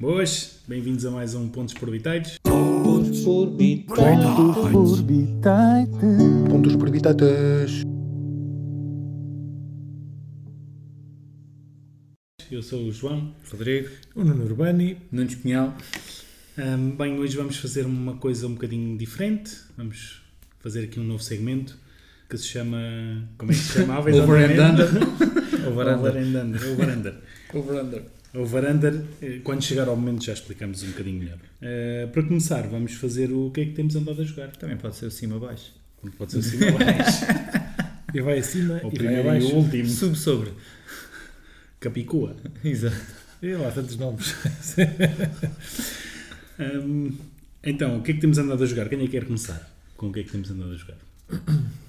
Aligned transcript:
Boas, 0.00 0.60
bem-vindos 0.68 1.04
a 1.04 1.10
mais 1.10 1.34
um 1.34 1.48
Pontos 1.48 1.74
por 1.74 1.90
Bitaites. 1.90 2.38
Pontos 2.44 3.20
por 3.22 3.46
bitaites. 3.50 3.98
Pontos 6.48 6.76
bitaites. 6.76 7.82
Eu 12.50 12.62
sou 12.62 12.84
o 12.86 12.92
João. 12.92 13.34
Rodrigo, 13.50 13.88
O 14.14 14.22
Nuno 14.22 14.44
Urbani. 14.44 14.98
Nunes 15.10 15.34
Pinhal, 15.34 15.76
Ahm, 16.56 16.96
bem, 16.96 17.18
hoje 17.18 17.36
vamos 17.36 17.56
fazer 17.56 17.84
uma 17.84 18.16
coisa 18.16 18.46
um 18.46 18.54
bocadinho 18.54 18.96
diferente. 18.96 19.56
Vamos 19.76 20.22
fazer 20.60 20.84
aqui 20.84 20.98
um 20.98 21.04
novo 21.04 21.22
segmento 21.22 21.76
que 22.28 22.36
se 22.38 22.46
chama. 22.46 22.78
Como 23.36 23.50
é 23.50 23.54
que 23.54 23.60
se 23.60 23.80
chamava? 23.80 24.10
Over 24.14 24.50
and? 24.50 24.72
Under. 24.72 24.88
Over 25.68 25.88
and 26.18 26.40
Under. 26.40 26.68
Over 26.72 26.88
Under. 26.92 27.14
Over 27.52 27.80
Under. 27.80 28.17
Over 28.34 28.70
Under. 28.70 29.02
Eh, 29.22 29.40
Quando 29.42 29.62
chegar 29.62 29.88
ao 29.88 29.96
momento 29.96 30.24
já 30.24 30.32
explicamos 30.32 30.82
um 30.82 30.88
bocadinho 30.88 31.18
melhor. 31.20 31.38
Eh, 31.62 32.08
para 32.12 32.22
começar, 32.22 32.66
vamos 32.68 32.92
fazer 32.94 33.32
o 33.32 33.50
que 33.50 33.60
é 33.62 33.64
que 33.66 33.72
temos 33.72 33.96
andado 33.96 34.20
a 34.20 34.24
jogar. 34.24 34.48
Também 34.56 34.76
pode 34.76 34.96
ser 34.96 35.06
o 35.06 35.10
cima-baixo. 35.10 35.72
Pode 36.16 36.32
ser 36.32 36.38
acima 36.38 36.66
ou 36.72 36.82
abaixo. 36.82 37.24
E 38.14 38.22
vai 38.22 38.38
acima 38.38 38.74
o 38.74 38.78
e 38.78 38.80
vai 38.80 38.90
primeiro 38.90 39.20
e 39.20 39.26
o 39.26 39.30
abaixo. 39.30 39.54
último. 39.54 39.86
Sub-sobre. 39.88 40.52
Capicua. 41.78 42.34
Exato. 42.64 42.96
E 43.42 43.52
lá, 43.52 43.70
tantos 43.70 43.96
nomes. 43.98 44.34
Ahm, 46.58 47.12
então, 47.62 47.98
o 47.98 48.02
que 48.02 48.12
é 48.12 48.14
que 48.14 48.20
temos 48.20 48.38
andado 48.38 48.62
a 48.62 48.66
jogar? 48.66 48.88
Quem 48.88 48.98
é 48.98 49.02
que 49.02 49.08
quer 49.08 49.24
começar? 49.26 49.68
Com 49.96 50.08
o 50.08 50.12
que 50.12 50.20
é 50.20 50.22
que 50.24 50.30
temos 50.32 50.50
andado 50.50 50.72
a 50.72 50.76
jogar? 50.76 50.96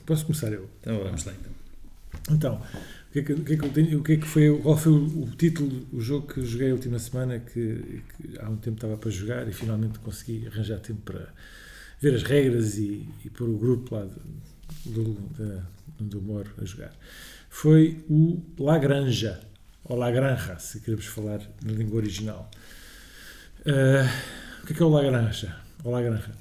Posso 0.05 0.25
começar 0.25 0.51
eu? 0.51 0.69
Então. 0.81 1.03
Vamos 1.03 1.25
lá 1.25 1.33
então. 1.39 2.35
Então, 2.35 2.61
o 3.09 3.11
que 3.11 3.19
é 3.19 3.23
que, 3.23 3.33
o 3.33 3.43
que, 3.43 3.53
é 3.53 3.57
que 3.57 3.69
tenho, 3.69 3.99
o 3.99 4.03
que 4.03 4.13
é 4.13 4.17
que 4.17 4.27
foi, 4.27 4.55
qual 4.61 4.77
foi 4.77 4.91
o, 4.91 5.23
o 5.23 5.29
título 5.35 5.69
do 5.69 5.99
jogo 5.99 6.27
que 6.31 6.41
joguei 6.45 6.69
a 6.69 6.73
última 6.73 6.99
semana 6.99 7.39
que, 7.39 8.01
que 8.17 8.37
há 8.39 8.47
um 8.49 8.57
tempo 8.57 8.77
estava 8.77 8.97
para 8.97 9.09
jogar 9.09 9.47
e 9.47 9.53
finalmente 9.53 9.97
consegui 9.99 10.47
arranjar 10.47 10.79
tempo 10.79 11.01
para 11.01 11.27
ver 11.99 12.13
as 12.15 12.23
regras 12.23 12.77
e, 12.77 13.07
e 13.25 13.29
pôr 13.29 13.49
o 13.49 13.57
grupo 13.57 13.95
lá 13.95 14.05
de- 14.05 14.91
do, 14.91 15.13
da, 15.99 16.19
moro 16.21 16.49
a 16.61 16.65
jogar. 16.65 16.93
Foi 17.49 18.03
o 18.07 18.41
Lagranja, 18.59 19.39
ou 19.83 19.97
Lagranja, 19.97 20.59
se 20.59 20.79
queremos 20.79 21.05
falar 21.05 21.41
na 21.65 21.73
língua 21.73 21.97
original. 21.97 22.49
Ah, 23.65 24.09
o 24.63 24.67
que 24.67 24.73
é 24.73 24.75
que 24.75 24.81
é 24.83 24.85
o 24.85 24.89
Lagranja? 24.89 25.55
Ou 25.83 25.91
Lagranja? 25.91 26.31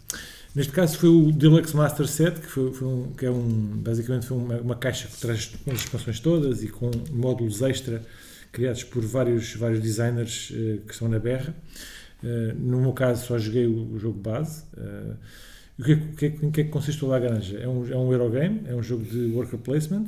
Neste 0.54 0.72
caso 0.72 0.98
foi 0.98 1.08
o 1.08 1.30
Deluxe 1.30 1.77
Master 1.77 2.06
Set, 2.06 2.41
que, 2.41 2.46
foi, 2.46 2.72
foi 2.72 2.88
um, 2.88 3.12
que 3.12 3.27
é 3.27 3.30
um, 3.30 3.48
basicamente 3.77 4.27
foi 4.27 4.36
uma, 4.36 4.56
uma 4.60 4.74
caixa 4.77 5.06
que 5.06 5.16
traz 5.20 5.46
com 5.46 5.70
as 5.70 5.78
expansões 5.80 6.20
todas 6.20 6.62
e 6.62 6.68
com 6.68 6.91
módulos 7.12 7.62
extra 7.62 8.02
criados 8.50 8.82
por 8.82 9.04
vários, 9.04 9.54
vários 9.54 9.80
designers 9.80 10.50
eh, 10.54 10.78
que 10.86 10.92
estão 10.92 11.06
na 11.06 11.19
berra. 11.19 11.54
Eh, 12.24 12.54
no 12.58 12.80
meu 12.80 12.92
caso 12.92 13.26
só 13.26 13.38
joguei 13.38 13.66
o, 13.66 13.92
o 13.92 13.98
jogo 13.98 14.19
base. 14.19 14.64
Eh, 14.76 15.14
o 15.78 15.84
que, 15.84 15.92
é 15.92 16.26
é 16.26 16.30
que- 16.30 16.46
em 16.46 16.50
que 16.50 16.60
é 16.62 16.64
que 16.64 16.70
consiste 16.70 17.04
o 17.04 17.08
Lagrange? 17.08 17.56
É 17.56 17.69
um, 17.69 17.86
é 17.86 17.96
um 17.96 18.12
Eurogame, 18.12 18.62
é 18.66 18.74
um 18.74 18.82
jogo 18.82 19.04
de 19.04 19.26
worker 19.32 19.58
placement, 19.58 20.06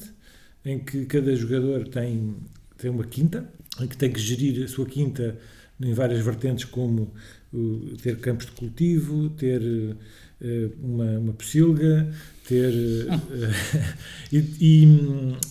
em 0.64 0.78
que 0.78 1.04
cada 1.06 1.34
jogador 1.36 1.86
tem, 1.88 2.34
tem 2.78 2.90
uma 2.90 3.04
quinta, 3.04 3.48
em 3.80 3.86
que 3.86 3.96
tem 3.96 4.10
que 4.10 4.18
gerir 4.18 4.64
a 4.64 4.68
sua 4.68 4.86
quinta 4.86 5.36
em 5.80 5.92
várias 5.94 6.20
vertentes, 6.20 6.64
como 6.64 7.12
ter 8.02 8.16
campos 8.18 8.46
de 8.46 8.52
cultivo, 8.52 9.30
ter 9.30 9.62
uma, 10.82 11.18
uma 11.18 11.32
pocilga, 11.32 12.12
ter, 12.48 12.72
eh, 12.72 13.54
e, 14.32 14.38
e, 14.60 14.88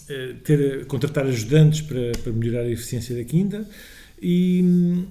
eh, 0.09 0.35
ter, 0.43 0.85
contratar 0.85 1.25
ajudantes 1.25 1.81
para, 1.81 2.11
para 2.23 2.31
melhorar 2.33 2.61
a 2.61 2.69
eficiência 2.69 3.15
da 3.15 3.23
quinta 3.23 3.67
e 4.21 5.05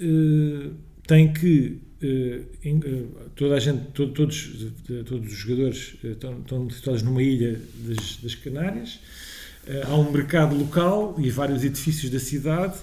eh, 0.00 0.70
tem 1.06 1.32
que 1.32 1.78
eh, 2.02 2.40
eh, 2.64 3.02
toda 3.36 3.54
a 3.56 3.60
gente, 3.60 3.80
to- 3.92 4.08
todos, 4.08 4.66
eh, 4.90 5.02
todos 5.04 5.32
os 5.32 5.38
jogadores 5.38 5.96
eh, 6.04 6.08
estão, 6.08 6.38
estão 6.40 6.70
situados 6.70 7.02
numa 7.02 7.22
ilha 7.22 7.60
das, 7.86 8.18
das 8.22 8.34
Canárias. 8.34 9.00
Eh, 9.66 9.82
há 9.86 9.94
um 9.96 10.10
mercado 10.12 10.56
local 10.56 11.16
e 11.18 11.30
vários 11.30 11.64
edifícios 11.64 12.10
da 12.10 12.18
cidade 12.20 12.76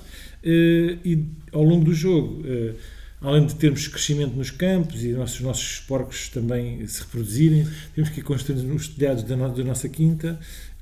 eh, 0.43 0.97
e 1.05 1.23
ao 1.51 1.63
longo 1.63 1.85
do 1.85 1.93
jogo, 1.93 2.43
eh, 2.45 2.73
além 3.21 3.45
de 3.45 3.55
termos 3.55 3.87
crescimento 3.87 4.35
nos 4.35 4.49
campos 4.51 5.03
e 5.03 5.09
nossos, 5.13 5.39
nossos 5.41 5.79
porcos 5.81 6.27
também 6.29 6.85
se 6.87 7.01
reproduzirem, 7.01 7.67
temos 7.93 8.09
que 8.09 8.19
ir 8.19 8.23
construindo 8.23 8.73
os 8.75 8.87
telhados 8.87 9.23
da, 9.23 9.35
no- 9.37 9.53
da 9.53 9.63
nossa 9.63 9.87
quinta, 9.87 10.39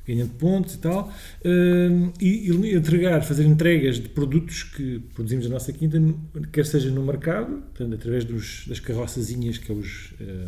ganhando 0.08 0.32
pontos 0.40 0.74
e 0.74 0.78
tal, 0.80 1.14
eh, 1.44 1.90
e, 2.20 2.50
e 2.50 2.74
entregar, 2.76 3.22
fazer 3.24 3.46
entregas 3.46 4.00
de 4.00 4.10
produtos 4.10 4.64
que 4.64 5.00
produzimos 5.14 5.46
na 5.46 5.52
nossa 5.54 5.72
quinta, 5.72 6.02
quer 6.52 6.66
seja 6.66 6.90
no 6.90 7.04
mercado, 7.06 7.58
portanto, 7.58 7.94
através 7.94 8.24
dos, 8.26 8.66
das 8.68 8.80
carroçazinhas, 8.80 9.58
que 9.60 9.72
é 9.72 9.76
os 9.76 10.14
eh, 10.20 10.48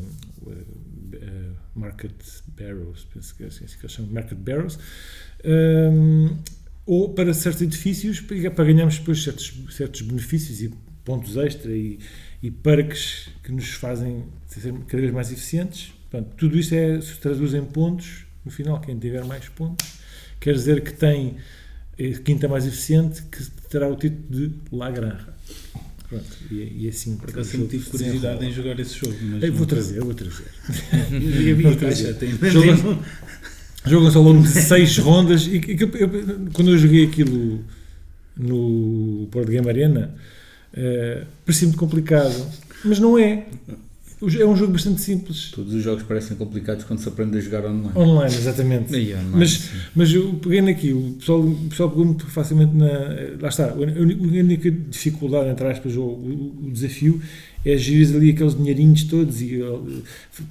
eh, 1.13 1.49
market 1.75 2.11
barrows, 2.57 3.05
penso 3.13 3.35
que 3.35 3.43
é 3.43 3.47
assim 3.47 3.65
que 3.65 3.75
eles 3.85 3.91
chamam, 3.91 4.11
market 4.11 4.37
barrows, 4.37 4.79
um, 5.45 6.37
ou 6.85 7.13
para 7.13 7.33
certos 7.33 7.61
edifícios 7.61 8.19
para 8.19 8.49
para 8.51 8.65
ganharmos 8.65 8.97
depois 8.97 9.23
certos, 9.23 9.53
certos 9.71 10.01
benefícios 10.01 10.61
e 10.61 10.73
pontos 11.03 11.35
extra 11.37 11.71
e, 11.71 11.99
e 12.41 12.49
parques 12.51 13.29
que 13.43 13.51
nos 13.51 13.69
fazem 13.71 14.23
ser 14.47 14.73
cada 14.87 15.01
vez 15.01 15.13
mais 15.13 15.31
eficientes. 15.31 15.91
Portanto, 16.09 16.33
tudo 16.37 16.57
isto 16.57 16.73
é, 16.75 16.99
se 17.01 17.15
traduz 17.17 17.53
em 17.53 17.63
pontos. 17.63 18.25
No 18.43 18.51
final, 18.51 18.79
quem 18.81 18.97
tiver 18.97 19.23
mais 19.25 19.47
pontos 19.49 19.85
quer 20.39 20.53
dizer 20.53 20.81
que 20.81 20.91
tem 20.93 21.35
a 21.99 22.19
quinta 22.23 22.47
mais 22.47 22.65
eficiente 22.65 23.21
que 23.23 23.43
terá 23.69 23.87
o 23.87 23.95
título 23.95 24.27
de 24.49 24.51
La 24.71 24.89
Granja. 24.89 25.27
Pronto, 26.09 26.25
e, 26.51 26.85
e 26.85 26.89
assim 26.89 27.15
Por 27.15 27.29
acaso 27.29 27.51
sempre 27.51 27.67
tive 27.67 27.89
curiosidade 27.89 28.45
em 28.45 28.51
jogar 28.51 28.77
esse 28.79 28.97
jogo. 28.99 29.15
Mas 29.21 29.43
Eu 29.43 29.53
vou 29.53 29.65
trazer, 29.65 29.97
eu 29.99 30.05
vou 30.05 30.13
trazer. 30.13 30.43
Vou 31.61 31.75
trazer. 31.75 32.17
Jogo- 32.51 33.03
Jogam-se 33.85 34.17
ao 34.17 34.23
longo 34.23 34.43
de 34.43 34.49
seis 34.49 34.97
rondas 34.97 35.47
e, 35.47 35.55
eu- 35.79 35.89
eu- 35.95 36.49
quando 36.53 36.71
eu 36.71 36.77
joguei 36.77 37.05
aquilo 37.05 37.63
no 38.37 39.27
Board 39.31 39.51
Game 39.51 39.67
Arena 39.67 40.13
eh, 40.73 41.23
parecia 41.45 41.67
muito 41.67 41.79
complicado, 41.79 42.35
mas 42.83 42.99
não 42.99 43.17
é. 43.17 43.45
É 44.39 44.45
um 44.45 44.55
jogo 44.55 44.73
bastante 44.73 45.01
simples. 45.01 45.49
Todos 45.49 45.73
os 45.73 45.83
jogos 45.83 46.03
parecem 46.03 46.37
complicados 46.37 46.83
quando 46.85 46.99
se 46.99 47.09
aprende 47.09 47.39
a 47.39 47.41
jogar 47.41 47.65
online. 47.65 47.91
Online, 47.95 48.35
exatamente. 48.35 48.95
Online, 48.95 49.29
Mas- 49.33 49.49
sim. 49.51 49.77
Mas 49.95 50.13
eu 50.13 50.33
peguei 50.35 50.61
naquilo, 50.61 51.07
o 51.09 51.13
pessoal, 51.13 51.39
o 51.41 51.55
pessoal 51.69 51.89
pegou 51.89 52.05
muito 52.05 52.27
facilmente 52.27 52.75
na. 52.75 52.87
Lá 53.41 53.49
está, 53.49 53.71
a 53.71 53.73
única 53.73 54.69
dificuldade, 54.69 55.49
entre 55.49 55.67
aspas, 55.67 55.97
ou 55.97 56.07
o, 56.09 56.67
o 56.67 56.71
desafio 56.71 57.19
é 57.65 57.77
gerir 57.77 58.15
ali 58.15 58.31
aqueles 58.31 58.55
dinheirinhos 58.55 59.03
todos 59.03 59.41
e 59.41 59.61
eh, 59.61 60.01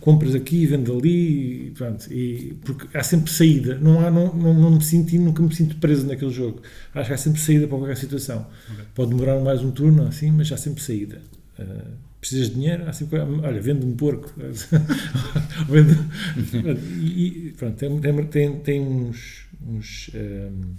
compras 0.00 0.34
aqui, 0.34 0.66
vende 0.66 0.90
ali, 0.90 1.66
e 1.66 1.70
pronto. 1.72 2.12
E, 2.12 2.54
porque 2.64 2.96
há 2.96 3.02
sempre 3.02 3.30
saída, 3.32 3.76
não, 3.78 4.00
há, 4.00 4.10
não, 4.10 4.32
não, 4.34 4.54
não 4.54 4.70
me 4.72 4.84
sinto, 4.84 5.14
nunca 5.16 5.42
me 5.42 5.54
sinto 5.54 5.76
preso 5.76 6.06
naquele 6.06 6.30
jogo. 6.30 6.62
Acho 6.94 7.08
que 7.08 7.14
há 7.14 7.18
sempre 7.18 7.40
saída 7.40 7.66
para 7.66 7.78
qualquer 7.78 7.96
situação. 7.96 8.46
Ok. 8.70 8.84
Pode 8.94 9.10
demorar 9.10 9.40
mais 9.40 9.62
um 9.62 9.70
turno, 9.70 10.06
assim, 10.06 10.30
mas 10.30 10.50
há 10.52 10.56
sempre 10.56 10.82
saída. 10.82 11.20
Eh, 11.58 11.64
precisas 12.20 12.48
de 12.48 12.54
dinheiro? 12.54 12.88
Há 12.88 12.92
sempre, 12.92 13.18
olha, 13.18 13.60
vende 13.60 13.84
um 13.84 13.94
porco. 13.96 14.32
Vende- 15.68 15.98
e, 17.02 17.54
pronto, 17.56 17.76
tem, 17.76 18.00
tem, 18.26 18.56
tem, 18.60 18.80
uns, 18.80 19.46
uns 19.66 20.10
ehm, 20.14 20.74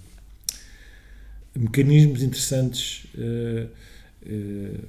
mecanismos 1.55 2.23
interessantes 2.23 3.05
eh, 3.17 3.67
eh, 4.25 4.79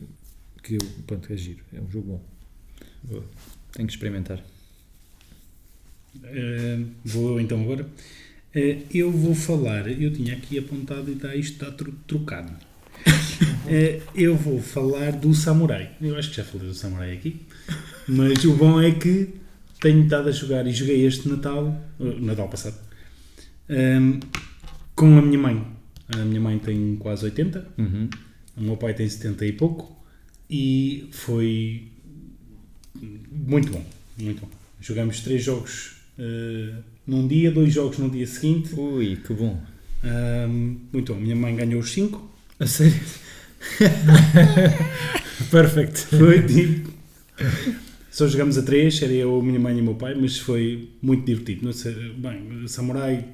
que 0.62 0.74
eu, 0.74 0.80
pronto, 1.06 1.32
é 1.32 1.36
giro. 1.36 1.60
É 1.72 1.80
um 1.80 1.90
jogo 1.90 2.06
bom. 2.12 2.24
Boa. 3.04 3.24
Tenho 3.72 3.86
que 3.88 3.94
experimentar. 3.94 4.42
Eh, 6.24 6.78
vou 7.04 7.40
então 7.40 7.60
agora. 7.62 7.86
Eh, 8.54 8.78
eu 8.92 9.10
vou 9.10 9.34
falar, 9.34 9.88
eu 9.90 10.12
tinha 10.12 10.34
aqui 10.34 10.58
apontado 10.58 11.10
e 11.10 11.14
está, 11.14 11.34
isto 11.34 11.52
está 11.54 11.70
tru- 11.70 11.94
trocado. 12.06 12.52
Eh, 13.68 14.00
eu 14.16 14.36
vou 14.36 14.60
falar 14.60 15.12
do 15.12 15.32
Samurai. 15.32 15.92
Eu 16.00 16.16
acho 16.18 16.30
que 16.30 16.36
já 16.36 16.44
falei 16.44 16.66
do 16.66 16.74
Samurai 16.74 17.12
aqui. 17.12 17.40
Mas 18.08 18.44
o 18.44 18.54
bom 18.56 18.80
é 18.80 18.90
que 18.90 19.34
tenho 19.80 20.02
estado 20.02 20.28
a 20.28 20.32
jogar 20.32 20.66
e 20.66 20.72
joguei 20.72 21.06
este 21.06 21.28
Natal, 21.28 21.80
Natal 21.98 22.48
passado, 22.48 22.76
ehm, 23.68 24.18
com 24.96 25.16
a 25.16 25.22
minha 25.22 25.38
mãe. 25.38 25.64
A 26.08 26.18
minha 26.24 26.40
mãe 26.40 26.58
tem 26.58 26.96
quase 26.96 27.24
80, 27.24 27.66
Uhum. 27.78 28.10
o 28.56 28.60
meu 28.62 28.76
pai 28.76 28.94
tem 28.94 29.08
70 29.08 29.46
e 29.46 29.52
pouco 29.52 30.01
e 30.52 31.08
foi 31.12 31.84
muito 33.30 33.72
bom, 33.72 33.82
muito 34.18 34.42
bom. 34.42 34.50
Jogamos 34.82 35.20
três 35.20 35.42
jogos 35.42 35.96
eh, 36.18 36.74
num 37.06 37.26
dia, 37.26 37.50
dois 37.50 37.72
jogos 37.72 37.96
no 37.96 38.10
dia 38.10 38.26
seguinte. 38.26 38.74
Ui, 38.74 39.16
que 39.16 39.32
bom. 39.32 39.58
Ahm, 40.04 40.76
muito 40.92 41.14
bom. 41.14 41.20
Minha 41.20 41.36
mãe 41.36 41.56
ganhou 41.56 41.80
os 41.80 41.90
cinco. 41.90 42.30
A 42.60 42.66
sério? 42.66 43.00
Perfect. 45.50 45.98
Foi 46.18 46.42
tipo. 46.42 46.92
Só 48.10 48.28
jogamos 48.28 48.58
a 48.58 48.62
três, 48.62 49.00
era 49.00 49.12
eu, 49.12 49.40
a 49.40 49.42
minha 49.42 49.58
mãe 49.58 49.78
e 49.78 49.80
o 49.80 49.84
meu 49.84 49.94
pai, 49.94 50.14
mas 50.14 50.38
foi 50.38 50.90
muito 51.00 51.24
divertido. 51.24 51.64
Não 51.64 51.72
sei, 51.72 51.94
bem, 52.12 52.68
Samurai, 52.68 53.24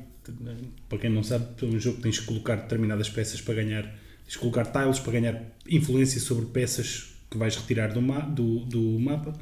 para 0.88 0.98
quem 0.98 1.10
não 1.10 1.24
sabe, 1.24 1.46
é 1.62 1.64
um 1.66 1.80
jogo 1.80 1.96
que 1.96 2.04
tens 2.04 2.20
que 2.20 2.26
colocar 2.26 2.54
determinadas 2.54 3.10
peças 3.10 3.40
para 3.40 3.54
ganhar 3.54 3.92
Tens 4.28 4.34
de 4.34 4.38
colocar 4.40 4.66
tiles 4.66 4.98
para 4.98 5.12
ganhar 5.12 5.42
influência 5.66 6.20
sobre 6.20 6.44
peças 6.46 7.14
que 7.30 7.38
vais 7.38 7.56
retirar 7.56 7.94
do, 7.94 8.02
ma 8.02 8.20
do, 8.20 8.60
do 8.66 9.00
mapa 9.00 9.32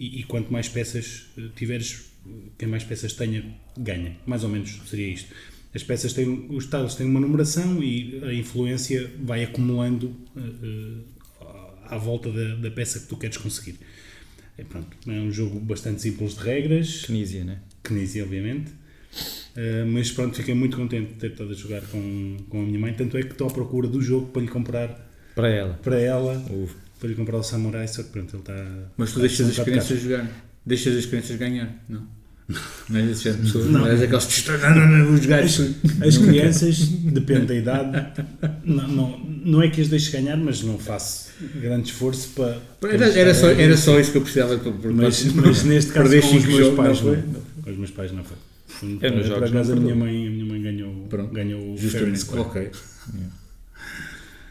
e, 0.00 0.18
e 0.18 0.24
quanto 0.24 0.52
mais 0.52 0.68
peças 0.68 1.28
eh, 1.38 1.42
tiveres, 1.54 2.10
quem 2.58 2.66
mais 2.66 2.82
peças 2.82 3.12
tenha, 3.12 3.44
ganha. 3.78 4.16
Mais 4.26 4.42
ou 4.42 4.50
menos 4.50 4.80
seria 4.90 5.06
isto. 5.06 5.32
As 5.72 5.84
peças 5.84 6.12
têm, 6.12 6.48
os 6.50 6.66
tiles 6.66 6.96
têm 6.96 7.06
uma 7.06 7.20
numeração 7.20 7.80
e 7.80 8.20
a 8.24 8.34
influência 8.34 9.08
vai 9.22 9.44
acumulando 9.44 10.12
eh, 10.36 11.46
à 11.84 11.96
volta 11.96 12.32
da, 12.32 12.56
da 12.56 12.70
peça 12.72 12.98
que 12.98 13.06
tu 13.06 13.16
queres 13.16 13.36
conseguir. 13.36 13.78
É, 14.58 14.64
pronto, 14.64 14.88
é 15.06 15.20
um 15.20 15.30
jogo 15.30 15.60
bastante 15.60 16.02
simples 16.02 16.34
de 16.34 16.40
regras, 16.42 17.02
Tunísia, 17.02 17.44
né? 17.44 17.60
Knizia, 17.84 18.24
obviamente. 18.24 18.72
Uh, 19.56 19.86
mas 19.86 20.10
pronto, 20.10 20.36
fiquei 20.36 20.54
muito 20.54 20.76
contente 20.76 21.14
de 21.14 21.14
ter 21.14 21.30
estado 21.30 21.50
a 21.50 21.54
jogar 21.54 21.80
com, 21.82 22.36
com 22.48 22.60
a 22.60 22.64
minha 22.64 22.78
mãe. 22.78 22.92
Tanto 22.92 23.16
é 23.16 23.22
que 23.22 23.32
estou 23.32 23.48
à 23.48 23.50
procura 23.50 23.88
do 23.88 24.02
jogo 24.02 24.26
para 24.26 24.42
lhe 24.42 24.48
comprar 24.48 25.10
Para 25.34 25.48
ela. 25.48 25.80
para 25.82 25.98
ela, 25.98 26.44
Uf. 26.50 26.74
para 27.00 27.08
lhe 27.08 27.14
comprar 27.14 27.38
o 27.38 27.42
Samurai. 27.42 27.88
Só 27.88 28.02
que 28.02 28.10
pronto, 28.10 28.36
ele 28.36 28.40
está. 28.40 28.66
Mas 28.96 29.12
tu 29.12 29.20
deixas 29.20 29.48
as 29.48 29.64
crianças 29.64 30.00
jogar. 30.00 30.30
Deixas 30.64 30.96
as 30.96 31.06
crianças 31.06 31.36
ganhar. 31.36 31.84
Não. 31.88 32.06
Não 32.88 33.00
és 33.00 33.10
esse 33.10 33.38
pessoa. 33.38 33.64
Não. 33.64 33.80
Não 33.80 33.86
és 33.88 34.02
aqueles 34.02 34.24
que 34.26 34.32
estão. 34.32 34.58
Não, 34.58 34.74
não, 34.74 34.86
não, 34.86 35.14
os 35.14 35.26
gajos. 35.26 35.74
As 36.06 36.18
crianças, 36.18 36.78
depende 36.88 37.46
da 37.46 37.54
idade, 37.54 38.06
não, 38.64 38.86
não, 38.86 39.18
não 39.18 39.62
é 39.62 39.68
que 39.68 39.80
as 39.80 39.88
deixe 39.88 40.12
ganhar, 40.12 40.36
mas 40.36 40.62
não 40.62 40.78
faço 40.78 41.30
grande 41.60 41.90
esforço 41.90 42.28
para. 42.30 42.60
Era, 42.88 43.06
era, 43.18 43.34
só, 43.34 43.48
era 43.48 43.76
só 43.76 43.98
isso 43.98 44.12
que 44.12 44.18
eu 44.18 44.22
precisava 44.22 44.60
Mas, 44.92 45.24
mas 45.34 45.64
neste 45.64 45.92
caso, 45.92 46.20
com 46.20 46.36
os 46.36 46.44
meus 46.44 46.58
jogos, 46.58 46.76
pais, 46.76 47.02
não 47.02 47.14
não. 47.14 47.22
foi? 47.22 47.42
Com 47.62 47.70
os 47.70 47.76
meus 47.76 47.90
pais, 47.90 48.12
não 48.12 48.24
foi. 48.24 48.36
Eu 48.82 48.98
Por- 48.98 49.10
nos 49.12 49.22
por 49.22 49.28
jogos 49.34 49.50
acaso, 49.50 49.70
não 49.74 49.78
a 49.78 49.82
minha 49.82 49.94
mãe, 49.96 50.26
a 50.26 50.30
minha 50.30 50.44
mãe 50.46 50.62
ganhou, 50.62 51.06
Pronto. 51.08 51.32
ganhou 51.32 51.74
o 51.74 51.78
Fair 51.78 52.04
and 52.04 52.14
Justamente. 52.16 52.48
Ok. 52.48 52.70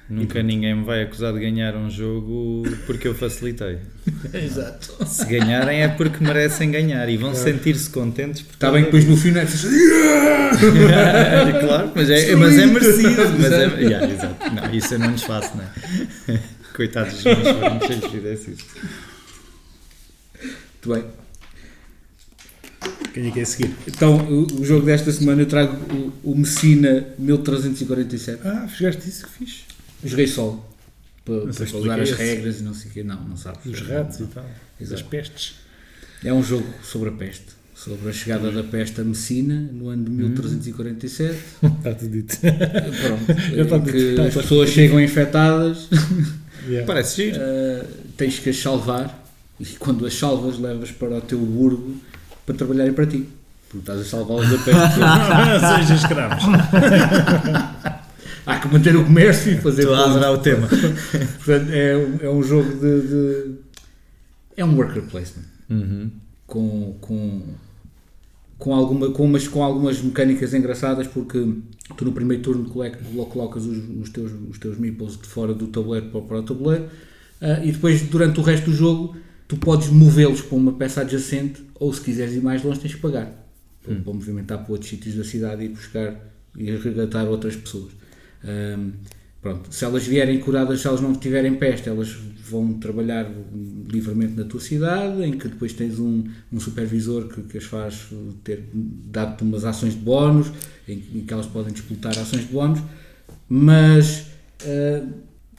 Nunca 0.07 0.44
ninguém 0.44 0.75
me 0.75 0.83
vai 0.83 1.01
acusar 1.01 1.33
de 1.33 1.39
ganhar 1.39 1.75
um 1.75 1.89
jogo 1.89 2.62
porque 2.86 3.07
eu 3.07 3.16
facilitei. 3.16 3.80
Exato. 4.33 4.95
Se 5.07 5.25
ganharem 5.25 5.81
é 5.81 5.88
porque 5.88 6.24
merecem 6.24 6.69
ganhar 6.69 7.10
e 7.10 7.18
vão 7.18 7.33
sentir-se 7.33 7.89
contentes 7.89 8.44
por 8.44 8.54
Está 8.54 8.72
bem 8.72 8.81
que 8.86 8.92
depois 8.92 9.06
no 9.07 9.18
final. 9.18 9.44
é 9.44 9.48
claro, 11.66 11.92
mas 11.95 12.10
é, 12.12 12.36
mas 12.36 12.56
é 12.57 12.66
merecido. 12.68 13.10
Mas 13.39 13.51
é, 13.51 13.66
Yeah, 13.81 14.12
exato. 14.13 14.36
Não, 14.54 14.74
isso 14.75 14.94
eu 14.94 15.00
não 15.00 15.10
lhes 15.12 15.24
faço, 15.24 15.57
não 15.57 15.63
é? 15.63 15.69
Coitados 16.75 17.13
dos 17.16 17.24
meus 17.24 17.38
filhos, 17.39 17.88
se 17.88 17.94
eu 17.94 17.98
lhes 18.00 18.12
fizesse 18.12 18.51
isso. 18.51 18.66
Muito 20.44 20.94
bem. 20.94 21.04
Quem 23.16 23.30
é 23.30 23.32
que 23.32 23.40
é 23.40 23.44
a 23.44 23.46
seguir? 23.46 23.74
Então, 23.88 24.18
o, 24.28 24.60
o 24.60 24.66
jogo 24.66 24.86
desta 24.86 25.10
semana 25.10 25.42
eu 25.42 25.46
trago 25.46 25.74
o, 26.22 26.32
o 26.32 26.36
Messina 26.38 27.08
1347. 27.18 28.42
Ah, 28.46 28.68
jogaste 28.68 29.08
isso 29.08 29.26
que 29.26 29.32
fixe. 29.32 29.62
Joguei 30.04 30.28
solo. 30.28 30.66
Para, 31.24 31.48
para 31.48 31.64
estudar 31.64 32.02
as 32.02 32.10
esse. 32.10 32.22
regras 32.22 32.60
e 32.60 32.64
não 32.64 32.74
sei 32.74 32.92
o 32.92 32.94
quê. 32.94 33.04
Não, 33.04 33.24
não 33.24 33.38
sabes. 33.38 33.66
Os 33.66 33.80
ratos 33.88 34.20
e 34.20 34.26
tal. 34.26 34.46
Exato. 34.82 35.02
As 35.02 35.08
pestes. 35.08 35.56
É 36.26 36.34
um 36.34 36.44
jogo 36.44 36.68
sobre 36.84 37.08
a 37.08 37.14
peste. 37.14 37.46
Sobre 37.74 38.10
a 38.10 38.12
chegada 38.12 38.52
da 38.52 38.64
peste 38.66 39.00
a 39.00 39.04
Messina 39.06 39.70
no 39.72 39.88
ano 39.88 40.04
de 40.04 40.12
1347. 40.12 41.38
Está 41.64 41.94
tudo 41.94 42.12
dito. 42.12 42.38
Pronto. 42.38 43.42
Eu 43.54 43.64
estava 43.64 43.90
a 43.90 43.92
que 43.94 44.20
as 44.20 44.34
pessoas 44.34 44.70
chegam 44.72 45.00
infectadas, 45.00 45.88
Yeah. 46.68 46.88
Parece 46.88 47.30
giro. 47.32 47.38
uh, 47.38 47.86
tens 48.18 48.40
que 48.40 48.50
as 48.50 48.58
salvar 48.58 49.24
e 49.60 49.66
quando 49.66 50.06
as 50.06 50.16
salvas 50.16 50.58
levas 50.58 50.92
para 50.92 51.18
o 51.18 51.22
teu 51.22 51.38
burgo 51.38 51.96
para 52.45 52.56
trabalharem 52.56 52.94
para 52.94 53.06
ti. 53.07 53.27
Porque 53.69 53.80
estás 53.80 54.00
a 54.01 54.03
salvá-las 54.06 54.50
da 54.50 54.57
peste. 54.59 55.88
Seja 55.88 55.95
escravos. 55.95 56.44
Há 58.45 58.59
que 58.59 58.68
manter 58.68 58.95
o 58.95 59.03
comércio 59.06 59.53
e 59.53 59.57
fazer. 59.57 59.81
Estou 59.83 59.95
a 59.95 60.06
adorar 60.06 60.31
o 60.33 60.38
tema. 60.38 60.68
Portanto, 60.68 61.69
é, 61.71 61.97
um- 61.97 62.18
é 62.21 62.30
um 62.30 62.44
jogo 62.44 62.69
de, 62.80 63.01
de- 63.01 63.56
É 64.56 64.63
um 64.63 64.75
worker 64.75 65.01
placement. 65.03 65.45
Uhum. 65.68 66.12
com, 66.45 66.95
com, 67.01 67.42
com, 68.59 68.75
alguma, 68.75 69.09
com, 69.09 69.25
umas, 69.25 69.47
com 69.47 69.63
algumas 69.63 70.00
mecânicas 70.00 70.53
engraçadas 70.53 71.07
porque 71.07 71.44
tu 71.97 72.06
no 72.06 72.12
primeiro 72.12 72.44
turno 72.44 72.65
colocas 72.69 73.65
os, 73.65 73.77
os, 74.00 74.09
teus, 74.12 74.31
os 74.51 74.59
teus 74.59 74.77
meeples 74.77 75.13
de 75.19 75.27
fora 75.27 75.56
do 75.56 75.65
tabuleiro 75.65 76.06
para, 76.09 76.21
para 76.21 76.38
o 76.38 76.44
tabuleiro 76.44 76.86
ah, 77.42 77.62
e 77.63 77.71
depois 77.71 78.03
durante 78.03 78.39
o 78.39 78.44
resto 78.44 78.69
do 78.69 78.75
jogo 78.77 79.18
tu 79.47 79.57
podes 79.57 79.89
movê-los 79.89 80.42
para 80.42 80.57
uma 80.57 80.74
peça 80.74 81.01
adjacente 81.01 81.62
ou 81.75 81.94
se 81.94 82.01
quiseres 82.01 82.33
ir 82.36 82.42
mais 82.42 82.63
longe 82.63 82.80
tens 82.80 82.95
que 82.95 83.01
pagar. 83.01 83.31
Para, 83.83 83.95
para 83.95 84.13
movimentar 84.13 84.57
para 84.63 84.71
outros 84.71 84.89
sítios 84.89 85.15
da 85.15 85.24
cidade 85.24 85.63
e 85.63 85.69
buscar 85.69 86.15
e 86.57 86.71
resgatar 86.71 87.25
outras 87.27 87.56
pessoas. 87.56 87.92
Ahm, 88.44 88.92
pronto, 89.42 89.71
se 89.74 89.83
elas 89.86 90.07
vierem 90.07 90.39
curadas, 90.39 90.81
se 90.81 90.88
elas 90.88 91.01
não 91.01 91.13
tiverem 91.13 91.56
peste, 91.56 91.88
elas 91.89 92.15
vão 92.50 92.74
trabalhar 92.74 93.30
livremente 93.88 94.33
na 94.33 94.44
tua 94.45 94.59
cidade, 94.59 95.24
em 95.24 95.31
que 95.38 95.47
depois 95.47 95.74
tens 95.74 96.00
um, 96.00 96.24
um 96.51 96.59
supervisor 96.59 97.27
que, 97.27 97.42
que 97.44 97.57
as 97.57 97.63
faz 97.65 98.07
ter 98.44 98.63
dado-te 98.74 99.44
umas 99.44 99.65
ações 99.65 99.94
de 99.94 100.00
bónus, 100.00 100.51
em, 100.88 101.03
em 101.15 101.21
que 101.21 101.33
elas 101.33 101.45
podem 101.47 101.74
disputar 101.74 102.18
ações 102.18 102.47
de 102.47 102.53
bónus, 102.53 102.80
mas 103.50 104.27
ah, 104.63 105.06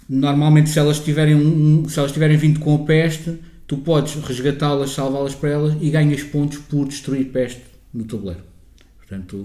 normalmente 0.09 0.71
se 0.71 0.79
elas 0.79 0.99
tiverem 1.01 1.35
um, 1.35 1.83
um- 1.85 1.89
se 1.89 1.99
elas 1.99 2.13
tiverem 2.13 2.37
vindo 2.37 2.61
com 2.61 2.75
a 2.75 2.79
peste, 2.85 3.37
tu 3.67 3.79
podes 3.79 4.15
resgatá-las, 4.15 4.91
salvá-las 4.91 5.35
para 5.35 5.51
elas 5.51 5.77
e 5.81 5.91
ganhas 5.91 6.23
pontos 6.23 6.59
por 6.59 6.87
destruir 6.87 7.31
peste 7.31 7.63
no 7.93 8.05
tabuleiro. 8.05 8.43
Portanto, 8.99 9.45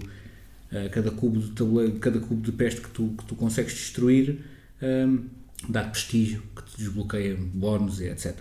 Uh, 0.72 0.90
cada 0.90 1.12
cubo 1.12 1.38
de 1.38 1.50
tabuleiro, 1.50 2.00
cada 2.00 2.18
cubo 2.18 2.42
de 2.42 2.52
peste 2.54 2.80
que 2.80 2.90
tu, 2.92 3.14
que 3.18 3.26
tu 3.26 3.36
consegues 3.36 3.74
destruir 3.74 4.40
um, 4.82 5.26
dá 5.68 5.84
prestígio, 5.84 6.42
que 6.56 6.64
te 6.64 6.78
desbloqueia 6.78 7.38
bónus 7.38 8.00
e 8.00 8.06
etc. 8.06 8.38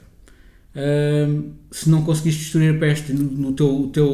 Um, 0.77 1.55
se 1.73 1.91
não 1.91 2.05
conseguires 2.05 2.39
destruir 2.39 2.77
a 2.77 2.79
peste 2.79 3.13
no, 3.13 3.25
no 3.25 3.53
teu, 3.53 3.81
o, 3.81 3.89
teu, 3.89 4.09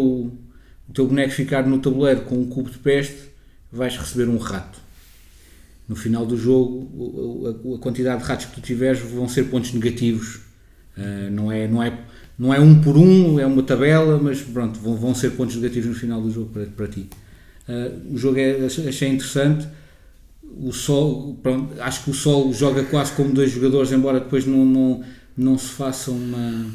o 0.88 0.92
teu 0.94 1.06
boneco 1.06 1.30
ficar 1.30 1.66
no 1.66 1.78
tabuleiro 1.78 2.22
com 2.22 2.36
um 2.36 2.46
cubo 2.46 2.70
de 2.70 2.78
peste, 2.78 3.19
vais 3.70 3.94
receber 3.94 4.30
um 4.30 4.38
rato. 4.38 4.80
No 5.86 5.94
final 5.94 6.24
do 6.24 6.38
jogo, 6.38 7.76
a 7.76 7.78
quantidade 7.78 8.22
de 8.22 8.26
ratos 8.26 8.46
que 8.46 8.54
tu 8.54 8.60
tiveres 8.62 8.98
vão 8.98 9.28
ser 9.28 9.44
pontos 9.44 9.74
negativos. 9.74 10.40
Uh, 10.96 11.31
não, 11.31 11.52
é, 11.52 11.69
não, 11.69 11.82
é, 11.82 11.98
não 12.38 12.54
é 12.54 12.60
um 12.60 12.81
por 12.81 12.96
um, 12.96 13.38
é 13.38 13.46
uma 13.46 13.62
tabela, 13.62 14.19
mas 14.22 14.40
pronto, 14.40 14.78
vão, 14.81 14.96
vão 14.96 15.14
ser 15.14 15.31
pontos 15.32 15.56
negativos 15.56 15.88
no 15.88 15.94
final 15.94 16.20
do 16.20 16.31
jogo 16.31 16.50
para, 16.52 16.66
para 16.66 16.87
ti. 16.88 17.06
Uh, 17.69 18.14
o 18.14 18.19
jogo 18.19 18.38
é, 18.38 18.64
achei 18.64 19.08
interessante. 19.08 19.66
O 20.58 20.72
Sol, 20.72 21.37
pronto, 21.43 21.75
acho 21.81 22.04
que 22.04 22.10
o 22.10 22.14
Sol 22.14 22.52
joga 22.52 22.84
quase 22.84 23.12
como 23.12 23.32
dois 23.34 23.50
jogadores, 23.50 23.93
embora 23.93 24.20
depois 24.20 24.46
não, 24.46 24.64
não, 24.64 25.04
não 25.37 25.58
se 25.58 25.69
faça 25.69 26.10
uma. 26.10 26.67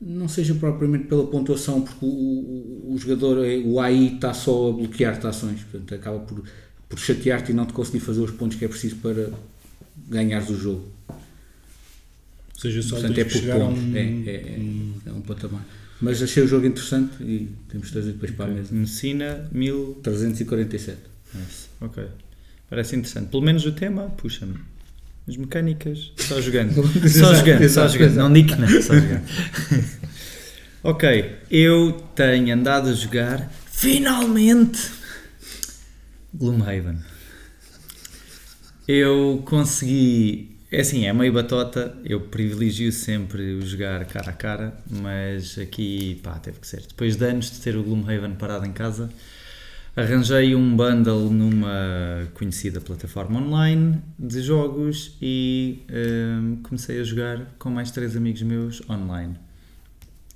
Não 0.00 0.28
seja 0.28 0.54
propriamente 0.54 1.04
pela 1.04 1.26
pontuação, 1.26 1.80
porque 1.82 2.04
o, 2.06 2.08
o, 2.08 2.92
o 2.94 2.98
jogador, 2.98 3.44
é- 3.44 3.58
o 3.58 3.80
AI, 3.80 4.14
está 4.14 4.32
só 4.32 4.70
a 4.70 4.72
bloquear-te 4.72 5.26
ações, 5.26 5.60
portanto 5.64 5.92
acaba 5.94 6.20
por, 6.20 6.44
por 6.88 6.98
chatear-te 6.98 7.50
e 7.50 7.54
não 7.54 7.66
te 7.66 7.72
conseguir 7.72 8.00
fazer 8.00 8.20
os 8.20 8.30
pontos 8.30 8.56
que 8.56 8.64
é 8.64 8.68
preciso 8.68 8.96
para 8.96 9.30
ganhares 10.08 10.48
o 10.50 10.56
jogo. 10.56 10.84
Ou 12.58 12.62
seja, 12.62 12.82
só 12.82 12.96
Portanto, 12.96 13.18
é 13.18 13.24
por 13.24 13.32
chegar 13.32 13.56
a 13.56 13.60
pontos, 13.60 13.82
um, 13.84 13.96
é, 13.96 14.00
é, 14.00 14.54
é, 14.56 14.56
um- 14.58 14.94
é 15.06 15.12
um 15.12 15.20
patamar. 15.20 15.64
Mas 16.00 16.20
achei 16.22 16.42
o 16.42 16.48
jogo 16.48 16.66
interessante 16.66 17.22
e 17.22 17.48
temos 17.68 17.86
de 17.86 17.92
trazer 17.92 18.12
depois 18.12 18.32
para 18.32 18.46
a 18.46 18.48
mesa. 18.54 18.74
Messina 18.74 19.48
1000. 19.52 20.00
347. 20.02 20.98
Nice. 21.34 21.68
Ok. 21.80 22.04
Parece 22.68 22.96
interessante. 22.96 23.28
Pelo 23.30 23.42
menos 23.42 23.64
o 23.64 23.72
tema, 23.72 24.02
puxa-me. 24.16 24.54
As 25.26 25.36
mecânicas, 25.36 26.12
só 26.16 26.40
jogando. 26.40 26.72
só 27.08 27.34
jogando, 27.34 27.68
só 27.68 27.86
jogando. 27.86 28.14
Não 28.16 28.32
que 28.32 28.56
não, 28.56 28.68
só 28.82 28.94
jogando. 28.94 29.24
ok, 30.82 31.36
eu 31.50 31.92
tenho 32.14 32.54
andado 32.54 32.88
a 32.88 32.92
jogar, 32.92 33.52
finalmente, 33.70 34.80
Gloomhaven. 36.34 36.98
Eu 38.86 39.42
consegui. 39.44 40.56
É 40.70 40.80
assim, 40.80 41.06
é 41.06 41.12
meio 41.14 41.32
batota. 41.32 41.96
Eu 42.04 42.20
privilegio 42.20 42.92
sempre 42.92 43.54
o 43.54 43.66
jogar 43.66 44.04
cara 44.04 44.30
a 44.30 44.34
cara, 44.34 44.78
mas 44.90 45.58
aqui, 45.58 46.20
pá, 46.22 46.38
teve 46.38 46.60
que 46.60 46.66
ser. 46.66 46.82
Depois 46.86 47.16
de 47.16 47.24
anos 47.24 47.50
de 47.50 47.58
ter 47.60 47.74
o 47.74 47.82
Gloomhaven 47.82 48.34
parado 48.34 48.66
em 48.66 48.72
casa, 48.72 49.10
arranjei 49.96 50.54
um 50.54 50.76
bundle 50.76 51.30
numa 51.30 52.28
conhecida 52.34 52.82
plataforma 52.82 53.40
online 53.40 53.98
de 54.18 54.42
jogos 54.42 55.16
e 55.22 55.84
hum, 55.90 56.58
comecei 56.62 57.00
a 57.00 57.04
jogar 57.04 57.46
com 57.58 57.70
mais 57.70 57.90
três 57.90 58.14
amigos 58.14 58.42
meus 58.42 58.82
online. 58.90 59.36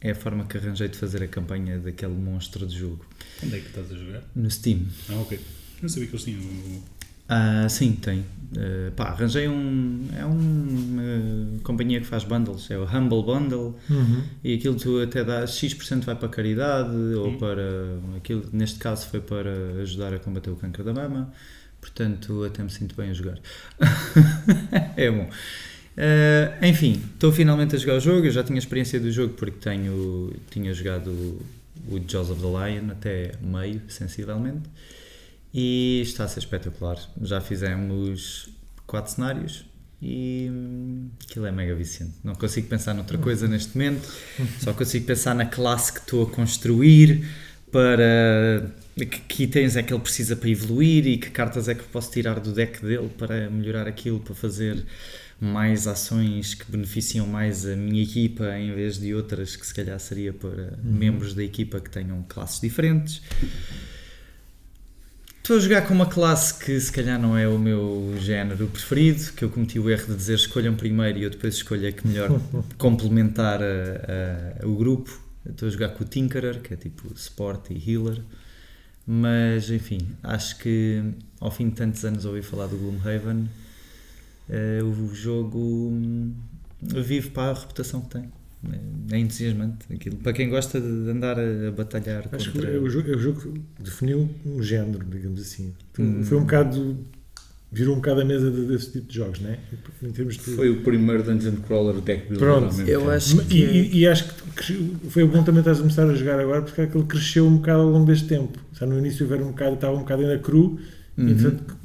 É 0.00 0.12
a 0.12 0.14
forma 0.14 0.46
que 0.46 0.56
arranjei 0.56 0.88
de 0.88 0.96
fazer 0.96 1.22
a 1.22 1.28
campanha 1.28 1.78
daquele 1.78 2.14
monstro 2.14 2.66
de 2.66 2.76
jogo. 2.78 3.04
Onde 3.44 3.56
é 3.56 3.60
que 3.60 3.66
estás 3.66 3.92
a 3.92 3.94
jogar? 3.94 4.22
No 4.34 4.50
Steam. 4.50 4.80
Ah, 5.10 5.20
ok. 5.20 5.38
Não 5.82 5.88
sabia 5.90 6.08
que 6.08 6.14
eles 6.14 6.24
tinham. 6.24 6.40
O- 7.32 7.64
Ah, 7.64 7.68
sim, 7.68 7.92
tem. 7.92 8.20
Uh, 8.54 8.92
pá, 8.94 9.04
arranjei 9.04 9.48
um. 9.48 10.06
É 10.14 10.24
uma 10.26 11.58
companhia 11.62 12.00
que 12.00 12.06
faz 12.06 12.22
bundles, 12.22 12.70
é 12.70 12.76
o 12.76 12.84
Humble 12.84 13.22
Bundle, 13.22 13.74
Uhum. 13.88 14.22
e 14.44 14.54
aquilo 14.56 14.74
tu 14.76 15.00
até 15.00 15.24
dá 15.24 15.46
X% 15.46 16.04
vai 16.04 16.14
para 16.14 16.28
caridade, 16.28 16.94
ou 17.16 17.38
para. 17.38 17.62
Aquilo, 18.18 18.44
neste 18.52 18.78
caso 18.78 19.06
foi 19.08 19.20
para 19.20 19.50
ajudar 19.80 20.12
a 20.12 20.18
combater 20.18 20.50
o 20.50 20.56
câncer 20.56 20.82
da 20.84 20.92
mama, 20.92 21.32
Portanto, 21.80 22.44
até 22.44 22.62
me 22.62 22.70
sinto 22.70 22.94
bem 22.94 23.10
a 23.10 23.12
jogar. 23.12 23.38
é 24.96 25.10
bom. 25.10 25.28
Eh, 25.96 26.52
enfim, 26.62 27.02
estou 27.14 27.32
finalmente 27.32 27.74
a 27.74 27.78
jogar 27.78 27.96
o 27.96 28.00
jogo. 28.00 28.26
Eu 28.26 28.30
já 28.30 28.44
tinha 28.44 28.58
experiência 28.58 29.00
do 29.00 29.10
jogo 29.10 29.34
porque 29.34 29.58
tenho, 29.58 30.32
tinha 30.50 30.72
jogado 30.72 31.10
o 31.88 32.00
Jaws 32.06 32.30
of 32.30 32.40
the 32.40 32.46
Lion 32.46 32.90
até 32.90 33.32
meio, 33.42 33.80
sensivelmente. 33.88 34.60
E 35.52 36.00
está 36.02 36.25
a 36.25 36.28
ser 36.28 36.40
espetacular. 36.40 36.99
Já 37.21 37.40
fizemos 37.40 38.49
quatro 38.87 39.12
cenários 39.12 39.64
e 40.00 40.49
hum, 40.50 41.11
aquilo 41.23 41.47
é 41.47 41.52
mega 41.52 41.75
viciante. 41.75 42.14
Não 42.25 42.35
consigo 42.35 42.66
pensar 42.68 42.92
noutra 42.94 43.16
coisa 43.18 43.47
neste 43.47 43.76
momento, 43.76 44.09
só 44.61 44.73
consigo 44.73 45.06
pensar 45.06 45.35
na 45.35 45.47
classe 45.47 45.92
que 45.92 46.00
estou 46.00 46.25
a 46.25 46.30
construir 46.30 47.26
para 47.71 48.71
que, 48.97 49.06
que 49.06 49.42
itens 49.44 49.76
é 49.76 49.82
que 49.82 49.94
ele 49.94 50.02
precisa 50.02 50.37
para 50.37 50.49
evoluir 50.49 51.06
e 51.06 51.16
que 51.16 51.30
cartas 51.30 51.68
é 51.68 51.75
que 51.75 51.85
posso 51.85 52.11
tirar 52.11 52.40
do 52.40 52.52
deck 52.52 52.85
dele 52.85 53.09
para 53.16 53.49
melhorar 53.49 53.87
aquilo, 53.87 54.21
para 54.21 54.35
fazer 54.35 54.85
mais 55.40 55.87
ações 55.87 56.54
que 56.54 56.71
beneficiam 56.71 57.26
mais 57.26 57.66
a 57.66 57.75
minha 57.75 58.02
equipa 58.02 58.56
em 58.59 58.75
vez 58.75 58.99
de 58.99 59.14
outras 59.14 59.56
que 59.56 59.66
se 59.66 59.75
calhar 59.75 59.99
seria 59.99 60.32
para 60.32 60.78
membros 60.82 61.32
da 61.35 61.42
equipa 61.42 61.80
que 61.80 61.90
tenham 61.90 62.23
classes 62.28 62.61
diferentes. 62.61 63.23
Estou 65.42 65.56
a 65.56 65.61
jogar 65.61 65.82
com 65.88 65.92
uma 65.94 66.06
classe 66.06 66.54
que 66.64 66.78
se 66.80 66.92
calhar 66.92 67.20
não 67.20 67.37
é 67.37 67.49
o 67.49 67.58
meu 67.58 68.14
género 68.18 68.68
preferido, 68.68 69.32
que 69.32 69.44
eu 69.44 69.50
cometi 69.50 69.76
o 69.78 69.90
erro 69.90 70.06
de 70.06 70.14
dizer 70.14 70.34
escolham 70.37 70.75
primeiro 70.76 71.18
e 71.18 71.25
eu 71.25 71.30
depois 71.30 71.54
escolho 71.54 71.88
a 71.88 71.90
que 71.92 72.06
melhor 72.06 72.30
complementar 72.78 73.61
a- 73.61 74.62
a- 74.62 74.66
o 74.66 74.76
grupo. 74.76 75.20
Estou 75.44 75.66
a 75.66 75.70
jogar 75.72 75.88
com 75.90 76.04
o 76.04 76.06
Tinkerer, 76.06 76.61
que 76.61 76.72
é 76.72 76.76
tipo 76.76 77.12
Sport 77.16 77.70
e 77.70 77.90
Healer. 77.90 78.22
Mas 79.04 79.68
enfim, 79.68 79.99
acho 80.22 80.58
que 80.58 81.02
ao 81.40 81.50
fim 81.50 81.68
de 81.70 81.75
tantos 81.75 82.04
anos 82.04 82.25
ouvi 82.25 82.40
falar 82.40 82.68
do 82.68 82.76
Gloomhaven, 82.76 83.49
eh, 84.49 84.78
o 84.80 85.12
jogo 85.12 85.58
hum, 85.58 86.34
vive 86.80 87.30
para 87.30 87.50
a 87.50 87.61
reputação 87.61 88.00
que 88.02 88.11
tem. 88.11 88.30
É, 89.11 89.16
é 89.16 89.19
entusiasmante 89.19 89.87
aquilo. 89.92 90.16
Para 90.16 90.33
quem 90.33 90.49
gosta 90.49 90.81
de 90.81 90.87
andar 91.11 91.37
a, 91.38 91.69
a 91.69 91.71
batalhar 91.73 92.28
Acho 92.33 92.52
que 92.52 92.59
contra. 92.59 92.71
é 92.75 92.78
o, 92.78 92.88
jogo, 92.88 93.11
é 93.11 93.16
o 93.16 93.19
jogo 93.19 93.40
que 93.40 93.83
definiu 93.83 94.28
um 94.47 94.62
género, 94.62 95.04
digamos 95.11 95.40
assim. 95.40 95.73
Hum. 95.99 96.23
Foi 96.23 96.38
um 96.38 96.42
bocado. 96.42 96.97
virou 97.73 97.95
um 97.95 97.97
bocado 97.99 98.21
a 98.21 98.25
mesa 98.25 98.50
de- 98.50 98.66
desse 98.66 98.92
tipo 98.92 99.09
de 99.09 99.16
jogos, 99.16 99.40
não 99.40 99.50
é? 99.50 99.59
Em 100.02 100.12
termos 100.12 100.35
de. 100.37 100.42
Foi 100.42 100.69
o 100.71 100.83
primeiro 100.83 101.23
Dungeon 101.23 101.57
Crawler 101.66 102.00
deck 102.02 102.28
builder 102.28 102.38
Pronto. 102.38 102.81
Eu 102.83 103.11
acho 103.11 103.40
E, 103.40 103.45
que. 103.47 103.59
e- 103.59 103.97
e 104.00 104.07
acho 104.07 104.28
que 104.54 104.97
foi 105.09 105.25
bom 105.26 105.42
também 105.42 105.61
estás 105.61 105.78
a 105.78 105.81
começar 105.81 106.04
a 106.09 106.14
jogar 106.14 106.38
agora 106.38 106.62
porque 106.62 106.83
aquilo 106.83 107.04
cresceu 107.04 107.47
um 107.47 107.57
bocado 107.57 107.81
ao 107.83 107.88
longo 107.88 108.07
deste 108.07 108.28
tempo. 108.28 108.59
Já 108.78 108.87
no 108.87 108.97
início 108.99 109.33
era 109.33 109.42
um 109.45 109.49
bocado, 109.49 109.75
estava 109.75 109.95
um 109.97 110.00
bocado 110.00 110.23
ainda 110.23 110.38
cru 110.38 110.78
Uhum. 111.19 111.28
e 111.28 111.35
portanto 111.35 111.76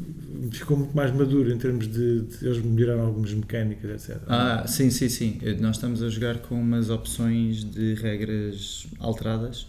ficou 0.51 0.77
muito 0.77 0.95
mais 0.95 1.11
maduro 1.11 1.51
em 1.51 1.57
termos 1.57 1.87
de, 1.87 2.21
de 2.21 2.45
eles 2.45 2.63
melhoraram 2.63 3.05
algumas 3.05 3.33
mecânicas, 3.33 4.09
etc. 4.09 4.21
Ah, 4.27 4.65
sim, 4.67 4.89
sim, 4.89 5.09
sim. 5.09 5.39
Nós 5.59 5.77
estamos 5.77 6.01
a 6.01 6.09
jogar 6.09 6.39
com 6.39 6.55
umas 6.55 6.89
opções 6.89 7.63
de 7.63 7.95
regras 7.95 8.87
alteradas 8.99 9.67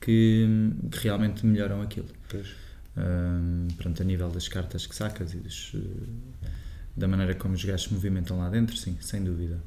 que, 0.00 0.46
que 0.90 0.98
realmente 0.98 1.44
melhoram 1.44 1.82
aquilo. 1.82 2.08
Pois. 2.28 2.48
Ahm, 2.96 3.68
pronto, 3.76 4.02
a 4.02 4.04
nível 4.04 4.30
das 4.30 4.48
cartas 4.48 4.86
que 4.86 4.94
sacas 4.94 5.32
e 5.32 5.36
dos, 5.38 5.72
eh, 5.74 6.48
da 6.96 7.06
maneira 7.06 7.34
como 7.34 7.54
os 7.54 7.64
gajos 7.64 7.84
se 7.84 7.94
movimentam 7.94 8.38
lá 8.38 8.48
dentro, 8.48 8.76
sim, 8.76 8.96
sem 9.00 9.22
dúvida. 9.22 9.60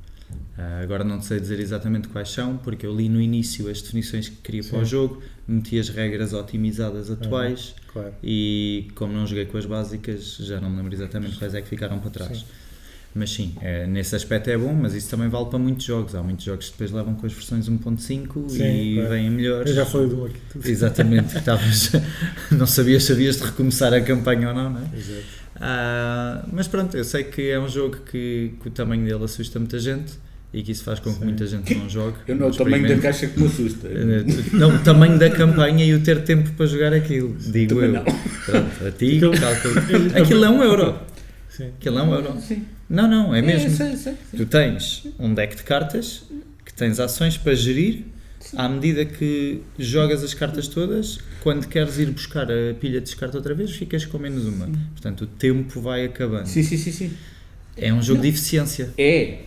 Ah, 0.58 0.82
agora 0.84 1.04
não 1.04 1.22
sei 1.22 1.40
dizer 1.40 1.60
exatamente 1.60 2.08
quais 2.08 2.30
são, 2.30 2.58
porque 2.58 2.86
eu 2.86 2.96
li 2.96 3.10
no 3.10 3.20
início 3.22 3.70
as 3.70 3.82
definições 3.82 4.30
que 4.30 4.36
queria 4.38 4.64
para 4.64 4.80
o 4.80 4.86
Sim. 4.86 4.92
jogo, 4.92 5.22
meti 5.48 5.80
as 5.80 5.90
regras 5.90 6.34
otimizadas 6.34 7.10
atuais 7.10 7.74
Claro. 7.92 8.14
e 8.24 8.88
como 8.96 9.14
não 9.14 9.26
joguei 9.26 9.46
com 9.46 9.58
as 9.58 9.66
básicas, 9.66 10.38
já 10.40 10.60
não 10.62 10.70
me 10.70 10.78
lembro 10.78 10.94
exatamente 10.94 11.38
quais 11.38 11.54
é 11.56 11.62
que 11.62 11.68
ficaram 11.68 12.00
para 12.00 12.10
trás. 12.12 12.38
Sim. 12.40 12.46
Mas 13.16 13.30
sim, 13.30 13.54
é, 13.62 13.86
nesse 13.86 14.16
aspecto 14.16 14.50
é 14.50 14.58
bom, 14.58 14.74
mas 14.74 14.96
isso 14.96 15.08
também 15.08 15.30
vale 15.30 15.46
para 15.46 15.60
muitos 15.60 15.86
jogos. 15.86 16.16
Há 16.16 16.24
muitos 16.24 16.46
jogos 16.46 16.66
que 16.66 16.72
depois 16.72 16.92
levam 16.92 17.14
com 17.14 17.28
as 17.28 17.32
versões 17.34 17.70
1.5 17.70 18.50
Sim, 18.50 18.64
e 18.64 18.94
claro. 18.96 19.10
vêm 19.10 19.30
melhores. 19.30 19.70
Eu 19.70 19.76
já 19.76 19.86
falei 19.86 20.08
um 20.08 20.26
aqui. 20.26 20.40
Exatamente, 20.66 21.38
estavas, 21.38 21.92
não 22.52 22.66
sabias 22.66 23.04
se 23.04 23.12
havias 23.12 23.38
de 23.38 23.44
recomeçar 23.44 23.94
a 23.94 24.02
campanha 24.02 24.48
ou 24.50 24.56
não, 24.56 24.72
não 24.72 24.80
é? 24.82 24.98
Exato. 24.98 25.43
Ah, 25.60 26.44
mas 26.52 26.68
pronto, 26.68 26.96
eu 26.98 27.04
sei 27.04 27.24
que 27.24 27.50
é 27.50 27.60
um 27.60 27.68
jogo 27.70 27.98
que, 28.12 28.54
que 28.62 28.68
o 28.68 28.72
tamanho 28.72 29.06
dele 29.06 29.24
assusta 29.24 29.60
muita 29.60 29.80
gente 29.80 30.14
e 30.54 30.62
que 30.62 30.72
isso 30.72 30.84
faz 30.84 31.00
com 31.00 31.12
que 31.12 31.20
Sim. 31.20 31.26
muita 31.26 31.46
gente 31.48 31.74
não 31.76 31.90
jogue. 31.90 32.18
Eu 32.28 32.36
não, 32.36 32.48
o 32.48 32.52
tamanho 32.56 32.88
da 32.88 32.98
caixa 32.98 33.28
que 33.28 33.40
me 33.40 33.48
assusta. 33.48 33.88
Eh, 33.94 34.24
Não, 34.54 34.76
o 34.76 34.80
tamanho 34.84 35.18
da 35.18 35.30
campanha 35.30 35.86
e 35.86 35.94
o 35.94 36.02
ter 36.04 36.24
tempo 36.24 36.52
para 36.52 36.66
jogar 36.66 36.94
aquilo, 36.94 37.36
digo 37.40 37.76
Também 37.76 37.90
eu. 37.90 37.94
não. 37.94 38.04
Pronto, 38.04 38.88
a 38.88 38.92
ti, 38.92 39.16
Aquilo- 39.18 39.40
calculo. 39.40 39.76
Aquilo 40.22 40.46
é 40.46 40.50
um 40.50 40.64
euro. 40.64 41.00
Sim. 41.50 41.68
Aquilo 41.80 42.00
é 42.00 42.04
um 42.04 42.14
euro. 42.14 42.40
Sim. 42.42 42.66
Não, 42.90 43.08
não, 43.08 43.34
é 43.34 43.42
mesmo. 43.42 43.70
sei, 43.72 43.96
sei. 43.96 44.14
Tu 44.36 44.46
tens 44.46 45.08
um 45.20 45.34
deck 45.34 45.56
de 45.56 45.64
cartas 45.64 46.24
que 46.66 46.74
tens 46.74 47.00
ações 47.00 47.38
para 47.38 47.56
gerir 47.56 48.06
à 48.56 48.68
medida 48.70 49.06
que 49.06 49.62
jogas 49.78 50.24
as 50.24 50.34
cartas 50.34 50.68
todas. 50.68 51.20
Quando 51.42 51.68
queres 51.68 51.98
ir 51.98 52.12
buscar 52.12 52.48
a 52.52 52.74
pilha 52.80 53.00
de 53.00 53.06
descarte 53.06 53.36
outra 53.36 53.54
vez, 53.54 53.72
ficas 53.72 54.06
com 54.06 54.18
menos 54.18 54.46
uma. 54.46 54.70
Portanto, 54.92 55.22
o 55.22 55.28
tempo 55.28 55.82
vai 55.82 56.06
acabando. 56.06 56.48
Sim, 56.48 56.64
sim, 56.64 56.78
sim, 56.78 56.92
sim. 56.92 57.12
É 57.76 57.94
um 57.94 58.02
jogo 58.02 58.22
de 58.22 58.28
eficiência. 58.28 58.94
É, 58.98 59.44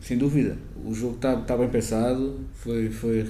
sem 0.00 0.16
dúvida. 0.16 0.56
O 0.84 0.94
jogo 0.94 1.14
está 1.14 1.36
tá 1.36 1.56
bem 1.56 1.68
pensado, 1.68 2.40
foi, 2.54 2.90
foi. 2.90 3.24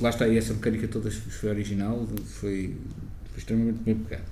Lá 0.00 0.10
está, 0.10 0.28
e 0.28 0.36
essa 0.36 0.52
mecânica 0.52 0.86
toda 0.88 1.10
foi 1.10 1.50
original, 1.50 2.06
foi, 2.24 2.74
foi 3.30 3.38
extremamente 3.38 3.78
bem 3.78 3.94
pegado. 3.94 4.28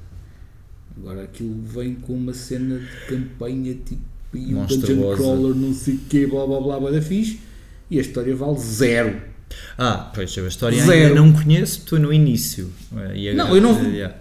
Agora 0.99 1.25
aquilo 1.25 1.62
vem 1.62 1.94
com 1.94 2.14
uma 2.14 2.35
cena 2.35 2.78
de 2.78 3.06
campanha 3.06 3.75
tipo 3.75 4.02
e 4.35 4.54
um 4.54 4.66
Dungeon. 4.66 5.16
Crawler, 5.16 5.54
não 5.54 5.73
sei 5.73 5.94
o 5.94 5.99
quê, 6.08 6.26
blá 6.26 6.46
blá 6.46 6.61
blá, 6.61 6.80
blá 6.80 6.90
da 6.90 7.00
fixe, 7.00 7.40
e 7.90 7.99
a 7.99 8.00
história 8.00 8.35
vale 8.35 8.58
zero. 8.58 9.20
Ah, 9.79 10.11
pois 10.15 10.37
eu 10.37 10.45
a 10.45 10.49
história 10.49 10.79
Zero. 10.83 10.93
ainda 10.93 11.15
não 11.15 11.33
conheço, 11.33 11.79
estou 11.81 11.99
no 11.99 12.12
início. 12.12 12.73
Eh, 12.97 13.12
e 13.31 13.35
Não, 13.35 13.47
agora- 13.47 13.59
eu 13.59 13.62
não- 13.62 13.83
yeah. 13.91 14.15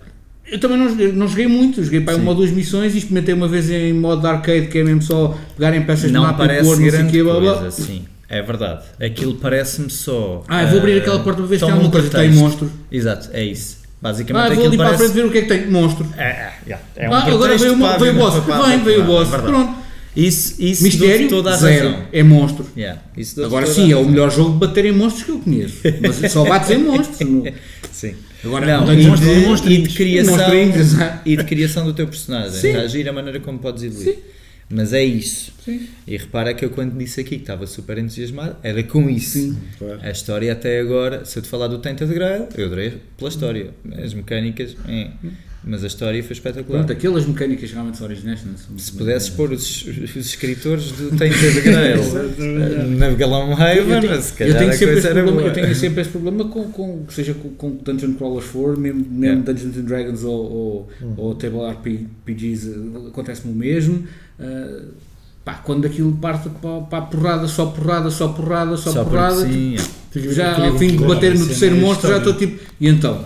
Eu 0.48 0.60
também 0.60 0.78
não, 0.78 0.90
joguei- 0.90 1.12
não 1.12 1.28
joguei 1.28 1.48
muito, 1.48 1.84
joguei 1.84 2.02
para 2.02 2.14
Sim. 2.14 2.22
uma 2.22 2.32
ou 2.32 2.38
duas 2.38 2.52
missões 2.52 2.94
e 2.94 3.00
experimentei 3.00 3.34
uma 3.34 3.48
vez 3.48 3.68
em 3.70 3.94
modo 3.94 4.22
de 4.22 4.28
arcade, 4.28 4.68
que 4.68 4.78
é 4.78 4.84
mesmo 4.84 5.02
só 5.02 5.36
pegarem 5.58 5.82
peças 5.84 6.08
de 6.08 6.12
Não 6.14 6.22
mapa 6.22 6.44
e 6.44 6.48
parece 6.48 6.64
pôr, 6.70 6.80
não 6.80 6.90
sei 6.92 7.02
o 7.04 7.08
quê, 7.08 7.24
blá 7.24 7.40
blá. 7.40 7.54
coisa, 7.58 7.72
sim. 7.72 8.06
É 8.30 8.42
verdade. 8.42 8.84
Aquilo 9.04 9.36
parece-me 9.36 9.90
só. 9.90 10.44
Ah, 10.48 10.64
eu 10.64 10.68
vou 10.70 10.80
abrir 10.80 10.94
eh, 10.94 10.98
aquela 11.00 11.20
porta 11.20 11.40
para 11.42 11.48
ver 11.48 11.56
se 11.56 11.62
tem 11.62 11.70
alguma 11.72 11.88
um 11.90 11.92
coisa, 11.92 12.10
tem 12.10 12.32
monstros. 12.32 12.70
Exato, 12.92 13.30
é 13.34 13.44
isso. 13.44 13.78
Basicamente 14.02 14.52
Ah, 14.52 14.56
vou 14.56 14.66
ali 14.68 14.78
para 14.78 14.86
a 14.86 14.90
parece. 14.90 15.04
frente 15.12 15.16
ver 15.22 15.26
o 15.28 15.32
que 15.32 15.38
é 15.40 15.42
que 15.42 15.48
tem, 15.48 15.72
monstro. 15.72 16.08
É, 16.18 16.24
é, 16.68 16.78
é 16.98 17.10
um 17.10 17.14
ah, 17.14 17.24
agora 17.26 17.58
veio, 17.58 17.74
o 17.74 18.00
veio 18.00 18.14
boss. 18.14 18.34
Vem, 18.68 18.84
veio 18.84 19.00
o 19.00 19.04
é 19.04 19.06
boss. 19.06 19.30
verdade. 19.30 19.52
Pronto. 19.52 19.85
Isso, 20.16 20.56
isso 20.60 20.84
Mistério, 20.84 21.28
toda 21.28 21.52
a 21.52 21.58
zero. 21.58 21.90
razão. 21.90 22.08
É 22.12 22.24
monstro. 22.24 22.66
Yeah, 22.78 23.02
Agora 23.44 23.66
sim, 23.66 23.92
é 23.92 23.98
o 23.98 24.08
melhor 24.08 24.32
jogo 24.32 24.54
de 24.54 24.60
bater 24.60 24.86
em 24.86 24.92
monstros 24.94 25.24
que 25.26 25.32
eu 25.32 25.40
conheço. 25.40 25.82
Mas 26.02 26.32
só 26.32 26.46
bates 26.46 26.70
em 26.72 26.78
monstros. 26.78 27.20
não- 27.30 27.44
Sim. 27.92 28.14
Agora 28.44 28.66
Não, 28.66 28.86
não, 28.86 28.94
e, 28.94 29.08
monstros 29.08 29.62
de, 29.62 29.70
e 29.70 29.80
e 29.80 29.82
de 29.88 29.94
criação 29.96 30.38
e 31.26 31.36
de 31.38 31.44
criação 31.44 31.86
do 31.86 31.94
teu 31.94 32.08
personagem. 32.08 32.52
Sim. 32.60 32.68
Está 32.68 32.80
a 32.82 32.84
agir 32.84 33.08
a 33.10 33.14
maneira 33.14 33.40
como 33.40 33.58
podes 33.60 33.84
evoluir. 33.84 34.18
Mas 34.70 34.94
é 34.94 35.04
isso. 35.04 35.52
Sim. 35.64 35.82
E 36.08 36.18
repara 36.18 36.54
que 36.54 36.66
eu 36.66 36.70
quando 36.72 36.98
disse 36.98 37.22
aqui 37.22 37.36
que 37.36 37.44
estava 37.44 37.68
super 37.68 37.98
entusiasmado, 37.98 38.56
era 38.64 38.82
com 38.84 39.10
isso. 39.10 39.38
Sim. 39.38 39.58
Claro. 39.78 40.00
A 40.02 40.10
história 40.12 40.52
até 40.52 40.80
agora, 40.80 41.24
se 41.26 41.38
eu 41.38 41.44
te 41.44 41.50
falar 41.50 41.68
do 41.68 41.78
Tainted 41.80 42.12
Grail, 42.14 42.48
eu 42.58 42.66
adorei 42.66 42.94
pela 43.18 43.30
história. 43.30 43.70
As 44.04 44.14
mecânicas, 44.14 44.76
é. 44.88 45.10
Mas 45.66 45.84
a 45.84 45.88
história 45.88 46.24
foi 46.24 46.34
espetacular. 46.34 46.80
Pronto, 46.80 46.92
aquelas 46.92 47.26
mecânicas 47.26 47.72
realmente 47.72 47.98
são 47.98 48.06
originais. 48.06 48.46
Não 48.46 48.56
são 48.56 48.78
Se 48.78 48.92
pudesses 48.92 49.30
pôr 49.30 49.52
os, 49.52 49.86
os 49.86 50.16
escritores 50.16 50.92
do 50.92 51.18
Tainted 51.18 51.62
Grail 51.62 52.00
eh, 52.40 52.86
na 52.98 53.08
eu 53.08 54.02
tenho, 54.02 54.22
se 54.22 54.32
eu 54.32 54.38
calhar 54.38 54.58
tenho 54.60 54.70
a 54.70 54.74
sempre 54.74 54.98
esse 54.98 55.08
problema, 55.08 55.32
boa. 55.32 55.48
eu 55.48 55.54
tenho 55.54 55.76
sempre 55.76 56.02
esse 56.02 56.10
problema 56.12 56.46
com, 56.46 56.72
com 56.72 57.06
seja 57.10 57.34
com, 57.34 57.50
com 57.50 57.72
Dungeon 57.84 58.14
Crawlers 58.14 58.46
for, 58.46 58.78
mesmo, 58.78 59.00
mesmo 59.00 59.26
Yeah. 59.26 59.42
Dungeons 59.42 59.78
and 59.78 59.86
Dragons 59.86 60.24
ou, 60.24 60.52
ou, 60.52 60.90
ou 61.18 61.36
Table 61.36 61.68
RPGs, 61.68 62.70
eh, 62.70 63.08
acontece-me 63.08 63.52
o 63.52 63.56
mesmo. 63.56 64.08
eh, 64.40 64.82
pá, 65.44 65.56
quando 65.56 65.86
aquilo 65.86 66.12
parte 66.14 66.48
para, 66.62 66.82
para 66.82 66.98
a 67.00 67.02
porrada, 67.02 67.48
só 67.48 67.66
porrada, 67.68 68.12
só 68.12 68.28
porrada, 68.28 68.78
só, 68.78 68.92
Só 68.92 69.04
porrada, 69.04 69.48
sim, 69.48 69.76
é. 69.76 69.78
tipo, 70.12 70.26
haver 70.26 70.34
já 70.34 70.66
ao 70.66 70.78
fim 70.78 70.96
de 70.96 71.04
bater 71.04 71.36
no 71.36 71.44
é 71.44 71.48
terceiro 71.48 71.76
monstro 71.78 72.10
já 72.10 72.18
estou 72.18 72.34
tipo, 72.34 72.60
e 72.80 72.88
então? 72.88 73.26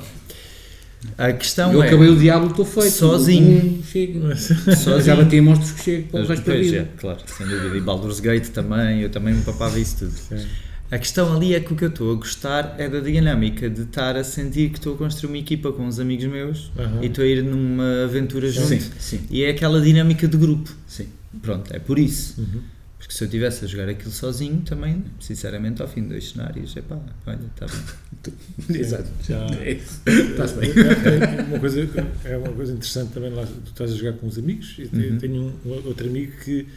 A 1.20 1.34
questão 1.34 1.74
eu 1.74 1.84
é. 1.84 1.88
acabei 1.88 2.08
o 2.10 2.16
Diablo, 2.16 2.50
estou 2.50 2.64
feito. 2.66 2.92
Sozinho. 2.92 3.62
Hum, 3.66 3.84
chega. 3.84 4.36
Sozinho. 4.38 5.02
Já 5.02 5.16
bati 5.18 5.42
monstros 5.42 5.72
que 5.74 5.84
chego 5.84 6.08
para 6.10 6.22
o 6.22 6.26
resto 6.26 6.46
da 6.46 6.56
vida. 6.56 6.78
é, 6.78 6.88
claro, 6.98 7.20
sem 7.28 7.46
dúvida. 7.46 7.76
E 7.78 7.82
Baldur's 7.82 8.20
Gate 8.22 8.48
também, 8.50 9.02
eu 9.02 9.10
também 9.10 9.34
me 9.34 9.42
papava 9.42 9.78
isso 9.78 9.98
tudo. 10.00 10.12
Sim. 10.14 10.48
A 10.92 10.98
questão 10.98 11.36
ali 11.36 11.54
é 11.54 11.60
que 11.60 11.72
o 11.72 11.76
que 11.76 11.84
eu 11.86 11.90
estou 11.90 12.12
a 12.12 12.16
gostar 12.16 12.76
é 12.80 12.88
da 12.90 13.00
dinâmica 13.00 13.70
de 13.70 13.82
estar 13.82 14.16
a 14.16 14.24
sentir 14.24 14.70
que 14.70 14.80
estou 14.80 14.96
a 14.96 14.98
construir 14.98 15.30
uma 15.32 15.38
equipa 15.38 15.72
com 15.72 15.84
uns 15.86 16.00
amigos 16.00 16.26
meus 16.26 16.72
Aham. 16.80 17.00
e 17.04 17.08
estou 17.08 17.24
a 17.24 17.28
ir 17.28 17.44
numa 17.44 18.06
aventura 18.06 18.50
junto. 18.50 18.70
Sim, 18.70 18.82
sim, 18.98 19.20
E 19.30 19.44
é 19.44 19.50
aquela 19.52 19.80
dinâmica 19.82 20.28
de 20.28 20.38
grupo. 20.38 20.74
sim. 20.88 21.08
Pronto, 21.44 21.72
é 21.72 21.78
por 21.78 22.00
isso. 22.00 22.42
Uhum. 22.42 22.62
Porque 23.10 23.18
se 23.18 23.24
eu 23.24 23.26
estivesse 23.26 23.66
a 23.66 23.68
jogar 23.68 23.90
aquilo 23.90 24.12
sozinho, 24.12 24.62
também, 24.62 25.04
sinceramente, 25.20 25.82
ao 25.82 25.88
fim 25.88 26.04
de 26.04 26.10
dois 26.10 26.30
cenários, 26.30 26.78
epá, 26.78 27.00
olha, 27.26 27.40
está 27.56 27.66
bem. 27.66 28.36
Exato. 28.80 29.10
Já. 29.28 29.48
É 29.62 29.72
isso. 29.72 30.00
Está-se 30.06 30.54
bem. 30.58 30.70
É 30.70 31.42
uma 31.42 31.60
coisa, 31.60 31.90
é 32.24 32.38
uma 32.38 32.50
coisa 32.54 32.72
interessante 32.72 33.12
também 33.12 33.32
lá, 33.34 33.48
tu 33.48 33.64
estás 33.72 33.92
a 33.92 33.96
jogar 33.96 34.14
com 34.14 34.28
os 34.28 34.38
amigos 34.38 34.76
e 34.78 34.84
Uhum. 34.96 35.18
tenho 35.18 35.42
um, 35.66 35.70
outro 35.88 36.08
amigo 36.08 36.34
que 36.46 36.68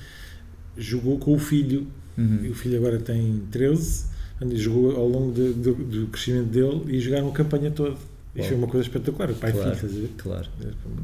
jogou 0.78 1.18
com 1.18 1.34
o 1.34 1.38
filho 1.38 1.86
e 2.16 2.20
Uhum. 2.22 2.50
o 2.50 2.54
filho 2.54 2.78
agora 2.78 2.98
tem 2.98 3.42
13 3.50 4.06
portanto, 4.38 4.54
e 4.54 4.58
jogou 4.58 4.96
ao 4.96 5.06
longo 5.06 5.32
de- 5.34 5.52
do, 5.52 5.74
do 5.74 6.06
crescimento 6.06 6.46
dele 6.48 6.96
e 6.96 6.98
jogaram 6.98 7.28
a 7.28 7.32
campanha 7.32 7.70
toda 7.70 7.94
e 8.34 8.38
Uau. 8.40 8.48
foi 8.48 8.56
uma 8.56 8.68
coisa 8.68 8.86
espetacular 8.88 9.30
o 9.30 9.34
pai 9.34 9.52
Claro. 9.52 9.72
e 9.72 9.76
filho? 9.78 10.08
Claro, 10.16 10.48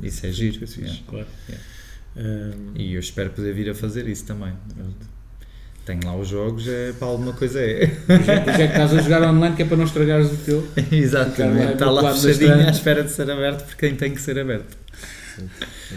É, 0.02 0.06
isso 0.06 0.25
é 0.25 0.32
giro. 0.32 0.64
Yeah. 0.78 0.99
Claro. 1.06 1.26
Um, 2.16 2.73
E 2.75 2.94
eu 2.94 3.00
espero 3.00 3.28
poder 3.28 3.52
vir 3.54 3.68
a 3.68 3.75
fazer 3.75 4.08
isso 4.08 4.25
também. 4.25 4.54
Tenho 5.88 6.00
lá 6.04 6.14
os 6.14 6.28
jogos, 6.28 6.68
é 6.68 6.92
para 6.92 7.09
alguma 7.09 7.33
coisa 7.33 7.59
é. 7.59 7.87
Pois 7.87 8.28
é, 8.28 8.40
pois 8.40 8.61
é 8.61 8.66
que 8.66 8.73
estás 8.75 8.92
a 8.92 9.00
jogar 9.00 9.23
online 9.23 9.57
que 9.57 9.62
é 9.62 9.64
para 9.64 9.78
não 9.78 9.85
estragares 9.85 10.30
o 10.30 10.37
teu. 10.37 10.68
Exatamente, 10.92 11.73
está 11.73 11.90
lá 11.90 12.14
fechadinho 12.14 12.66
à 12.66 12.71
espera 12.71 13.02
de 13.02 13.11
ser 13.11 13.30
aberto 13.30 13.64
por 13.64 13.75
quem 13.75 13.95
tem 13.95 14.12
que 14.12 14.21
ser 14.21 14.38
aberto. 14.38 14.76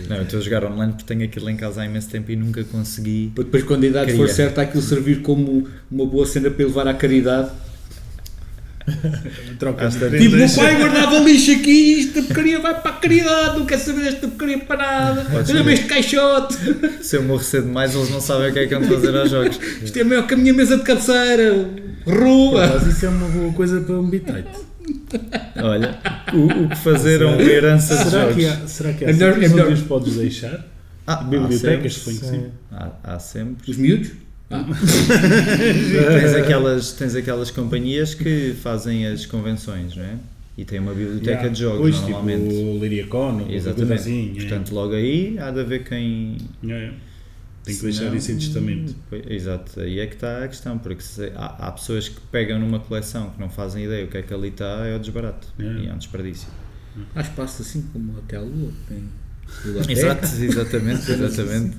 Não, 0.08 0.16
eu 0.16 0.24
estou 0.24 0.40
a 0.40 0.42
jogar 0.42 0.64
online 0.64 0.94
porque 0.94 1.14
tenho 1.14 1.26
aquilo 1.26 1.50
em 1.50 1.58
casa 1.58 1.82
há 1.82 1.86
imenso 1.86 2.10
tempo 2.10 2.32
e 2.32 2.38
nunca 2.38 2.64
consegui. 2.64 3.34
Depois, 3.36 3.64
quando 3.64 3.84
a 3.84 3.88
idade 3.88 4.16
for 4.16 4.30
certa, 4.30 4.62
aquilo 4.62 4.82
servir 4.82 5.22
como 5.24 5.68
uma 5.92 6.06
boa 6.06 6.26
cena 6.26 6.50
para 6.50 6.64
elevar 6.64 6.88
à 6.88 6.94
caridade. 6.94 7.52
Troca 9.60 9.88
Às 9.88 9.96
de 9.96 10.10
Tipo, 10.20 10.36
o 10.36 10.38
meu 10.40 10.50
pai 10.50 10.76
guardava 10.78 11.20
lixo 11.20 11.52
aqui 11.52 11.72
e 11.72 12.00
esta 12.08 12.22
porcaria 12.24 12.60
vai 12.60 12.82
para 12.82 12.92
a 12.92 12.94
caridade, 12.96 13.60
não 13.60 13.66
quer 13.66 13.78
saber 13.78 14.04
desta 14.04 14.28
porcaria 14.28 14.60
para 14.60 14.78
nada. 14.78 15.26
Podes 15.32 15.50
Olha 15.52 15.64
ver. 15.64 15.74
este 15.74 15.86
caixote, 15.86 16.58
Se 17.02 17.16
eu 17.18 17.24
morrer 17.24 17.44
cedo 17.44 17.68
demais, 17.68 17.96
eles 17.96 18.10
não 18.10 18.22
sabem 18.22 18.50
o 18.50 18.54
que 18.54 18.60
é 18.60 18.68
que 18.68 18.76
vão 18.76 18.84
fazer 18.88 19.16
aos 19.18 19.30
jogos. 19.30 19.60
isto 19.84 19.98
é 20.00 20.04
maior 20.04 20.26
que 20.28 20.34
a 20.34 20.38
minha 20.38 20.54
mesa 20.54 20.78
de 20.78 20.84
cabeceira, 20.84 21.70
rua. 22.06 22.66
acaso, 22.66 22.90
isso 22.90 23.06
é 23.06 23.10
uma 23.10 23.28
boa 23.28 23.54
coisa 23.54 23.82
para 23.82 23.96
um 24.00 24.10
bitite. 24.10 24.46
Olha, 25.62 26.00
o, 26.34 26.64
o 26.66 26.70
que 26.70 26.78
fazeram 26.78 27.36
a 27.38 27.42
herança 27.42 27.96
de 27.98 28.10
Será 28.10 28.34
que 28.34 28.42
jogos. 28.42 28.64
há, 28.64 28.68
será 28.68 28.94
que 28.94 29.06
há 29.06 29.10
É 29.10 29.14
melhor- 29.14 29.34
é 29.44 29.48
melhor- 29.48 29.78
podes 29.88 30.16
deixar? 30.16 30.66
Ah, 31.06 31.14
há 31.14 31.24
Bibliotecas, 31.24 31.94
sempre. 31.96 32.14
suponho 32.16 32.20
que 32.20 32.26
sim. 32.26 32.52
Há, 32.72 32.90
há 33.04 33.20
sempre. 33.20 33.72
Os 33.72 33.78
miúdos? 33.78 34.10
Tens 36.20 36.34
aquelas, 36.36 36.92
tens 36.94 37.16
aquelas 37.16 37.52
companhias 37.52 38.14
que 38.14 38.54
fazem 38.62 39.06
as 39.08 39.26
convenções, 39.26 39.96
não 39.96 40.04
é? 40.04 40.16
E 40.58 40.66
tem 40.66 40.80
uma 40.80 40.94
biblioteca 40.94 41.32
Yeah. 41.32 41.50
de 41.50 41.60
jogos, 41.60 41.80
Pois, 41.80 42.02
normalmente. 42.02 42.50
Tipo, 42.50 42.80
Liriacon, 42.80 43.42
ou 43.44 43.50
Exatamente. 43.52 43.94
Assim, 43.94 44.34
é. 44.36 44.42
Portanto, 44.42 44.72
logo 44.76 44.94
aí 44.94 45.40
há 45.40 45.50
de 45.52 45.60
haver 45.62 45.84
quem. 45.86 46.38
É, 46.68 46.72
é. 46.72 46.94
Tem 47.64 47.76
que 47.76 47.82
deixar 47.84 48.06
não- 48.06 48.16
isso 48.16 48.32
em 48.32 48.38
testamento. 48.38 48.96
Pois, 49.10 49.24
Exato, 49.30 49.80
aí 49.80 50.00
é 50.00 50.08
que 50.08 50.16
está 50.16 50.44
a 50.44 50.48
questão, 50.48 50.78
porque 50.78 51.02
se- 51.04 51.32
há, 51.36 51.68
há 51.68 51.72
pessoas 51.72 52.10
que 52.10 52.20
pegam 52.32 52.60
numa 52.60 52.80
coleção 52.80 53.30
que 53.30 53.40
não 53.40 53.50
fazem 53.50 53.86
ideia 53.86 54.04
o 54.06 54.08
que 54.08 54.18
é 54.18 54.22
que 54.22 54.34
ali 54.34 54.50
está, 54.50 54.86
é 54.86 54.96
o 54.96 55.00
desbarato 55.00 55.48
É. 55.60 55.64
e 55.64 55.88
é 55.88 55.94
um 55.94 55.98
desperdício. 55.98 56.48
Há 57.16 57.22
espaço 57.22 57.62
assim 57.62 57.84
como 57.94 58.18
até 58.18 58.36
a 58.36 58.42
lua, 58.42 58.72
tem. 58.90 59.04
Exato, 59.90 60.28
exatamente, 60.42 61.12
exatamente. 61.12 61.78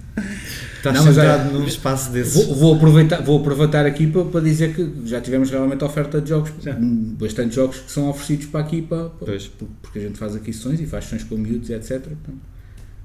Estás 0.77 0.97
Não, 0.97 1.05
centrado 1.05 1.49
olha, 1.49 1.59
num 1.59 1.67
espaço 1.67 2.11
desses. 2.11 2.35
Vou, 2.35 2.55
vou 2.57 2.75
aproveitar, 2.75 3.23
vou 3.23 3.39
aproveitar 3.39 3.87
aqui 3.87 4.07
para, 4.07 4.25
para 4.25 4.41
dizer 4.41 4.75
que 4.75 5.07
já 5.07 5.21
tivemos 5.21 5.49
realmente 5.51 5.85
oferta 5.85 6.21
de 6.21 6.29
jogos, 6.29 6.53
Já. 6.61 6.75
hum, 6.75 7.15
bastante 7.19 7.55
jogos 7.55 7.79
que 7.79 7.91
são 7.91 8.09
oferecidos 8.09 8.47
para 8.47 8.61
aqui, 8.61 8.83
para, 8.83 9.09
porque 9.09 9.99
a 9.99 10.03
gente 10.03 10.19
faz 10.19 10.35
aqui 10.35 10.53
sessões 10.53 10.81
e 10.81 10.87
faz 10.87 11.05
sessões 11.05 11.25
com 11.25 11.37
miúdos, 11.37 11.71
etc. 11.71 12.01
Portanto, 12.01 12.41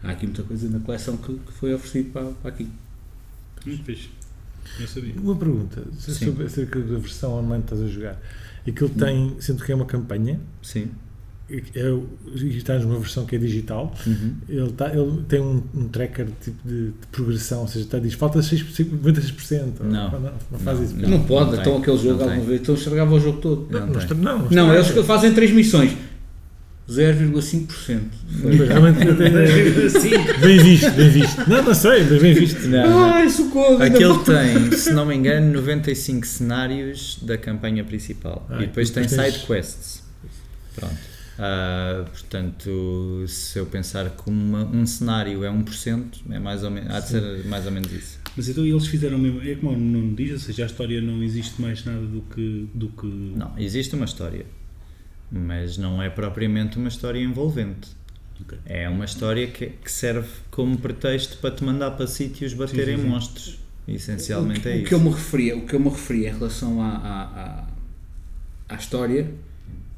há 0.03 0.11
aqui 0.11 0.25
muita 0.25 0.41
coisa 0.41 0.67
na 0.69 0.79
coleção 0.79 1.17
que, 1.17 1.33
que 1.33 1.53
foi 1.53 1.73
oferecido 1.73 2.11
para, 2.11 2.25
para 2.25 2.49
aqui. 2.49 2.67
Muito 3.65 3.83
fixe. 3.83 4.09
Sabia. 4.87 5.13
Uma 5.21 5.35
pergunta 5.35 5.83
sobre 5.97 6.45
acerca 6.45 6.79
da 6.79 6.97
versão 6.97 7.33
online 7.33 7.63
que 7.63 7.73
estás 7.73 7.89
a 7.89 7.93
jogar. 7.93 8.19
Aquilo 8.67 8.89
tem, 8.89 9.35
sendo 9.39 9.63
que 9.63 9.71
é 9.71 9.75
uma 9.75 9.85
campanha, 9.85 10.39
Sim. 10.61 10.89
É, 11.49 11.93
e 12.35 12.57
estás 12.57 12.83
numa 12.83 12.99
versão 12.99 13.25
que 13.25 13.35
é 13.35 13.39
digital, 13.39 13.93
Uhum. 14.05 14.33
ele, 14.49 14.71
tá, 14.73 14.89
ele 14.93 15.21
tem 15.29 15.39
um, 15.39 15.63
um 15.73 15.87
tracker 15.87 16.27
tipo 16.43 16.67
de, 16.67 16.87
de 16.87 16.93
progressão, 17.11 17.61
ou 17.61 17.67
seja, 17.67 17.85
está, 17.85 17.99
diz 17.99 18.13
falta 18.15 18.39
6%, 18.39 18.65
96%. 19.01 19.63
Não. 19.81 20.11
não, 20.11 20.19
não 20.51 20.59
faz 20.59 20.77
Não, 20.79 20.85
isso. 20.85 20.95
Não, 20.97 21.09
Não, 21.09 21.23
pode, 21.23 21.51
não 21.51 21.61
então 21.61 21.73
tem. 21.73 21.81
aquele 21.81 21.97
jogo 21.97 22.19
Não 22.19 22.29
alguma 22.29 22.45
vez, 22.45 22.61
então 22.61 22.75
estragava 22.75 23.15
o 23.15 23.19
jogo 23.19 23.39
todo. 23.39 23.67
Não 23.71 23.87
Não, 23.87 23.97
está- 23.99 24.13
não, 24.15 24.37
não, 24.39 24.49
Não, 24.49 24.75
está- 24.79 24.93
eles 24.93 25.05
fazem 25.07 25.33
três 25.33 25.51
missões. 25.51 25.95
0,5%. 26.89 27.99
Mas 28.43 28.55
Realmente 28.59 28.99
bem 30.39 30.57
visto, 30.63 30.91
bem 30.91 31.09
visto. 31.09 31.49
Não, 31.49 31.61
não 31.63 31.73
sei, 31.73 32.03
mas 32.09 32.21
bem 32.21 32.33
visto. 32.33 32.61
Não, 32.67 32.89
não. 32.89 33.03
Ai, 33.13 33.29
socorro! 33.29 33.81
Aquele 33.83 34.17
tem, 34.19 34.71
se 34.71 34.91
não 34.93 35.05
me 35.05 35.13
engano, 35.15 35.51
95 35.53 36.25
cenários 36.25 37.19
da 37.21 37.37
campanha 37.37 37.83
principal. 37.83 38.45
Ah, 38.49 38.57
e 38.63 38.67
depois 38.67 38.89
e 38.89 38.93
tem 38.93 39.03
depois 39.03 39.21
tens- 39.21 39.33
side 39.33 39.45
quests. 39.47 40.03
Pronto. 40.75 40.95
Ah, 41.39 42.05
portanto, 42.11 43.25
se 43.27 43.59
eu 43.59 43.65
pensar 43.65 44.09
que 44.09 44.29
uma- 44.29 44.65
um 44.65 44.85
cenário 44.85 45.43
é 45.43 45.49
1%, 45.51 46.21
é 46.31 46.39
mais 46.39 46.63
ou 46.63 46.71
menos, 46.71 46.89
há 46.93 46.99
de 46.99 47.09
ser 47.09 47.45
mais 47.45 47.65
ou 47.65 47.71
menos 47.71 47.91
isso. 47.91 48.19
Mas 48.35 48.49
então 48.49 48.65
eles 48.65 48.87
fizeram 48.87 49.17
mesmo. 49.17 49.41
É 49.41 49.55
como 49.55 49.73
o 49.73 49.77
Nuno 49.77 50.15
diz, 50.15 50.31
ou 50.31 50.39
seja, 50.39 50.63
a 50.63 50.65
história 50.67 51.01
não 51.01 51.21
existe 51.23 51.61
mais 51.61 51.83
nada 51.85 52.01
do 52.05 52.21
que. 52.21 52.67
Do 52.73 52.89
que 52.89 53.05
Não, 53.35 53.53
existe 53.57 53.95
uma 53.95 54.05
história, 54.05 54.45
mas 55.31 55.77
não 55.77 56.01
é 56.01 56.09
propriamente 56.09 56.77
uma 56.77 56.87
história 56.87 57.19
envolvente. 57.19 57.89
Ok. 58.41 58.57
É 58.65 58.87
uma 58.87 59.05
história 59.05 59.47
que, 59.47 59.67
que 59.67 59.91
serve 59.91 60.27
como 60.51 60.77
pretexto 60.77 61.37
para 61.37 61.51
te 61.55 61.63
mandar 61.63 61.91
para 61.91 62.05
sítios 62.07 62.53
baterem 62.53 62.97
sim, 62.97 63.03
sim. 63.03 63.09
monstros. 63.09 63.59
Essencialmente 63.87 64.67
o, 64.67 64.69
é 64.69 64.73
que- 64.73 64.77
o 64.77 64.79
isso. 64.81 64.87
que 64.89 64.93
eu 64.93 64.99
me 64.99 65.09
referia, 65.09 65.57
o 65.57 65.65
que 65.65 65.73
eu 65.75 65.79
me 65.79 65.89
referia 65.89 66.29
em 66.29 66.33
relação 66.33 66.81
à, 66.81 66.89
à, 66.89 67.23
à, 67.23 67.67
à 68.69 68.75
história 68.75 69.31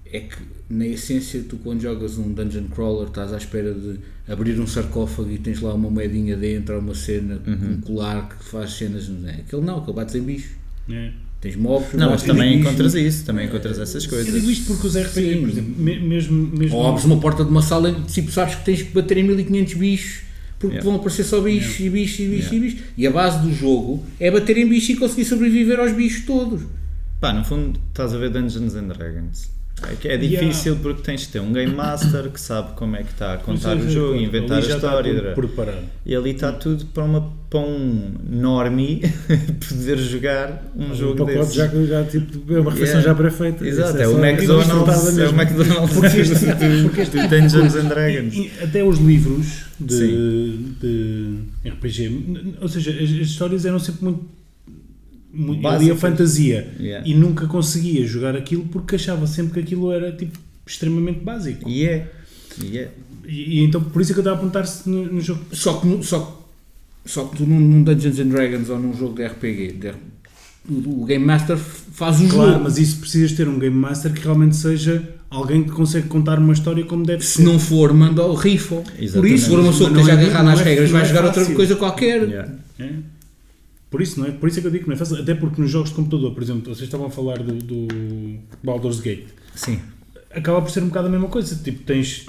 é 0.06 0.20
que 0.22 0.38
na 0.70 0.86
essência 0.86 1.44
tu 1.50 1.58
quando 1.58 1.82
jogas 1.82 2.18
um 2.18 2.32
dungeon 2.32 2.66
crawler 2.74 3.08
estás 3.08 3.34
à 3.34 3.38
espera 3.38 3.74
de 3.74 4.00
abrir 4.28 4.60
um 4.60 4.68
sarcófago 4.68 5.32
e 5.32 5.38
tens 5.40 5.60
lá 5.62 5.74
uma 5.74 5.90
moedinha 5.90 6.38
dentro 6.38 6.76
ou 6.76 6.82
uma 6.82 6.94
cena 6.94 7.42
Uhum. 7.48 7.72
um 7.74 7.82
colar 7.82 8.30
que 8.30 8.44
faz 8.46 8.74
cenas 8.74 9.08
não 9.10 9.28
é? 9.28 9.34
aquele 9.36 9.64
não, 9.64 9.80
aquele 9.80 9.96
bates 9.96 10.14
em 10.16 10.22
bicho 10.22 10.50
É. 10.88 11.12
tens 11.42 11.56
mobs 11.56 11.94
Não, 11.94 12.12
mas 12.12 12.22
também 12.22 12.58
bicho. 12.58 12.68
encontras 12.70 12.94
isso, 12.94 13.26
também 13.26 13.48
encontras 13.48 13.80
essas 13.80 14.04
Eu 14.04 14.10
coisas. 14.12 14.32
digo 14.34 14.50
isto 14.52 14.66
porque 14.68 14.86
os 14.88 14.96
RPG, 14.96 15.34
Sim. 15.34 15.40
por 15.42 15.50
exemplo, 15.50 15.76
me- 15.78 16.00
mesmo. 16.00 16.48
mesmo 16.56 16.76
ou 16.78 16.88
abres 16.88 17.04
uma 17.06 17.20
porta 17.20 17.44
de 17.44 17.50
uma 17.50 17.62
sala 17.64 17.90
e 17.90 18.02
tipo, 18.04 18.32
sabes 18.32 18.54
que 18.56 18.66
tens 18.66 18.84
que 18.84 18.94
bater 18.94 19.18
em 19.18 19.24
1500 19.24 19.74
bichos 19.74 20.22
porque 20.60 20.76
Yeah. 20.76 20.88
vão 20.90 21.00
aparecer 21.00 21.24
só 21.24 21.42
bichos 21.42 21.80
e 21.80 21.90
bichos 21.90 22.20
e 22.20 22.28
bichos 22.28 22.52
Yeah. 22.52 22.56
e 22.56 22.60
bichos 22.60 22.80
e 22.98 23.08
a 23.08 23.12
base 23.12 23.42
do 23.42 23.52
jogo 23.54 24.04
é 24.20 24.30
bater 24.30 24.58
em 24.58 24.68
bichos 24.70 24.90
e 24.90 24.96
conseguir 24.98 25.26
sobreviver 25.26 25.80
aos 25.80 25.94
bichos 25.94 26.26
todos 26.26 26.62
Pá, 27.20 27.34
no 27.34 27.44
fundo 27.44 27.80
estás 27.90 28.14
a 28.14 28.18
ver 28.18 28.30
Dungeons 28.30 28.76
and 28.76 28.88
Dragons. 28.90 29.50
É, 29.84 30.08
é 30.08 30.16
Yeah. 30.16 30.28
difícil 30.48 30.76
porque 30.78 31.02
tens 31.02 31.22
de 31.22 31.28
ter 31.30 31.40
um 31.40 31.52
Game 31.54 31.74
Master 31.74 32.30
que 32.30 32.40
sabe 32.40 32.74
como 32.76 32.96
é 32.96 33.04
que 33.04 33.12
está 33.12 33.34
a 33.34 33.38
contar 33.38 33.76
o 33.76 33.80
Mas, 33.80 33.92
jogo, 33.94 34.16
inventar 34.16 34.58
a 34.58 34.60
está 34.62 34.76
história. 34.76 35.32
preparado. 35.34 35.84
E 36.06 36.16
ali 36.16 36.32
está 36.32 36.52
tudo 36.52 36.86
para, 36.88 37.04
uma, 37.04 37.32
para 37.50 37.60
um 37.60 38.12
normie 38.30 39.02
poder 39.68 39.98
jogar 39.98 40.64
um 40.76 40.92
Um 40.92 40.96
jogo 40.96 41.26
desses. 41.26 41.54
já, 41.54 41.68
já 41.68 42.04
tipo, 42.04 42.54
é 42.54 42.60
uma 42.60 42.72
refeição 42.72 43.00
Yeah. 43.00 43.02
já 43.10 43.16
pré-feita. 43.16 43.66
Exato, 43.68 43.90
Isso 43.92 44.02
é 44.02 44.08
o 44.08 44.26
McDonald's, 44.26 45.18
é 45.18 45.28
o. 45.28 45.30
McDonald's 45.34 45.94
Porque 46.00 46.18
este- 46.20 46.82
porque 46.84 47.02
este 47.02 47.28
Dungeons 47.28 47.76
and 47.76 47.88
Dragons. 47.88 48.34
E- 48.36 48.52
até 48.62 48.84
os 48.84 48.98
livros 49.00 49.48
de, 49.80 50.58
de 50.82 51.36
RPG, 51.66 52.56
ou 52.62 52.68
seja, 52.68 52.92
as, 52.92 52.98
as 53.04 53.10
histórias 53.10 53.66
eram 53.66 53.80
sempre 53.80 54.04
muito, 54.06 54.26
muito 55.34 55.68
ali 55.68 55.92
a 55.92 55.96
fantasia 55.96 56.68
Yeah. 56.80 57.08
e 57.08 57.14
nunca 57.14 57.46
conseguia 57.48 58.06
jogar 58.06 58.36
aquilo 58.36 58.64
porque 58.72 58.96
achava 58.96 59.28
sempre 59.28 59.54
que 59.54 59.60
aquilo 59.60 59.92
era 59.92 60.12
tipo 60.12 60.38
extremamente 60.66 61.20
básico. 61.20 61.68
E 61.70 61.86
é. 61.86 62.12
E 62.64 62.78
é. 62.78 62.92
E, 63.28 63.60
e 63.60 63.64
então 63.64 63.82
por 63.82 64.02
isso 64.02 64.12
é 64.12 64.14
que 64.14 64.20
eu 64.20 64.22
estava 64.24 64.36
a 64.38 64.40
perguntar-se 64.40 64.90
no, 64.90 65.06
no 65.14 65.22
jogo. 65.22 65.42
Só 65.52 65.74
que, 65.74 65.88
no- 65.88 66.04
só, 66.04 66.48
só 67.06 67.26
que 67.26 67.38
tu 67.38 67.46
num, 67.46 67.60
num 67.60 67.84
Dungeons 67.84 68.20
and 68.20 68.28
Dragons 68.30 68.70
ou 68.70 68.80
num 68.80 68.96
jogo 68.98 69.16
de 69.16 69.26
RPG, 69.28 69.74
de- 69.74 69.94
o, 70.70 71.02
o 71.02 71.06
Game 71.06 71.24
Master 71.26 71.58
faz 71.58 72.20
o 72.22 72.28
Claro, 72.28 72.52
jogo. 72.54 72.64
mas 72.64 72.78
isso 72.78 72.98
precisas 73.00 73.32
ter 73.34 73.48
um 73.48 73.58
Game 73.60 73.76
Master 73.76 74.12
que 74.14 74.22
realmente 74.22 74.56
seja 74.56 75.08
alguém 75.30 75.64
que 75.64 75.72
consegue 75.72 76.08
contar 76.08 76.40
uma 76.40 76.54
história 76.54 76.84
como 76.86 77.06
deve 77.06 77.24
Se 77.24 77.38
ser. 77.38 77.44
não 77.44 77.58
for, 77.60 77.94
manda 77.94 78.24
o 78.24 78.34
rifle. 78.34 78.82
Por 78.82 79.04
Exatamente. 79.04 79.36
isso, 79.36 79.44
se 79.46 79.50
for 79.52 79.60
uma 79.60 79.72
pessoa 79.72 79.90
que 79.92 80.00
esteja 80.00 80.20
é- 80.20 80.24
agarrada 80.26 80.52
às 80.54 80.60
é- 80.60 80.64
regras, 80.64 80.90
vai 80.92 81.02
é 81.04 81.06
jogar 81.06 81.26
outra 81.26 81.46
coisa 81.54 81.76
qualquer. 81.76 82.24
Yeah. 82.28 82.52
É? 82.80 82.90
Por 83.90 84.02
isso, 84.02 84.20
não 84.20 84.28
é? 84.28 84.32
Por 84.32 84.48
isso 84.48 84.60
é 84.60 84.62
que 84.62 84.68
eu 84.68 84.72
digo 84.72 84.84
que 84.84 84.90
não 84.90 84.96
é 84.96 84.98
fácil. 84.98 85.18
Até 85.18 85.34
porque 85.34 85.62
nos 85.62 85.72
jogos 85.72 85.90
de 85.90 85.96
computador, 85.96 86.34
por 86.34 86.44
exemplo, 86.44 86.64
vocês 86.64 86.88
estavam 86.88 87.08
a 87.08 87.10
falar 87.10 87.40
do, 87.40 87.54
do 87.54 87.88
Baldur's 88.64 89.00
Gate. 89.00 89.28
Sim. 89.56 89.80
Acaba 90.32 90.62
por 90.62 90.70
ser 90.70 90.84
um 90.84 90.90
bocado 90.90 91.08
a 91.08 91.12
mesma 91.12 91.28
coisa. 91.28 91.56
Tipo, 91.56 91.84
tens 91.84 92.28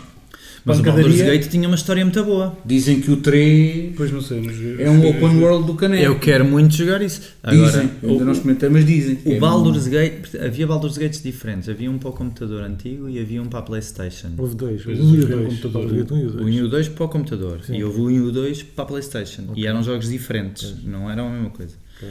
Mas 0.64 0.78
o 0.78 0.82
Baldur's 0.82 1.20
Gate 1.20 1.48
tinha 1.48 1.66
uma 1.66 1.74
história 1.74 2.04
muito 2.04 2.22
boa. 2.24 2.56
Dizem 2.64 3.00
que 3.00 3.10
o 3.10 3.16
3 3.16 3.94
Pois 3.96 4.10
não 4.12 4.20
sei, 4.20 4.40
mas 4.42 4.56
é 4.78 4.90
um 4.90 5.08
open 5.08 5.42
world 5.42 5.66
do 5.66 5.74
caneco. 5.74 6.02
Eu 6.04 6.18
quero 6.18 6.44
muito 6.44 6.74
jogar 6.74 7.00
isso. 7.00 7.22
Agora, 7.42 7.66
Dizem, 7.70 7.90
eu 8.02 8.10
ainda 8.10 8.24
não 8.26 8.32
experimentei, 8.32 8.68
mas 8.68 8.84
dizem. 8.86 9.18
O 9.24 9.32
É 9.32 9.38
Baldur's 9.38 9.86
Gate, 9.88 10.34
havia 10.34 10.66
Baldur's 10.66 10.98
Gates 10.98 11.22
diferentes. 11.22 11.68
Havia 11.68 11.90
um 11.90 11.98
para 11.98 12.10
o 12.10 12.12
computador 12.12 12.62
antigo 12.62 13.08
e 13.08 13.18
havia 13.18 13.40
um 13.42 13.46
para 13.46 13.60
a 13.60 13.62
Playstation. 13.62 14.30
Houve 14.36 14.54
dois, 14.54 14.84
um 14.86 14.90
e 14.90 14.94
o 14.94 15.26
foi 15.26 15.34
um 15.36 15.38
dois. 15.38 15.48
computador. 15.60 15.72
Baldur's 15.72 15.98
Gate 16.02 16.10
um 16.12 16.18
e 16.18 16.24
o 16.24 16.28
O 16.28 16.32
1 16.32 16.36
dois. 16.36 16.54
e 16.56 16.62
o 16.62 16.68
2 16.68 16.88
para 16.88 17.04
o 17.04 17.08
computador 17.08 17.60
Sim. 17.66 17.76
e 17.76 17.84
houve 17.84 18.00
o 18.00 18.04
1 18.04 18.10
e 18.10 18.20
o 18.20 18.30
2 18.32 18.62
para 18.62 18.84
a 18.84 18.86
Playstation. 18.86 19.42
E 19.56 19.66
eram 19.66 19.82
jogos 19.82 20.08
diferentes, 20.10 20.74
não 20.84 21.10
eram 21.10 21.28
a 21.28 21.30
mesma 21.30 21.50
coisa. 21.50 21.74
Ok. 21.96 22.08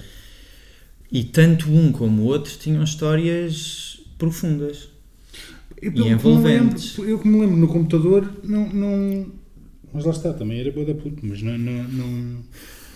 E 1.11 1.23
tanto 1.23 1.69
um 1.71 1.91
como 1.91 2.23
o 2.23 2.25
outro 2.25 2.51
tinham 2.59 2.83
histórias 2.83 3.99
profundas. 4.17 4.89
Eu, 5.81 5.89
E 5.89 5.91
pelo 5.91 6.03
que 6.03 6.09
me 6.09 6.15
envolventes. 6.15 6.97
lembro- 6.97 7.11
eu 7.11 7.19
que 7.19 7.27
me 7.27 7.39
lembro 7.41 7.57
no 7.57 7.67
computador, 7.67 8.29
não. 8.43 8.67
não 8.69 9.31
mas 9.93 10.05
lá 10.05 10.11
está, 10.11 10.33
também 10.33 10.59
era 10.59 10.71
boa 10.71 10.85
da 10.85 10.93
puto, 10.93 11.25
mas 11.25 11.41
não. 11.41 11.57
não, 11.57 11.83
não 11.83 12.37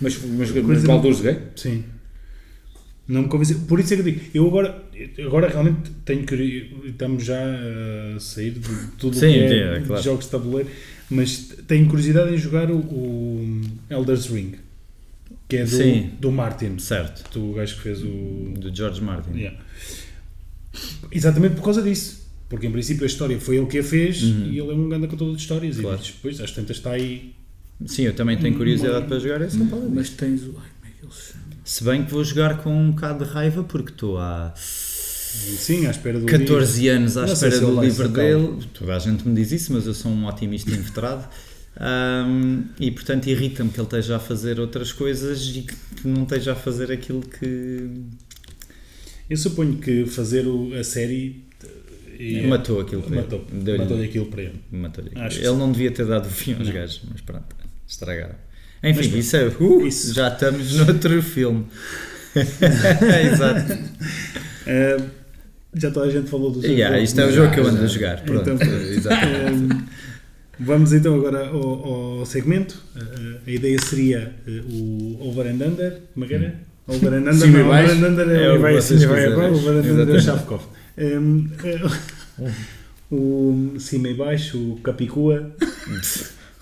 Mas, 0.02 0.18
mas, 0.24 0.52
mas 0.52 0.84
Baldur's 0.84 1.22
Gate? 1.22 1.42
sim. 1.60 1.84
Não 3.08 3.24
me 3.24 3.28
convenceu. 3.28 3.60
Por 3.68 3.82
isso 3.82 3.94
é 3.94 3.98
que 3.98 4.02
eu 4.02 4.06
digo, 4.06 4.22
eu 4.34 4.48
agora, 4.48 4.82
agora 5.26 5.50
realmente 5.50 5.92
tenho 6.06 6.26
que. 6.26 6.72
Estamos 6.86 7.26
já 7.26 7.38
a 8.16 8.18
sair 8.20 8.52
de 8.52 8.62
tudo 8.98 9.12
o 9.18 9.20
Sim, 9.20 9.28
que 9.34 9.40
é, 9.40 9.76
é, 9.76 9.80
de 9.80 9.86
claro. 9.88 10.02
jogos 10.02 10.24
de 10.26 10.32
tabuleiro, 10.32 10.70
mas 11.10 11.50
tenho 11.68 11.86
curiosidade 11.90 12.34
em 12.34 12.38
jogar 12.38 12.72
o, 12.72 12.78
o 12.78 13.62
Elder's 13.90 14.28
Ring, 14.28 14.54
que 15.50 15.58
é 15.58 15.64
do, 15.66 15.70
Sim. 15.70 16.12
do 16.18 16.32
Martin, 16.32 16.78
Certo. 16.80 17.30
do 17.38 17.54
gajo 17.54 17.76
que 17.76 17.82
fez 17.82 18.02
o. 18.04 18.54
Do 18.58 18.74
George 18.74 19.02
Martin. 19.02 19.32
Yeah. 19.38 19.60
Exatamente 21.12 21.56
por 21.56 21.64
causa 21.64 21.82
disso. 21.82 22.23
Porque 22.54 22.68
em 22.68 22.72
princípio 22.72 23.04
a 23.04 23.08
história 23.08 23.40
foi 23.40 23.58
ele 23.58 23.66
que 23.66 23.80
a 23.80 23.84
fez 23.84 24.22
Uhum. 24.22 24.46
e 24.52 24.60
ele 24.60 24.70
é 24.70 24.74
um 24.76 24.88
grande 24.88 25.08
contador 25.08 25.36
de 25.36 25.42
histórias. 25.42 25.76
Claro. 25.80 26.00
E 26.00 26.06
depois 26.12 26.40
às 26.40 26.52
tantas 26.52 26.78
está 26.78 26.92
aí. 26.92 27.34
Sim, 27.88 28.04
eu 28.04 28.14
também 28.14 28.38
tenho 28.38 28.56
curiosidade 28.56 29.08
para 29.08 29.18
jogar 29.18 29.42
esse. 29.42 29.58
Mas 29.58 30.10
tens 30.12 30.44
o. 30.44 30.56
Ai, 30.60 30.70
como 30.80 30.86
é 30.86 30.90
ele 31.02 31.12
se 31.66 31.84
bem 31.84 32.06
que 32.06 32.12
vou 32.12 32.24
jogar 32.24 32.62
com 32.62 32.70
um 32.72 32.92
bocado 32.92 33.26
de 33.26 33.32
raiva 33.32 33.64
porque 33.64 33.90
estou 33.92 34.20
há 34.20 34.54
Sim, 34.56 35.88
à 35.88 35.90
espera 35.92 36.20
do 36.20 36.26
14 36.28 36.88
anos 36.90 37.18
à 37.18 37.26
Não 37.26 37.34
espera 37.34 37.60
do 37.60 37.82
livro 37.82 38.08
dele. 38.10 38.60
Toda 38.74 38.96
a 38.96 39.00
gente 39.00 39.28
me 39.28 39.34
diz 39.34 39.52
isso, 39.52 39.74
mas 39.74 39.88
eu 39.88 39.94
sou 39.96 40.12
um 40.12 40.28
otimista 40.28 40.70
inveterado. 40.70 41.28
Ahm, 41.76 42.66
e 42.80 42.92
portanto 42.92 43.26
irrita-me 43.28 43.72
que 43.72 43.80
ele 43.80 43.88
esteja 43.88 44.18
a 44.18 44.20
fazer 44.20 44.60
outras 44.60 44.92
coisas 44.94 45.42
e 45.56 45.62
que 45.64 45.76
não 46.08 46.22
esteja 46.24 46.52
a 46.52 46.56
fazer 46.56 46.92
aquilo 46.92 47.22
que 47.22 47.90
Eu 49.30 49.38
suponho 49.38 49.78
que 49.78 50.06
fazer 50.06 50.46
o- 50.48 50.72
a 50.78 50.84
série 50.84 51.44
eh, 52.20 52.48
matou 52.48 52.80
aquilo 52.82 53.02
para 53.04 53.16
matou, 53.18 53.46
ele. 53.52 53.62
Deu-lhe- 53.64 53.84
matou 53.84 54.02
aquilo 54.04 54.26
para 54.28 54.42
ele. 54.44 54.62
matou-lhe 54.72 55.10
aquilo. 55.10 55.26
Acho 55.26 55.40
Ele 55.40 55.48
sim. 55.48 55.58
não 55.58 55.72
devia 55.72 55.92
ter 55.92 56.06
dado 56.06 56.26
o 56.26 56.30
fim 56.30 56.54
aos 56.56 56.68
Não. 56.68 56.74
gajos, 56.74 57.02
mas 57.12 57.22
pronto, 57.22 57.56
estragaram. 57.88 58.36
Enfim, 58.84 58.98
Mas 58.98 59.08
pronto, 59.08 59.20
isso 59.20 59.36
é. 59.38 59.48
uh, 59.48 59.88
isso. 59.88 60.14
Já 60.14 60.28
estamos 60.28 60.74
noutro 60.78 61.22
filme. 61.22 61.66
Exato. 63.32 63.74
Eh, 64.68 64.98
já 65.76 65.92
toda 65.92 66.08
a 66.08 66.12
gente 66.12 66.30
falou 66.30 66.52
do 66.52 66.62
seu 66.62 66.70
Yeah, 66.72 66.96
jogo, 66.96 67.04
isto 67.06 67.22
é 67.22 67.26
o 67.26 67.32
jogo 67.32 67.52
que 67.54 67.60
eu 67.60 67.68
ando 67.68 67.84
a 67.84 67.88
jogar. 67.88 68.22
Pronto, 68.22 68.50
Então, 68.50 68.68
exato. 68.90 69.26
Eh, 69.26 69.84
Vamos 70.60 70.94
então 70.94 71.16
agora 71.16 71.48
ao, 71.48 72.20
ao 72.20 72.26
segmento. 72.26 72.76
Eh, 72.96 73.38
a 73.48 73.52
ideia 73.52 73.78
seria 73.84 74.34
eh, 74.48 74.62
o 74.70 75.18
Over 75.28 75.48
and 75.48 75.66
Under. 75.66 76.00
Como 76.14 76.26
é 76.26 76.28
que 76.28 76.34
era? 76.36 76.56
Over 76.88 77.14
and 77.14 77.30
Under. 77.32 77.48
E 77.48 77.52
não. 77.52 77.68
Over 77.68 77.90
and 77.90 78.08
Under 78.08 78.30
é, 78.30 78.44
É 78.46 78.50
o 78.50 78.54
o 78.54 78.56
e 78.56 78.60
vai 78.60 78.76
quiserem. 78.76 79.34
abaixo. 79.34 79.54
Over 79.56 79.74
and 79.74 79.92
Under 80.02 80.10
é 80.16 80.18
o. 80.18 80.22
Shavkov. 80.22 80.64
Eh, 80.98 81.18
O 83.12 83.76
cima 83.80 84.10
e 84.10 84.14
baixo, 84.16 84.58
o 84.74 84.80
Capicua. 84.80 85.56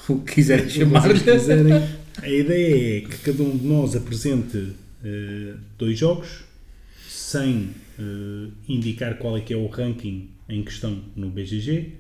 O 0.10 0.20
que 0.20 0.34
quiserem 0.36 0.68
Se 0.68 0.80
chamar. 0.80 1.02
vocês 1.08 1.22
quiserem. 1.22 1.74
A 2.18 2.28
ideia 2.28 2.98
é 2.98 3.02
que 3.02 3.18
cada 3.20 3.44
um 3.44 3.56
de 3.56 3.66
nós 3.66 3.96
apresente 3.96 4.74
eh, 5.06 5.54
dois 5.78 5.98
jogos 5.98 6.44
sem 7.08 7.70
eh, 8.00 8.48
indicar 8.68 9.18
qual 9.20 9.38
é 9.38 9.42
que 9.42 9.54
é 9.54 9.58
o 9.58 9.68
ranking 9.68 10.28
em 10.50 10.64
questão 10.64 11.02
no 11.16 11.30
BGG 11.30 11.94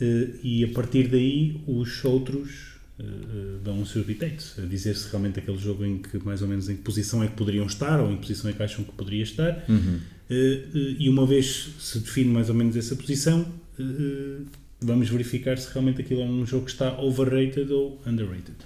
eh, 0.00 0.28
e 0.44 0.64
a 0.64 0.68
partir 0.68 1.08
daí 1.08 1.60
os 1.66 2.04
outros 2.04 2.77
eh, 3.00 3.58
dão 3.62 3.80
os 3.80 3.90
seus 3.90 4.04
bitates, 4.04 4.58
a 4.58 4.62
dizer 4.62 4.96
se 4.96 5.08
realmente 5.08 5.38
aquele 5.38 5.58
jogo 5.58 5.84
em 5.84 5.98
que 5.98 6.18
mais 6.24 6.42
ou 6.42 6.48
menos 6.48 6.68
em 6.68 6.74
que 6.74 6.82
posição 6.82 7.22
é 7.22 7.28
que 7.28 7.34
poderiam 7.34 7.64
estar 7.64 8.00
ou 8.00 8.10
em 8.10 8.16
que 8.16 8.22
posição 8.22 8.50
é 8.50 8.52
que 8.52 8.62
acham 8.62 8.84
que 8.84 8.92
poderia 8.92 9.22
estar. 9.22 9.64
Uhum. 9.68 10.00
eh, 10.28 10.64
eh, 10.74 10.96
e 10.98 11.08
uma 11.08 11.24
vez 11.24 11.68
se 11.78 12.00
define 12.00 12.30
mais 12.30 12.48
ou 12.48 12.54
menos 12.54 12.76
essa 12.76 12.96
posição 12.96 13.46
vamos 14.80 15.08
verificar 15.08 15.56
se 15.56 15.72
realmente 15.72 16.00
aquilo 16.00 16.20
é 16.20 16.24
um 16.24 16.44
jogo 16.44 16.64
que 16.64 16.72
está 16.72 17.00
overrated 17.00 17.72
ou 17.72 18.00
underrated. 18.04 18.56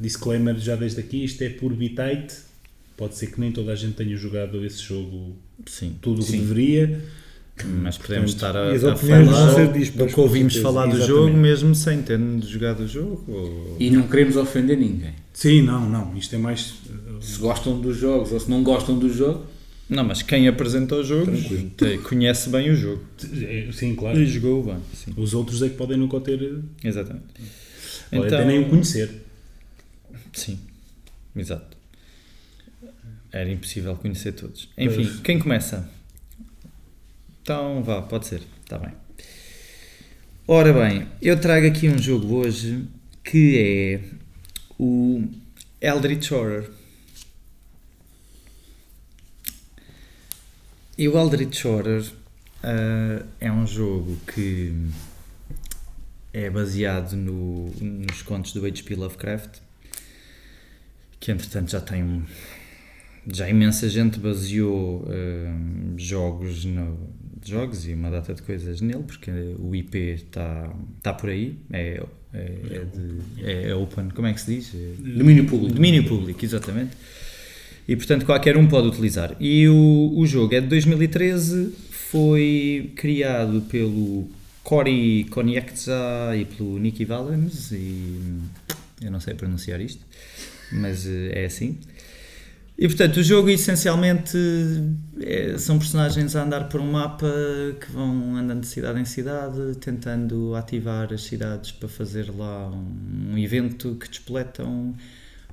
Disclaimer 0.00 0.58
já 0.58 0.76
desde 0.76 0.98
aqui, 1.00 1.22
isto 1.22 1.42
é 1.42 1.50
por 1.50 1.74
bitite, 1.74 2.36
pode 2.96 3.16
ser 3.16 3.30
que 3.30 3.38
nem 3.38 3.52
toda 3.52 3.72
a 3.72 3.74
gente 3.74 3.94
tenha 3.94 4.16
jogado 4.16 4.64
esse 4.64 4.82
jogo 4.82 5.36
Sim, 5.66 5.96
tudo 6.00 6.22
o 6.22 6.24
que 6.24 6.32
deveria, 6.32 7.02
mas 7.66 7.96
podemos 7.98 8.30
estar 8.32 8.56
a, 8.56 8.70
as 8.72 8.84
a 8.84 8.96
falar 8.96 9.24
do 9.24 10.06
que 10.06 10.20
ouvimos 10.20 10.56
falar 10.56 10.86
do 10.86 11.06
jogo 11.06 11.36
mesmo 11.36 11.74
sem 11.74 12.02
ter 12.02 12.18
jogado 12.42 12.80
o 12.80 12.88
jogo. 12.88 13.24
ou- 13.28 13.76
E 13.78 13.90
não 13.90 14.02
queremos 14.08 14.36
ofender 14.36 14.76
ninguém. 14.78 15.14
Sim, 15.32 15.62
não, 15.62 15.88
não, 15.88 16.16
isto 16.16 16.34
é 16.34 16.38
mais 16.38 16.72
uh, 16.90 17.22
Se 17.22 17.38
gostam 17.38 17.80
dos 17.80 17.96
jogos 17.96 18.32
ou 18.32 18.40
se 18.40 18.50
não 18.50 18.62
gostam 18.62 18.98
do 18.98 19.08
jogo, 19.12 19.46
Não, 19.88 20.04
mas 20.04 20.22
quem 20.22 20.46
apresenta 20.48 21.02
Tranquilo. 21.24 21.70
te- 21.76 21.98
conhece 21.98 22.48
bem 22.50 22.70
o 22.70 22.76
jogo 22.76 23.02
é, 23.42 23.68
sim, 23.72 23.94
claro. 23.94 24.18
e 24.20 24.26
jogou 24.26 24.62
bem. 24.64 24.76
Sim, 24.94 25.12
Os 25.16 25.34
outros 25.34 25.62
é 25.62 25.68
que 25.68 25.76
podem 25.76 25.96
nunca 25.96 26.20
ter, 26.20 26.38
podem 26.38 26.64
exatamente. 26.84 27.24
até 28.12 28.44
nem 28.44 28.60
o 28.60 28.68
conhecer. 28.68 29.10
Sim, 30.32 30.58
exato. 31.34 31.76
Era 33.32 33.48
impossível 33.50 33.94
conhecer 33.96 34.32
todos. 34.32 34.68
Enfim, 34.76 35.04
Pois. 35.04 35.20
quem 35.20 35.38
começa? 35.38 35.88
Então 37.42 37.82
vá, 37.82 38.02
pode 38.02 38.26
ser, 38.26 38.42
está 38.62 38.78
bem. 38.78 38.92
Ora 40.46 40.72
bem, 40.72 41.06
eu 41.22 41.40
trago 41.40 41.66
aqui 41.66 41.88
um 41.88 41.98
jogo 41.98 42.34
hoje 42.36 42.86
que 43.24 43.58
é 43.58 44.00
o 44.78 45.24
Eldritch 45.80 46.30
Horror. 46.32 46.68
E 50.98 51.08
o 51.08 51.16
Eldritch 51.18 51.64
Horror 51.64 52.04
ah, 52.62 53.24
é 53.40 53.50
um 53.50 53.66
jogo 53.66 54.16
que 54.34 54.74
é 56.32 56.50
baseado 56.50 57.14
no- 57.14 57.70
nos 57.80 58.22
contos 58.22 58.52
do 58.52 58.64
H.P. 58.66 58.94
Lovecraft, 58.96 59.58
que 61.18 61.30
entretanto 61.32 61.70
já 61.70 61.80
tem 61.80 62.24
já 63.32 63.48
imensa 63.48 63.88
gente 63.88 64.18
baseou 64.18 65.06
ah, 65.08 65.94
jogos 65.96 66.64
no, 66.64 66.98
jogos 67.44 67.86
e 67.88 67.94
uma 67.94 68.10
data 68.10 68.34
de 68.34 68.42
coisas 68.42 68.80
nele, 68.80 69.02
porque 69.06 69.30
o 69.58 69.74
IP 69.74 69.96
está 69.98 70.72
tá 71.02 71.12
por 71.12 71.30
aí, 71.30 71.56
é, 71.72 72.02
é, 72.32 72.38
é, 72.38 72.84
de- 72.84 73.68
é 73.68 73.74
open, 73.74 74.08
como 74.10 74.26
é 74.28 74.32
que 74.32 74.40
se 74.40 74.54
diz? 74.56 74.74
É- 74.74 75.18
domínio 75.18 75.46
público. 75.46 75.74
Domínio 75.74 76.04
público, 76.04 76.44
exatamente. 76.44 76.90
E 77.88 77.96
portanto 77.96 78.24
qualquer 78.24 78.56
um 78.56 78.66
pode 78.68 78.86
utilizar. 78.88 79.34
E 79.40 79.68
o, 79.68 80.12
o 80.16 80.26
jogo 80.26 80.54
é 80.54 80.60
de 80.60 80.66
2013, 80.68 81.72
foi 81.90 82.92
criado 82.96 83.62
pelo 83.62 84.28
Cory 84.62 85.24
Konieczka 85.30 85.92
e 86.36 86.44
pelo 86.44 86.78
Nicky 86.78 87.04
Valens, 87.04 87.72
e 87.72 88.38
eu 89.02 89.10
não 89.10 89.18
sei 89.18 89.34
pronunciar 89.34 89.80
isto, 89.80 90.04
mas 90.72 91.06
eh, 91.06 91.42
é 91.42 91.44
assim. 91.46 91.78
E 92.80 92.88
portanto 92.88 93.18
o 93.18 93.22
jogo 93.22 93.50
essencialmente 93.50 94.38
é- 95.20 95.58
são 95.58 95.78
personagens 95.78 96.34
a 96.34 96.42
andar 96.44 96.68
por 96.70 96.80
um 96.80 96.90
mapa 96.92 97.28
que 97.78 97.92
vão 97.92 98.36
andando 98.36 98.62
de 98.62 98.66
cidade 98.68 98.98
em 98.98 99.04
cidade, 99.04 99.76
tentando 99.78 100.54
ativar 100.54 101.12
as 101.12 101.22
cidades 101.24 101.72
para 101.72 101.88
fazer 101.90 102.34
lá 102.34 102.70
um, 102.70 103.32
um 103.34 103.38
evento 103.38 103.96
que 103.96 104.08
despletam 104.08 104.94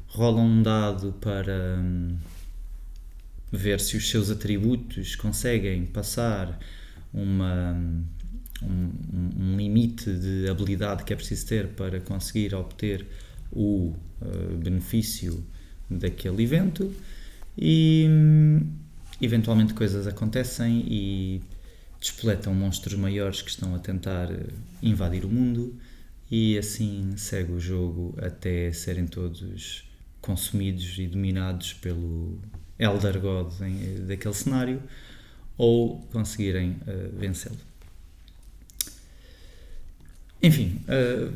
rolam 0.07 0.45
um 0.45 0.63
dado 0.63 1.13
para 1.19 1.77
hum, 1.79 2.15
ver 3.51 3.79
se 3.79 3.95
os 3.97 4.09
seus 4.09 4.29
atributos 4.29 5.15
conseguem 5.15 5.85
passar 5.85 6.57
uma, 7.13 7.73
um, 8.61 8.67
um- 9.13 9.53
um 9.53 9.57
limite 9.57 10.11
de 10.13 10.49
habilidade 10.49 11.03
que 11.03 11.13
é 11.13 11.15
preciso 11.15 11.45
ter 11.45 11.67
para 11.69 11.99
conseguir 11.99 12.53
obter 12.55 13.05
o 13.51 13.93
uh, 14.21 14.57
benefício 14.57 15.43
daquele 15.89 16.43
evento 16.43 16.93
e 17.57 18.05
hum, 18.09 18.61
eventualmente 19.21 19.73
coisas 19.73 20.05
acontecem 20.07 20.85
e 20.87 21.41
despletam 21.99 22.53
monstros 22.53 22.93
maiores 22.97 23.41
que 23.41 23.49
estão 23.49 23.73
a 23.75 23.79
tentar 23.79 24.29
eh, 24.31 24.45
invadir 24.83 25.25
o 25.25 25.29
mundo 25.29 25.75
e 26.29 26.57
assim 26.57 27.13
segue 27.17 27.51
o 27.53 27.59
jogo 27.59 28.13
até 28.21 28.71
serem 28.71 29.07
todos 29.07 29.83
consumidos 30.21 30.97
e 30.99 31.07
dominados 31.07 31.73
pelo 31.73 32.37
Elder 32.77 33.19
God 33.19 33.51
em- 33.61 34.05
daquele 34.05 34.33
cenário 34.33 34.81
ou 35.57 35.99
conseguirem 36.11 36.75
eh, 36.85 37.09
vencê-lo. 37.17 37.57
Enfim, 40.41 40.79
eh, 40.87 41.29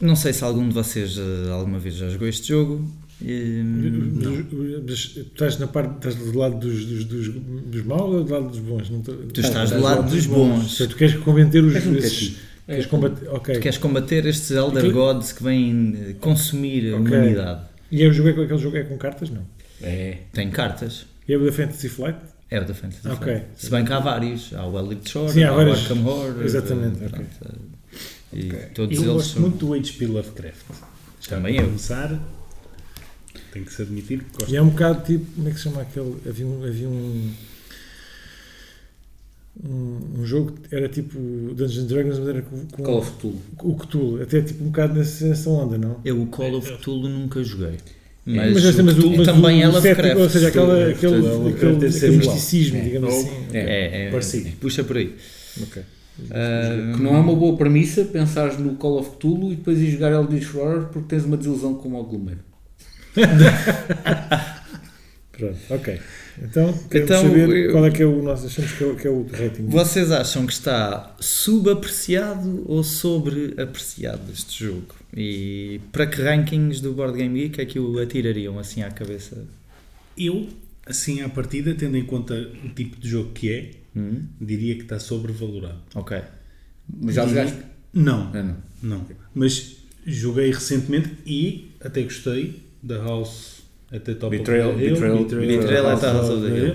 não 0.00 0.14
sei 0.14 0.32
se 0.32 0.44
algum 0.44 0.68
de 0.68 0.74
vocês 0.74 1.16
eh, 1.18 1.50
alguma 1.50 1.78
vez 1.80 1.96
já 1.96 2.08
jogou 2.08 2.28
este 2.28 2.48
jogo. 2.48 2.88
Mas 3.20 5.06
Tu 5.08 5.20
estás 5.20 5.58
na 5.58 5.66
parte, 5.66 5.94
estás 5.96 6.14
do 6.16 6.38
lado 6.38 6.58
dos, 6.58 6.84
dos, 6.84 7.04
dos, 7.04 7.28
dos 7.34 7.84
maus 7.84 8.14
ou 8.14 8.24
do 8.24 8.32
lado 8.32 8.48
dos 8.48 8.58
bons? 8.60 8.90
Não 8.90 9.00
tô- 9.02 9.12
Tu 9.14 9.40
estás 9.40 9.70
do 9.70 9.80
lado 9.80 10.08
dos 10.08 10.26
bons. 10.26 10.68
Portanto, 10.68 10.90
tu 10.90 10.96
queres 10.96 11.14
combater 11.16 11.64
os 11.64 11.74
um 11.86 11.94
esses- 11.96 12.12
catito. 12.28 12.48
Queres 12.66 12.84
É. 12.84 12.88
combater. 12.88 13.28
Ok. 13.30 13.54
Tu 13.54 13.60
queres 13.60 13.78
combater 13.78 14.26
estes 14.26 14.50
Elder 14.50 14.78
Aquilo- 14.84 14.92
Gods 14.94 15.32
que 15.32 15.42
vêm 15.42 15.96
eh, 16.10 16.12
consumir 16.20 16.92
a 16.92 16.98
Ok. 16.98 17.16
humanidade. 17.16 17.62
E 17.90 18.02
é 18.02 18.08
o 18.08 18.12
jogo, 18.12 18.28
é 18.28 18.32
aquele 18.44 18.58
jogo 18.58 18.76
é 18.76 18.82
com 18.84 18.98
cartas? 18.98 19.30
Não. 19.30 19.42
É. 19.82 20.18
Tem 20.32 20.50
cartas. 20.50 21.06
E 21.26 21.32
é 21.32 21.36
o 21.38 21.44
da 21.44 21.52
Fantasy 21.52 21.88
Flight? 21.88 22.18
É 22.50 22.60
o 22.60 22.64
da 22.66 22.74
Fantasy 22.74 23.08
Ok. 23.08 23.16
Flight. 23.32 23.46
Se 23.56 23.70
bem 23.70 23.84
que 23.84 23.92
há 23.92 23.98
vários. 24.00 24.52
Há 24.54 24.66
o 24.66 24.78
Elite 24.78 25.10
Shore, 25.10 25.32
Sim, 25.32 25.42
há 25.44 25.50
há, 25.50 25.54
vários. 25.54 25.78
o 25.78 25.80
Arkham 25.92 26.06
Horror. 26.06 26.42
Exatamente, 26.44 27.02
eh, 27.02 27.06
ok. 27.06 27.10
pronto, 27.40 27.58
eh, 28.34 28.38
E 28.38 28.42
todos 28.74 28.96
Eu 28.98 29.02
eles 29.04 29.14
gosto 29.14 29.32
são... 29.32 29.42
muito 29.42 29.56
do 29.66 29.72
H.P. 29.74 30.06
Lovecraft. 30.06 30.56
Já 31.22 31.36
Também 31.36 31.56
eu. 31.56 31.64
começar, 31.64 32.20
tenho 33.52 33.64
que 33.64 33.72
se 33.72 33.82
admitir 33.82 34.18
que 34.24 34.38
gosto. 34.38 34.52
E 34.52 34.56
é 34.56 34.62
um 34.62 34.68
bocado 34.68 35.04
tipo, 35.04 35.24
como 35.34 35.48
é 35.48 35.50
que 35.50 35.56
se 35.56 35.62
chama 35.64 35.82
aquele? 35.82 36.16
Havia 36.26 36.46
um. 36.46 36.64
Havia 36.64 36.88
um 36.88 37.30
um, 39.64 40.20
um 40.20 40.24
jogo 40.24 40.52
que 40.68 40.74
era 40.74 40.88
tipo 40.88 41.18
Dungeons 41.18 41.78
and 41.78 41.86
Dragons, 41.86 42.18
mas 42.20 42.28
era 42.28 42.42
com, 42.42 42.64
com 42.66 42.82
Call 42.82 42.98
of 42.98 43.10
Cthulhu. 43.12 43.40
o 43.64 43.74
Cthulhu, 43.74 44.22
até 44.22 44.40
tipo 44.40 44.62
um 44.62 44.66
bocado 44.68 44.94
nessa, 44.94 45.26
nessa 45.26 45.50
onda, 45.50 45.76
não? 45.76 45.96
Eu 46.04 46.22
o 46.22 46.26
Call 46.26 46.54
of 46.56 46.72
Cthulhu 46.76 47.08
nunca 47.08 47.42
joguei. 47.42 47.76
Mas, 48.24 48.52
Mas, 48.52 48.64
mas, 48.76 48.80
mas, 48.84 48.98
o- 48.98 49.16
mas 49.16 49.26
também 49.26 49.62
é 49.62 49.68
o 49.68 49.72
cético, 49.72 49.88
Lovecraft. 50.02 50.20
Ou 50.20 50.28
seja, 50.30 50.48
aquela, 50.48 50.88
aquele, 50.90 51.16
aquele, 51.16 51.86
aquele 51.86 51.86
igual. 52.14 52.34
misticismo, 52.34 52.76
É. 52.76 52.80
digamos 52.82 53.14
assim. 53.14 53.30
É. 53.52 53.58
É, 53.58 54.04
é, 54.06 54.10
Parecido. 54.10 54.50
puxa 54.60 54.84
por 54.84 54.96
aí. 54.98 55.16
Ok. 55.62 55.82
Ah, 56.30 56.92
Que 56.96 57.02
não 57.02 57.16
é 57.16 57.18
uma 57.20 57.34
boa 57.34 57.56
premissa 57.56 58.04
pensares 58.04 58.58
no 58.58 58.74
Call 58.74 58.98
of 59.00 59.10
Cthulhu 59.16 59.52
e 59.52 59.56
depois 59.56 59.78
ir 59.80 59.90
jogar 59.90 60.12
Eldritch 60.12 60.54
Horror 60.54 60.88
porque 60.92 61.08
tens 61.08 61.24
uma 61.24 61.36
desilusão 61.36 61.74
como 61.74 61.98
o 61.98 62.04
Gloomhaven. 62.04 62.38
Pronto, 65.32 65.56
ok. 65.70 66.00
Então, 66.42 66.72
queremos 66.90 67.10
Então, 67.10 67.22
saber 67.22 67.48
eu- 67.48 67.72
qual 67.72 67.86
é 67.86 67.90
que 67.90 68.02
é 68.02 68.06
o 68.06 68.22
nosso, 68.22 68.46
achamos 68.46 68.72
que 68.72 68.82
é 68.82 68.86
o, 68.86 68.96
que 68.96 69.06
é 69.06 69.10
o 69.10 69.26
rating. 69.26 69.66
Vocês 69.66 70.10
acham 70.10 70.46
que 70.46 70.52
está 70.52 71.14
subapreciado 71.20 72.64
ou 72.66 72.82
sobreapreciado 72.82 74.32
este 74.32 74.64
jogo? 74.64 74.94
E 75.16 75.80
para 75.92 76.06
que 76.06 76.20
rankings 76.22 76.80
do 76.80 76.92
Board 76.92 77.16
Game 77.16 77.38
Geek 77.38 77.60
é 77.60 77.66
que 77.66 77.78
o 77.78 77.98
atirariam 78.00 78.58
assim 78.58 78.82
à 78.82 78.90
cabeça? 78.90 79.44
Eu, 80.16 80.48
assim 80.86 81.20
à 81.22 81.28
partida, 81.28 81.74
tendo 81.74 81.96
em 81.96 82.04
conta 82.04 82.34
o 82.64 82.68
tipo 82.70 83.00
de 83.00 83.08
jogo 83.08 83.30
que 83.32 83.52
é, 83.52 83.70
Hum? 83.96 84.22
diria 84.40 84.74
que 84.76 84.82
está 84.82 84.98
sobrevalorado. 85.00 85.78
Ok. 85.94 86.20
Mas 87.00 87.14
já 87.14 87.26
jogaste? 87.26 87.56
Não, 87.92 88.30
Ah, 88.34 88.42
não. 88.42 88.56
não. 88.82 89.06
Mas 89.34 89.76
joguei 90.06 90.50
recentemente 90.52 91.10
e 91.26 91.70
até 91.80 92.02
gostei 92.02 92.62
da 92.82 92.98
House 93.02 93.58
até 93.90 94.14
Top 94.14 94.36
Betrayal- 94.36 94.70
of 94.70 94.78
the 94.78 94.84
Hill. 94.84 94.94
Betrayal- 94.94 95.24
Betrayal 95.24 95.86
at 95.88 96.00
the 96.00 96.06
House 96.12 96.28
of 96.30 96.40
the 96.42 96.48
Hill. 96.48 96.66
Hill. 96.66 96.74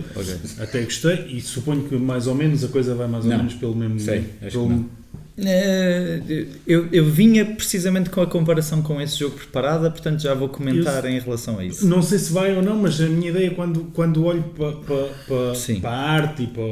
Até 0.59 0.81
gostei 0.83 1.25
e 1.29 1.41
suponho 1.41 1.83
que 1.83 1.95
mais 1.95 2.27
ou 2.27 2.35
menos 2.35 2.63
a 2.63 2.67
coisa 2.67 2.95
vai 2.95 3.07
mais 3.07 3.23
ou 3.25 3.29
Não. 3.31 3.37
menos 3.37 3.53
pelo 3.53 3.75
mesmo... 3.75 3.99
Sei, 3.99 4.25
acho 4.41 4.51
pelo- 4.51 4.67
que 4.67 4.73
não. 4.73 4.89
Eh, 5.35 6.21
Eu, 6.67 6.87
eu 6.91 7.05
vinha 7.05 7.43
precisamente 7.43 8.09
com 8.11 8.21
a 8.21 8.27
comparação 8.27 8.83
com 8.83 9.01
esse 9.01 9.17
jogo 9.17 9.35
preparada, 9.35 9.89
portanto 9.89 10.21
já 10.21 10.33
vou 10.35 10.47
comentar 10.47 11.05
em 11.05 11.19
relação 11.19 11.57
a 11.57 11.65
isso. 11.65 11.87
Não 11.87 12.03
sei 12.03 12.19
se 12.19 12.31
vai 12.31 12.55
ou 12.55 12.61
não, 12.61 12.75
mas 12.77 13.01
a 13.01 13.07
minha 13.07 13.31
ideia 13.31 13.49
quando, 13.51 13.85
quando 13.95 14.23
olho 14.25 14.43
para 14.55 14.71
pa, 14.73 15.09
pa, 15.27 15.53
pa 15.81 15.89
a 15.89 16.11
arte 16.11 16.43
e 16.43 16.47
para... 16.47 16.63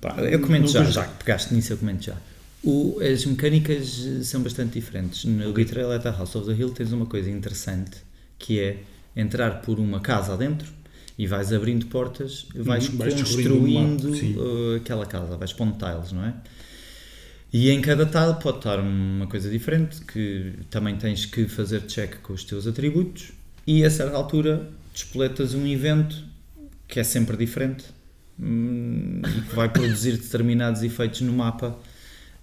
Pá, 0.00 0.22
eu 0.22 0.38
comento 0.40 0.68
já, 0.68 0.84
já 0.84 1.04
que 1.04 1.24
pegaste 1.24 1.52
nisso, 1.54 1.72
eu 1.72 1.76
comento 1.78 2.04
já. 2.04 2.14
O- 2.66 2.98
as 3.00 3.24
mecânicas 3.24 4.04
eh, 4.06 4.22
são 4.24 4.42
bastante 4.42 4.74
diferentes. 4.74 5.24
No 5.24 5.52
Betrayal 5.52 5.92
at 5.92 6.02
the 6.02 6.10
House 6.10 6.34
of 6.34 6.46
the 6.46 6.54
Hill 6.60 6.70
tens 6.70 6.92
uma 6.92 7.06
coisa 7.06 7.30
interessante 7.30 7.98
que 8.38 8.58
é 8.60 8.82
entrar 9.14 9.62
por 9.62 9.78
uma 9.78 10.00
casa 10.00 10.34
adentro 10.34 10.72
e 11.18 11.26
vais 11.26 11.52
abrindo 11.52 11.86
portas, 11.86 12.46
vais 12.54 12.88
Uhum, 12.88 12.96
vais 12.96 13.14
construindo 13.14 14.04
uh, 14.36 14.76
aquela 14.76 15.06
casa, 15.06 15.36
vais 15.36 15.52
pondo 15.52 15.78
tiles, 15.78 16.12
não 16.12 16.24
é? 16.24 16.34
E 17.52 17.70
em 17.70 17.80
cada 17.80 18.04
tile 18.04 18.34
pode 18.42 18.58
estar 18.58 18.78
uma 18.80 19.26
coisa 19.26 19.48
diferente, 19.48 20.00
que 20.04 20.54
também 20.68 20.96
tens 20.96 21.24
que 21.24 21.46
fazer 21.48 21.82
check 21.86 22.16
com 22.20 22.32
os 22.32 22.44
teus 22.44 22.66
atributos 22.66 23.30
e 23.66 23.84
a 23.84 23.90
certa 23.90 24.16
altura 24.16 24.68
despoletas 24.92 25.54
um 25.54 25.66
evento 25.66 26.22
que 26.88 27.00
é 27.00 27.04
sempre 27.04 27.36
diferente 27.36 27.84
hum, 28.38 29.22
e 29.24 29.40
que 29.42 29.54
vai 29.54 29.68
produzir 29.68 30.12
determinados 30.18 30.82
efeitos 30.82 31.20
no 31.22 31.32
mapa 31.32 31.78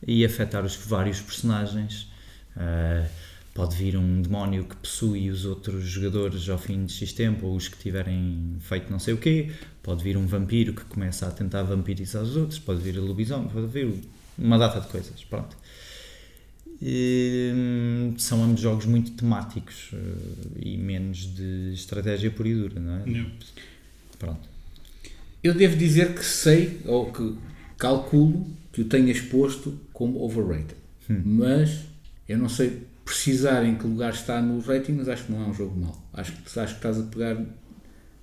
e 0.07 0.25
afetar 0.25 0.65
os 0.65 0.75
vários 0.75 1.21
personagens. 1.21 2.11
Ah, 2.55 3.05
pode 3.53 3.75
vir 3.75 3.95
um 3.97 4.21
demónio 4.21 4.65
que 4.65 4.75
possui 4.75 5.29
os 5.29 5.45
outros 5.45 5.85
jogadores 5.85 6.49
ao 6.49 6.57
fim 6.57 6.85
de 6.85 6.93
X 6.93 7.13
tempo, 7.13 7.45
ou 7.47 7.55
os 7.55 7.67
que 7.67 7.77
tiverem 7.77 8.57
feito 8.59 8.91
não 8.91 8.99
sei 8.99 9.13
o 9.13 9.17
quê. 9.17 9.51
Pode 9.81 10.03
vir 10.03 10.17
um 10.17 10.25
vampiro 10.25 10.73
que 10.73 10.83
começa 10.85 11.27
a 11.27 11.31
tentar 11.31 11.63
vampirizar 11.63 12.23
os 12.23 12.35
outros. 12.35 12.59
Pode 12.59 12.81
vir 12.81 12.97
a 12.97 13.01
lobisomem, 13.01 13.49
pode 13.49 13.67
vir 13.67 13.93
uma 14.37 14.57
data 14.57 14.81
de 14.81 14.87
coisas. 14.87 15.23
Pronto. 15.23 15.55
Hum, 16.81 18.15
são 18.17 18.43
ambos 18.43 18.59
jogos 18.59 18.85
muito 18.85 19.11
temáticos 19.11 19.91
eh, 19.93 20.59
e 20.65 20.77
menos 20.77 21.33
de 21.33 21.71
estratégia 21.73 22.29
pura 22.29 22.49
e 22.49 22.55
dura, 22.55 22.79
não 22.79 22.95
é? 22.95 23.05
Não. 23.05 23.31
Pronto. 24.19 24.49
Eu 25.41 25.53
devo 25.53 25.77
dizer 25.77 26.13
que 26.13 26.25
sei, 26.25 26.81
ou 26.85 27.11
que 27.11 27.37
calculo, 27.77 28.45
que 28.73 28.81
o 28.81 28.85
tenhas 28.85 29.21
posto 29.21 29.79
como 29.93 30.21
overrated. 30.23 30.75
Mas 31.23 31.82
eu 32.27 32.38
não 32.38 32.49
sei 32.49 32.82
precisar 33.06 33.63
em 33.65 33.75
que 33.75 33.86
lugar 33.86 34.13
está 34.13 34.41
no 34.41 34.60
rating, 34.62 34.93
mas 34.93 35.08
acho 35.10 35.25
que 35.25 35.32
não 35.32 35.43
é 35.43 35.47
um 35.47 35.53
jogo 35.53 35.79
mau. 35.79 36.03
Acho 36.13 36.32
que, 36.32 36.60
acho 36.60 36.73
que 36.73 36.79
estás 36.79 36.99
a 36.99 37.03
pegar 37.03 37.38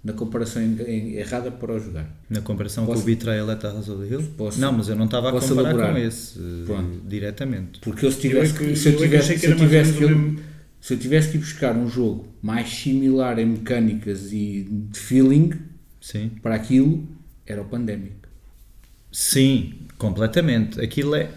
na 0.02 0.14
comparação 0.14 0.62
em- 0.62 0.80
em- 0.82 1.12
errada 1.16 1.50
para 1.50 1.74
o 1.74 1.78
jogar. 1.78 2.08
Na 2.30 2.40
comparação 2.40 2.86
Posso- 2.86 2.98
com 2.98 3.02
o 3.02 3.06
Betrayal 3.06 3.50
at 3.50 3.60
the 3.60 3.68
House 3.68 3.88
of 3.90 4.02
the 4.02 4.14
Hill? 4.14 4.22
Posso- 4.38 4.58
não, 4.58 4.72
mas 4.72 4.88
eu 4.88 4.96
não 4.96 5.04
estava 5.04 5.28
a 5.28 5.32
posso 5.32 5.48
comparar 5.48 5.70
elaborar? 5.70 5.92
com 5.92 5.98
esse 5.98 6.38
eh, 6.38 6.64
Pronto. 6.64 7.00
diretamente. 7.06 7.80
Porque 7.80 8.06
eu 8.06 8.10
se 8.10 8.16
Eu 8.16 8.20
tivesse, 8.22 8.54
é 8.54 8.58
que- 8.58 8.76
se 8.76 8.88
eu 8.88 8.92
eu 8.94 8.98
é 8.98 9.02
tivesse, 9.02 9.32
que 9.34 9.38
se 9.40 9.46
eu 9.46 9.56
tivesse 9.56 9.92
que, 9.92 10.06
mesmo. 10.06 10.38
se 10.80 10.94
eu 10.94 10.98
tivesse 10.98 11.28
que 11.30 11.36
ir 11.36 11.40
buscar 11.40 11.76
um 11.76 11.86
jogo 11.86 12.26
mais 12.40 12.70
similar 12.70 13.38
em 13.38 13.44
mecânicas 13.44 14.32
e 14.32 14.66
de 14.90 14.98
feeling 14.98 15.52
Sim. 16.00 16.30
para 16.42 16.54
aquilo, 16.54 17.06
era 17.46 17.60
o 17.60 17.66
Pandemic. 17.66 18.14
Sim, 19.12 19.74
completamente. 19.98 20.80
Aquilo 20.80 21.14
é. 21.14 21.28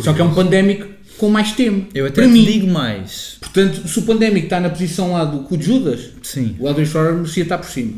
Só 0.00 0.12
que 0.12 0.20
é 0.20 0.24
um 0.24 0.34
Pandemic 0.34 0.84
com 1.18 1.28
mais 1.28 1.52
tema. 1.52 1.86
Eu 1.94 2.06
até 2.06 2.22
para 2.22 2.26
te 2.26 2.32
mim. 2.32 2.44
digo 2.44 2.66
mais. 2.66 3.36
Portanto, 3.40 3.86
se 3.86 3.98
o 3.98 4.02
Pandemic 4.02 4.44
está 4.44 4.58
na 4.60 4.70
posição 4.70 5.12
lá 5.12 5.24
do 5.24 5.40
cu 5.40 5.56
de 5.56 5.66
Judas, 5.66 6.10
Sim. 6.22 6.56
o 6.58 6.68
Eldritch 6.68 6.94
Horror 6.94 7.14
merecia 7.14 7.42
estar 7.42 7.58
por 7.58 7.68
cima. 7.68 7.94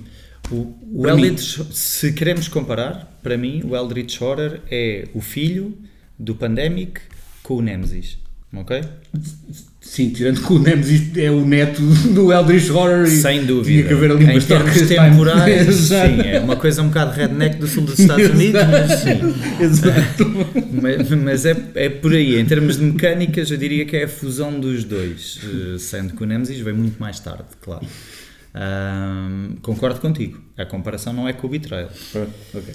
O, 0.51 0.75
o 0.93 1.03
mim. 1.03 1.09
Eldritch, 1.09 1.61
se 1.73 2.13
queremos 2.13 2.49
comparar, 2.49 3.19
para 3.23 3.37
mim, 3.39 3.63
o 3.65 3.75
Eldritch 3.77 4.21
Horror 4.21 4.59
é 4.71 5.09
o 5.15 5.21
filho 5.21 5.77
do 6.19 6.35
Pandemic 6.35 7.01
com 7.43 7.55
o 7.57 7.63
Nemesis. 7.63 8.19
Ok? 8.53 8.83
Sim, 9.87 10.11
tirando 10.11 10.41
que 10.41 10.53
o 10.53 10.59
Nemesis 10.59 11.17
é 11.17 11.31
o 11.31 11.45
neto 11.47 11.81
do 11.83 12.33
Eldritch 12.33 12.69
Horror 12.71 13.07
Sem 13.07 13.45
dúvida. 13.45 13.71
tinha 13.71 13.87
que 13.87 13.93
haver 13.95 14.11
ali 14.11 14.25
em 14.25 14.31
umas 14.31 14.45
termos 14.45 14.83
temporais, 14.89 15.75
sim, 15.77 16.21
é 16.25 16.41
uma 16.41 16.57
coisa 16.57 16.83
um 16.83 16.89
bocado 16.89 17.13
redneck 17.13 17.59
do 17.59 17.67
sul 17.69 17.85
dos 17.85 17.99
Estados 17.99 18.29
Unidos, 18.31 18.61
mas 18.69 19.01
sim. 19.01 19.21
Exato. 19.63 20.33
Mas, 20.83 21.11
mas 21.11 21.47
é, 21.47 21.57
é 21.77 21.89
por 21.89 22.13
aí. 22.13 22.41
Em 22.41 22.45
termos 22.45 22.77
de 22.77 22.83
mecânicas, 22.85 23.51
eu 23.53 23.57
diria 23.57 23.85
que 23.85 23.97
é 23.97 24.05
a 24.05 24.09
fusão 24.09 24.59
dos 24.59 24.83
dois. 24.83 25.39
eh, 25.45 25.79
Sendo 25.79 26.15
que 26.15 26.23
o 26.25 26.27
Nemesis 26.27 26.59
veio 26.59 26.75
muito 26.77 26.99
mais 26.99 27.21
tarde, 27.21 27.45
claro. 27.61 27.87
Ahm, 28.53 29.57
concordo 29.63 30.01
contigo. 30.01 30.41
A 30.57 30.65
comparação 30.65 31.13
não 31.13 31.29
é 31.29 31.33
com 31.33 31.47
o 31.47 31.51
Betrayal. 31.51 31.91
Pronto, 32.13 32.31
ok. 32.55 32.75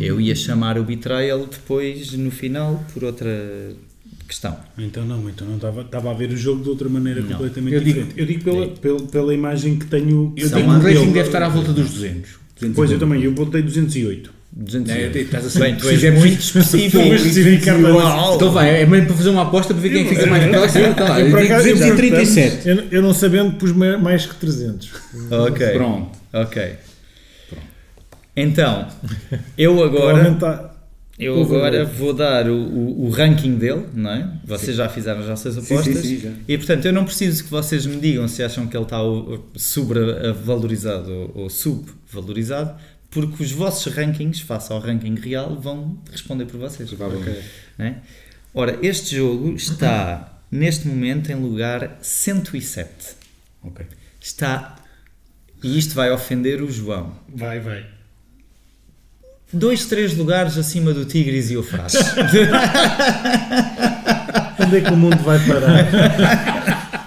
Eu 0.00 0.20
ia 0.20 0.34
chamar 0.34 0.78
o 0.78 0.84
Betrayal 0.84 1.46
depois, 1.46 2.12
no 2.12 2.30
final, 2.30 2.84
por 2.92 3.02
outra 3.04 3.30
questão. 4.26 4.56
Então 4.78 5.04
não, 5.04 5.28
então 5.28 5.46
não 5.46 5.56
estava, 5.56 5.82
estava 5.82 6.10
a 6.10 6.14
ver 6.14 6.30
o 6.30 6.36
jogo 6.36 6.62
de 6.62 6.68
outra 6.68 6.88
maneira 6.88 7.20
Não. 7.20 7.28
completamente 7.28 7.74
Eu 7.74 7.80
digo- 7.80 8.00
diferente. 8.00 8.20
eu 8.20 8.26
digo 8.26 8.44
pela, 8.44 8.66
pela, 8.68 9.00
pela 9.02 9.34
imagem 9.34 9.76
que 9.78 9.86
tenho. 9.86 10.32
Eu 10.36 10.48
São 10.48 10.58
digo 10.60 10.70
que 10.72 10.76
o 10.78 10.82
rating 10.82 11.12
deve 11.12 11.28
estar 11.28 11.42
à 11.42 11.48
volta 11.48 11.72
dos 11.72 11.90
200. 11.90 12.30
200 12.56 12.74
Pois 12.76 12.90
eu 12.90 12.98
também, 12.98 13.22
eu 13.22 13.32
botei 13.32 13.62
208. 13.62 14.34
200 14.58 14.90
É, 14.90 15.02
euros. 15.04 15.16
estás 15.16 15.44
a 15.46 15.50
ser- 15.50 15.58
Bem, 15.60 15.74
tu 15.76 15.86
és 15.86 15.94
fizemos 15.96 16.20
muito 16.20 16.40
específico. 16.40 16.98
Então 18.34 18.52
vai, 18.52 18.82
é 18.82 18.86
mesmo 18.86 19.06
para 19.08 19.16
fazer 19.16 19.28
uma 19.28 19.42
aposta 19.42 19.74
para 19.74 19.82
ver 19.82 19.90
quem 19.90 20.08
fica 20.08 20.26
mais 20.26 20.44
próximo. 20.46 20.84
Lá, 20.98 21.20
Eu, 21.20 21.26
eu 21.28 21.36
digo 21.42 21.52
acaso, 21.54 21.68
237. 21.68 22.68
Eu, 22.68 22.76
eu 22.90 23.02
não 23.02 23.12
sabendo 23.12 23.52
pus 23.56 23.72
ma- 23.72 23.98
mais 23.98 24.24
que 24.24 24.34
300. 24.36 24.90
Ok. 25.30 25.68
Pronto. 25.70 26.18
Ok. 26.32 26.72
Então, 28.34 28.86
eu 29.56 29.82
agora, 29.82 30.75
eu 31.18 31.40
agora 31.42 31.84
vou 31.84 32.12
dar 32.12 32.48
o, 32.48 32.54
o, 32.54 33.06
o 33.06 33.10
ranking 33.10 33.56
dele, 33.56 33.86
não 33.94 34.10
é? 34.10 34.30
Vocês 34.44 34.76
já 34.76 34.88
fizeram 34.88 35.20
as 35.20 35.26
vossas 35.26 35.54
Sim, 35.54 35.74
apostas. 35.74 35.96
sim, 35.96 36.02
sim, 36.02 36.18
já. 36.20 36.30
E 36.46 36.58
portanto, 36.58 36.84
eu 36.84 36.92
não 36.92 37.04
preciso 37.04 37.44
que 37.44 37.50
vocês 37.50 37.86
me 37.86 37.96
digam 37.98 38.28
se 38.28 38.42
acham 38.42 38.66
que 38.66 38.76
ele 38.76 38.84
está 38.84 38.98
sobrevalorizado 39.54 41.10
ou, 41.10 41.32
ou 41.44 41.50
subvalorizado, 41.50 42.78
porque 43.10 43.42
os 43.42 43.50
vossos 43.52 43.92
rankings, 43.94 44.40
face 44.42 44.72
ao 44.72 44.78
ranking 44.78 45.14
real, 45.14 45.58
vão 45.58 45.98
responder 46.10 46.44
por 46.46 46.58
vocês. 46.60 46.88
Provavelmente. 46.90 47.40
né? 47.78 48.02
Ora, 48.52 48.78
este 48.82 49.16
jogo 49.16 49.54
está 49.54 50.40
neste 50.50 50.86
momento 50.86 51.30
em 51.30 51.34
lugar 51.34 51.98
107. 52.02 52.88
Ok. 53.62 53.86
Está. 54.20 54.76
E 55.62 55.78
isto 55.78 55.94
vai 55.94 56.10
ofender 56.10 56.62
o 56.62 56.70
João. 56.70 57.16
Vai, 57.34 57.58
vai. 57.60 57.86
Dois, 59.52 59.86
três 59.86 60.16
lugares 60.16 60.58
acima 60.58 60.92
do 60.92 61.04
Tigres 61.04 61.50
e 61.50 61.54
Eufrates. 61.54 61.96
Onde 64.58 64.76
é 64.76 64.80
que 64.80 64.92
o 64.92 64.96
mundo 64.96 65.18
vai 65.18 65.38
parar? 65.46 67.06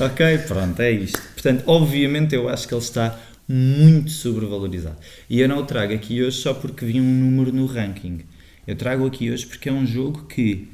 Ok, 0.00 0.38
pronto, 0.48 0.80
é 0.80 0.92
isto. 0.92 1.20
Portanto, 1.34 1.62
obviamente 1.66 2.34
eu 2.34 2.48
acho 2.48 2.66
que 2.66 2.72
ele 2.72 2.80
está 2.80 3.20
muito 3.46 4.10
sobrevalorizado. 4.10 4.96
E 5.28 5.40
eu 5.40 5.46
não 5.46 5.58
o 5.58 5.66
trago 5.66 5.92
aqui 5.92 6.22
hoje 6.22 6.38
só 6.38 6.54
porque 6.54 6.86
vi 6.86 6.98
um 6.98 7.04
número 7.04 7.52
no 7.52 7.66
ranking. 7.66 8.20
Eu 8.66 8.76
trago 8.76 9.06
aqui 9.06 9.30
hoje 9.30 9.46
porque 9.46 9.68
é 9.68 9.72
um 9.72 9.84
jogo 9.84 10.24
que 10.24 10.68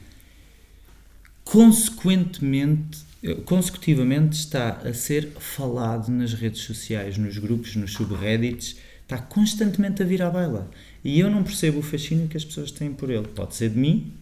consequentemente, 1.42 2.98
consecutivamente 3.44 4.38
está 4.38 4.80
a 4.84 4.92
ser 4.92 5.32
falado 5.40 6.08
nas 6.08 6.32
redes 6.32 6.60
sociais, 6.60 7.18
nos 7.18 7.36
grupos, 7.36 7.74
nos 7.74 7.94
subreddits, 7.94 8.76
está 9.06 9.18
constantemente 9.18 10.02
a 10.02 10.06
vir 10.06 10.20
à 10.20 10.28
baila. 10.28 10.68
E 11.02 11.20
eu 11.20 11.30
não 11.30 11.44
percebo 11.44 11.78
o 11.78 11.82
fascínio 11.82 12.26
que 12.26 12.36
as 12.36 12.44
pessoas 12.44 12.72
têm 12.72 12.92
por 12.92 13.08
ele. 13.08 13.28
Pode 13.28 13.54
ser 13.54 13.70
de 13.70 13.78
mim. 13.78 14.12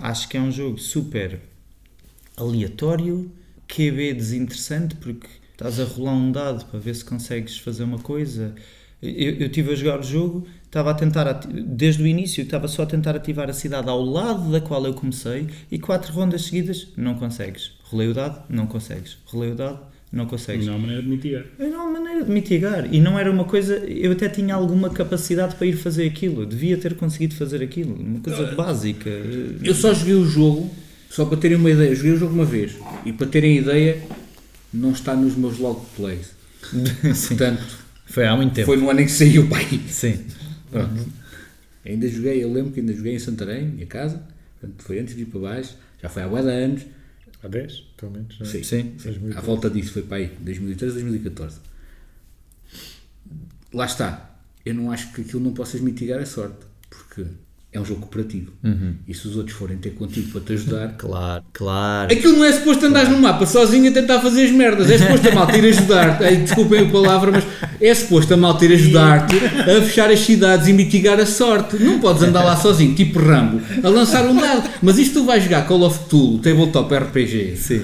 Acho 0.00 0.28
que 0.28 0.36
é 0.36 0.40
um 0.40 0.52
jogo 0.52 0.78
super 0.78 1.40
aleatório, 2.36 3.32
QB 3.66 4.14
desinteressante, 4.14 4.96
porque 4.96 5.26
estás 5.52 5.80
a 5.80 5.84
rolar 5.84 6.12
um 6.12 6.30
dado 6.30 6.66
para 6.66 6.78
ver 6.78 6.94
se 6.94 7.04
consegues 7.04 7.58
fazer 7.58 7.84
uma 7.84 7.98
coisa. 7.98 8.54
Eu, 9.00 9.34
eu 9.34 9.46
estive 9.46 9.72
a 9.72 9.74
jogar 9.74 10.00
o 10.00 10.02
jogo, 10.02 10.46
estava 10.64 10.90
a 10.90 10.94
tentar, 10.94 11.32
desde 11.32 12.02
o 12.02 12.06
início, 12.06 12.42
estava 12.42 12.68
só 12.68 12.82
a 12.82 12.86
tentar 12.86 13.16
ativar 13.16 13.48
a 13.48 13.52
cidade 13.52 13.88
ao 13.88 14.02
lado 14.02 14.50
da 14.50 14.60
qual 14.60 14.84
eu 14.84 14.94
comecei 14.94 15.48
e 15.70 15.78
quatro 15.78 16.12
rondas 16.12 16.44
seguidas 16.44 16.88
não 16.96 17.14
consegues. 17.14 17.72
Rolei 17.84 18.08
o 18.08 18.14
dado, 18.14 18.44
não 18.48 18.66
consegues. 18.66 19.18
Rolei 19.24 19.52
o 19.52 19.54
dado, 19.54 19.80
não 20.12 20.26
consegues. 20.26 20.66
Não 20.66 20.74
há 20.74 20.78
maneira 20.78 21.02
de 21.02 21.08
mitigar. 21.08 21.44
Era 21.58 21.76
uma 21.76 21.90
maneira 21.90 22.24
de 22.24 22.30
mitigar 22.30 22.94
e 22.94 23.00
não 23.00 23.18
era 23.18 23.30
uma 23.30 23.44
coisa. 23.44 23.76
Eu 23.76 24.12
até 24.12 24.28
tinha 24.28 24.54
alguma 24.54 24.90
capacidade 24.90 25.54
para 25.56 25.66
ir 25.66 25.76
fazer 25.76 26.06
aquilo, 26.06 26.42
eu 26.42 26.46
devia 26.46 26.76
ter 26.76 26.94
conseguido 26.94 27.34
fazer 27.34 27.62
aquilo, 27.62 27.94
uma 27.94 28.20
coisa 28.20 28.54
básica. 28.54 29.08
Eu 29.62 29.74
só 29.74 29.94
joguei 29.94 30.14
o 30.14 30.24
jogo, 30.26 30.70
só 31.08 31.24
para 31.24 31.38
terem 31.38 31.56
uma 31.56 31.70
ideia, 31.70 31.88
eu 31.88 31.96
joguei 31.96 32.12
o 32.12 32.16
jogo 32.18 32.34
uma 32.34 32.44
vez 32.44 32.76
e 33.06 33.12
para 33.12 33.26
terem 33.26 33.56
ideia, 33.58 34.02
não 34.72 34.92
está 34.92 35.16
nos 35.16 35.34
meus 35.34 35.58
log 35.58 35.80
plays. 35.96 36.30
Sim. 37.14 37.36
Portanto, 37.36 37.62
Foi 38.06 38.26
há 38.26 38.36
muito 38.36 38.52
tempo. 38.52 38.66
foi 38.66 38.76
no 38.76 38.88
ano 38.90 39.00
em 39.00 39.06
que 39.06 39.12
saiu, 39.12 39.48
pai. 39.48 39.66
Sim. 39.88 40.18
Pronto. 40.70 41.06
Ainda 41.84 42.06
joguei, 42.08 42.44
eu 42.44 42.52
lembro 42.52 42.70
que 42.70 42.80
ainda 42.80 42.92
joguei 42.92 43.14
em 43.14 43.18
Santarém, 43.18 43.66
minha 43.66 43.86
casa, 43.86 44.22
portanto, 44.60 44.82
foi 44.84 45.00
antes 45.00 45.16
de 45.16 45.22
ir 45.22 45.24
para 45.26 45.40
baixo, 45.40 45.74
já 46.00 46.08
foi 46.08 46.22
há 46.22 46.28
bué 46.28 46.40
de 46.42 46.48
anos, 46.48 46.82
Há 47.42 47.48
10, 47.48 47.80
pelo 47.96 48.12
menos. 48.12 48.38
não 48.38 48.46
é? 48.46 48.50
Sim. 48.50 48.62
Sim. 48.62 48.94
Seis 48.98 49.36
à 49.36 49.40
volta 49.40 49.68
disso 49.68 49.92
foi 49.92 50.02
para 50.02 50.18
aí, 50.18 50.28
2013, 50.40 50.94
2014. 50.94 51.60
Lá 53.72 53.86
está, 53.86 54.38
eu 54.64 54.74
não 54.74 54.90
acho 54.92 55.12
que 55.12 55.22
aquilo 55.22 55.40
não 55.42 55.52
possas 55.52 55.80
mitigar 55.80 56.20
a 56.20 56.26
sorte, 56.26 56.64
porque 56.88 57.26
é 57.72 57.80
um 57.80 57.84
jogo 57.84 58.00
cooperativo. 58.02 58.52
E 59.08 59.14
se 59.14 59.26
os 59.26 59.36
outros 59.36 59.56
forem 59.56 59.78
ter 59.78 59.90
contigo 59.90 60.30
para 60.30 60.40
te 60.42 60.52
ajudar, 60.52 60.94
Claro, 60.98 61.42
claro. 61.52 62.12
Aquilo 62.12 62.34
não 62.36 62.44
é 62.44 62.52
suposto 62.52 62.84
andares 62.84 63.08
no 63.08 63.18
mapa 63.18 63.46
sozinho 63.46 63.90
a 63.90 63.94
tentar 63.94 64.20
fazer 64.20 64.44
as 64.44 64.50
merdas. 64.50 64.90
É 64.90 64.98
suposto 64.98 65.28
a 65.28 65.32
malta 65.34 65.56
ir 65.56 65.64
ajudar-te. 65.68 66.24
Ai, 66.24 66.36
Desculpem 66.36 66.86
a 66.86 66.90
palavra, 66.90 67.30
mas 67.32 67.44
é 67.80 67.94
suposto 67.94 68.34
a 68.34 68.36
malta 68.36 68.64
ir 68.66 68.74
ajudar-te 68.74 69.36
a 69.36 69.82
fechar 69.82 70.10
as 70.10 70.20
cidades 70.20 70.68
e 70.68 70.72
mitigar 70.72 71.18
a 71.18 71.26
sorte. 71.26 71.82
Não 71.82 71.98
podes 71.98 72.22
andar 72.22 72.44
lá 72.44 72.56
sozinho, 72.56 72.94
tipo 72.94 73.18
Rambo, 73.18 73.60
a 73.82 73.88
lançar 73.88 74.26
um 74.26 74.36
dado. 74.36 74.68
Mas 74.82 74.98
isto 74.98 75.20
tu 75.20 75.24
vais 75.26 75.42
jogar 75.42 75.66
Call 75.66 75.82
of 75.82 75.98
Cthulhu, 76.00 76.38
Tabletop 76.40 76.94
RPG. 76.94 77.56
Sim. 77.56 77.82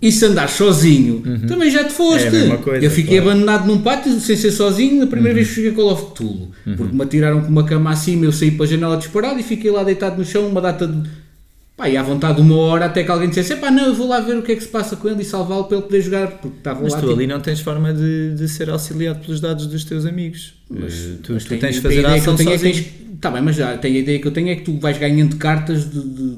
E 0.00 0.12
se 0.12 0.24
andares 0.26 0.52
sozinho, 0.52 1.22
também 1.48 1.70
já 1.70 1.82
te 1.82 1.92
foste. 1.92 2.28
É 2.28 2.52
a 2.52 2.56
coisa, 2.58 2.84
eu 2.84 2.90
fiquei 2.90 3.16
claro. 3.20 3.30
abandonado 3.32 3.66
num 3.66 3.80
pátio 3.80 4.12
sem 4.20 4.36
ser 4.36 4.52
sozinho 4.52 5.00
na 5.00 5.06
primeira 5.08 5.34
vez 5.34 5.48
que 5.48 5.56
joguei 5.56 5.72
Call 5.72 5.92
of 5.92 6.12
Cthulhu. 6.12 6.50
Porque 6.76 6.94
me 6.94 7.02
atiraram 7.02 7.40
com 7.40 7.48
uma 7.48 7.64
cama 7.64 7.90
acima, 7.90 8.24
eu 8.24 8.30
saí 8.32 8.52
para 8.52 8.64
a 8.64 8.68
janela 8.68 8.96
disparado 8.96 9.40
e 9.40 9.42
fiquei 9.42 9.70
lá 9.72 9.82
deitado 9.82 10.16
no 10.16 10.24
chão 10.24 10.46
uma 10.46 10.60
data 10.60 10.86
de. 10.86 11.08
Pá, 11.76 11.88
e 11.88 11.96
à 11.96 12.02
vontade 12.02 12.40
uma 12.40 12.56
hora 12.56 12.84
até 12.86 13.02
que 13.02 13.10
alguém 13.10 13.28
dissesse: 13.28 13.56
pá, 13.56 13.70
não, 13.72 13.86
eu 13.86 13.94
vou 13.94 14.06
lá 14.08 14.20
ver 14.20 14.36
o 14.36 14.42
que 14.42 14.52
é 14.52 14.56
que 14.56 14.62
se 14.62 14.68
passa 14.68 14.94
com 14.94 15.08
ele 15.08 15.22
e 15.22 15.24
salvá-lo 15.24 15.64
para 15.64 15.78
ele 15.78 15.86
poder 15.86 16.00
jogar. 16.02 16.28
Porque 16.28 16.58
estava 16.58 16.80
Mas 16.82 16.92
lá. 16.92 16.98
tu 17.00 17.06
tipo, 17.06 17.16
ali 17.18 17.26
não 17.26 17.40
tens 17.40 17.58
forma 17.60 17.92
de, 17.92 18.34
de 18.36 18.48
ser 18.48 18.70
auxiliado 18.70 19.18
pelos 19.20 19.40
dados 19.40 19.66
dos 19.66 19.82
teus 19.84 20.04
amigos. 20.06 20.54
Eh, 20.72 21.16
tu, 21.24 21.32
mas 21.32 21.44
tu 21.44 21.56
tens 21.56 21.74
de 21.76 21.80
fazer 21.80 22.06
a 22.06 22.14
ação 22.14 22.34
é 22.34 22.36
sozinho. 22.36 22.58
tens- 22.58 22.84
Tá 23.20 23.32
bem, 23.32 23.42
mas 23.42 23.56
já 23.56 23.76
tem 23.76 23.96
a 23.96 23.98
ideia 23.98 24.18
que 24.20 24.28
eu 24.28 24.30
tenho 24.30 24.48
é 24.48 24.54
que 24.54 24.62
tu 24.62 24.78
vais 24.78 24.96
ganhando 24.96 25.34
cartas 25.36 25.90
de. 25.90 26.00
de 26.00 26.36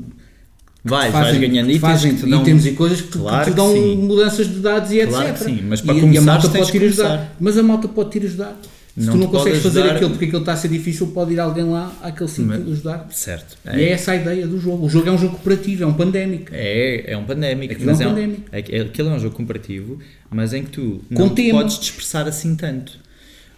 Vais, 0.83 1.13
fazem- 1.13 1.39
vais 1.41 1.51
ganhando 1.51 1.67
que 1.67 1.73
itens 1.77 1.81
fazem 1.93 2.17
que 2.17 2.27
dão... 2.31 2.41
itens 2.43 2.67
e 2.67 2.73
coisas 2.73 3.01
que, 3.03 3.09
Claro 3.09 3.39
que 3.39 3.45
te 3.45 3.51
que 3.51 3.57
dão 3.57 3.73
sim. 3.73 3.97
mudanças 3.97 4.47
de 4.49 4.61
dados 4.61 4.91
e 4.93 4.99
etc. 5.01 5.11
Claro 5.11 5.33
que 5.35 5.45
sim, 5.45 5.61
mas 5.69 5.81
para 5.83 5.95
e, 5.95 6.13
e 6.13 6.19
a 6.19 6.23
malta 6.23 6.49
tens 6.49 6.67
pode 6.67 6.73
de 6.73 6.79
te 6.79 6.85
ajudar. 6.87 7.09
começar. 7.09 7.37
Mas 7.39 7.59
a 7.59 7.63
malta 7.63 7.89
pode 7.89 8.11
te 8.19 8.27
ajudar. 8.27 8.61
Se 8.97 9.07
Não 9.07 9.13
tu 9.13 9.19
não 9.21 9.27
consegues 9.29 9.63
fazer 9.63 9.83
aquilo 9.83 10.11
porque 10.11 10.25
aquilo 10.25 10.41
está 10.41 10.53
a 10.53 10.57
ser 10.57 10.69
difícil, 10.69 11.07
pode 11.09 11.33
ir 11.33 11.39
alguém 11.41 11.65
lá 11.65 11.93
àquele 12.03 12.29
sítio 12.29 12.53
ajudar. 12.53 13.07
Certo. 13.11 13.57
E 13.67 13.83
é 13.83 13.91
essa 13.93 14.13
a 14.13 14.17
ideia 14.17 14.47
do 14.47 14.59
jogo. 14.59 14.85
O 14.85 14.89
jogo 14.91 15.09
é 15.09 15.13
um 15.13 15.19
jogo 15.19 15.35
cooperativo, 15.37 15.85
é 15.85 15.87
um 15.87 15.95
pandémico. 15.95 16.49
É, 16.53 17.13
é 17.13 17.17
um 17.17 17.25
pandémico. 17.25 17.73
Aquilo 17.73 17.91
é 17.91 17.95
um 17.95 17.97
mas 17.97 18.07
pandémico. 18.07 18.43
É, 18.51 18.59
é, 18.59 18.81
aquilo 18.81 19.09
é 19.09 19.13
um 19.13 19.19
jogo 19.21 19.37
comparativo, 19.37 19.99
mas 20.31 20.53
em 20.53 20.65
que 20.65 20.71
tu 20.71 21.03
Com 21.15 21.23
não 21.27 21.29
tema. 21.29 21.61
podes 21.61 21.79
te 21.79 21.85
expressar 21.85 22.27
assim 22.27 22.57
tanto. 22.57 22.99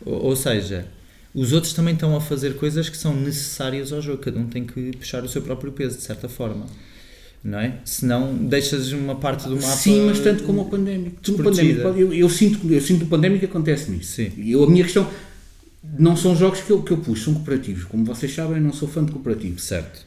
Ou, 0.05 0.27
ou 0.27 0.37
seja, 0.37 0.87
os 1.35 1.53
outros 1.53 1.73
também 1.73 1.95
estão 1.95 2.15
a 2.15 2.21
fazer 2.21 2.55
coisas 2.57 2.89
que 2.91 2.97
são 2.97 3.15
necessárias 3.17 3.93
ao 3.93 4.03
jogo. 4.03 4.19
Cada 4.19 4.39
um 4.39 4.47
tem 4.47 4.65
que 4.65 4.91
puxar 4.99 5.25
o 5.25 5.29
seu 5.29 5.41
próprio 5.41 5.73
peso, 5.73 5.97
de 5.97 6.03
certa 6.03 6.29
forma. 6.29 6.67
Não 7.45 7.59
é? 7.59 7.75
Senão 7.85 8.35
deixas 8.37 8.93
uma 8.93 9.17
parte 9.17 9.45
do 9.49 9.57
mapa. 9.57 9.67
Sim, 9.67 10.07
mas 10.07 10.21
tanto 10.21 10.45
como 10.45 10.63
o 10.63 10.65
pandémico. 10.67 11.17
Pandémico 11.43 11.81
eu, 11.99 12.13
eu 12.15 12.29
sinto, 12.29 12.73
eu 12.73 12.81
sinto 12.81 12.99
que 13.01 13.05
o 13.05 13.09
pandémico 13.09 13.45
acontece 13.45 13.91
nisso. 13.91 14.13
Sim. 14.13 14.31
Eu, 14.47 14.63
a 14.65 14.71
minha 14.71 14.85
questão 14.85 15.09
não 15.99 16.15
são 16.17 16.37
jogos 16.37 16.61
que 16.61 16.71
eu, 16.71 16.83
que 16.83 16.93
eu 16.93 16.99
puxo, 16.99 17.25
são 17.25 17.35
cooperativos. 17.35 17.85
Como 17.85 18.05
vocês 18.05 18.33
sabem, 18.33 18.59
eu 18.59 18.63
não 18.63 18.73
sou 18.73 18.87
fã 18.89 19.05
de 19.05 19.11
cooperativos. 19.11 19.65
Certo. 19.65 20.07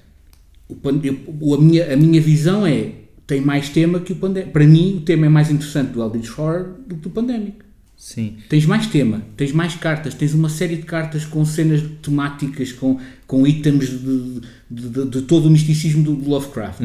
O 0.69 0.77
eu- 1.03 1.53
a, 1.53 1.61
minha, 1.61 1.93
a 1.93 1.97
minha 1.97 2.21
visão 2.21 2.65
é 2.65 2.91
tem 3.27 3.41
mais 3.41 3.67
tema 3.69 3.99
que 3.99 4.13
o 4.13 4.15
pandémico. 4.15 4.53
Para 4.53 4.65
mim, 4.65 4.97
o 4.97 5.01
tema 5.01 5.25
é 5.25 5.29
mais 5.29 5.51
interessante 5.51 5.91
do 5.91 6.01
Eldritch 6.01 6.29
Horror 6.39 6.69
do 6.87 6.95
que 6.95 7.01
do 7.01 7.09
pandémico. 7.09 7.65
Sim. 7.97 8.35
Tens 8.49 8.65
mais 8.65 8.87
tema, 8.87 9.21
tens 9.37 9.51
mais 9.51 9.73
cartas, 9.75 10.13
tens 10.13 10.33
uma 10.33 10.49
série 10.49 10.75
de 10.75 10.83
cartas 10.83 11.25
com 11.25 11.43
cenas 11.45 11.81
temáticas, 12.01 12.71
com, 12.71 12.99
com 13.25 13.47
itens 13.47 13.87
de, 13.89 14.41
de, 14.69 14.89
de- 14.89 15.05
de 15.09 15.21
todo 15.23 15.45
o 15.47 15.49
misticismo 15.49 16.03
do, 16.03 16.13
do 16.15 16.29
Lovecraft. 16.29 16.81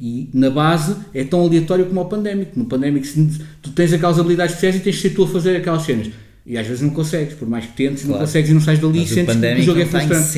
E 0.00 0.28
na 0.32 0.48
base 0.48 0.94
é 1.12 1.24
tão 1.24 1.40
aleatório 1.40 1.86
como 1.86 2.00
o 2.00 2.04
pandémico. 2.04 2.56
No 2.58 2.66
pandémico, 2.66 3.06
tu 3.60 3.70
tens 3.72 3.92
aquelas 3.92 4.18
habilidades 4.18 4.52
especiais 4.54 4.76
e 4.76 4.80
tens 4.80 4.96
de 4.96 5.02
ser 5.02 5.10
tu 5.10 5.24
a 5.24 5.28
fazer 5.28 5.56
aquelas 5.56 5.82
cenas. 5.82 6.08
E 6.46 6.56
às 6.56 6.66
vezes 6.66 6.82
não 6.82 6.90
consegues, 6.90 7.34
por 7.34 7.48
mais 7.48 7.66
que 7.66 7.72
tentes, 7.72 8.04
não 8.04 8.10
Claro. 8.12 8.24
consegues 8.26 8.50
e 8.50 8.54
não 8.54 8.60
sais 8.60 8.78
dali 8.78 8.98
e 8.98 9.00
Mas 9.00 9.10
o 9.10 9.14
sentes 9.14 9.24
que 9.26 9.30
o 9.30 9.34
pandémico 9.34 9.66
jogo 9.66 9.80
é 9.80 9.84
não 9.84 9.88
em 10.00 10.06
frustrante. 10.08 10.28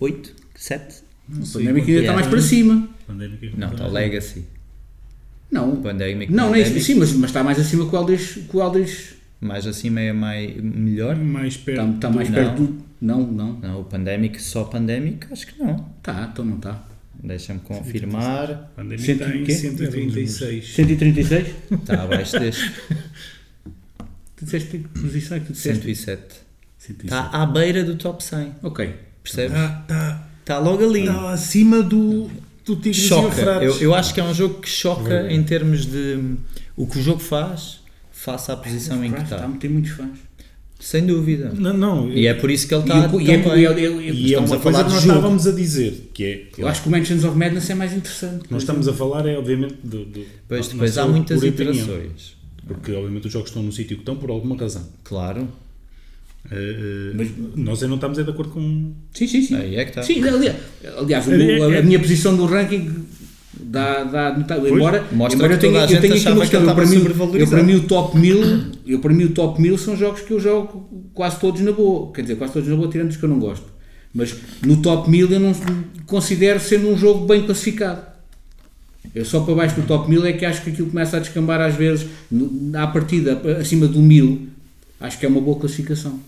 108? 0.00 0.32
7? 0.54 0.94
O 1.28 1.52
pandémico 1.52 1.86
ainda 1.88 2.00
está 2.00 2.12
mais 2.12 2.26
para 2.26 2.42
cima. 2.42 2.88
Pandémica. 3.06 3.48
Não, 3.56 3.72
está 3.72 3.86
o 3.86 3.92
Legacy. 3.92 4.44
Não, 5.50 5.72
O 5.72 5.76
pandémico. 5.76 6.32
não, 6.32 6.48
não 6.48 6.54
é 6.54 6.58
isso. 6.60 6.70
Pandemic, 6.70 6.84
Sim, 6.86 6.94
mas, 6.96 7.12
mas 7.12 7.30
está 7.30 7.44
mais 7.44 7.58
acima 7.58 7.88
que 7.88 7.94
o 7.94 7.98
Eldritch. 7.98 8.38
Que 8.50 8.56
o 8.56 9.46
Mais 9.46 9.66
acima 9.66 10.00
é 10.00 10.12
mais, 10.12 10.56
melhor. 10.60 11.16
Mais 11.16 11.56
perto. 11.56 11.80
está, 11.82 11.94
está 11.94 12.10
mais 12.10 12.28
Não. 12.28 12.34
perto 12.34 12.62
do. 12.62 12.78
Não, 13.00 13.26
não. 13.26 13.58
Não, 13.60 13.80
o 13.80 13.84
pandémico, 13.84 14.40
só 14.40 14.64
pandémico, 14.64 15.26
acho 15.30 15.46
que 15.46 15.58
não. 15.58 15.86
Está, 15.98 16.28
então 16.32 16.44
não 16.44 16.56
está. 16.56 16.82
Deixa-me 17.26 17.60
confirmar. 17.60 18.72
Pandémica 18.76 19.04
Cento 19.04 19.22
está 19.22 19.34
e 19.34 19.40
em 19.40 19.44
quê? 19.44 19.54
136. 19.54 20.74
136? 20.74 21.48
Está 21.72 22.02
abaixo 22.02 22.38
deste. 22.38 22.72
Tu 24.36 24.44
disseste 24.44 24.68
que 24.68 24.88
posição 24.88 25.36
é 25.38 25.40
que 25.40 25.46
tu 25.46 25.52
disseste? 25.54 25.80
107. 25.80 26.22
107. 26.78 27.04
Está 27.06 27.30
à 27.30 27.46
beira 27.46 27.82
do 27.82 27.96
top 27.96 28.22
100. 28.22 28.54
Ok. 28.62 28.94
Percebes? 29.22 29.52
Está 29.56 29.68
tá, 29.88 30.28
Está 30.40 30.58
logo 30.58 30.84
ali. 30.84 31.06
tá 31.06 31.30
acima 31.30 31.82
do, 31.82 32.30
do 32.64 32.76
Tigres 32.76 32.96
choca. 32.98 33.40
Eu, 33.62 33.80
eu 33.80 33.94
acho 33.94 34.12
que 34.12 34.20
é 34.20 34.24
um 34.24 34.34
jogo 34.34 34.60
que 34.60 34.68
choca 34.68 35.32
em 35.32 35.42
termos 35.42 35.86
de 35.86 36.34
o 36.76 36.86
que 36.86 36.98
o 36.98 37.02
jogo 37.02 37.18
faz 37.20 37.80
face 38.12 38.52
à 38.52 38.56
posição 38.56 39.02
em 39.02 39.10
que 39.10 39.22
Está 39.22 39.36
a 39.36 39.38
está. 39.38 39.48
meter 39.48 39.70
muitos 39.70 39.92
fãs. 39.92 40.18
Sem 40.78 41.06
dúvida. 41.06 41.52
Não, 41.56 41.72
não. 41.72 42.12
E 42.12 42.26
é 42.26 42.34
por 42.34 42.50
isso 42.50 42.68
que 42.68 42.74
ele 42.74 42.82
está 42.82 42.98
e 42.98 43.04
é- 43.04 43.08
bem. 43.08 43.20
e 43.26 43.30
é- 43.30 43.90
e 44.12 44.32
é- 44.32 44.36
é 44.36 44.38
uma 44.38 44.58
coisa 44.58 44.84
que 44.84 44.90
nós 44.90 45.02
jogo. 45.02 45.14
estávamos 45.14 45.46
a 45.46 45.52
dizer, 45.52 46.10
que 46.12 46.24
é... 46.24 46.46
Eu 46.58 46.68
acho 46.68 46.82
que 46.82 46.88
o 46.88 46.90
Mansions 46.90 47.24
of 47.24 47.36
Madness 47.36 47.70
é 47.70 47.74
mais 47.74 47.92
interessante. 47.94 48.44
Nós 48.50 48.62
estamos 48.62 48.86
a 48.86 48.92
falar, 48.92 49.26
é 49.26 49.36
obviamente, 49.38 49.76
do... 49.82 50.04
do 50.04 50.20
Depois, 50.20 50.66
na 50.68 50.72
depois 50.74 50.98
há 50.98 51.06
muitas 51.08 51.42
iterações. 51.42 52.36
Porque, 52.66 52.92
obviamente, 52.92 53.26
os 53.26 53.32
jogos 53.32 53.48
estão 53.48 53.62
no 53.62 53.72
sítio 53.72 53.96
que 53.96 54.02
estão 54.02 54.16
por 54.16 54.28
alguma 54.30 54.56
razão. 54.56 54.86
Claro. 55.02 55.48
Eh, 56.50 57.12
eh, 57.18 57.26
nós 57.56 57.82
aí 57.82 57.88
não 57.88 57.96
estamos 57.96 58.18
é 58.18 58.22
de 58.22 58.30
acordo 58.30 58.52
com... 58.52 58.92
Sim, 59.12 59.26
sim, 59.26 59.42
sim. 59.42 59.56
Aí 59.56 59.76
é 59.76 59.84
que 59.84 59.90
está. 59.90 60.02
Sim, 60.02 60.22
aliás, 60.22 60.56
aliás 60.98 61.28
É- 61.28 61.58
é- 61.58 61.78
a, 61.78 61.82
minha 61.82 61.98
posição 61.98 62.36
do 62.36 62.44
ranking 62.46 62.92
dá. 63.60 64.04
dá 64.04 64.36
embora 64.38 65.06
mostra 65.12 65.36
embora 65.36 65.54
eu 65.54 65.58
que 65.58 65.66
tenha, 65.66 65.80
eu 65.80 66.00
tenha 66.00 66.14
aqui 66.14 66.28
uma 66.28 66.44
que 66.46 66.50
questão. 66.50 66.60
ele 66.60 66.70
Eu, 66.70 66.74
para 66.74 66.86
mim, 66.86 67.40
eu, 67.40 67.46
para 67.48 67.62
mim, 67.62 67.74
o 67.74 67.82
top 67.82 68.18
1000, 68.18 68.62
eu, 68.86 68.98
para 68.98 69.12
mim, 69.12 69.24
o 69.24 69.30
top 69.30 69.60
1000 69.60 69.78
são 69.78 69.96
jogos 69.96 70.20
que 70.22 70.32
eu 70.32 70.40
jogo 70.40 71.08
quase 71.14 71.38
todos 71.40 71.60
na 71.60 71.72
boa. 71.72 72.12
Quer 72.12 72.22
dizer, 72.22 72.36
quase 72.36 72.52
todos 72.52 72.68
na 72.68 72.76
boa, 72.76 72.88
tirando 72.88 73.10
os 73.10 73.16
que 73.16 73.24
eu 73.24 73.28
não 73.28 73.38
gosto. 73.38 73.66
Mas 74.14 74.34
no 74.64 74.78
top 74.78 75.10
1000 75.10 75.30
eu 75.30 75.40
não 75.40 75.52
considero 76.06 76.60
sendo 76.60 76.88
um 76.88 76.96
jogo 76.96 77.26
bem 77.26 77.44
classificado. 77.44 78.00
Eu 79.14 79.24
só 79.24 79.40
para 79.40 79.54
baixo 79.54 79.76
do 79.76 79.86
top 79.86 80.08
1000 80.08 80.26
é 80.26 80.32
que 80.32 80.44
acho 80.44 80.62
que 80.62 80.70
aquilo 80.70 80.88
começa 80.88 81.16
a 81.16 81.20
descambar 81.20 81.60
às 81.60 81.74
vezes, 81.74 82.06
à 82.74 82.86
partida, 82.86 83.40
acima 83.58 83.86
do 83.86 84.00
1000, 84.00 84.48
acho 85.00 85.18
que 85.18 85.26
é 85.26 85.28
uma 85.28 85.40
boa 85.40 85.58
classificação. 85.58 86.18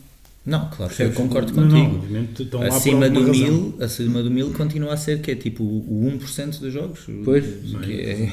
Não, 0.48 0.60
claro 0.70 0.74
que 0.76 0.82
eu 0.82 0.86
Percebes? 0.88 1.16
concordo 1.16 1.52
Não, 1.52 1.62
contigo. 1.62 1.88
não, 1.88 1.94
obviamente 1.96 2.42
estão 2.42 2.60
lá 2.60 2.68
por 2.68 2.74
acima 2.76 3.10
do, 3.10 3.20
mil, 3.22 3.76
acima 3.80 4.22
do 4.22 4.30
mil 4.30 4.50
continua 4.54 4.94
a 4.94 4.96
ser 4.96 5.20
que 5.20 5.30
é 5.30 5.34
tipo 5.34 5.62
o 5.62 6.10
1% 6.18 6.58
dos 6.60 6.72
jogos. 6.72 7.00
Pois. 7.22 7.44
Que 7.84 7.92
é, 7.92 8.30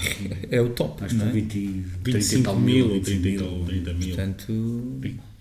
é 0.50 0.62
o 0.62 0.70
top. 0.70 1.04
Acho 1.04 1.14
que 1.14 1.20
não 1.20 1.28
é? 1.28 1.32
20, 1.34 1.50
30 1.52 2.10
e 2.10 2.12
25 2.22 2.44
tal 2.46 2.58
mil, 2.58 2.88
mil, 2.88 3.02
30 3.02 3.28
e 3.28 3.38
tal, 3.38 3.60
30 3.66 3.94
mil. 3.94 4.08
Portanto, 4.08 4.94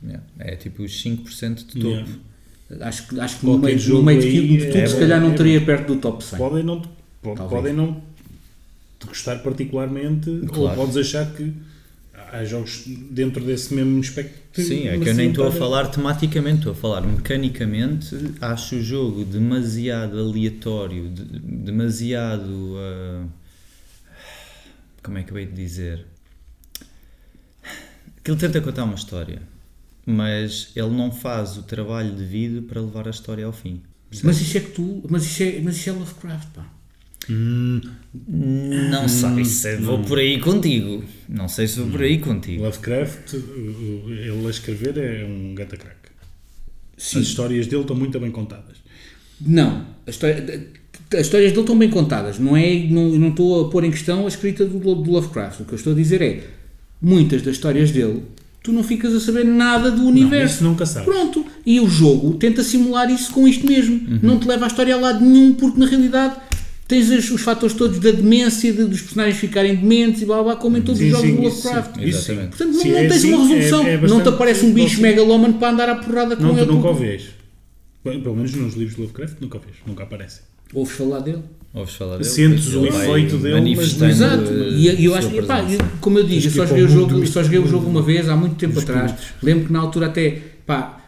yeah, 0.02 0.24
é 0.40 0.56
tipo 0.56 0.82
os 0.82 0.92
5% 1.04 1.54
de 1.54 1.64
topo. 1.66 1.86
Yeah. 1.86 2.08
Acho 2.80 3.06
que, 3.06 3.20
acho 3.20 3.38
que 3.38 3.46
no 3.46 3.58
meio, 3.58 3.78
jogo 3.78 3.98
no 4.00 4.06
meio 4.06 4.20
de, 4.20 4.58
de 4.58 4.66
tudo, 4.66 4.78
é 4.78 4.86
se 4.86 4.94
bom, 4.94 5.00
calhar 5.00 5.20
não 5.20 5.28
é 5.28 5.30
estaria 5.30 5.60
perto 5.60 5.94
do 5.94 6.00
top 6.00 6.24
100. 6.24 6.38
Podem 6.38 6.64
não, 6.64 6.82
podem 7.22 7.72
não 7.72 8.02
te 8.98 9.06
gostar 9.06 9.36
particularmente, 9.44 10.28
ou 10.28 10.48
Claro. 10.48 10.76
podes 10.76 10.96
achar 10.96 11.30
que 11.34 11.52
há 12.35 12.45
jogos 12.45 12.82
dentro 12.87 13.45
desse 13.45 13.72
mesmo 13.74 14.01
espectro. 14.01 14.62
Sim, 14.62 14.89
é 14.89 14.99
que 14.99 15.09
eu 15.09 15.14
nem 15.14 15.28
estou 15.30 15.47
a 15.47 15.53
falar 15.53 15.89
tematicamente, 15.89 16.59
estou 16.59 16.72
a 16.72 16.74
falar 16.74 17.01
mecanicamente. 17.03 18.14
Acho 18.41 18.76
o 18.76 18.82
jogo 18.82 19.24
demasiado 19.24 20.18
aleatório, 20.18 21.09
de- 21.09 21.39
demasiado. 21.41 22.74
ah, 22.78 23.24
como 25.03 25.18
é 25.18 25.22
que 25.22 25.32
eu 25.32 25.39
hei 25.39 25.47
de 25.47 25.55
dizer? 25.55 26.07
Que 28.22 28.30
ele 28.30 28.39
tenta 28.41 28.61
contar 28.61 28.85
uma 28.85 28.95
história, 28.95 29.43
mas 30.07 30.70
ele 30.74 30.91
não 30.91 31.12
faz 31.12 31.57
o 31.59 31.62
trabalho 31.62 32.12
devido 32.14 32.62
para 32.62 32.80
levar 32.80 33.07
a 33.07 33.11
história 33.11 33.45
ao 33.45 33.53
fim. 33.53 33.82
Mas 34.22 34.41
isso 34.41 34.57
é 34.57 34.61
que 34.61 34.70
tu. 34.70 35.03
Mas 35.11 35.24
isso 35.24 35.43
é, 35.43 35.61
mas 35.61 35.76
isso 35.76 35.91
é 35.91 35.93
Lovecraft, 35.93 36.49
pá. 36.55 36.66
Hum, 37.30 37.80
Não 38.90 39.08
sei 39.08 39.44
se 39.44 39.76
vou 39.76 39.98
por 40.00 40.18
aí 40.18 40.38
contigo. 40.40 41.04
Não 41.28 41.48
sei 41.48 41.66
se 41.66 41.80
vou 41.80 41.88
por 41.90 42.02
aí 42.02 42.18
contigo. 42.18 42.62
Lovecraft, 42.62 43.32
ele 43.34 44.46
a 44.46 44.50
escrever 44.50 44.98
é 44.98 45.24
um 45.24 45.54
gata 45.54 45.76
crack. 45.76 45.96
Sim. 46.96 47.20
As 47.20 47.26
histórias 47.26 47.66
dele 47.66 47.82
estão 47.82 47.96
muito 47.96 48.18
bem 48.20 48.30
contadas. 48.30 48.76
Não. 49.40 49.86
História- 50.06 50.68
as 51.12 51.20
histórias 51.20 51.50
dele 51.50 51.62
estão 51.62 51.78
bem 51.78 51.90
contadas. 51.90 52.38
Não 52.38 52.56
é, 52.56 52.74
não, 52.88 53.08
não 53.10 53.28
estou 53.30 53.66
a 53.66 53.70
pôr 53.70 53.84
em 53.84 53.90
questão 53.90 54.24
a 54.24 54.28
escrita 54.28 54.64
do, 54.64 54.78
do 54.78 55.10
Lovecraft. 55.10 55.60
O 55.60 55.64
que 55.64 55.72
eu 55.72 55.76
estou 55.76 55.92
a 55.92 55.96
dizer 55.96 56.22
é. 56.22 56.44
Muitas 57.02 57.42
das 57.42 57.56
histórias 57.56 57.90
dele, 57.90 58.22
tu 58.62 58.72
não 58.72 58.82
ficas 58.82 59.12
a 59.14 59.20
saber 59.20 59.44
nada 59.44 59.90
do 59.90 59.98
Não, 60.02 60.06
universo. 60.08 60.54
isso 60.56 60.64
nunca 60.64 60.86
sabes. 60.86 61.06
Pronto. 61.06 61.44
E 61.66 61.80
o 61.80 61.88
jogo 61.88 62.34
tenta 62.34 62.62
simular 62.62 63.10
isso 63.10 63.30
com 63.32 63.46
isto 63.46 63.66
mesmo. 63.66 63.94
Uhum. 63.96 64.18
Não 64.22 64.38
te 64.38 64.46
leva 64.48 64.64
a 64.64 64.68
história 64.68 64.94
a 64.94 64.98
lado 64.98 65.22
nenhum, 65.24 65.52
porque 65.54 65.78
na 65.78 65.84
realidade 65.86 66.36
tens 66.87 67.11
os, 67.11 67.30
os 67.30 67.41
fatores 67.41 67.74
todos 67.74 67.99
da 67.99 68.11
demência, 68.11 68.72
de- 68.72 68.85
dos 68.85 69.01
personagens 69.01 69.37
ficarem 69.39 69.74
dementes 69.76 70.22
e 70.22 70.26
blá 70.26 70.43
blá, 70.43 70.57
como 70.57 70.76
em 70.76 70.82
todos 70.82 70.99
Sim, 71.01 71.07
os 71.07 71.11
jogos 71.12 71.26
sim, 71.30 71.37
do 71.37 71.43
isso 71.49 71.66
Lovecraft. 71.66 71.95
sim, 71.99 72.05
isso 72.05 72.22
sim. 72.22 72.32
Exatamente. 72.32 72.57
Portanto, 72.57 72.76
não, 72.76 72.85
não 72.93 72.99
é 72.99 73.01
tens 73.09 73.12
assim, 73.16 73.32
uma 73.35 73.47
resolução. 73.49 73.87
é- 73.87 73.95
é 73.95 74.01
não 74.07 74.20
te 74.22 74.28
aparece 74.28 74.64
um 74.66 74.72
bicho 74.72 75.01
megalómano 75.01 75.55
para 75.55 75.70
andar 75.72 75.89
à 75.89 75.95
porrada 75.97 76.37
com 76.37 76.43
Não, 76.43 76.55
tu 76.55 76.61
ele. 76.61 76.70
nunca 76.72 76.89
o 76.89 76.95
vês. 76.95 77.22
Pelo 78.03 78.37
menos 78.37 78.53
nos 78.55 78.74
livros 78.74 78.97
de 78.97 79.01
Lovecraft 79.03 79.37
nunca 79.41 79.57
o 79.57 79.61
vês, 79.61 79.76
nunca 79.87 80.03
aparecem. 80.03 80.43
Ouves 80.74 80.95
falar 80.95 81.20
dele? 81.20 81.39
Ouves 81.72 81.95
falar 81.95 82.18
dele? 82.18 82.24
Sentes 82.28 82.74
o 82.74 82.85
efeito 82.87 83.39
dele, 83.39 83.74
mas- 83.76 84.01
Exato. 84.03 84.49
a 84.51 84.55
E 84.55 85.05
eu, 85.05 85.11
sua 85.12 85.18
acho 85.18 85.30
que, 85.30 85.43
pá, 85.43 85.61
eu- 85.62 85.78
como 86.01 86.18
eu 86.18 86.24
digo, 86.24 86.47
eu 86.47 86.51
só 86.51 86.66
joguei, 86.66 86.85
o 86.85 86.89
jogo, 86.89 87.26
só 87.26 87.43
joguei 87.43 87.59
o 87.61 87.66
jogo 87.66 87.89
uma 87.89 88.03
vez, 88.03 88.28
há 88.28 88.37
muito 88.37 88.57
tempo 88.57 88.78
atrás. 88.78 89.14
Lembro 89.43 89.66
que 89.66 89.72
na 89.72 89.78
altura 89.80 90.07
até, 90.07 90.39
pá, 90.66 91.01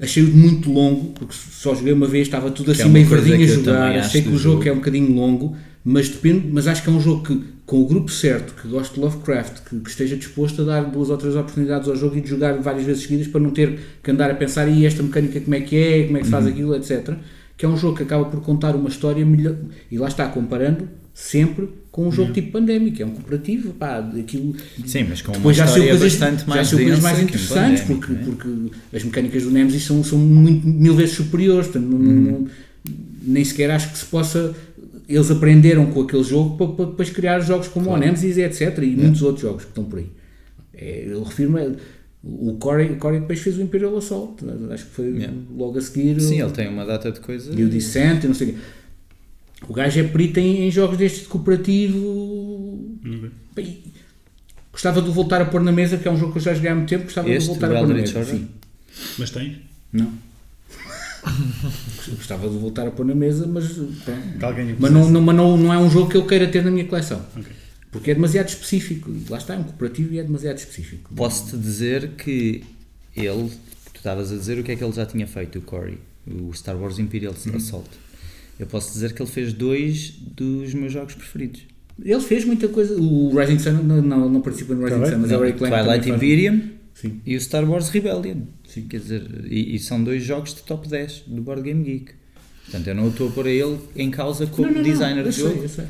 achei-o 0.00 0.28
muito 0.34 0.70
longo, 0.72 1.12
porque 1.12 1.34
só 1.34 1.74
joguei 1.74 1.92
uma 1.92 2.06
vez, 2.06 2.26
estava 2.26 2.50
tudo 2.50 2.66
Que 2.66 2.80
assim 2.80 2.88
é 2.90 2.92
meio 2.92 3.06
verdinho 3.06 3.42
a 3.44 3.46
jogar. 3.46 3.98
Achei 3.98 4.22
que 4.22 4.28
o 4.28 4.36
jogo, 4.38 4.56
jogo. 4.56 4.68
é 4.68 4.72
um 4.72 4.76
bocadinho 4.76 5.14
longo, 5.14 5.56
mas 5.84 6.08
depende, 6.08 6.48
mas 6.52 6.66
acho 6.66 6.82
que 6.82 6.88
é 6.90 6.92
um 6.92 7.00
jogo 7.00 7.22
que, 7.24 7.40
com 7.66 7.80
o 7.80 7.86
grupo 7.86 8.10
certo, 8.10 8.54
que 8.60 8.68
gosta 8.68 8.94
de 8.94 9.00
Lovecraft, 9.00 9.62
que, 9.68 9.78
que 9.80 9.90
esteja 9.90 10.16
disposto 10.16 10.62
a 10.62 10.64
dar 10.64 10.82
duas 10.82 11.08
ou 11.10 11.16
três 11.16 11.36
oportunidades 11.36 11.88
ao 11.88 11.96
jogo 11.96 12.16
e 12.16 12.20
de 12.20 12.28
jogar 12.28 12.54
várias 12.60 12.84
vezes 12.84 13.02
seguidas 13.04 13.28
para 13.28 13.40
não 13.40 13.50
ter 13.50 13.78
que 14.02 14.10
andar 14.10 14.30
a 14.30 14.34
pensar 14.34 14.66
e 14.68 14.84
esta 14.84 15.02
mecânica 15.02 15.40
como 15.40 15.54
é 15.54 15.60
que 15.60 15.76
é, 15.76 16.04
como 16.04 16.16
é 16.16 16.20
que 16.20 16.26
se 16.26 16.30
faz 16.30 16.44
Uhum. 16.46 16.50
aquilo, 16.52 16.74
etc. 16.74 17.14
Que 17.56 17.66
é 17.66 17.68
um 17.68 17.76
jogo 17.76 17.96
que 17.96 18.02
acaba 18.02 18.24
por 18.24 18.40
contar 18.40 18.74
uma 18.74 18.88
história 18.88 19.24
melhor, 19.24 19.54
e 19.90 19.98
lá 19.98 20.08
está, 20.08 20.26
comparando 20.28 20.88
sempre 21.22 21.68
com 21.92 22.08
um 22.08 22.12
jogo 22.12 22.32
tipo 22.32 22.50
pandémico, 22.52 23.02
é 23.02 23.04
um 23.04 23.10
cooperativo, 23.10 23.72
pá, 23.74 23.98
aquilo 23.98 24.54
Sim, 24.86 25.04
mas 25.08 25.20
com 25.20 25.32
uma 25.32 25.36
depois 25.38 25.56
já 25.56 25.66
saiu 25.66 25.88
coisas, 25.88 26.00
bastante 26.16 26.48
mais 26.48 26.68
já 26.70 26.76
coisas 26.76 27.00
mais 27.00 27.20
interessantes, 27.22 27.80
Pandemic, 27.82 28.06
porque, 28.06 28.12
não 28.12 28.20
é? 28.20 28.24
porque 28.24 28.96
as 28.96 29.04
mecânicas 29.04 29.42
do 29.42 29.50
Nemesis 29.50 29.84
são, 29.84 30.02
são 30.02 30.18
muito, 30.18 30.66
mil 30.66 30.94
vezes 30.94 31.16
superiores, 31.16 31.66
portanto, 31.66 31.92
Uhum. 31.92 32.00
não- 32.24 32.48
nem 33.22 33.44
sequer 33.44 33.70
acho 33.70 33.92
que 33.92 33.98
se 33.98 34.06
possa. 34.06 34.54
Eles 35.08 35.30
aprenderam 35.30 35.86
com 35.86 36.00
aquele 36.02 36.22
jogo 36.22 36.56
para, 36.56 36.68
para 36.68 36.84
depois 36.86 37.10
criar 37.10 37.40
jogos 37.40 37.68
como 37.68 37.90
o 37.90 37.96
Nemesis 37.96 38.38
etc. 38.38 38.78
E 38.82 38.86
muitos 38.96 39.20
outros 39.22 39.42
jogos 39.42 39.64
que 39.64 39.70
estão 39.70 39.84
por 39.84 39.98
aí. 39.98 40.06
É, 40.72 41.04
eu 41.08 41.22
refiro-me. 41.22 41.76
O 42.22 42.54
Corey, 42.54 42.92
o 42.92 42.96
Corey 42.96 43.20
depois 43.20 43.40
fez 43.40 43.58
o 43.58 43.62
Imperial 43.62 43.96
Assault, 43.96 44.44
acho 44.70 44.84
que 44.86 44.90
foi 44.90 45.06
Yeah. 45.06 45.34
logo 45.56 45.78
a 45.78 45.80
seguir. 45.82 46.20
Sim, 46.20 46.40
o- 46.40 46.46
ele 46.46 46.52
tem 46.52 46.68
uma 46.68 46.84
data 46.86 47.10
de 47.12 47.18
coisas. 47.20 47.54
e 47.58 47.62
o 47.62 47.68
Descent, 47.68 48.24
e 48.24 48.26
não 48.26 48.34
sei 48.34 48.48
o 48.48 48.52
quê. 48.52 48.58
O 49.68 49.72
gajo 49.72 50.00
é 50.00 50.02
perito 50.04 50.40
em, 50.40 50.66
em 50.66 50.70
jogos 50.70 50.96
deste 50.98 51.20
de 51.20 51.26
cooperativo. 51.26 52.98
Bem, 53.54 53.82
Gostava 54.72 55.02
de 55.02 55.08
o 55.08 55.12
voltar 55.12 55.42
a 55.42 55.44
pôr 55.44 55.60
na 55.62 55.72
mesa, 55.72 55.98
que 55.98 56.06
é 56.06 56.10
um 56.10 56.16
jogo 56.16 56.32
que 56.32 56.38
eu 56.38 56.42
já 56.42 56.54
joguei 56.54 56.70
há 56.70 56.74
muito 56.74 56.88
tempo. 56.88 57.04
Gostava 57.04 57.28
de 57.28 57.34
Este, 57.34 57.50
o 57.50 57.54
voltar 57.54 57.70
a 57.74 57.78
pôr 57.80 57.88
na 57.88 57.94
mesa. 57.94 58.24
Sim. 58.24 58.48
Mas 59.18 59.30
tens? 59.30 59.58
Não. 59.92 60.12
Gostava 62.08 62.48
de 62.48 62.56
voltar 62.56 62.86
a 62.86 62.90
pôr 62.90 63.04
na 63.04 63.14
mesa, 63.14 63.46
mas. 63.46 63.76
o 63.76 63.92
Mas, 64.78 64.90
não, 64.92 65.10
não, 65.10 65.20
mas 65.20 65.36
não, 65.36 65.56
não 65.56 65.72
é 65.72 65.78
um 65.78 65.90
jogo 65.90 66.10
que 66.10 66.16
eu 66.16 66.26
queira 66.26 66.46
ter 66.48 66.64
na 66.64 66.70
minha 66.70 66.84
coleção. 66.86 67.24
Ok. 67.36 67.52
Porque 67.90 68.12
é 68.12 68.14
demasiado 68.14 68.48
específico. 68.48 69.10
Lá 69.28 69.38
está, 69.38 69.54
é 69.54 69.58
um 69.58 69.64
cooperativo 69.64 70.14
e 70.14 70.18
é 70.18 70.22
demasiado 70.22 70.58
específico. 70.58 71.12
Posso-te 71.14 71.56
dizer 71.58 72.10
que 72.10 72.62
ele, 73.16 73.50
tu 73.92 73.96
estavas 73.96 74.32
a 74.32 74.36
dizer 74.36 74.58
o 74.58 74.62
que 74.62 74.72
é 74.72 74.76
que 74.76 74.84
ele 74.84 74.92
já 74.92 75.04
tinha 75.04 75.26
feito, 75.26 75.58
o 75.58 75.62
Corey, 75.62 75.98
o 76.26 76.52
Star 76.54 76.76
Wars 76.76 76.98
Imperial 76.98 77.34
Uhum. 77.46 77.56
Assault. 77.56 77.88
Eu 78.60 78.66
posso 78.66 78.92
dizer 78.92 79.14
que 79.14 79.22
ele 79.22 79.30
fez 79.30 79.52
dois 79.52 80.10
dos 80.36 80.74
meus 80.74 80.92
jogos 80.92 81.14
preferidos. 81.14 81.62
Ele 82.02 82.20
fez 82.20 82.44
muita 82.44 82.68
coisa. 82.68 82.94
O 83.00 83.34
Rising 83.36 83.58
Sun 83.58 83.72
não, 83.82 84.02
não, 84.02 84.28
não 84.28 84.40
participa 84.40 84.74
no 84.74 84.84
Rising 84.84 85.00
Tá. 85.00 85.10
Sun, 85.12 85.18
mas 85.18 85.32
é 85.32 85.36
o 85.36 85.40
Ray 85.40 85.52
Clank 85.54 85.74
Twilight 85.74 86.10
Imperium 86.10 86.60
Sim. 86.94 87.20
e 87.24 87.36
o 87.36 87.40
Star 87.40 87.68
Wars 87.68 87.88
Rebellion. 87.88 88.42
Quer 88.88 89.00
dizer, 89.00 89.22
e, 89.50 89.74
e 89.74 89.78
são 89.78 90.02
dois 90.04 90.22
jogos 90.22 90.54
de 90.54 90.62
top 90.62 90.86
10 90.88 91.24
do 91.26 91.42
Board 91.42 91.62
Game 91.62 91.82
Geek. 91.82 92.12
Portanto, 92.64 92.86
eu 92.86 92.94
não 92.94 93.08
estou 93.08 93.28
a 93.28 93.32
pôr 93.32 93.46
a 93.46 93.50
ele 93.50 93.78
em 93.96 94.10
causa 94.10 94.46
como 94.46 94.68
Não, 94.68 94.74
não, 94.74 94.82
não, 94.82 94.90
designer 94.90 95.24
eu 95.24 95.30
de 95.32 95.36
jogo. 95.38 95.54
sei, 95.54 95.64
eu 95.64 95.68
sei. 95.68 95.84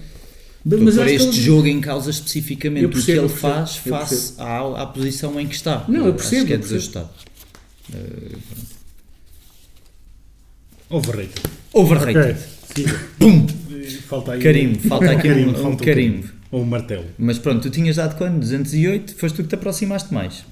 Estou 0.65 0.79
a 0.79 0.83
Mas 0.83 0.95
pôr 0.95 1.05
acho 1.05 1.15
este 1.15 1.29
ele- 1.29 1.41
jogo 1.43 1.67
em 1.67 1.81
causa 1.81 2.11
especificamente 2.11 2.87
o 2.87 2.91
que 2.91 3.11
ele 3.11 3.29
faz 3.29 3.77
face 3.77 4.35
à, 4.39 4.83
à 4.83 4.87
posição 4.87 5.39
em 5.41 5.47
que 5.47 5.55
está. 5.55 5.85
Não, 5.89 6.01
eu 6.07 6.15
Acho 6.15 6.15
percebo, 6.15 6.47
que 6.47 6.53
é 6.53 6.57
desajustado. 6.57 7.11
Overrated. 10.91 11.43
Overrated. 11.73 12.19
Ok. 12.19 12.60
Pum! 13.19 13.47
Falta 14.09 14.33
aí 14.33 14.41
Carimbo, 14.41 14.79
falta 14.89 15.11
aqui 15.11 15.29
um- 15.29 15.51
um 15.51 15.55
falta 15.55 15.85
carimbo. 15.85 16.29
Ou 16.51 16.63
um 16.63 16.65
martelo. 16.65 17.05
Mas 17.19 17.39
pronto, 17.39 17.63
tu 17.63 17.71
tinhas 17.71 17.97
dado 17.97 18.17
quando? 18.17 18.41
208? 18.41 19.15
Foste 19.15 19.37
tu 19.37 19.43
que 19.43 19.49
te 19.49 19.55
aproximaste 19.55 20.13
mais. 20.13 20.45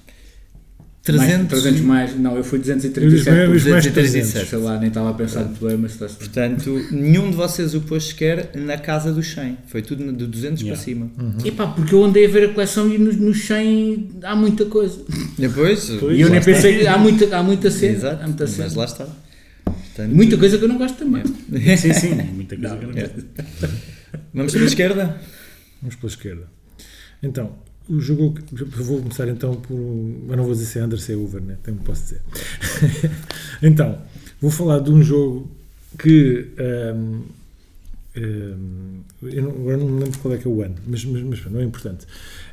Mais, 1.10 1.20
300. 1.20 1.48
300 1.62 1.80
mais, 1.80 2.18
não, 2.20 2.36
eu 2.36 2.44
fui 2.44 2.58
Eu 2.58 2.62
disse 2.62 2.88
237. 2.90 3.30
mais- 3.30 3.48
porque, 3.62 3.70
mais 3.70 3.84
237. 3.86 4.46
sei 4.50 4.58
lá, 4.58 4.78
nem 4.78 4.88
estava 4.88 5.08
a 5.10 5.14
pensar 5.14 5.44
muito 5.44 5.66
bem, 5.66 5.76
mas 5.78 5.96
bem. 5.96 6.08
Portanto, 6.08 6.86
nenhum 6.92 7.30
de 7.30 7.36
vocês 7.36 7.74
o 7.74 7.80
pôs 7.80 8.04
sequer 8.08 8.50
na 8.54 8.76
casa 8.76 9.10
dos 9.10 9.26
100. 9.32 9.56
Foi 9.68 9.80
tudo 9.80 10.12
de 10.12 10.26
200 10.26 10.60
Yeah. 10.60 10.76
para 10.76 10.84
cima. 10.84 11.10
Epá, 11.44 11.66
porque 11.68 11.94
eu 11.94 12.04
andei 12.04 12.26
a 12.26 12.28
ver 12.28 12.50
a 12.50 12.52
coleção 12.52 12.92
e 12.92 12.98
nos, 12.98 13.16
nos 13.16 13.42
100 13.46 14.10
há 14.22 14.36
muita 14.36 14.66
coisa. 14.66 15.00
Depois, 15.38 15.88
E 15.88 15.92
eu 16.20 16.28
nem 16.28 16.38
está. 16.40 16.52
pensei 16.52 16.86
há 16.86 16.98
muita, 16.98 17.34
há 17.36 17.42
muita 17.42 17.70
cena. 17.70 17.92
Exato, 17.96 18.22
há 18.22 18.26
muita 18.26 18.46
cena. 18.46 18.64
mas 18.64 18.74
lá 18.74 18.84
está. 18.84 19.06
Portanto, 19.70 20.14
Muita 20.14 20.36
coisa 20.36 20.58
que 20.58 20.64
eu 20.64 20.68
não 20.68 20.78
gosto 20.78 20.98
também. 20.98 21.22
Sim, 21.76 21.92
sim. 21.92 22.14
Muita 22.34 22.56
coisa 22.56 22.76
que 22.76 22.84
eu 22.84 22.88
não 22.88 22.96
Yeah. 22.96 23.14
gosto. 23.14 23.28
Vamos 24.34 24.52
para 24.52 24.62
a 24.62 24.66
esquerda? 24.66 25.20
Vamos 25.82 25.96
pela 25.96 26.10
esquerda. 26.10 26.42
Então, 27.22 27.52
o 27.88 28.00
jogo. 28.00 28.34
Vou 28.52 29.00
começar 29.00 29.28
então 29.28 29.54
por. 29.56 29.74
um- 29.74 30.26
Eu 30.28 30.36
não 30.36 30.44
vou 30.44 30.52
dizer 30.52 30.66
se 30.66 30.78
é 30.78 30.84
Under, 30.84 30.98
se 31.00 31.12
é 31.12 31.16
Over, 31.16 31.40
né? 31.42 31.56
Também 31.62 31.80
posso 31.82 32.02
dizer. 32.02 32.20
então, 33.62 33.98
vou 34.40 34.50
falar 34.50 34.80
de 34.80 34.90
um 34.90 35.02
jogo 35.02 35.50
que. 35.98 36.48
ahm, 36.58 37.22
ahm, 38.16 39.00
eu 39.22 39.42
não, 39.42 39.50
agora 39.50 39.76
não 39.78 39.88
me 39.88 40.04
lembro 40.04 40.18
qual 40.20 40.34
é 40.34 40.38
que 40.38 40.46
é 40.46 40.50
o 40.50 40.62
ano, 40.62 40.76
mas, 40.86 41.04
mas, 41.04 41.22
mas 41.22 41.44
não 41.50 41.60
é 41.60 41.64
importante. 41.64 42.06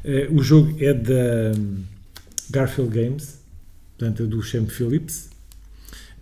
Eh, 0.03 0.27
o 0.31 0.41
jogo 0.41 0.75
é 0.83 0.93
da 0.93 1.51
hum, 1.57 1.83
Garfield 2.49 2.91
Games, 2.91 3.37
portanto, 3.97 4.23
é 4.23 4.25
do 4.25 4.41
Sam 4.43 4.65
Phillips. 4.67 5.29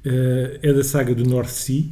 Eh, 0.05 0.59
é 0.61 0.73
da 0.73 0.83
saga 0.83 1.13
do 1.15 1.23
North 1.25 1.49
Sea. 1.49 1.89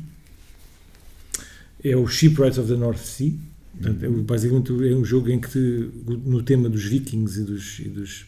É 1.84 1.96
o 1.96 2.06
Shipwrights 2.08 2.58
of 2.60 2.68
the 2.70 2.78
North 2.78 3.00
Sea. 3.00 3.38
Portanto, 3.74 4.04
é, 4.06 4.10
o- 4.10 4.22
basicamente 4.24 4.72
é 4.90 4.96
um 4.96 5.04
jogo 5.06 5.30
em 5.30 5.40
que, 5.40 5.50
te- 5.50 5.90
no 6.26 6.44
tema 6.44 6.70
dos 6.70 6.84
vikings 6.84 7.40
e 7.40 7.44
dos. 7.44 7.80
E 7.80 7.90
dos 7.90 8.26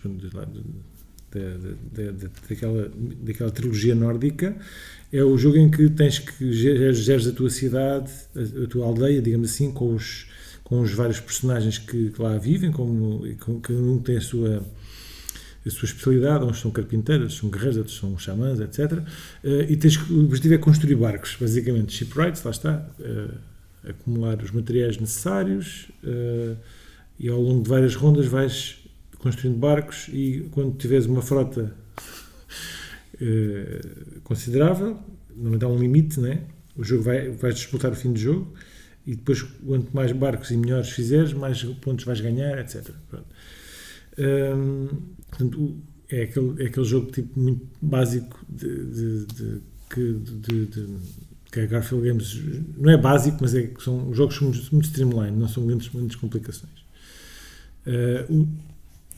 da, 1.33 1.39
da- 2.05 2.11
da- 2.11 2.29
daquela, 2.49 2.91
daquela 3.23 3.51
trilogia 3.51 3.95
nórdica, 3.95 4.55
é 5.11 5.23
o 5.23 5.35
jogo 5.37 5.57
em 5.57 5.69
que 5.69 5.89
tens 5.89 6.19
que 6.19 6.53
ger- 6.53 6.93
geres 6.93 7.27
a 7.27 7.31
tua 7.31 7.49
cidade, 7.49 8.11
a, 8.35 8.63
a 8.63 8.67
tua 8.67 8.85
aldeia, 8.85 9.19
digamos 9.21 9.49
assim, 9.51 9.71
com 9.71 9.93
os, 9.95 10.27
com 10.63 10.79
os 10.81 10.91
vários 10.91 11.19
personagens 11.19 11.77
que, 11.79 12.11
que 12.11 12.21
lá 12.21 12.37
vivem, 12.37 12.71
como, 12.71 13.23
com, 13.39 13.59
cada 13.59 13.79
um 13.79 13.97
tem 13.99 14.17
a 14.17 14.21
sua, 14.21 14.63
a 15.65 15.69
sua 15.69 15.85
especialidade, 15.85 16.43
uns 16.43 16.59
são 16.59 16.71
carpinteiros, 16.71 17.37
são 17.37 17.49
guerreiros, 17.49 17.77
outros 17.77 17.97
são 17.97 18.17
xamãs, 18.17 18.59
etc. 18.59 18.99
Eh, 19.43 19.67
e 19.69 19.77
tens, 19.77 19.97
o 20.09 20.25
objetivo 20.25 20.53
é 20.53 20.57
construir 20.57 20.95
barcos, 20.95 21.37
basicamente, 21.39 21.93
shipwrights, 21.93 22.43
lá 22.43 22.51
está, 22.51 22.87
eh, 22.99 23.89
acumular 23.89 24.41
os 24.41 24.51
materiais 24.51 24.97
necessários 24.97 25.87
eh, 26.03 26.55
e 27.19 27.29
ao 27.29 27.41
longo 27.41 27.63
de 27.63 27.69
várias 27.69 27.95
rondas 27.95 28.25
vais 28.25 28.77
construindo 29.19 29.57
barcos 29.57 30.09
e 30.09 30.49
quando 30.51 30.75
tiveres 30.77 31.05
uma 31.05 31.21
frota 31.21 31.73
considerável, 34.23 34.99
normalmente 35.29 35.63
há 35.63 35.67
um 35.69 35.79
limite, 35.79 36.19
né? 36.19 36.41
o 36.75 36.83
jogo 36.83 37.03
vai, 37.03 37.29
vais 37.29 37.55
disputar 37.55 37.91
o 37.91 37.95
fim 37.95 38.11
do 38.11 38.19
jogo 38.19 38.53
e 39.05 39.15
depois 39.15 39.41
quanto 39.41 39.93
mais 39.95 40.11
barcos 40.11 40.51
e 40.51 40.57
melhores 40.57 40.89
fizeres, 40.89 41.33
mais 41.33 41.63
pontos 41.63 42.05
vais 42.05 42.21
ganhar, 42.21 42.57
etc. 42.59 42.89
Pronto. 43.09 43.25
Hum, 44.17 44.87
portanto, 45.29 45.75
é 46.09 46.23
aquele, 46.23 46.63
é 46.63 46.67
aquele 46.67 46.85
jogo 46.85 47.11
tipo 47.11 47.39
muito 47.39 47.65
básico 47.81 48.39
de, 48.47 48.67
de, 48.85 49.25
de- 49.25 49.61
que, 49.89 50.13
de, 50.13 50.65
de- 50.67 50.97
que 51.51 51.59
a 51.59 51.65
Garfield 51.67 52.07
Games 52.07 52.41
não 52.77 52.91
é 52.91 52.97
básico, 52.97 53.37
mas 53.41 53.53
é, 53.55 53.63
que 53.67 53.81
são 53.83 54.09
os 54.09 54.17
jogos 54.17 54.39
muito, 54.39 54.59
muito 54.71 54.85
streamline, 54.85 55.35
não 55.37 55.47
são 55.47 55.65
grandes, 55.65 55.87
grandes 55.87 56.15
complicações. 56.15 56.83
Uh, 57.85 58.41
o- 58.41 58.47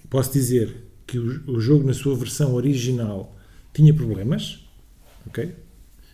posso 0.10 0.34
dizer 0.34 0.76
que 1.08 1.20
o, 1.20 1.52
o 1.52 1.60
jogo 1.60 1.86
na 1.86 1.94
sua 1.94 2.16
versão 2.16 2.54
original 2.56 3.36
tinha 3.74 3.94
problemas, 3.94 4.60
ok? 5.28 5.54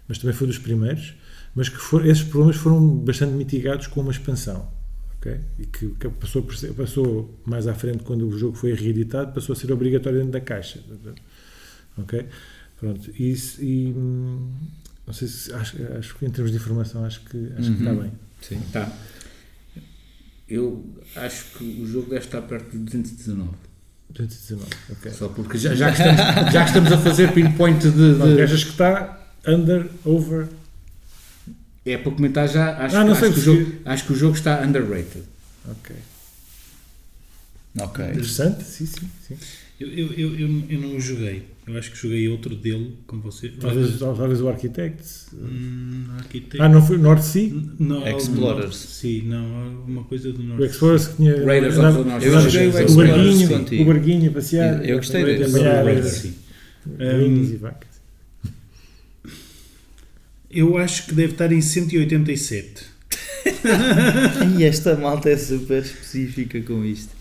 Mas 0.08 0.18
também 0.20 0.36
foi 0.36 0.48
dos 0.48 0.58
primeiros, 0.60 1.16
mas 1.56 1.70
que 1.70 1.78
for, 1.78 2.06
esses 2.06 2.24
problemas 2.24 2.58
foram 2.58 2.86
bastante 2.98 3.34
mitigados 3.34 3.88
com 3.88 4.02
uma 4.02 4.12
expansão, 4.12 4.68
ok? 5.22 5.40
E 5.60 5.66
que, 5.68 5.90
que 5.90 6.10
passou, 6.10 6.46
passou 6.76 7.40
mais 7.46 7.68
à 7.68 7.74
frente 7.76 8.04
quando 8.04 8.28
o 8.28 8.38
jogo 8.38 8.58
foi 8.58 8.74
reeditado, 8.74 9.32
passou 9.34 9.54
a 9.54 9.56
ser 9.56 9.72
obrigatório 9.72 10.18
dentro 10.18 10.34
da 10.34 10.42
caixa, 10.42 10.80
ok? 11.98 12.26
Pronto, 12.80 13.12
e, 13.18 13.32
isso- 13.32 13.64
e 13.64 13.94
hum, 13.96 14.52
não 15.06 15.14
sei 15.14 15.28
se 15.28 15.54
acho, 15.54 15.78
acho 16.00 16.16
que 16.16 16.26
em 16.26 16.30
termos 16.32 16.52
de 16.52 16.58
informação 16.58 17.06
acho 17.06 17.22
que 17.22 17.38
acho 17.58 17.72
que 17.72 17.78
está 17.84 17.94
bem. 17.94 18.12
Sim. 18.42 18.60
Tá. 18.74 18.92
Eu 20.50 20.84
acho 21.16 21.58
que 21.58 21.64
o 21.82 21.86
jogo 21.88 22.10
deve 22.10 22.26
estar 22.26 22.42
perto 22.42 22.72
de 22.72 22.80
219. 22.80 23.50
219, 24.10 24.66
ok. 24.90 25.12
Só 25.12 25.30
porque 25.30 25.58
já, 25.58 25.74
já, 25.74 25.92
que, 25.94 26.02
estamos, 26.02 26.52
já 26.54 26.64
que 26.64 26.70
estamos 26.70 26.92
a 26.92 26.98
fazer 26.98 27.32
pinpoint 27.34 27.80
de. 27.80 27.92
de- 27.92 28.42
achas 28.42 28.64
que 28.64 28.72
está 28.72 29.22
under, 29.48 29.88
over, 30.04 30.48
é 31.86 31.98
para 31.98 32.12
comentar 32.12 32.48
já. 32.48 32.78
Acho, 32.78 32.96
Ah, 32.98 33.04
não 33.04 33.12
acho 33.14 33.22
sei 33.22 33.32
que 33.34 33.40
o 33.40 33.42
jogo, 33.42 33.72
acho 33.86 34.06
que 34.06 34.14
o 34.14 34.16
jogo 34.16 34.36
está 34.36 34.62
underrated. 34.62 35.24
ok. 35.70 35.96
Ok. 37.80 38.04
Interessante, 38.06 38.64
sim, 38.66 38.86
sim, 38.86 39.08
sim. 39.28 39.38
Eu, 39.80 39.88
eu, 39.88 40.14
eu, 40.14 40.40
eu, 40.40 40.64
eu 40.70 40.80
não 40.82 40.96
o 40.96 41.00
joguei. 41.00 41.44
Eu 41.66 41.78
acho 41.78 41.92
que 41.92 41.98
joguei 41.98 42.28
outro 42.28 42.56
dele 42.56 42.98
com 43.08 43.20
você. 43.20 43.48
Talvez, 43.50 43.98
talvez 43.98 44.42
o 44.42 44.50
Architect. 44.50 45.04
Hum, 45.34 46.06
Architect. 46.18 46.62
Ah, 46.62 46.68
não 46.68 46.86
foi 46.86 46.98
North 46.98 47.22
Sea? 47.24 47.50
Não, 47.80 48.06
Explorers. 48.08 48.76
Sim, 48.76 49.22
não, 49.24 49.84
uma 49.88 50.04
coisa 50.04 50.34
do 50.34 50.42
O 50.42 50.44
norte. 50.44 50.64
Explorers 50.66 51.08
que 51.08 51.16
tinha. 51.16 51.46
Raiders 51.46 51.78
of 51.78 51.98
the 51.98 52.10
North 52.10 52.24
Eu 52.24 52.32
Sea. 52.32 52.50
joguei 52.50 52.68
o 52.68 52.74
o 52.74 52.80
Explorers 52.80 53.48
barquinho, 53.48 53.82
o 53.82 53.86
barquinho 53.86 54.30
a 54.30 54.34
passear. 54.34 54.86
Eu 54.90 54.98
gostei 54.98 55.24
desse. 55.24 55.60
Raiders, 55.60 56.06
eh, 56.06 56.10
sim. 56.10 56.34
Hum, 56.88 57.44
e 57.54 57.56
vacas. 57.58 57.91
Eu 60.52 60.78
acho 60.78 61.08
que 61.08 61.14
deve 61.14 61.34
estar 61.34 61.52
em 61.52 61.62
187. 61.62 62.92
E 64.58 64.64
esta 64.64 64.96
malta 64.96 65.30
é 65.30 65.38
super 65.38 65.82
específica 65.82 66.62
com 66.62 66.86
isto. 66.86 67.16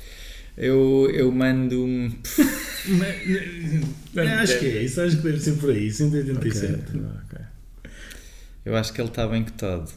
Eu, 0.56 1.10
eu 1.12 1.32
mando 1.32 1.82
um. 1.84 2.12
Mas, 4.12 4.28
acho 4.28 4.58
que 4.58 4.66
é 4.66 4.82
isso, 4.82 5.00
acho 5.00 5.16
que 5.16 5.22
deve 5.22 5.40
ser 5.40 5.52
por 5.52 5.70
aí, 5.70 5.90
187. 5.90 6.74
Ok, 6.74 7.00
ok. 7.24 7.38
Eu 8.64 8.76
acho 8.76 8.92
que 8.92 9.00
ele 9.00 9.08
está 9.08 9.26
bem 9.26 9.42
cotado. 9.44 9.90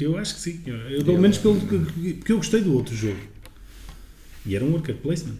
Eu 0.00 0.18
acho 0.18 0.34
que 0.34 0.40
sim. 0.40 0.60
Eu, 0.66 0.76
eu, 0.76 1.04
pelo 1.04 1.18
menos 1.18 1.38
pelo 1.38 1.60
que, 1.60 2.14
porque 2.14 2.32
eu 2.32 2.38
gostei 2.38 2.60
do 2.60 2.74
outro 2.74 2.94
jogo. 2.96 3.20
E 4.44 4.56
era 4.56 4.64
um 4.64 4.72
worker 4.72 4.96
placement. 4.96 5.36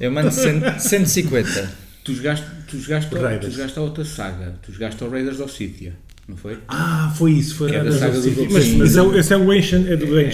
Eu 0.00 0.10
mando 0.10 0.30
100 0.30 0.78
150. 0.78 1.85
Tu 2.06 2.14
jogaste, 2.14 2.46
tu, 2.68 2.78
jogaste, 2.80 3.10
tu 3.10 3.16
Raiders. 3.16 3.52
jogaste 3.52 3.78
a 3.78 3.82
outra 3.82 4.04
saga. 4.04 4.54
Tu 4.62 4.72
jogaste 4.72 5.02
ao 5.02 5.10
Raiders 5.10 5.40
of 5.40 5.52
Scythia, 5.52 5.92
não 6.28 6.36
foi? 6.36 6.56
Ah, 6.68 7.12
foi 7.16 7.32
isso, 7.32 7.56
foi 7.56 7.68
É 7.68 7.72
da 7.72 7.90
Raiders 7.90 7.98
saga 7.98 8.18
of 8.18 8.30
do 8.30 8.34
City. 8.34 8.52
Mas, 8.52 8.68
mas 8.68 8.96
é, 8.96 9.00
é, 9.00 9.18
esse 9.18 9.34
é 9.34 9.36
o 9.36 9.50
Ancient, 9.50 9.86
é 9.88 9.96
do. 9.96 10.04
É, 10.18 10.24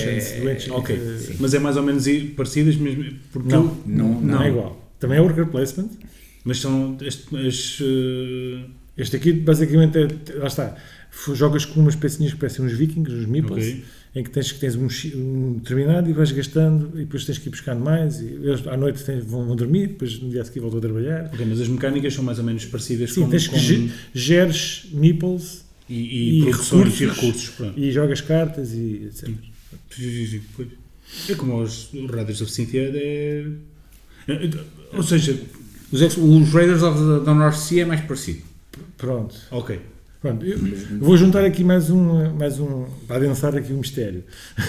do 0.41 0.49
Ancient, 0.49 0.71
ok. 0.71 0.95
eh, 0.97 1.35
mas 1.41 1.55
é 1.55 1.59
mais 1.59 1.77
ou 1.77 1.83
menos 1.83 2.05
parecidas 2.37 2.77
mesmo. 2.77 3.05
Porque 3.33 3.49
Não, 3.49 3.63
eu- 3.65 3.83
Não, 3.87 4.21
Não 4.21 4.43
é 4.43 4.49
igual. 4.51 4.95
Também 5.01 5.19
é 5.19 5.21
worker 5.21 5.47
placement. 5.47 5.89
Mas 6.45 6.61
são 6.61 6.97
as, 7.07 7.15
as, 7.47 7.79
eh, 7.81 8.65
Este 8.97 9.17
aqui 9.17 9.33
basicamente 9.33 9.97
é. 9.99 10.09
Lá 10.39 10.47
está. 10.49 10.77
Jogas 11.35 11.65
com 11.65 11.81
umas 11.81 11.95
pecinhas 11.97 12.33
que 12.35 12.39
parecem 12.39 12.65
uns 12.65 12.73
vikings, 12.73 13.11
uns 13.11 13.27
meeples, 13.27 13.67
Ok. 13.67 13.85
Em 14.15 14.23
que 14.23 14.29
tens 14.31 14.53
que 14.53 14.59
tens 14.61 14.75
um, 14.77 14.89
um 15.17 15.55
determinado 15.55 16.09
e 16.11 16.13
vais 16.13 16.31
gastando 16.33 16.91
e 16.95 17.05
depois 17.05 17.25
tens 17.25 17.39
que 17.39 17.49
ir 17.49 17.51
buscando 17.51 17.81
mais. 17.83 18.21
E 18.21 18.27
eles 18.27 18.67
à 18.67 18.77
noite 18.77 19.03
tens- 19.03 19.25
vão, 19.25 19.47
vão 19.47 19.57
dormir, 19.57 19.89
depois 19.89 20.19
no 20.21 20.29
dia 20.29 20.43
a 20.43 20.45
seguir 20.45 20.61
voltam 20.61 20.79
a 20.79 20.83
trabalhar. 20.83 21.31
ok, 21.33 21.47
mas 21.47 21.61
as 21.61 21.69
mecânicas 21.69 22.13
são 22.15 22.23
mais 22.23 22.39
ou 22.39 22.45
menos 22.45 22.65
parecidas 22.67 23.13
Sim, 23.13 23.23
com, 23.23 23.31
tens 23.31 23.47
com- 23.49 23.55
que 23.57 23.61
ge- 23.63 23.91
geres 24.15 24.87
meeples 24.93 25.65
e, 25.89 25.95
e, 25.95 26.41
e 26.41 26.43
produções 26.45 27.01
e 27.01 27.07
recursos. 27.07 27.49
recursos. 27.49 27.75
E 27.77 27.91
jogas 27.91 28.21
cartas 28.21 28.73
e 28.75 29.05
etc. 29.07 29.31
Pois. 30.57 30.69
É 31.29 31.35
como 31.35 31.61
os 31.63 31.91
Raiders 32.11 32.41
of 32.41 32.51
Cynthia 32.51 32.91
é... 32.95 33.47
é- 34.29 34.51
Ou 34.97 35.03
seja, 35.03 35.39
Os, 35.91 36.01
os 36.01 36.49
Raiders 36.53 36.83
of 36.83 36.99
the, 36.99 37.25
the 37.25 37.35
North 37.35 37.57
Sea 37.57 37.83
é 37.83 37.85
mais 37.85 38.01
parecido. 38.03 38.43
Pronto. 38.97 39.35
ok. 39.51 39.79
Pronto, 40.23 40.47
eu 40.47 40.59
vou 41.01 41.17
juntar 41.17 41.45
aqui 41.45 41.65
mais 41.65 41.91
um, 41.91 42.33
mais 42.39 42.59
um 42.61 42.85
para 43.09 43.17
adensar 43.17 43.55
aqui 43.57 43.73
o 43.73 43.77
mistério. 43.79 44.23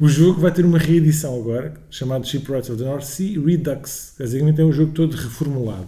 O 0.00 0.08
jogo 0.08 0.40
vai 0.40 0.50
ter 0.50 0.64
uma 0.64 0.78
reedição 0.78 1.36
agora, 1.38 1.74
chamado 1.88 2.26
Shipwrights 2.26 2.68
of 2.70 2.78
the 2.78 2.84
North 2.84 3.04
Sea 3.04 3.38
Redux. 3.40 4.14
Basicamente 4.18 4.60
é 4.60 4.64
um 4.64 4.72
jogo 4.72 4.90
todo 4.90 5.14
reformulado. 5.14 5.86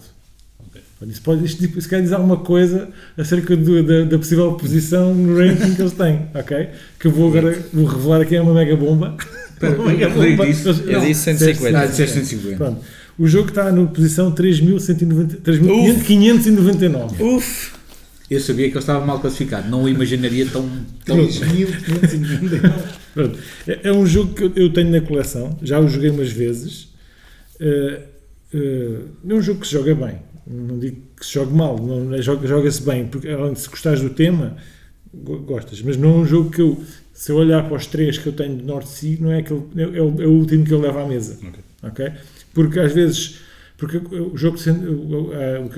Ok. 0.59 0.79
Portanto, 0.97 1.11
Isso, 1.11 1.21
pode, 1.21 1.43
isto, 1.43 1.59
tipo, 1.61 1.77
isso 1.79 1.89
quer 1.89 2.01
dizer 2.01 2.15
alguma 2.15 2.37
coisa 2.37 2.87
acerca 3.17 3.57
do- 3.57 3.83
da, 3.83 4.03
da 4.05 4.17
possível 4.17 4.53
posição 4.53 5.13
no 5.13 5.37
ranking 5.37 5.75
que 5.75 5.81
eles 5.81 5.91
têm, 5.91 6.27
ok? 6.33 6.69
Que 6.97 7.07
eu 7.07 7.11
vou 7.11 7.27
agora 7.27 7.61
vou 7.73 7.83
revelar 7.85 8.21
aqui 8.21 8.37
é 8.37 8.41
uma 8.41 8.53
mega 8.53 8.77
bomba. 8.77 9.17
Espera, 9.51 9.75
Uma 9.75 9.91
mega 9.91 10.07
bomba. 10.07 10.45
Eu 10.45 11.01
disse 11.01 11.21
150. 11.23 11.77
Ah, 11.77 11.85
disseste 11.85 12.13
150. 12.19 12.55
Pronto. 12.57 12.81
O 13.19 13.27
jogo 13.27 13.49
está 13.49 13.69
na 13.69 13.85
posição 13.87 14.31
3.190 14.31 15.41
3.599. 15.41 17.19
Uf! 17.19 17.73
Eu 18.29 18.39
sabia 18.39 18.65
que 18.67 18.73
ele 18.73 18.79
estava 18.79 19.05
mal 19.05 19.19
classificado. 19.19 19.69
Não 19.69 19.83
o 19.83 19.89
imaginaria 19.89 20.45
tão. 20.47 20.67
tão 21.05 21.15
1599. 21.17 22.83
Pronto. 23.13 23.39
É, 23.67 23.79
é 23.89 23.93
um 23.93 24.05
jogo 24.05 24.33
que 24.33 24.43
eu- 24.43 24.53
eu 24.55 24.73
tenho 24.73 24.89
na 24.91 25.01
coleção, 25.01 25.57
já 25.61 25.79
o 25.79 25.87
joguei 25.87 26.09
umas 26.09 26.31
vezes. 26.31 26.89
Eh, 27.59 28.01
eh, 28.53 28.99
é 29.29 29.33
um 29.33 29.41
jogo 29.41 29.61
que 29.61 29.67
se 29.67 29.73
joga 29.73 29.95
bem, 29.95 30.15
não 30.47 30.77
digo 30.79 30.97
que 31.17 31.25
se 31.25 31.33
jogue 31.33 31.53
mal, 31.53 31.77
não, 31.79 32.13
é- 32.13 32.21
joga- 32.21 32.45
joga-se 32.47 32.81
bem, 32.83 33.05
porque 33.07 33.27
se 33.55 33.69
gostares 33.69 34.01
do 34.01 34.09
tema, 34.09 34.57
go- 35.13 35.39
gostas, 35.39 35.81
mas 35.81 35.95
não 35.95 36.09
é 36.09 36.13
um 36.17 36.25
jogo 36.25 36.49
que 36.49 36.61
eu, 36.61 36.83
se 37.13 37.31
eu 37.31 37.37
olhar 37.37 37.63
para 37.67 37.77
os 37.77 37.85
três 37.85 38.17
que 38.17 38.27
eu 38.27 38.33
tenho 38.33 38.57
de 38.57 38.63
North 38.63 38.87
Sea, 38.87 39.17
não 39.21 39.31
é, 39.31 39.39
aquele, 39.39 39.61
é, 39.77 39.81
é 39.83 40.01
o, 40.01 40.21
é 40.21 40.25
o 40.27 40.31
último 40.31 40.65
que 40.65 40.73
eu 40.73 40.81
levo 40.81 40.99
à 40.99 41.07
mesa. 41.07 41.37
Ok. 41.41 41.59
ok? 41.83 42.11
Porque 42.53 42.79
às 42.79 42.91
vezes, 42.91 43.39
porque 43.77 43.97
o 43.97 44.35
jogo, 44.35 44.57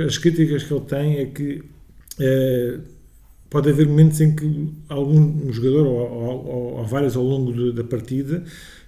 as 0.08 0.18
críticas 0.18 0.64
que 0.64 0.74
ele 0.74 0.86
tem 0.86 1.18
é 1.20 1.26
que 1.26 1.62
eh, 2.20 2.80
pode 3.50 3.70
haver 3.70 3.88
momentos 3.88 4.20
em 4.22 4.36
que 4.36 4.70
algum 4.90 5.52
jogador 5.52 5.86
ou, 5.88 5.96
ou, 5.98 6.46
ou- 6.48 6.74
ou 6.80 6.86
vários 6.86 7.16
ao 7.16 7.24
longo 7.24 7.54
de- 7.54 7.72
da 7.74 7.84
partida 7.84 8.44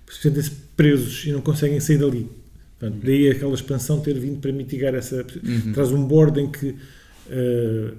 se 0.10 0.22
sentem-se 0.22 0.52
presos 0.76 1.26
e 1.26 1.32
não 1.32 1.42
conseguem 1.42 1.80
sair 1.80 1.98
dali. 2.00 2.28
Portanto, 2.80 3.00
daí 3.04 3.30
aquela 3.30 3.54
expansão 3.54 4.00
ter 4.00 4.18
vindo 4.18 4.40
para 4.40 4.52
mitigar 4.52 4.96
essa. 4.96 5.26
Traz 5.74 5.92
um 5.92 6.04
board 6.06 6.40
em 6.40 6.50
que 6.50 6.76
eh, 7.30 7.92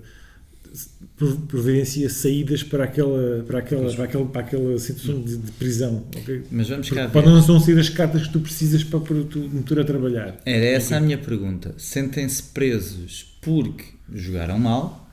prov- 1.16 1.38
providencia 1.46 2.08
saídas 2.08 2.62
para 2.62 2.84
aquela, 2.84 3.44
para 3.46 3.58
aquela, 3.58 3.92
para 3.94 4.04
aquela, 4.04 4.26
para 4.26 4.40
aquela 4.40 4.78
situação 4.78 5.20
de, 5.22 5.36
de 5.36 5.52
prisão. 5.52 6.04
ok? 6.16 6.42
Mas 6.50 6.68
vamos 6.68 6.88
cá 6.88 6.94
Porque 6.94 7.06
ver. 7.06 7.12
podem 7.12 7.46
não 7.46 7.60
sair 7.60 7.78
as 7.78 7.88
cartas 7.88 8.26
que 8.26 8.32
tu 8.32 8.40
precisas 8.40 8.82
para 8.82 9.00
pôr 9.00 9.24
tu 9.24 9.38
motor 9.38 9.80
a 9.80 9.84
trabalhar. 9.84 10.40
Era 10.44 10.64
essa 10.64 10.96
a 10.96 11.00
minha 11.00 11.18
pergunta. 11.18 11.74
Sentem-se 11.76 12.42
presos 12.42 13.36
porque 13.42 13.84
jogaram 14.12 14.58
mal 14.58 15.09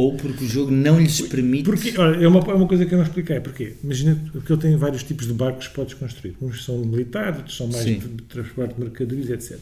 ou 0.00 0.14
porque 0.14 0.44
o 0.44 0.48
jogo 0.48 0.70
não 0.70 1.00
lhes 1.00 1.20
permite. 1.22 1.64
Porque, 1.64 1.92
olha, 1.98 2.22
é 2.24 2.28
uma, 2.28 2.38
é 2.38 2.54
uma 2.54 2.68
coisa 2.68 2.86
que 2.86 2.94
eu 2.94 2.98
não 2.98 3.04
expliquei. 3.04 3.40
Porquê? 3.40 3.74
Imagina 3.82 4.16
que 4.46 4.52
ele 4.52 4.60
tem 4.62 4.76
vários 4.76 5.02
tipos 5.02 5.26
de 5.26 5.32
barcos 5.32 5.66
que 5.66 5.74
podes 5.74 5.94
construir. 5.94 6.36
Uns 6.40 6.64
são 6.64 6.78
militares, 6.78 7.38
outros 7.38 7.56
são 7.56 7.66
mais 7.66 7.82
Sim. 7.82 7.98
de, 7.98 8.22
transporte 8.22 8.74
de 8.76 8.80
mercadorias, 8.80 9.28
etc. 9.28 9.58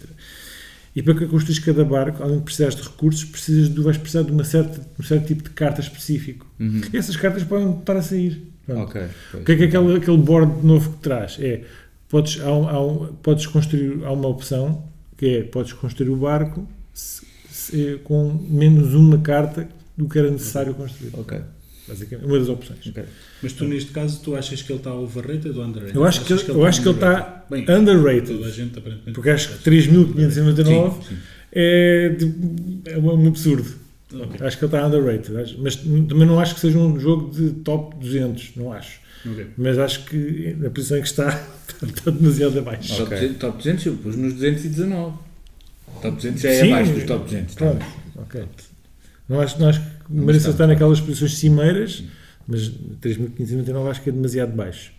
E 0.94 1.02
para 1.02 1.14
que 1.14 1.24
construís 1.26 1.58
cada 1.58 1.82
barco, 1.86 2.22
além 2.22 2.36
de 2.36 2.44
precisares 2.44 2.76
de 2.76 2.82
recursos, 2.82 3.24
precisas 3.24 3.72
de, 3.72 3.80
vais 3.80 3.96
precisar 3.96 4.24
de 4.24 4.30
uma 4.32 4.44
certa, 4.44 4.78
um 5.00 5.02
certo 5.02 5.26
tipo 5.26 5.42
de 5.42 5.50
carta 5.50 5.80
específico. 5.80 6.46
Uhum. 6.60 6.82
Essas 6.92 7.16
cartas 7.16 7.42
podem 7.42 7.70
estar 7.78 7.96
a 7.96 8.02
sair. 8.02 8.42
O 8.68 9.42
que 9.42 9.52
é 9.52 9.56
que 9.56 9.64
aquele, 9.64 9.96
aquele 9.96 10.18
board 10.18 10.66
novo 10.66 10.90
que 10.90 10.98
traz? 10.98 11.38
É, 11.40 11.62
podes, 12.10 12.38
há 12.42 12.52
um- 12.52 12.68
há 12.68 12.84
um- 12.86 13.06
podes 13.22 13.46
construir, 13.46 14.04
há 14.04 14.12
uma 14.12 14.28
opção 14.28 14.84
que 15.16 15.26
é, 15.26 15.42
podes 15.44 15.72
construir 15.72 16.10
o 16.10 16.16
barco 16.16 16.68
se- 16.92 17.24
se- 17.50 18.00
com 18.04 18.34
menos 18.50 18.92
uma 18.92 19.16
carta 19.18 19.66
do 19.96 20.08
que 20.08 20.18
era 20.18 20.30
necessário 20.30 20.74
construir. 20.74 21.10
Ok. 21.14 21.38
Basicamente, 21.88 22.26
uma 22.26 22.38
das 22.38 22.48
opções. 22.48 22.84
ok. 22.86 23.04
Mas 23.42 23.52
tu, 23.52 23.64
neste 23.64 23.92
caso, 23.92 24.20
tu 24.20 24.34
achas 24.34 24.60
que 24.60 24.72
ele 24.72 24.80
está 24.80 24.92
overrated 24.92 25.56
ou 25.56 25.64
underrated? 25.64 25.94
Eu 25.94 26.04
acho 26.04 26.24
que, 26.24 26.32
Achas 26.32 26.48
eu 26.48 26.66
acho 26.66 26.82
que 26.82 26.88
ele 26.88 26.96
está 26.96 27.44
underrated? 27.48 27.66
Bem, 27.66 27.78
underrated. 27.78 28.50
Gente, 28.50 28.78
aparentemente. 28.78 29.12
Porque 29.12 29.30
acho 29.30 29.56
que 29.58 29.70
3.599 29.70 30.64
Sim, 30.94 31.02
sim. 31.08 31.16
é, 31.52 32.14
tipo, 32.18 32.88
é 32.90 32.98
um 32.98 33.28
absurdo. 33.28 33.86
Ok, 34.14 34.46
Acho 34.46 34.58
que 34.58 34.64
ele 34.64 34.74
está 34.76 34.86
underrated. 34.86 35.56
Mas 35.58 35.76
também 35.76 36.26
não 36.26 36.40
acho 36.40 36.54
que 36.54 36.60
seja 36.60 36.78
um 36.78 36.98
jogo 36.98 37.30
de 37.32 37.50
top 37.60 37.96
200. 38.00 38.56
Não 38.56 38.72
acho. 38.72 38.98
ok. 39.24 39.46
Mas 39.56 39.78
acho 39.78 40.04
que 40.06 40.56
na 40.58 40.70
posição 40.70 40.96
em 40.98 41.02
que 41.02 41.06
está, 41.08 41.28
está 41.86 42.10
demasiado 42.10 42.58
abaixo. 42.58 42.88
Top, 42.96 43.02
Ok. 43.02 43.16
200, 43.18 43.38
top 43.38 43.58
200 43.58 43.86
eu 43.86 43.94
pus 43.96 44.16
nos 44.16 44.32
219. 44.34 45.16
Top 46.02 46.16
200 46.16 46.40
já 46.42 46.50
é 46.50 46.60
Sim, 46.62 46.72
abaixo 46.72 46.92
dos 46.94 47.04
top 47.04 47.24
200. 47.26 47.54
tá? 47.54 47.64
Pronto, 47.64 47.86
ok. 48.16 48.44
Não 49.28 49.40
acho, 49.40 49.58
não 49.60 49.68
acho 49.68 49.80
que 49.80 49.86
mereça 50.12 50.50
estar 50.50 50.66
naquelas 50.66 51.00
posições 51.00 51.36
cimeiras, 51.38 52.04
mas 52.46 52.70
3.599 53.00 53.90
acho 53.90 54.02
que 54.02 54.10
é 54.10 54.12
demasiado 54.12 54.52
baixo. 54.54 54.92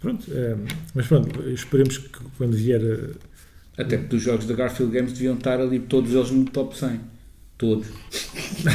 Pronto, 0.00 0.26
eh, 0.32 0.56
mas 0.94 1.06
pronto, 1.06 1.48
esperemos 1.50 1.98
que 1.98 2.08
quando 2.38 2.54
vier. 2.56 2.80
eh, 2.82 3.10
Até 3.76 3.98
porque 3.98 4.16
os 4.16 4.22
jogos 4.22 4.46
da 4.46 4.54
Garfield 4.54 4.92
Games 4.92 5.12
deviam 5.12 5.34
estar 5.34 5.60
ali 5.60 5.78
todos 5.78 6.12
eles 6.12 6.30
no 6.30 6.44
top 6.46 6.76
100. 6.76 7.00
Todos. 7.60 7.86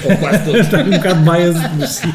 Ou 0.06 0.18
quase 0.18 0.46
todos. 0.46 0.62
Está 0.62 0.82
um 0.84 0.92
bocado 0.92 1.22
biased, 1.32 1.70
mas 1.80 1.90
sim. 1.90 2.14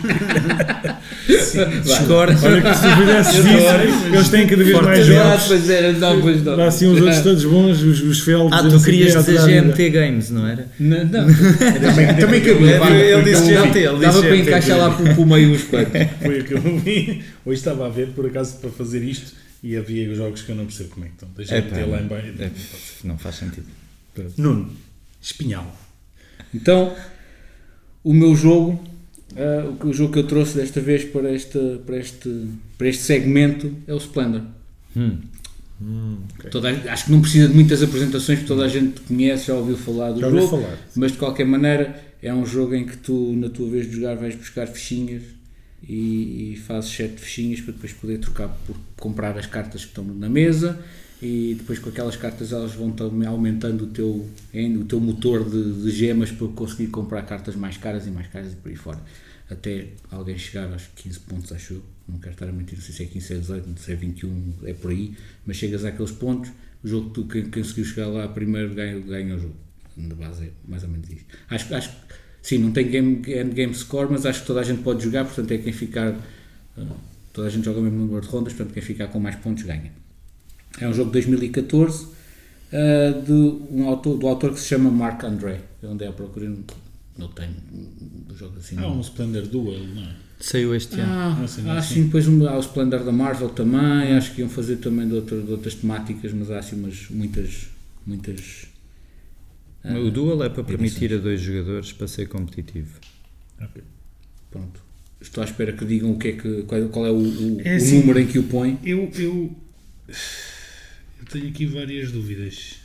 Discord. 1.83 2.37
Olha 2.47 2.63
que 2.63 2.75
se 2.75 2.83
tu 2.83 2.97
fizesses 2.97 3.35
isso, 3.45 4.07
eles 4.15 4.29
têm 4.29 4.47
cada 4.47 4.63
vez 4.65 4.81
mais 4.81 5.01
Ah, 5.01 5.03
jogos. 5.03 5.43
pois 5.49 5.69
era, 5.71 5.93
não, 5.93 6.21
pois 6.21 6.45
não. 6.45 6.57
Lá 6.57 6.67
assim 6.69 6.87
os 6.87 7.01
outros 7.01 7.21
todos 7.23 7.45
bons, 7.45 7.83
os, 7.83 8.01
os 8.03 8.21
Felds. 8.21 8.53
Ah, 8.53 8.63
tu 8.69 8.81
querias 8.83 9.13
quê, 9.27 9.33
dizer. 9.33 9.63
GMT 9.65 9.91
Games, 9.91 10.31
não 10.31 10.47
era? 10.47 10.69
Não, 10.79 11.05
não. 11.05 11.27
também, 12.21 12.41
cabia. 12.41 12.77
Ele 12.95 13.23
disse 13.25 13.53
Dava- 13.53 13.67
GMT, 13.67 14.01
Dava 14.01 14.23
para 14.23 14.37
encaixar 14.37 14.79
lá 14.79 14.91
por, 14.91 15.15
por 15.17 15.27
meio 15.27 15.51
uns 15.53 15.63
quantos. 15.65 15.93
Foi 16.23 16.41
o 16.41 16.45
que 16.45 16.55
eu 16.55 16.61
vi. 16.79 17.23
Hoje 17.45 17.59
estava 17.59 17.87
a 17.87 17.89
ver, 17.89 18.09
por 18.09 18.27
acaso, 18.27 18.57
para 18.59 18.71
fazer 18.71 19.03
isto 19.03 19.33
e 19.63 19.77
havia 19.77 20.15
jogos 20.15 20.43
que 20.43 20.51
eu 20.53 20.57
não 20.57 20.67
percebo 20.67 20.91
como 20.91 21.05
é 21.05 21.09
que 21.09 21.15
estão. 21.15 21.29
Deixa-me 21.37 21.63
ter 21.63 21.85
lá 21.91 22.01
em 22.01 22.07
baixo. 22.07 22.29
é, 22.39 22.51
não 23.05 23.19
faz 23.19 23.35
sentido. 23.37 23.67
Nuno, 24.37 24.71
Espinhal. 25.21 25.80
Então, 26.55 26.95
o 28.03 28.13
meu 28.13 28.35
jogo, 28.35 28.83
ah, 29.37 29.69
o 29.71 29.77
que- 29.77 29.87
o 29.87 29.93
jogo 29.93 30.13
que 30.13 30.19
eu 30.19 30.27
trouxe 30.27 30.57
desta 30.57 30.81
vez 30.81 31.05
para 31.05 31.33
este, 31.35 31.59
para 31.87 31.97
este, 31.99 32.47
para 32.79 32.89
este 32.89 33.03
segmento 33.03 33.75
é 33.87 33.95
o 33.95 33.99
Splendor. 33.99 34.43
Hum. 34.97 35.19
Hum, 35.83 36.19
ok. 36.39 36.51
Toda 36.51 36.71
acho 36.71 37.07
que 37.07 37.13
não 37.13 37.21
precisa 37.23 37.49
de 37.49 37.55
muitas 37.55 37.83
apresentações, 37.83 38.39
porque 38.41 38.49
toda 38.53 38.65
a 38.67 38.69
gente 38.69 39.01
conhece, 39.01 39.47
já 39.47 39.55
ouviu 39.55 39.77
falar 39.79 40.13
do 40.13 40.21
Já 40.21 40.29
jogo. 40.31 40.49
falar. 40.49 40.79
Mas 40.95 41.13
de 41.13 41.19
qualquer 41.19 41.47
maneira 41.47 42.03
é 42.23 42.35
um 42.35 42.45
jogo 42.45 42.75
em 42.75 42.85
que 42.85 42.97
tu, 42.99 43.33
na 43.37 43.49
tua 43.49 43.69
vez 43.71 43.87
de 43.89 43.97
jogar, 43.97 44.15
vais 44.17 44.35
buscar 44.35 44.67
fichinhas 44.67 45.23
e, 45.89 46.53
e 46.53 46.57
fazes 46.67 46.91
7 46.91 47.19
fichinhas 47.19 47.61
para 47.63 47.73
depois 47.73 47.93
poder 47.95 48.19
trocar 48.19 48.49
por 48.67 48.77
comprar 48.99 49.39
as 49.39 49.47
cartas 49.47 49.83
que 49.83 49.89
estão 49.89 50.05
na 50.05 50.29
mesa 50.29 50.79
e 51.23 51.55
depois 51.55 51.79
com 51.79 51.91
aquelas 51.91 52.17
cartas 52.17 52.53
elas 52.53 52.73
vão 52.73 52.95
aumentando 53.27 53.85
o 53.85 53.87
teu, 53.89 54.27
o 54.55 54.85
teu 54.85 55.01
motor 55.01 55.49
de, 55.49 55.83
de 55.83 55.91
gemas 55.91 56.33
para 56.33 56.49
conseguir 56.49 56.87
comprar 56.87 57.23
cartas 57.23 57.55
mais 57.55 57.77
caras 57.77 58.07
e 58.07 58.11
mais 58.11 58.27
caras 58.29 58.53
e 58.53 58.57
por 58.57 58.71
aí 58.71 58.77
fora. 58.77 59.01
Até 59.51 59.89
alguém 60.11 60.39
chegar 60.39 60.73
aos 60.73 60.87
15 60.97 61.21
pontos, 61.21 61.53
acho 61.53 61.75
eu. 61.75 61.83
Não 62.09 62.19
quero 62.19 62.33
estar 62.33 62.49
a 62.49 62.53
mentir, 62.53 62.79
não 62.79 62.85
sei 62.85 62.95
se 62.95 63.03
é 63.03 63.07
15, 63.07 63.27
se 63.27 63.33
é 63.35 63.37
18, 63.37 63.69
não 63.69 63.77
sei 63.77 63.85
se 63.85 63.93
é 63.93 63.97
21, 63.97 64.55
é 64.65 64.73
por 64.73 64.91
aí. 64.91 65.15
Mas 65.45 65.57
chegas 65.57 65.85
àqueles 65.85 66.13
pontos, 66.13 66.51
o 66.83 66.89
jogo 66.89 67.09
que 67.09 67.15
tu, 67.15 67.25
quem 67.27 67.51
conseguiu 67.51 67.85
chegar 67.85 68.07
lá 68.07 68.27
primeiro 68.29 68.75
ganha, 68.75 68.99
ganha 69.01 69.37
o 69.37 69.39
jogo. 69.39 69.55
Na 69.97 70.15
base 70.15 70.45
é 70.45 70.51
mais 70.67 70.83
ou 70.85 70.89
menos 70.89 71.11
isso. 71.11 71.25
Acho, 71.49 71.75
acho 71.75 71.91
sim, 72.41 72.59
não 72.59 72.73
tem 72.73 72.89
game, 72.89 73.17
endgame 73.27 73.75
score, 73.75 74.11
mas 74.11 74.25
acho 74.25 74.41
que 74.41 74.47
toda 74.47 74.61
a 74.61 74.65
gente 74.65 74.83
pode 74.83 75.05
jogar, 75.05 75.25
portanto 75.25 75.51
é 75.51 75.59
quem 75.59 75.73
ficar. 75.73 76.15
ah, 76.79 76.97
Toda 77.33 77.47
a 77.47 77.51
gente 77.51 77.65
joga 77.65 77.79
o 77.79 77.83
mesmo 77.83 77.99
número 77.99 78.21
de 78.21 78.27
rondas, 78.27 78.53
portanto 78.53 78.75
quem 78.75 78.83
ficar 78.83 79.07
com 79.09 79.21
mais 79.21 79.37
pontos 79.37 79.63
ganha. 79.63 79.93
É 80.81 80.89
um 80.89 80.93
jogo 80.95 81.07
de 81.11 81.13
2014 81.15 82.09
ah, 82.73 83.21
de 83.25 83.33
um 83.33 83.87
autor, 83.89 84.19
do 84.19 84.27
autor 84.29 84.53
que 84.55 84.61
se 84.61 84.69
chama 84.69 84.91
Mark 84.91 85.23
André. 85.25 85.61
Onde 85.83 86.05
é 86.05 86.09
a 86.09 86.13
procura? 86.13 86.51
Não, 87.19 87.29
tenho 87.29 87.51
um 88.31 88.35
jogo 88.37 88.59
assim. 88.59 88.77
Há 88.79 88.83
não. 88.83 88.97
um 88.99 89.01
Splendor 89.01 89.47
Duel, 89.47 89.81
não 89.95 90.03
é? 90.03 90.15
Saiu 90.41 90.75
este 90.75 90.99
ano. 90.99 91.13
Ah, 91.13 91.37
Não 91.39 91.47
sei, 91.49 91.65
não 91.65 91.73
há 91.73 91.83
sei. 91.83 91.97
sim, 91.99 92.05
depois 92.07 92.27
um, 92.27 92.49
há 92.49 92.57
o 92.57 92.61
Splendor 92.61 93.05
da 93.05 93.13
Marvel 93.13 93.51
também, 93.51 94.15
acho 94.17 94.35
que 94.35 94.41
iam 94.41 94.49
fazer 94.49 94.77
também 94.77 95.07
de, 95.07 95.15
outra- 95.15 95.39
de 95.41 95.51
outras 95.53 95.75
temáticas, 95.75 96.33
mas 96.33 96.51
há 96.51 96.59
assim 96.61 96.77
umas, 96.77 97.11
muitas, 97.11 97.67
muitas... 98.07 98.67
ah, 99.85 99.99
O 99.99 100.11
Duel 100.11 100.43
é 100.45 100.49
para 100.49 100.65
permitir 100.65 101.13
a 101.13 101.19
dois 101.19 101.43
jogadores 101.43 101.93
para 101.93 102.09
ser 102.09 102.27
competitivo. 102.29 102.99
Ok. 103.61 103.83
Pronto. 104.51 104.81
Estou 105.21 105.43
à 105.43 105.45
espera 105.45 105.75
que 105.75 105.85
digam 105.85 106.13
o 106.13 106.19
que 106.19 106.29
é 106.29 106.33
que, 106.33 106.63
qual, 106.63 107.05
é 107.05 107.11
o, 107.11 107.17
o- 107.19 107.61
É 107.63 107.75
o 107.75 107.77
assim. 107.77 107.99
número 108.01 108.19
em 108.21 108.27
que 108.27 108.39
o 108.39 108.45
põe. 108.45 108.79
Eu, 108.83 109.11
eu 109.19 109.55
tenho 111.31 111.49
aqui 111.49 111.67
várias 111.67 112.11
dúvidas. 112.13 112.77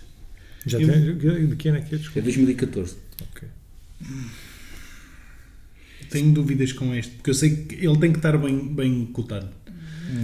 Já 0.66 0.80
Eu- 0.80 0.88
tem, 0.92 1.48
de 1.48 1.56
que 1.56 1.68
ano 1.70 1.78
é 1.78 1.82
que 1.82 1.94
é? 1.94 1.98
É 1.98 2.00
Desculpa. 2.00 2.22
2014. 2.22 2.96
Ok. 3.22 3.48
Tenho 6.10 6.32
dúvidas 6.34 6.72
com 6.74 6.94
este, 6.94 7.14
porque 7.16 7.30
eu 7.30 7.34
sei 7.34 7.56
que 7.66 7.76
ele 7.86 7.98
tem 7.98 8.12
que 8.12 8.20
estar 8.20 8.38
bem, 8.38 8.74
bem 8.74 9.06
cotado. 9.08 9.50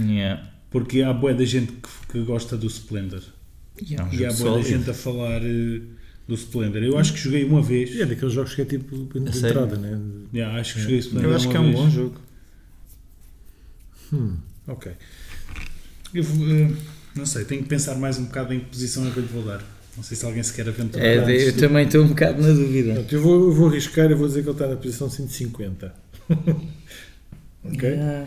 Yeah. 0.08 0.50
Porque 0.70 1.02
há 1.02 1.12
boa 1.12 1.34
da 1.34 1.44
gente 1.44 1.72
que, 1.72 1.88
que 2.12 2.20
gosta 2.22 2.56
do 2.56 2.66
Splendor. 2.66 3.22
E 3.80 3.94
é 3.94 4.02
um 4.02 4.08
E 4.08 4.16
jogo 4.16 4.26
há 4.30 4.32
boa 4.36 4.58
da 4.58 4.62
gente 4.68 4.88
a 4.90 4.94
falar 4.94 5.42
eh, 5.44 5.80
do 6.28 6.34
Splendor. 6.34 6.82
Eu 6.82 6.96
acho 6.98 7.12
que 7.12 7.18
joguei 7.18 7.44
uma 7.44 7.60
vez. 7.60 7.98
É 8.00 8.06
daqueles 8.06 8.32
jogos 8.32 8.54
que 8.54 8.62
é 8.62 8.64
tipo 8.64 8.96
de 9.18 9.28
A 9.28 9.32
sério? 9.32 9.48
entrada, 9.64 9.76
né? 9.76 10.00
Yeah, 10.32 10.58
acho 10.60 10.74
que 10.74 10.80
joguei 10.82 10.98
Splendor 10.98 11.30
Eu 11.30 11.36
acho 11.36 11.46
uma 11.46 11.50
que 11.52 11.56
é 11.56 11.60
um 11.60 11.64
vez. 11.64 11.76
bom 11.76 11.90
jogo. 11.90 12.20
Hum, 14.12 14.36
ok. 14.68 14.92
Eu 16.14 16.22
vou, 16.22 16.46
eh, 16.48 16.70
não 17.14 17.26
sei, 17.26 17.44
tenho 17.44 17.62
que 17.62 17.68
pensar 17.68 17.94
mais 17.96 18.18
um 18.18 18.24
bocado 18.24 18.52
em 18.54 18.60
que 18.60 18.66
posição 18.66 19.06
é 19.06 19.10
que 19.10 19.18
eu 19.18 19.22
lhe 19.22 19.28
vou 19.28 19.42
dar. 19.42 19.62
Não 19.96 20.02
sei 20.02 20.16
se 20.16 20.24
alguém 20.24 20.42
se 20.42 20.52
quer 20.54 20.66
aventurar. 20.68 21.04
É, 21.04 21.48
eu 21.48 21.56
também 21.56 21.84
estou 21.84 22.02
um 22.02 22.08
bocado 22.08 22.40
na 22.42 22.48
dúvida. 22.52 22.94
Pronto, 22.94 23.14
eu, 23.14 23.20
vou, 23.20 23.34
eu 23.48 23.52
vou 23.52 23.68
arriscar 23.68 24.10
e 24.10 24.14
vou 24.14 24.26
dizer 24.26 24.42
que 24.42 24.48
ele 24.48 24.54
está 24.54 24.66
na 24.66 24.76
posição 24.76 25.10
150. 25.10 25.94
ok? 27.64 27.94
Ah, 27.98 28.26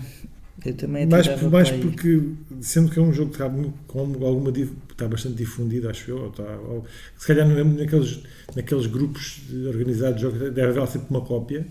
eu 0.66 0.74
também 0.76 1.06
mais 1.06 1.28
por- 1.28 1.50
mais 1.52 1.72
porque, 1.72 2.22
sendo 2.62 2.92
que 2.92 3.00
é 3.00 3.02
um 3.02 3.12
jogo 3.14 3.32
que 3.32 3.42
está 3.42 3.50
com 3.88 4.00
alguma 4.26 4.52
está 4.92 5.08
bastante 5.08 5.36
difundido, 5.36 5.90
acho 5.90 6.10
eu, 6.12 6.18
ou 6.20 6.30
está, 6.30 6.44
ou, 6.44 6.86
se 7.18 7.28
calhar 7.28 7.48
na- 7.48 7.64
naqueles, 7.64 8.20
naqueles 8.56 8.86
grupos 8.86 9.42
de- 9.50 9.66
organizados 9.68 10.16
de 10.18 10.22
jogos 10.22 10.40
deve 10.40 10.62
haver 10.62 10.88
sempre 10.88 11.08
uma 11.10 11.22
cópia. 11.22 11.66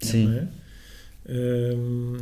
Sim. 0.00 0.26
Não 0.28 0.38
é? 0.38 0.48
Hum, 1.30 2.16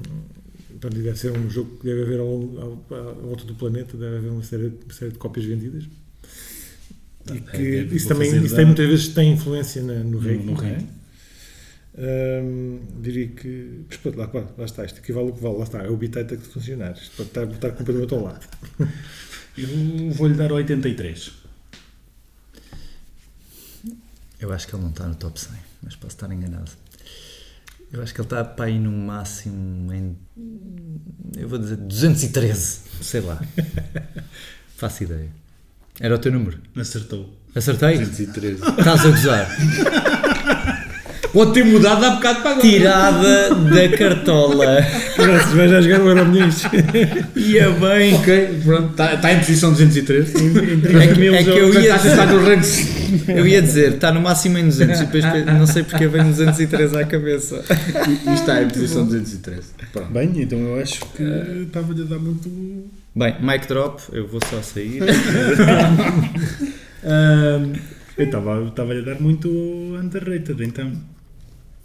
portanto, 0.81 1.03
deve 1.03 1.19
ser 1.19 1.33
um 1.33 1.49
jogo 1.51 1.77
que 1.79 1.85
deve 1.87 2.03
haver 2.03 2.21
ao 2.21 2.27
ao- 2.29 2.85
à 3.09 3.13
volta 3.13 3.45
do 3.45 3.55
planeta, 3.55 3.97
deve 3.97 4.17
haver 4.19 4.31
uma 4.31 4.43
série, 4.43 4.67
uma 4.85 4.93
série 4.95 5.13
de 5.13 5.19
cópias 5.19 5.45
vendidas. 5.47 5.85
E 7.35 7.41
que 7.41 7.57
é, 7.57 7.79
é, 7.79 7.83
isso 7.85 8.09
também 8.09 8.29
isso 8.37 8.51
da- 8.51 8.57
tem, 8.57 8.65
muitas 8.67 8.87
vezes 8.89 9.09
tem 9.09 9.33
influência 9.33 9.83
na- 9.83 10.05
no 10.05 10.19
ranking. 10.19 10.45
no 10.45 10.63
é? 10.65 10.69
ranking. 10.73 10.89
Hum, 11.99 12.81
diria 13.01 13.29
que. 13.29 13.85
Mas 13.89 13.97
pronto, 13.99 14.19
lá, 14.19 14.31
lá, 14.33 14.47
lá 14.59 14.65
está, 14.67 14.85
isto 14.85 14.99
aqui 14.99 15.13
vale 15.13 15.31
o 15.31 15.33
que 15.33 15.43
vale, 15.43 15.57
lá 15.57 15.65
está, 15.65 15.83
é 15.83 15.89
o 15.89 15.97
bitite 15.97 16.37
de 16.37 16.45
funcionar. 16.45 16.93
Isto 16.93 17.17
pode 17.17 17.29
estar, 17.31 17.45
estar 17.51 17.71
completamente 17.73 18.15
ao 18.15 18.23
lado. 18.23 18.47
Eu 19.57 20.11
vou-lhe 20.13 20.35
dar 20.35 20.53
83. 20.53 21.33
Eu 24.39 24.53
acho 24.53 24.69
que 24.69 24.75
ele 24.75 24.83
não 24.83 24.91
está 24.91 25.07
no 25.09 25.15
top 25.15 25.41
100, 25.41 25.53
mas 25.83 25.97
posso 25.97 26.15
estar 26.15 26.31
enganado. 26.31 26.71
Eu 27.97 28.03
acho 28.03 28.13
que 28.13 28.21
ele 28.21 28.27
está 28.27 28.45
para 28.45 28.67
aí 28.67 28.79
no 28.79 28.93
máximo 28.93 29.91
em. 29.91 30.19
Eu 31.35 31.49
vou 31.49 31.59
dizer 31.59 31.77
213, 31.77 32.81
sei 33.01 33.23
lá. 33.23 33.43
Faço 34.77 35.05
ideia. 35.05 35.31
Era 35.99 36.15
o 36.15 36.19
teu 36.19 36.31
número. 36.31 36.61
Acertou. 36.77 37.35
Acertei? 37.55 37.97
213. 37.97 38.61
Estás 38.63 39.01
a 39.01 39.09
gozar. 39.09 39.49
Pode 41.37 41.53
ter 41.53 41.67
mudado 41.67 42.03
há 42.03 42.11
bocado 42.13 42.41
para 42.41 42.51
agora. 42.53 42.67
Tirada 42.67 43.55
da 43.55 43.89
cartola. 43.99 44.83
Se 44.83 45.55
vais 45.55 45.71
já 45.71 45.83
jogar 45.83 46.01
o 46.01 46.09
Euro 46.09 46.25
Milhões. 46.31 46.63
Ia 47.37 47.71
bem. 47.73 48.15
Ok, 48.15 48.61
pronto. 48.65 48.91
Está, 48.93 49.13
está 49.15 49.33
em 49.35 49.39
posição 49.41 49.71
213. 49.73 50.33
É 50.33 51.15
que, 51.15 51.29
é 51.29 51.43
que 51.45 51.51
eu, 51.51 51.75
ia 51.75 51.99
que 51.99 52.09
está 52.09 52.25
dizer, 52.25 53.27
no 53.27 53.33
eu 53.39 53.47
ia 53.47 53.61
dizer, 53.61 53.93
está 53.97 54.11
no 54.13 54.23
máximo 54.23 54.57
em 54.57 54.65
200 54.65 54.99
e 54.99 55.05
depois 55.05 55.27
pe- 55.27 55.45
não 55.53 55.67
sei 55.67 55.83
porque 55.83 56.07
vem 56.07 56.25
203 56.25 56.95
à 56.95 57.05
cabeça. 57.05 57.63
E 58.27 58.33
está 58.33 58.63
em 58.63 58.69
posição 58.69 59.05
213. 59.05 59.61
Pronto. 59.93 60.11
Bem, 60.11 60.33
então 60.37 60.59
eu 60.59 60.81
acho 60.81 61.01
que 61.15 61.23
estava-lhe 61.67 62.01
a 62.01 62.05
dar 62.07 62.19
muito. 62.19 62.49
Bem, 63.15 63.35
mic 63.43 63.69
drop, 63.69 64.01
eu 64.11 64.27
vou 64.27 64.41
só 64.51 64.63
sair. 64.63 65.03
Ahm, 67.05 67.75
eu 68.17 68.25
estava- 68.25 68.65
estava-lhe 68.69 69.01
a 69.01 69.05
dar 69.15 69.21
muito 69.21 69.51
underrated, 70.03 70.65
então. 70.65 70.93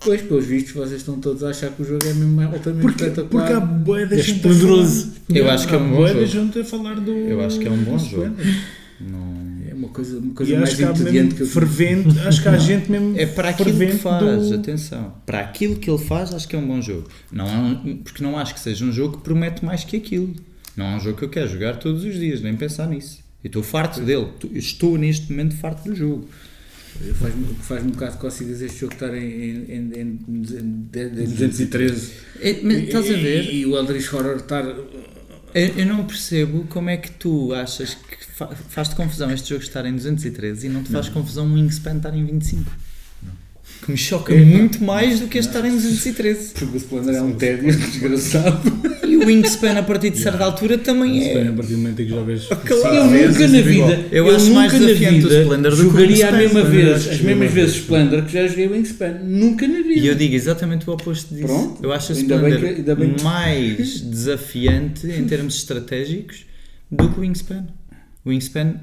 Pois, 0.04 0.22
pelos 0.22 0.46
vistos, 0.46 0.74
vocês 0.74 1.02
estão 1.02 1.20
todos 1.20 1.44
a 1.44 1.50
achar 1.50 1.70
que 1.72 1.82
o 1.82 1.86
jogo 1.86 2.04
é 2.06 2.14
mesmo 2.14 2.42
altamente 2.42 2.82
Porque, 2.82 3.04
espetacular. 3.04 3.44
porque 3.48 3.54
há 3.54 3.60
boa 3.60 4.06
da 4.08 4.16
É 4.16 4.22
gente 4.22 4.40
falar. 4.42 4.56
Eu 5.30 5.50
acho 5.52 5.68
que 5.68 5.76
é 5.76 5.78
um 5.78 5.86
Há 5.86 5.96
bom 5.96 6.08
jogo. 6.08 6.26
gente 6.26 6.60
a 6.60 6.66
falar 6.66 7.00
do. 7.00 7.12
Eu 7.12 7.42
acho 7.42 7.60
que 7.60 7.68
é 7.68 7.72
um 7.72 7.84
bom 7.84 8.00
jogo. 8.00 8.36
Não... 9.00 9.42
É 9.70 9.74
uma 9.74 9.88
coisa, 9.90 10.18
uma 10.20 10.34
coisa 10.34 10.52
E 10.52 10.56
mais 10.58 10.70
acho 10.70 10.78
que 10.78 10.84
há 10.84 10.92
entediante 10.92 11.36
que 11.36 11.42
eu 11.42 11.48
fervente, 11.48 12.20
acho 12.20 12.42
que 12.42 12.48
há 12.48 12.58
gente 12.58 12.92
mesmo 12.92 13.18
É 13.18 13.26
para 13.26 13.50
aquilo 13.50 13.78
que 13.78 13.92
faz, 13.98 14.50
do- 14.50 14.56
atenção. 14.56 15.14
Para 15.26 15.40
aquilo 15.40 15.76
que 15.78 15.90
ele 15.90 15.98
faz, 16.04 16.34
acho 16.34 16.48
que 16.48 16.56
é 16.56 16.60
um 16.60 16.68
bom 16.68 16.82
jogo. 16.82 17.08
Não 17.32 17.48
é 17.48 17.58
um- 17.58 17.98
porque 17.98 18.24
não 18.24 18.38
acho 18.38 18.54
que 18.54 18.60
seja 18.60 18.84
um 18.86 18.92
jogo 18.92 19.18
que 19.18 19.24
promete 19.24 19.64
mais 19.64 19.84
que 19.84 19.96
aquilo. 19.98 20.34
Não 20.76 20.86
é 20.86 20.96
um 20.98 21.00
jogo 21.00 21.18
que 21.18 21.26
eu 21.26 21.30
quero 21.30 21.48
jogar 21.50 21.78
todos 21.78 22.04
os 22.04 22.14
dias, 22.16 22.42
nem 22.42 22.56
pensar 22.56 22.88
nisso. 22.88 23.20
E 23.44 23.48
estou 23.48 23.64
farto 23.64 24.02
dele. 24.02 24.28
Eu 24.44 24.50
Estou 24.58 24.98
neste 24.98 25.32
momento 25.32 25.56
farto 25.56 25.88
do 25.90 25.96
jogo. 25.96 26.28
Faz-me 27.20 27.46
faz 27.62 27.84
um 27.86 27.90
bocado 27.90 28.18
cócegas 28.18 28.62
este 28.62 28.80
jogo 28.80 28.94
estar 28.94 29.16
em, 29.16 29.22
em, 29.24 29.66
em, 29.70 29.92
em, 29.96 30.20
em 30.60 31.26
213 31.26 32.12
É, 32.40 32.60
mas 32.64 32.78
estás 32.84 33.06
a 33.06 33.10
E- 33.10 33.22
ver? 33.24 33.44
E, 33.46 33.60
e 33.62 33.66
o 33.66 33.76
Eldritch 33.78 34.14
Horror 34.14 34.36
estar. 34.38 34.64
Eu, 34.66 35.68
eu 35.78 35.86
não 35.86 36.06
percebo 36.06 36.66
como 36.70 36.90
é 36.90 36.98
que 36.98 37.12
tu 37.12 37.54
achas 37.54 37.94
que 37.96 38.26
fa- 38.36 38.56
faz-te 38.70 38.96
confusão 38.96 39.32
este 39.32 39.50
jogo 39.50 39.64
estar 39.64 39.86
em 39.86 39.94
213 39.96 40.68
e 40.68 40.70
não 40.70 40.84
te 40.84 40.92
faz 40.92 41.10
confusão 41.10 41.46
um 41.46 41.54
Wingspan 41.56 41.98
estar 41.98 42.16
em 42.16 42.26
25. 42.26 42.72
Que 43.82 43.92
me 43.92 43.98
choca 43.98 44.34
muito 44.36 44.84
mais 44.84 45.20
do 45.20 45.28
que 45.28 45.40
este 45.40 45.50
estar 45.50 45.68
em 45.68 45.72
213. 45.72 46.54
Porque 46.54 46.76
o 46.76 46.78
Splendor 46.78 47.16
é 47.16 47.22
um 47.22 47.34
tédio 47.34 47.74
desgraçado. 47.76 48.72
E 49.08 49.18
o 49.18 49.26
Wingspan 49.26 49.78
a 49.80 49.84
partir 49.84 50.12
de 50.12 50.20
certa 50.20 50.44
altura 50.44 50.78
também 50.78 51.28
é. 51.28 51.48
a 51.48 51.52
partir 51.52 51.72
do 51.72 51.78
momento 51.80 52.02
em 52.02 52.06
que 52.06 52.12
jogas 52.12 52.48
Eu 52.50 52.58
cinco 52.58 53.10
vezes, 53.10 53.38
nunca 53.38 53.48
na 53.48 53.58
é 53.58 53.62
vida, 53.62 54.06
Eu 54.12 54.28
eu, 54.28 54.36
acho 54.36 54.46
nunca 54.46 54.56
mais 54.60 54.74
na 54.74 54.80
desafiante 54.80 55.26
o 55.26 55.30
vida 55.30 55.42
Splendor 55.42 55.72
do 55.72 55.78
que 55.78 55.82
o 55.82 55.92
jogaria 55.92 56.30
a 56.30 56.32
Wingspan. 56.32 56.38
mesma 56.38 56.70
vez, 56.70 57.08
as 57.08 57.22
mesmas 57.22 57.52
vezes 57.52 57.72
vez. 57.72 57.84
Splendor 57.84 58.24
que 58.24 58.34
já 58.34 58.48
joguei 58.48 58.68
Wingspan. 58.68 59.20
Nunca 59.24 59.68
na 59.68 59.82
vida. 59.82 60.00
E 60.00 60.08
eu 60.08 60.16
digo 60.16 60.36
exatamente 60.36 60.90
o 60.90 60.94
oposto 60.94 61.34
disso. 61.34 61.48
Pronto. 61.48 61.84
Eu 61.84 61.92
acho 61.92 62.12
a 62.12 62.16
bem 62.16 62.24
Splendor 62.24 63.24
mais 63.24 64.00
desafiante 64.02 65.08
em 65.08 65.26
termos 65.26 65.56
estratégicos 65.56 66.46
do 66.92 67.10
que 67.10 67.20
o 67.20 67.22
Wingspan. 67.22 67.66
O 68.24 68.30
Wingspan 68.30 68.76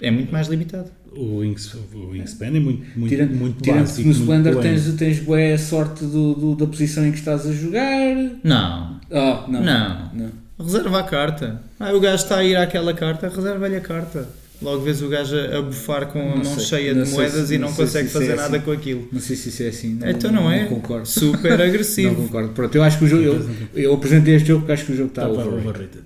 é 0.00 0.10
muito 0.10 0.32
mais 0.32 0.48
limitado. 0.48 0.90
O, 1.16 1.38
Wings, 1.38 1.72
o 1.94 2.08
Wingspan 2.10 2.46
é 2.46 2.50
muito, 2.60 2.82
muito, 2.98 3.08
Tirando, 3.08 3.34
muito 3.34 3.62
tirando 3.62 3.80
básico. 3.80 4.00
que 4.02 4.06
no 4.06 4.12
Splendor 4.12 4.56
tens, 4.62 4.92
tens 4.94 5.18
bué 5.20 5.52
a 5.54 5.58
sorte 5.58 6.04
do, 6.04 6.34
do- 6.34 6.54
da 6.56 6.66
posição 6.66 7.06
em 7.06 7.12
que 7.12 7.18
estás 7.18 7.46
a 7.46 7.52
jogar. 7.52 8.16
Não. 8.42 9.00
Ah, 9.12 9.44
não. 9.48 9.62
Não. 9.62 10.10
não. 10.14 10.30
Reserva 10.64 11.00
a 11.00 11.02
carta. 11.02 11.62
Ah, 11.80 11.92
o 11.92 12.00
gajo 12.00 12.22
está 12.22 12.36
a 12.38 12.44
ir 12.44 12.56
àquela 12.56 12.94
carta, 12.94 13.28
reserva-lhe 13.28 13.76
a 13.76 13.80
carta. 13.80 14.28
Logo 14.62 14.82
vês 14.82 15.02
o 15.02 15.08
gajo 15.08 15.36
a 15.36 15.60
bufar 15.60 16.06
com 16.06 16.20
a 16.20 16.36
Não 16.36 16.36
mão 16.36 16.44
sei, 16.44 16.64
cheia 16.64 16.94
não 16.94 17.02
de 17.04 17.10
moedas 17.10 17.48
se- 17.48 17.54
e 17.54 17.58
não 17.58 17.68
não 17.68 17.74
consegue 17.74 18.06
é 18.08 18.10
fazer 18.10 18.36
nada 18.36 18.56
assim. 18.56 18.64
com 18.64 18.70
aquilo. 18.70 19.08
Não 19.12 19.20
sei 19.20 19.36
se 19.36 19.48
isso 19.48 19.62
é 19.64 19.68
assim. 19.68 19.94
Não, 19.94 20.08
então 20.08 20.32
não 20.32 20.50
é? 20.50 20.64
concordo. 20.66 21.06
Super 21.06 21.58
Não 21.58 21.64
agressivo. 21.64 22.14
concordo. 22.14 22.48
Pronto, 22.50 22.74
eu 22.74 22.82
acho 22.82 22.98
que 22.98 23.04
o 23.04 23.08
jogo. 23.08 23.22
Eu, 23.24 23.48
eu 23.74 23.94
apresentei 23.94 24.34
este 24.36 24.48
jogo 24.48 24.60
porque 24.60 24.72
acho 24.72 24.86
que 24.86 24.92
o 24.92 24.96
jogo 24.96 25.08
está 25.10 25.28
Está 25.28 25.42
overrated. 25.44 26.04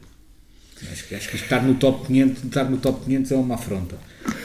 Acho 0.93 1.05
que, 1.09 1.15
acho 1.15 1.29
que 1.29 1.37
estar 1.37 1.63
no 1.63 1.75
top 1.75 2.07
500, 2.07 2.45
estar 2.45 2.65
no 2.65 2.77
top 2.79 3.05
500 3.05 3.33
é 3.33 3.37
uma 3.37 3.55
afronta. 3.57 3.97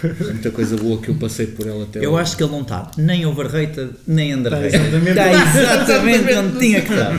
Há 0.04 0.34
muita 0.34 0.52
coisa 0.52 0.76
boa 0.78 1.00
que 1.02 1.10
eu 1.10 1.16
passei 1.16 1.48
por 1.48 1.68
ela 1.68 1.84
até 1.84 2.04
Eu 2.04 2.18
acho 2.18 2.36
que 2.38 2.44
ele 2.44 2.52
não 2.52 2.62
está 2.62 2.90
nem 2.98 3.26
overrated 3.26 3.92
nem 4.08 4.34
underrated. 4.34 4.76
exatamente- 4.76 5.10
Está 5.10 5.74
exatamente 5.74 6.34
onde 6.34 6.60
tinha 6.60 6.82
que 6.82 6.94
estar. 6.94 7.14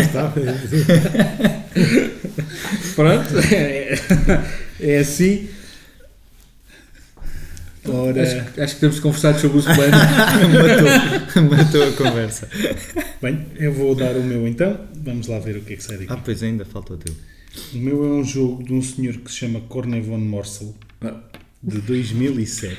Está. 0.00 0.32
Pronto, 2.94 3.38
é, 3.52 3.98
é 4.80 4.98
assim. 4.98 5.48
Ora, 7.86 8.22
Acho, 8.22 8.44
que- 8.52 8.60
acho 8.60 8.74
que 8.74 8.80
temos 8.80 9.00
conversado 9.00 9.40
sobre 9.40 9.58
o 9.58 9.60
Splendor. 9.60 9.90
matou, 10.52 11.42
matou 11.58 11.88
a 11.88 11.92
conversa. 11.92 12.46
bem, 13.22 13.46
eu 13.58 13.72
vou 13.72 13.94
dar 13.94 14.14
o 14.16 14.22
meu 14.22 14.46
então. 14.46 14.78
Vamos 15.02 15.26
lá 15.26 15.38
ver 15.38 15.56
o 15.56 15.62
que 15.62 15.72
é 15.72 15.76
que 15.76 15.82
sai 15.82 15.96
daqui. 15.96 16.12
Ah, 16.12 16.18
pois 16.22 16.42
ainda 16.42 16.64
falta 16.66 16.92
o 16.94 16.96
teu. 16.98 17.14
O 17.74 17.78
meu 17.78 18.04
é 18.04 18.08
um 18.08 18.24
jogo 18.24 18.62
de 18.62 18.72
um 18.72 18.82
senhor 18.82 19.14
que 19.18 19.30
se 19.30 19.38
chama 19.38 19.60
Corne 19.62 20.00
von 20.00 20.18
Morsel, 20.18 20.74
de 21.62 21.78
2007, 21.80 22.76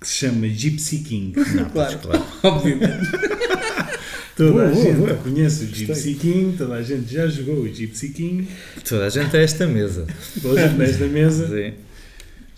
que 0.00 0.06
se 0.08 0.16
chama 0.26 0.48
Gypsy 0.48 0.98
King. 1.00 1.32
claro, 1.72 1.98
obviamente. 2.42 3.10
Toda 4.36 4.52
Boa, 4.52 4.68
a 4.68 4.70
boa, 4.70 4.82
gente 4.84 4.96
boa. 4.96 5.14
conhece 5.16 5.64
o 5.64 5.66
Gypsy 5.68 6.14
King, 6.14 6.56
toda 6.56 6.74
a 6.74 6.82
gente 6.82 7.12
já 7.12 7.26
jogou 7.26 7.60
o 7.60 7.68
Gypsy 7.68 8.08
King, 8.10 8.48
Toda 8.88 9.06
a 9.06 9.10
gente 9.10 9.36
a 9.36 9.40
esta 9.40 9.66
mesa. 9.66 10.06
toda 10.40 10.64
a 10.64 10.68
gente 10.68 10.78
nesta 10.78 11.06
mesa 11.06 11.48
Sim. 11.48 11.74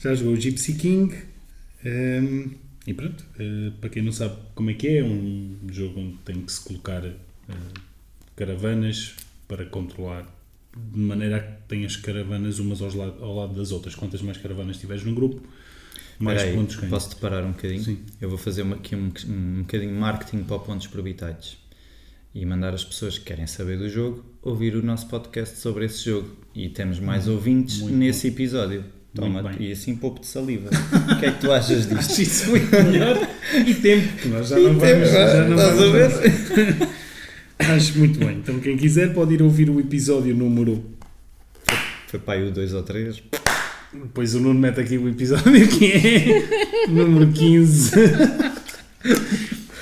já 0.01 0.15
jogou 0.15 0.35
o 0.35 0.37
Gypsy 0.41 0.75
King. 0.75 1.13
ehm, 1.85 2.51
e 2.87 2.95
pronto, 2.95 3.25
eh, 3.39 3.71
para 3.81 3.91
quem 3.91 4.03
não 4.03 4.13
sabe 4.13 4.37
como 4.55 4.71
é 4.71 4.75
que 4.75 4.87
é, 4.89 4.99
é 4.99 5.05
um 5.05 5.57
jogo 5.73 5.99
onde 6.01 6.17
tem 6.25 6.41
que 6.43 6.53
se 6.53 6.61
colocar 6.61 7.05
eh, 7.05 7.13
caravanas 8.37 9.15
para 9.55 9.67
controlar 9.67 10.25
de 10.75 10.99
maneira 10.99 11.37
a 11.37 11.41
que 11.41 11.53
tenhas 11.69 11.97
caravanas 11.97 12.59
umas 12.59 12.81
ao 12.81 13.35
lado 13.35 13.55
das 13.55 13.71
outras. 13.73 13.95
Quantas 13.95 14.23
mais 14.23 14.39
caravanas 14.39 14.79
tiveres 14.79 15.05
no 15.05 15.15
grupo, 15.15 15.43
mais 16.19 16.39
Espera 16.39 16.51
aí, 16.53 16.57
pontos 16.59 16.77
ganhas. 16.77 16.91
posso-te 16.91 17.17
parar 17.17 17.45
um 17.45 17.53
bocadinho? 17.53 17.83
Sim. 17.85 17.99
Eu 18.21 18.29
vou 18.31 18.39
fazer 18.39 18.63
uma- 18.63 18.77
aqui 18.77 18.97
um, 18.97 19.13
um 19.29 19.61
bocadinho 19.61 19.93
de 19.93 19.99
marketing 19.99 20.45
para 20.45 20.57
o 20.57 20.61
pontos 20.61 20.87
probitais 20.87 21.59
e 22.35 22.47
mandar 22.47 22.73
as 22.73 22.83
pessoas 22.83 23.19
que 23.19 23.25
querem 23.27 23.47
saber 23.47 23.77
do 23.79 23.89
jogo 23.91 24.25
ouvir 24.41 24.75
o 24.75 24.83
nosso 24.83 25.07
podcast 25.09 25.59
sobre 25.59 25.85
esse 25.85 26.07
jogo. 26.07 26.31
E 26.55 26.71
temos 26.71 26.99
mais 26.99 27.29
ouvintes 27.29 27.83
nesse 27.83 28.29
episódio. 28.29 28.85
Toma, 29.15 29.53
e 29.61 29.71
assim 29.71 29.95
pouco 29.95 30.21
de 30.21 30.27
saliva. 30.27 30.71
o 30.71 31.21
que 31.21 31.27
é 31.27 31.33
que 31.33 31.41
tu 31.43 31.53
achas 31.53 31.87
disto? 31.87 31.99
Acho 31.99 32.23
isso 32.23 32.49
muito 32.51 32.71
melhor 32.71 33.19
e 33.67 33.75
tempo, 33.75 34.17
que 34.17 34.29
nós 34.29 34.49
já 34.49 34.57
não 34.59 34.65
vamos. 34.79 34.83
tempo, 34.83 35.05
já 35.05 35.45
não 35.45 35.51
estás 35.57 35.73
a 35.73 35.75
vamos 35.75 35.93
ver? 35.93 36.89
Acho 37.71 37.99
muito 37.99 38.19
bem. 38.19 38.39
Então, 38.39 38.59
quem 38.61 38.77
quiser 38.77 39.13
pode 39.15 39.35
ir 39.35 39.43
ouvir 39.43 39.71
o 39.71 39.79
episódio 39.79 40.35
número. 40.35 40.85
Foi 42.09 42.19
para 42.19 42.41
aí 42.41 42.49
o 42.49 42.51
2 42.51 42.75
ou 42.75 42.83
3. 42.83 43.23
Depois 43.93 44.35
o 44.35 44.41
Nuno 44.41 44.59
mete 44.59 44.81
aqui 44.81 44.97
o 44.97 45.09
episódio 45.09 45.69
que 45.69 45.93
é 45.93 46.89
número 46.89 47.31
15. 47.31 47.93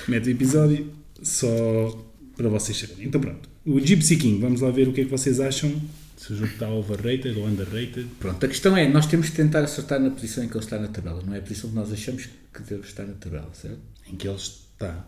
mete 0.08 0.28
o 0.28 0.30
episódio 0.30 0.92
só 1.22 2.04
para 2.36 2.48
vocês 2.48 2.76
saberem. 2.76 3.06
Então, 3.06 3.20
pronto. 3.20 3.48
O 3.64 3.78
Gypsy 3.78 4.16
King, 4.16 4.40
vamos 4.40 4.60
lá 4.60 4.70
ver 4.70 4.88
o 4.88 4.92
que 4.92 5.02
é 5.02 5.04
que 5.04 5.10
vocês 5.10 5.38
acham. 5.40 5.70
Se 6.16 6.32
o 6.32 6.36
jogo 6.36 6.52
está 6.52 6.68
overrated 6.68 7.38
ou 7.38 7.46
underrated. 7.46 8.06
Pronto, 8.18 8.44
a 8.44 8.48
questão 8.48 8.76
é, 8.76 8.88
nós 8.88 9.06
temos 9.06 9.30
que 9.30 9.36
tentar 9.36 9.60
acertar 9.60 10.00
na 10.00 10.10
posição 10.10 10.44
em 10.44 10.48
que 10.48 10.54
ele 10.54 10.64
está 10.64 10.78
na 10.78 10.88
tabela, 10.88 11.22
não 11.24 11.34
é 11.34 11.38
a 11.38 11.42
posição 11.42 11.70
que 11.70 11.76
nós 11.76 11.92
achamos 11.92 12.28
que 12.52 12.62
deve 12.62 12.82
estar 12.82 13.04
na 13.04 13.14
tabela, 13.14 13.48
certo? 13.54 13.78
Em 14.06 14.16
que 14.16 14.28
ele 14.28 14.36
está. 14.36 15.06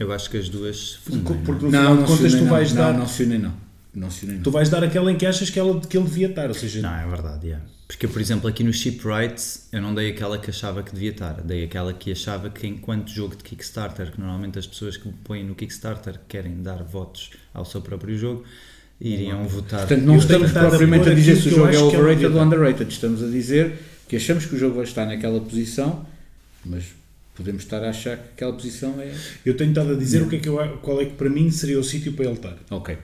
Eu 0.00 0.10
acho 0.12 0.30
que 0.30 0.38
as 0.38 0.48
duas 0.48 0.94
fundem, 0.94 1.36
Porque 1.44 1.66
não 1.66 1.70
no 1.70 1.70
final 1.70 1.96
de 1.96 2.02
se 2.02 2.08
contas 2.08 2.32
tu 2.32 2.38
não. 2.38 2.46
vais 2.46 2.72
não, 2.72 2.82
dar. 2.82 2.98
Não 2.98 3.06
se 3.06 3.22
unem, 3.22 3.38
não. 3.38 3.52
Não 3.94 4.10
se 4.10 4.24
unem, 4.24 4.36
não. 4.36 4.42
Tu 4.42 4.50
vais 4.50 4.70
dar 4.70 4.82
aquela 4.82 5.12
em 5.12 5.16
que 5.16 5.26
achas 5.26 5.50
que, 5.50 5.58
ela, 5.58 5.78
que 5.78 5.94
ele 5.94 6.06
devia 6.06 6.28
estar. 6.28 6.48
Ou 6.48 6.54
seja, 6.54 6.78
é? 6.78 6.82
Não, 6.82 6.94
é 6.94 7.06
verdade, 7.06 7.46
yeah. 7.48 7.64
Porque, 7.86 8.08
por 8.08 8.18
exemplo, 8.18 8.48
aqui 8.48 8.64
no 8.64 8.72
Shipwrights 8.72 9.68
eu 9.70 9.82
não 9.82 9.94
dei 9.94 10.10
aquela 10.10 10.38
que 10.38 10.48
achava 10.48 10.82
que 10.82 10.94
devia 10.94 11.10
estar, 11.10 11.42
dei 11.42 11.64
aquela 11.64 11.92
que 11.92 12.12
achava 12.12 12.48
que 12.48 12.66
enquanto 12.66 13.10
jogo 13.10 13.36
de 13.36 13.44
Kickstarter, 13.44 14.12
que 14.12 14.18
normalmente 14.18 14.58
as 14.58 14.66
pessoas 14.66 14.96
que 14.96 15.06
põem 15.22 15.44
no 15.44 15.54
Kickstarter 15.54 16.18
querem 16.26 16.62
dar 16.62 16.82
votos 16.82 17.30
ao 17.52 17.66
seu 17.66 17.82
próprio 17.82 18.16
jogo, 18.16 18.44
iriam 18.98 19.46
votar. 19.46 19.80
Portanto, 19.80 20.04
não 20.04 20.16
estamos 20.16 20.50
propriamente 20.50 21.10
a 21.10 21.14
dizer 21.14 21.36
se 21.36 21.48
o 21.48 21.50
jogo 21.50 21.68
é 21.68 21.74
é 21.74 21.78
overrated 21.78 22.26
ou 22.26 22.40
underrated. 22.40 22.90
Estamos 22.90 23.22
a 23.22 23.26
dizer 23.26 23.74
que 24.08 24.16
achamos 24.16 24.46
que 24.46 24.54
o 24.54 24.58
jogo 24.58 24.76
vai 24.76 24.84
estar 24.84 25.04
naquela 25.04 25.40
posição, 25.40 26.06
mas 26.64 26.84
podemos 27.40 27.62
estar 27.62 27.82
a 27.82 27.90
achar 27.90 28.16
que 28.16 28.28
aquela 28.34 28.52
posição 28.52 29.00
é. 29.00 29.12
eu 29.44 29.56
tenho 29.56 29.70
estado 29.70 29.92
a 29.92 29.96
dizer 29.96 30.22
o 30.22 30.28
que 30.28 30.36
é 30.36 30.38
que 30.38 30.48
eu, 30.48 30.56
qual 30.82 31.00
é 31.00 31.06
que 31.06 31.14
para 31.14 31.28
mim 31.28 31.50
seria 31.50 31.78
o 31.78 31.84
sítio 31.84 32.12
para 32.12 32.26
ele 32.26 32.34
estar. 32.34 32.56
Ok. 32.70 32.96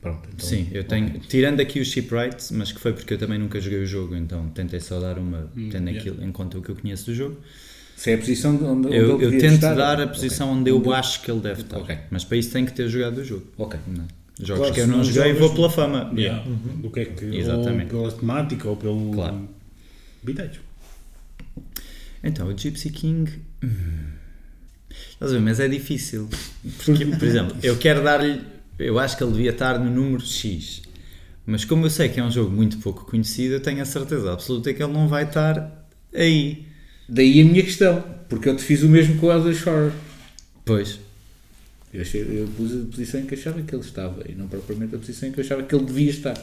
Pronto. 0.00 0.28
Então, 0.34 0.48
Sim, 0.48 0.68
eu 0.72 0.82
tenho, 0.82 1.20
tirando 1.20 1.60
aqui 1.60 1.78
o 1.78 1.84
Shipwrights, 1.84 2.50
mas 2.50 2.72
que 2.72 2.80
foi 2.80 2.92
porque 2.92 3.14
eu 3.14 3.18
também 3.18 3.38
nunca 3.38 3.60
joguei 3.60 3.80
o 3.80 3.86
jogo, 3.86 4.16
então 4.16 4.48
tentei 4.48 4.80
só 4.80 4.98
dar 4.98 5.16
uma, 5.16 5.48
tendo 5.54 5.88
yeah. 5.88 6.00
aquilo, 6.00 6.24
em 6.24 6.32
conta 6.32 6.58
o 6.58 6.62
que 6.62 6.70
eu 6.70 6.76
conheço 6.76 7.06
do 7.06 7.14
jogo. 7.14 7.36
Se 7.96 8.10
é 8.10 8.14
a 8.14 8.18
posição 8.18 8.56
de 8.56 8.64
onde, 8.64 8.88
onde 8.88 8.96
Eu, 8.96 9.14
ele 9.20 9.26
eu 9.26 9.30
tento 9.38 9.54
estar, 9.54 9.74
dar 9.74 10.00
a 10.00 10.08
posição 10.08 10.50
onde 10.50 10.70
eu 10.70 10.92
acho 10.92 11.22
que 11.22 11.30
ele 11.30 11.40
deve 11.40 11.60
estar, 11.60 11.78
Ok. 11.78 11.96
mas 12.10 12.24
para 12.24 12.36
isso 12.36 12.50
tem 12.50 12.64
que 12.64 12.72
ter 12.72 12.88
jogado 12.88 13.18
o 13.18 13.24
jogo. 13.24 13.46
Ok. 13.56 13.78
não? 13.86 14.06
Jogos 14.40 14.60
Claro, 14.60 14.74
que 14.74 14.80
eu 14.80 14.86
não 14.88 14.96
não 14.98 15.04
joguei 15.04 15.32
vou 15.34 15.54
pela 15.54 15.70
fama. 15.70 16.12
Yeah. 16.16 16.44
Do 16.76 16.90
que 16.90 17.00
é 17.00 17.04
que. 17.04 17.24
Exatamente. 17.24 17.94
Ou 17.94 18.02
pela 18.02 18.12
temática 18.12 18.68
ou 18.68 18.76
pelo. 18.76 19.12
Claro. 19.12 19.48
Biteiros. 20.22 20.58
Então, 22.22 22.48
o 22.48 22.56
Gypsy 22.56 22.90
King. 22.90 23.30
hum, 23.64 24.12
Estás 24.90 25.30
a 25.32 25.34
ver, 25.34 25.40
mas 25.40 25.58
é 25.60 25.68
difícil. 25.68 26.28
Porque, 26.84 27.04
por 27.06 27.24
exemplo, 27.26 27.56
eu 27.62 27.76
quero 27.78 28.02
dar-lhe. 28.02 28.40
Eu 28.78 28.98
acho 28.98 29.16
que 29.16 29.24
ele 29.24 29.32
devia 29.32 29.50
estar 29.50 29.78
no 29.78 29.90
número 29.90 30.24
X. 30.24 30.82
Mas 31.46 31.64
como 31.64 31.86
eu 31.86 31.90
sei 31.90 32.08
que 32.08 32.20
é 32.20 32.24
um 32.24 32.30
jogo 32.30 32.50
muito 32.50 32.78
pouco 32.78 33.04
conhecido, 33.04 33.54
eu 33.54 33.60
tenho 33.60 33.82
a 33.82 33.84
certeza 33.84 34.32
absoluta 34.32 34.72
que 34.72 34.82
ele 34.82 34.92
não 34.92 35.08
vai 35.08 35.24
estar 35.24 35.86
aí. 36.14 36.66
Daí 37.08 37.40
a 37.40 37.44
minha 37.44 37.62
questão, 37.62 38.00
porque 38.28 38.48
eu 38.48 38.56
te 38.56 38.62
fiz 38.62 38.82
o 38.82 38.88
mesmo 38.88 39.16
com 39.18 39.26
o 39.26 39.32
Eldritch 39.32 39.66
Horror. 39.66 39.92
Pois. 40.64 41.00
Eu, 41.92 42.00
achei, 42.00 42.22
eu 42.22 42.46
pus 42.56 42.72
a 42.72 42.84
posição 42.86 43.20
em 43.20 43.26
que 43.26 43.34
achava 43.34 43.60
que 43.60 43.74
ele 43.74 43.82
estava 43.84 44.22
e 44.28 44.34
não 44.34 44.46
propriamente 44.48 44.94
a 44.94 44.98
posição 44.98 45.28
em 45.28 45.32
que 45.32 45.40
eu 45.40 45.44
achava 45.44 45.62
que 45.62 45.74
ele 45.74 45.84
devia 45.84 46.10
estar. 46.10 46.36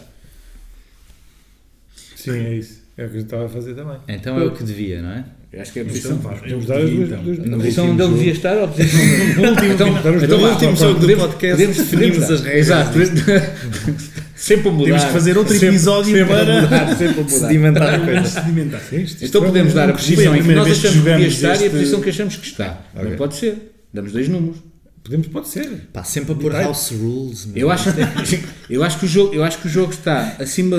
Sim, 2.16 2.32
é 2.32 2.56
isso. 2.56 2.82
É 2.98 3.06
o 3.06 3.10
que 3.10 3.18
eu 3.18 3.22
estava 3.22 3.46
a 3.46 3.50
fazer 3.50 3.74
também. 3.76 3.98
Então 4.08 4.38
é 4.40 4.46
o 4.46 4.54
que 4.54 4.64
devia, 4.64 5.02
não 5.02 5.12
é? 5.12 5.26
Eu 5.52 5.62
acho 5.62 5.74
que 5.74 5.80
é 5.80 5.82
a 5.82 5.86
Então, 5.86 5.95
posição. 5.95 6.18
Podemos 6.20 6.52
eu 6.52 6.60
dar 6.62 6.78
as 6.78 6.89
duas- 6.91 7.39
então, 7.39 7.60
posição 7.60 7.89
onde 7.89 8.02
ele 8.04 8.14
devia 8.14 8.32
estar 8.34 8.56
ou 8.58 8.64
a 8.66 8.68
posição 8.68 9.00
onde. 9.02 9.66
então, 9.66 9.88
então 10.24 10.39
No 10.39 10.50
último 10.50 10.76
jogo 10.76 11.00
do 11.00 11.08
podcast 11.18 11.50
podemos- 11.52 11.78
definimos 11.78 12.30
as 12.32 12.41
dar. 12.41 12.50
regras 12.50 12.68
Exato. 12.68 13.00
Sempre 14.36 14.70
a 14.70 14.72
mudar. 14.72 14.86
Temos 14.86 15.04
que 15.04 15.12
fazer 15.12 15.38
outro 15.38 15.54
Sempre- 15.54 15.68
episódio 15.70 16.16
sempre 16.16 16.34
para- 16.34 16.58
a 16.60 16.62
mudar, 16.62 16.88
sempre 16.97 17.20
a 17.20 17.24
mudar. 17.24 17.30
Sedimentar 17.39 17.93
a 17.95 18.00
coisa. 18.00 18.26
sedimentar. 18.26 18.82
Então 19.22 19.43
podemos 19.43 19.74
dar 19.74 19.89
a 19.89 19.93
posição 19.93 20.36
em 20.36 20.43
que 20.43 20.54
nós 20.54 20.68
achamos 20.72 20.97
que 20.97 21.04
devia 21.04 21.28
estar 21.28 21.62
e 21.62 21.66
a 21.68 21.70
posição 21.70 22.02
que 22.02 22.10
achamos 22.10 22.36
que 22.36 22.45
está. 22.45 22.82
Não 22.95 23.16
pode 23.18 23.36
ser. 23.36 23.56
Damos 23.93 24.12
dois 24.12 24.30
números. 24.30 24.58
Podemos, 25.04 25.28
pode 25.28 25.47
ser. 25.47 25.68
Pá, 25.91 26.04
sempre 26.04 26.34
a 26.34 26.36
pôr 26.36 26.52
house 26.54 26.91
rules. 26.91 27.47
Eu 27.56 27.72
acho, 27.72 27.89
eu 28.70 28.84
acho, 28.84 29.00
que, 29.00 29.06
o 29.06 29.08
jogo, 29.08 29.34
eu 29.34 29.43
acho 29.43 29.58
que 29.58 29.66
o 29.68 29.70
jogo 29.70 29.91
está 29.91 30.36
acima, 30.39 30.78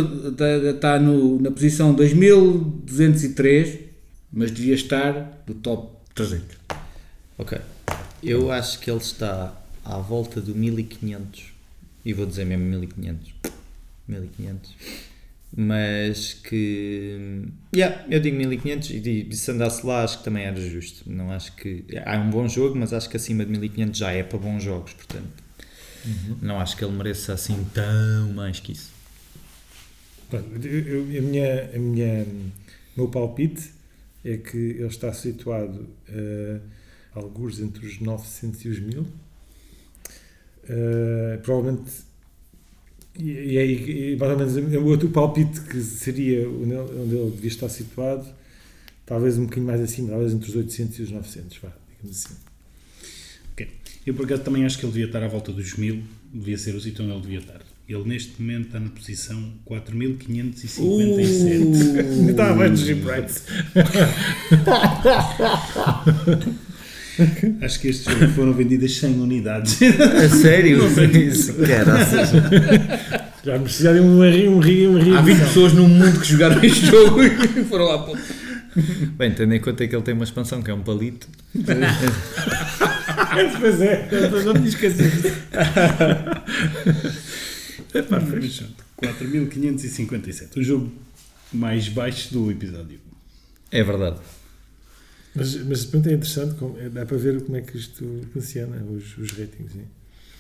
está 0.73 1.01
no, 1.01 1.41
na 1.43 1.51
posição 1.51 1.93
2203, 1.93 3.90
mas 4.33 4.51
devia 4.51 4.75
estar 4.75 5.43
do 5.47 5.55
top 5.55 5.97
300. 6.15 6.57
Ok. 7.39 7.59
Eu 8.23 8.51
acho 8.53 8.79
que 8.81 8.91
ele 8.91 9.01
está 9.01 9.55
à 9.85 9.99
volta 9.99 10.41
do 10.41 10.55
1500. 10.55 11.53
E 12.05 12.13
vou 12.13 12.27
dizer 12.27 12.45
mesmo 12.45 12.65
1500. 12.65 13.33
1500. 14.09 14.75
Mas 15.57 16.35
que. 16.35 17.45
Yeah, 17.75 18.05
eu 18.09 18.21
digo 18.21 18.37
1500 18.37 18.91
e 18.91 19.01
digo, 19.01 19.35
se 19.35 19.51
andasse 19.51 19.85
lá 19.85 20.05
acho 20.05 20.19
que 20.19 20.25
também 20.25 20.45
era 20.45 20.61
justo. 20.61 21.03
Não 21.11 21.31
acho 21.33 21.53
que. 21.57 21.85
É 21.89 22.17
um 22.19 22.31
bom 22.31 22.47
jogo, 22.49 22.77
mas 22.79 22.93
acho 22.93 23.09
que 23.09 23.17
acima 23.17 23.45
de 23.45 23.51
1500 23.51 23.99
já 23.99 24.13
é 24.13 24.23
para 24.23 24.39
bons 24.39 24.63
jogos, 24.63 24.93
portanto. 24.93 25.29
Não 26.41 26.59
acho 26.61 26.77
que 26.77 26.85
ele 26.85 26.97
mereça 26.97 27.33
assim 27.35 27.67
tão 27.75 28.33
mais 28.33 28.61
que 28.61 28.73
isso. 28.73 28.91
Pronto, 30.31 30.67
eu- 30.67 30.87
eu- 30.87 31.19
a 31.19 31.23
minha, 31.23 31.71
a 31.75 31.79
minha, 31.79 32.23
o 32.23 32.51
meu 32.97 33.09
palpite 33.09 33.71
é 34.25 34.37
que 34.37 34.57
ele 34.57 34.87
está 34.87 35.13
situado 35.13 35.89
uh, 36.09 36.61
alguns 37.15 37.61
entre 37.61 37.87
os 37.87 38.01
900 38.01 38.65
e 38.65 38.69
os 38.69 38.79
1000. 38.79 39.01
Uh, 39.03 39.07
provavelmente, 41.43 41.91
e, 43.19 43.31
e, 43.31 43.59
aí, 43.59 44.17
mais 44.17 44.33
ou 44.33 44.63
menos 44.63 44.75
o 44.75 44.87
outro 44.87 45.09
palpite 45.11 45.61
que 45.63 45.81
seria 45.81 46.49
onde 46.49 46.75
ele, 46.75 47.31
devia 47.33 47.49
estar 47.49 47.69
situado, 47.69 48.27
talvez 49.05 49.37
um 49.37 49.45
bocadinho 49.45 49.67
mais 49.67 49.81
acima, 49.81 50.11
talvez 50.11 50.33
entre 50.33 50.49
os 50.49 50.57
800 50.57 50.99
e 50.99 51.03
os 51.03 51.11
900, 51.11 51.59
vá, 51.59 51.73
digamos 51.91 52.25
assim. 52.25 52.37
Ok. 53.53 53.69
Eu 54.07 54.15
por 54.15 54.25
acaso 54.25 54.43
também 54.43 54.65
acho 54.65 54.79
que 54.79 54.85
ele 54.85 54.93
devia 54.93 55.07
estar 55.07 55.23
à 55.23 55.29
volta 55.29 55.53
dos 55.53 55.75
mil, 55.75 56.03
devia 56.33 56.57
ser 56.57 56.75
o 56.75 56.81
sítio 56.81 57.05
onde 57.05 57.15
ele 57.15 57.23
devia 57.23 57.39
estar. 57.41 57.70
Ele 57.91 58.05
neste 58.07 58.41
momento 58.41 58.67
está 58.67 58.79
na 58.79 58.89
posição 58.89 59.53
4557. 59.65 61.99
Ainda 61.99 62.31
está 62.31 62.51
abaixo 62.51 62.75
dos 62.75 62.83
Jim. 62.83 63.03
Acho 67.61 67.81
que 67.81 67.89
estes 67.89 68.05
jogos 68.05 68.31
foram 68.37 68.53
vendidas 68.53 68.97
100 68.97 69.19
unidades. 69.19 69.81
A 69.83 70.29
sério? 70.29 70.79
Caraças. 71.67 72.31
Já 73.45 73.59
precisava 73.59 73.97
de 73.97 74.03
um 74.03 74.23
ri, 74.23 74.47
um 74.47 74.61
ri, 74.61 74.87
um 74.87 74.97
ri. 74.97 75.17
Há 75.17 75.23
20 75.23 75.39
pessoas 75.41 75.73
no 75.73 75.89
mundo 75.89 76.21
que 76.21 76.29
jogaram 76.29 76.63
este 76.63 76.87
jogo 76.87 77.25
e 77.25 77.65
foram 77.65 77.87
lá 77.87 77.99
para. 78.05 78.21
Bem, 79.17 79.33
tendo 79.33 79.53
em 79.53 79.61
conta 79.61 79.85
que 79.89 79.97
ele 79.97 80.05
tem 80.05 80.15
uma 80.15 80.23
expansão 80.23 80.63
que 80.63 80.71
é 80.71 80.75
um 80.75 80.83
palito. 80.83 81.27
Pois 83.61 83.81
é, 83.81 84.09
não 84.45 84.55
me 84.55 84.69
esqueci. 84.69 85.05
Mas, 87.93 88.05
pronto, 88.05 88.85
4557. 88.97 90.59
O 90.59 90.63
jogo 90.63 90.93
mais 91.53 91.89
baixo 91.89 92.33
do 92.33 92.51
episódio. 92.51 92.99
É 93.71 93.83
verdade. 93.83 94.19
Mas, 95.35 95.55
mas 95.65 95.85
pronto, 95.85 96.09
é 96.09 96.13
interessante, 96.15 96.55
como- 96.57 96.79
é- 96.79 96.89
dá 96.89 97.07
para 97.07 97.17
ver 97.17 97.41
como 97.43 97.57
é 97.57 97.61
que 97.61 97.77
isto 97.77 98.05
funciona, 98.33 98.77
os, 98.85 99.17
os 99.19 99.31
ratings. 99.31 99.73
sim. 99.73 99.83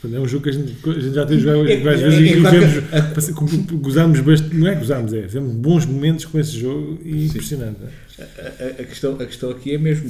Portanto, 0.01 0.19
É 0.19 0.21
um 0.23 0.27
jogo 0.29 0.45
que 0.45 0.49
a 0.49 0.53
gente, 0.53 0.77
a 0.89 0.93
gente 1.01 1.15
já 1.15 1.27
tem 1.27 1.39
jogado 1.39 1.69
É- 1.69 1.77
várias 1.81 2.01
é- 2.03 2.09
vezes 2.09 2.19
é- 2.19 2.23
e 2.23 2.47
é- 2.47 2.51
vemos, 2.51 3.15
passa- 3.15 3.33
com- 3.35 3.47
gozamos 3.79 4.21
bastante, 4.21 4.57
não 4.57 4.67
é 4.67 4.75
gozamos, 4.75 5.13
é, 5.13 5.23
temos 5.23 5.55
bons 5.55 5.85
momentos 5.87 6.25
com 6.25 6.39
esse 6.41 6.59
jogo 6.59 6.99
e 7.05 7.27
impressionante. 7.27 7.79
não 7.81 7.89
é? 7.89 7.93
A, 8.25 8.65
a- 8.65 8.83
a 8.83 8.85
questão, 8.85 9.15
a 9.21 9.27
questão 9.27 9.51
aqui 9.51 9.75
é 9.75 9.79
mesmo. 9.79 10.09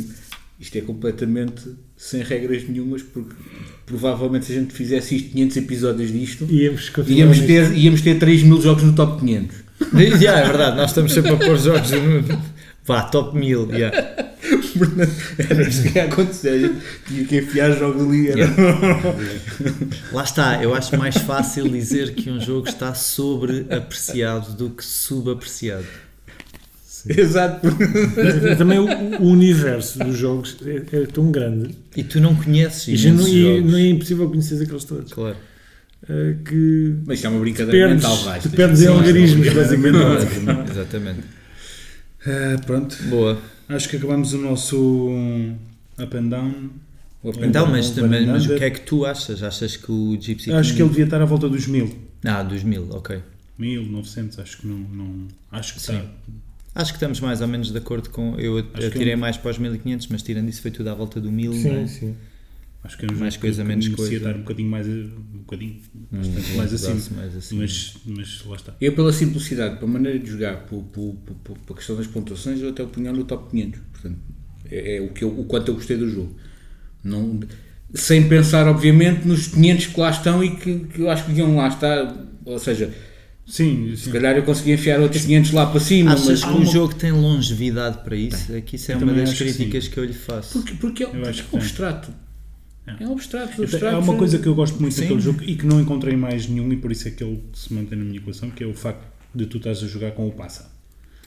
Isto 0.61 0.77
é 0.77 0.83
completamente 0.83 1.63
sem 1.97 2.23
regras 2.23 2.69
nenhumas, 2.69 3.03
porque 3.03 3.35
provavelmente 3.87 4.45
se 4.45 4.53
a 4.53 4.57
gente 4.57 4.75
fizesse 4.75 5.17
isto 5.17 5.31
500 5.31 5.57
episódios 5.57 6.13
disto, 6.13 6.47
Íamos, 6.51 6.93
íamos 7.09 7.41
ter, 7.41 7.77
íamos 7.77 8.03
ter 8.03 8.19
3 8.19 8.43
mil 8.43 8.61
jogos 8.61 8.83
no 8.83 8.93
top 8.93 9.21
500. 9.21 9.57
Já, 10.21 10.39
é 10.39 10.47
verdade, 10.47 10.77
nós 10.77 10.91
estamos 10.91 11.13
sempre 11.13 11.33
a 11.33 11.37
pôr 11.37 11.57
jogos 11.59 11.91
no. 11.91 12.61
Vá, 12.85 13.03
top 13.03 13.39
1000. 13.39 13.71
Yeah. 13.73 14.31
Portanto, 14.77 15.13
era 15.39 15.69
isto 15.69 15.83
que 15.91 15.99
ia 15.99 16.05
acontecer. 16.05 16.73
Tinha 17.07 17.25
que 17.25 17.37
enfiar 17.39 17.79
jogos 17.79 18.03
ali. 18.03 18.31
Era... 18.31 18.47
Lá 20.13 20.25
está, 20.25 20.63
eu 20.63 20.75
acho 20.75 20.97
mais 20.99 21.17
fácil 21.17 21.69
dizer 21.69 22.15
que 22.15 22.31
um 22.31 22.41
jogo 22.41 22.69
está 22.69 22.95
sobreapreciado 22.95 24.53
do 24.55 24.71
que 24.71 24.85
subapreciado. 24.85 25.87
Exato. 27.09 27.67
Mas 28.45 28.59
Também 28.59 28.79
o, 28.79 28.85
o 29.23 29.27
universo 29.31 29.99
dos 30.01 30.17
jogos 30.17 30.57
é, 30.65 30.97
é 30.97 31.07
tão 31.07 31.31
grande 31.31 31.75
E 31.97 32.03
tu 32.05 32.21
não 32.21 32.35
conheces 32.35 32.89
e 32.89 32.97
já 32.97 33.13
não, 33.13 33.27
e 33.27 33.43
jogos. 33.59 33.73
não 33.73 33.79
é 33.79 33.87
impossível 33.89 34.29
conhecer 34.29 34.63
aqueles 34.63 34.85
todos. 34.85 35.13
Claro. 35.13 35.37
eh, 36.09 36.37
que 36.45 36.95
Mas 37.07 37.19
isto 37.19 37.27
é 37.27 37.31
uma 37.31 37.41
brincadeira 37.41 37.89
perdes, 37.89 38.05
mental 38.05 38.25
vasta. 38.25 38.49
te 38.49 38.57
perdes 38.57 38.83
em 38.83 38.87
algarismos, 38.89 39.49
basicamente. 39.53 39.97
Exatamente. 40.71 41.21
Ah, 42.27 42.61
pronto. 42.67 42.97
Boa. 43.05 43.39
Acho 43.69 43.89
que 43.89 43.97
acabamos 43.97 44.33
o 44.35 44.39
nosso 44.39 44.77
up 45.99 46.17
and 46.17 46.29
down. 46.29 46.71
brincadeira. 47.23 47.47
Então, 47.49 47.67
mas, 47.67 47.91
Van 47.91 48.09
mas, 48.09 48.27
mas 48.27 48.47
o 48.47 48.57
que 48.57 48.65
é 48.65 48.71
que 48.71 48.81
tu 48.81 49.07
achas? 49.07 49.43
Achas 49.43 49.77
que 49.77 49.91
o 49.91 50.19
Gypsy 50.21 50.53
Acho 50.53 50.71
King- 50.71 50.77
que 50.77 50.83
ele 50.83 50.89
devia 50.91 51.05
estar 51.05 51.23
à 51.23 51.25
volta 51.25 51.49
dos 51.49 51.67
mil. 51.67 51.95
Ah, 52.25 52.43
dos 52.43 52.63
mil, 52.63 52.89
ok. 52.91 53.19
1900, 53.59 54.39
acho 54.39 54.59
que 54.59 54.67
não. 54.67 54.79
não 54.79 55.29
acho 55.53 55.75
que 55.75 55.81
Sim. 55.81 55.93
está. 55.99 56.05
Acho 56.75 56.93
que 56.93 56.97
estamos 56.97 57.21
mais 57.21 57.41
ou 57.41 57.49
menos 57.49 57.71
de 57.73 57.79
acordo 57.79 58.11
com. 58.11 58.39
Eu 58.39 58.59
Acho 58.75 58.87
atirei 58.89 59.11
que- 59.11 59.17
mais 59.17 59.37
para 59.37 59.51
os 59.51 59.59
1500, 59.59 60.07
mas 60.09 60.23
tirando 60.23 60.49
isso 60.49 60.63
foi 60.63 60.71
tudo 60.71 60.89
à 60.91 60.95
volta 60.95 61.21
do 61.21 61.31
1000. 61.31 61.53
não 61.53 61.59
Sim, 61.61 61.71
é? 61.83 61.87
sim. 61.87 62.17
Acho 62.83 62.97
que 62.97 63.05
é 63.05 63.09
um 63.13 63.17
Mais 63.17 63.37
coisa, 63.37 63.63
que 63.63 63.69
menos 63.69 63.89
merecia 63.89 64.07
coisa. 64.09 64.17
estar 64.29 64.37
um 64.37 64.43
bocadinho 64.43 64.71
mais. 64.71 64.87
Um 64.89 65.11
bocadinho. 65.41 65.77
Um 66.13 66.17
Bastante 66.19 66.53
mais 66.57 66.73
acima. 66.73 67.17
mais 67.17 67.37
acima. 67.37 67.61
Mas, 67.63 67.95
mas 68.07 68.45
lá 68.47 68.57
está. 68.57 68.75
Eu, 68.81 68.95
pela 68.95 69.13
simplicidade, 69.13 69.77
pela 69.79 69.91
maneira 69.91 70.19
de 70.19 70.31
jogar, 70.31 70.59
por, 70.67 70.83
por, 70.85 71.15
por, 71.45 71.77
questão 71.77 71.97
das 71.97 72.07
pontuações, 72.07 72.61
eu 72.61 72.71
até 72.71 72.83
o 72.83 72.87
punhar 72.89 73.13
no 73.13 73.25
top 73.25 73.51
500. 73.51 73.81
Portanto, 73.93 74.19
é, 74.71 74.97
é 74.97 75.01
o, 75.03 75.09
que 75.13 75.25
eu, 75.25 75.29
o 75.41 75.45
quanto 75.45 75.69
eu 75.69 75.75
gostei 75.75 75.97
do 75.99 76.09
jogo. 76.09 76.35
Não, 77.05 77.41
sem 77.93 78.29
pensar, 78.29 78.67
obviamente, 78.69 79.27
nos 79.27 79.49
500 79.49 79.87
que 79.89 80.01
lá 80.01 80.11
estão 80.11 80.43
e 80.45 80.57
que, 80.57 80.79
que 80.87 81.01
eu 81.03 81.11
acho 81.11 81.25
que 81.25 81.31
deviam 81.31 81.55
lá 81.57 81.69
estar. 81.69 82.17
Ou 82.47 82.59
seja, 82.59 82.95
Sim, 83.51 83.95
se 83.97 84.05
sim. 84.05 84.11
calhar 84.13 84.37
eu 84.37 84.45
conseguia 84.45 84.75
enfiar 84.75 85.01
outros 85.01 85.25
500 85.25 85.51
lá 85.53 85.67
para 85.67 85.81
cima, 85.81 86.13
Achas 86.13 86.27
mas 86.29 86.45
que 86.45 86.51
uma- 86.51 86.65
jogo 86.65 86.95
tem 86.95 87.11
longevidade 87.11 87.99
para 88.05 88.15
isso? 88.17 88.53
É 88.55 88.61
que 88.61 88.77
isso 88.77 88.93
é 88.93 88.95
Eu 88.95 88.99
uma 89.01 89.13
das 89.13 89.33
que 89.33 89.39
críticas 89.45 89.85
sim. 89.85 89.91
que, 89.91 89.99
eu 89.99 90.05
lhe 90.05 90.13
faço. 90.13 90.53
Porque, 90.59 90.75
porque 90.75 91.03
é, 91.03 91.07
porque 91.09 91.29
acho 91.29 91.41
é 91.41 91.43
que 91.43 91.49
um 91.49 91.59
tem. 91.59 91.61
abstrato. 91.61 92.13
É. 92.87 93.03
É 93.05 93.07
um 93.09 93.13
abstrato. 93.13 93.63
Abstrato 93.63 93.97
Há 93.97 93.99
uma 93.99 94.15
é- 94.15 94.17
coisa 94.17 94.39
que 94.39 94.47
eu 94.47 94.55
gosto 94.55 94.81
muito 94.81 94.95
Sim. 94.95 95.03
daquele 95.03 95.21
jogo 95.21 95.43
e 95.43 95.55
que 95.57 95.67
não 95.67 95.81
encontrei 95.81 96.17
mais 96.17 96.47
nenhum 96.49 96.73
e 96.73 96.77
por 96.77 96.93
isso 96.93 97.09
é 97.09 97.11
que 97.11 97.23
ele 97.25 97.43
se 97.53 97.73
mantém 97.75 97.99
na 97.99 98.05
minha 98.05 98.19
equação, 98.19 98.51
que 98.51 98.63
é 98.63 98.67
o 98.67 98.73
facto 98.75 99.03
de 99.35 99.47
tu 99.47 99.57
estás 99.59 99.83
a 99.83 99.87
jogar 99.87 100.13
com 100.13 100.27
o 100.29 100.33
passa. 100.33 100.71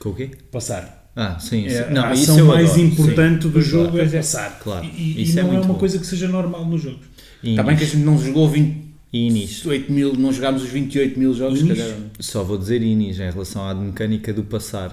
Com 0.00 0.08
o 0.10 0.14
quê? 0.14 0.30
Passar. 0.50 1.02
Ah, 1.14 1.38
sim. 1.38 1.66
É. 1.66 1.90
Não, 1.90 2.04
a 2.06 2.12
isso 2.14 2.22
ação 2.24 2.38
eu 2.38 2.46
mais 2.46 2.70
adoro, 2.70 2.86
importante 2.86 3.42
sim. 3.44 3.48
do 3.50 3.62
jogo 3.62 3.96
é 3.98 4.00
Pois 4.00 4.14
é. 4.14 4.16
passar. 4.16 4.58
Claro. 4.60 4.84
E, 4.84 4.88
e 5.18 5.22
Isso 5.22 5.38
é 5.38 5.42
não 5.42 5.50
é, 5.50 5.52
muito 5.52 5.64
uma 5.66 5.74
bom. 5.74 5.78
coisa 5.80 5.98
que 5.98 6.06
seja 6.06 6.26
normal 6.26 6.64
nos 6.66 6.82
jogos. 6.82 7.06
Está 7.42 7.62
bem 7.62 7.76
que 7.76 7.84
a 7.84 7.86
gente 7.86 7.98
não 8.02 8.18
jogou 8.18 8.48
28 8.50 8.83
E 9.14 9.28
Inis. 9.28 9.62
mil, 9.88 10.12
não 10.14 10.32
jogámos 10.32 10.64
os 10.64 10.70
28 10.70 11.16
mil 11.18 11.32
jogos, 11.34 11.60
se 11.60 11.64
Inis? 11.64 11.78
calhar. 11.78 11.96
Só 12.18 12.42
vou 12.42 12.58
dizer 12.58 12.82
Inis 12.82 13.20
em 13.20 13.30
relação 13.30 13.62
à 13.68 13.72
mecânica 13.72 14.32
do 14.32 14.42
passar. 14.42 14.90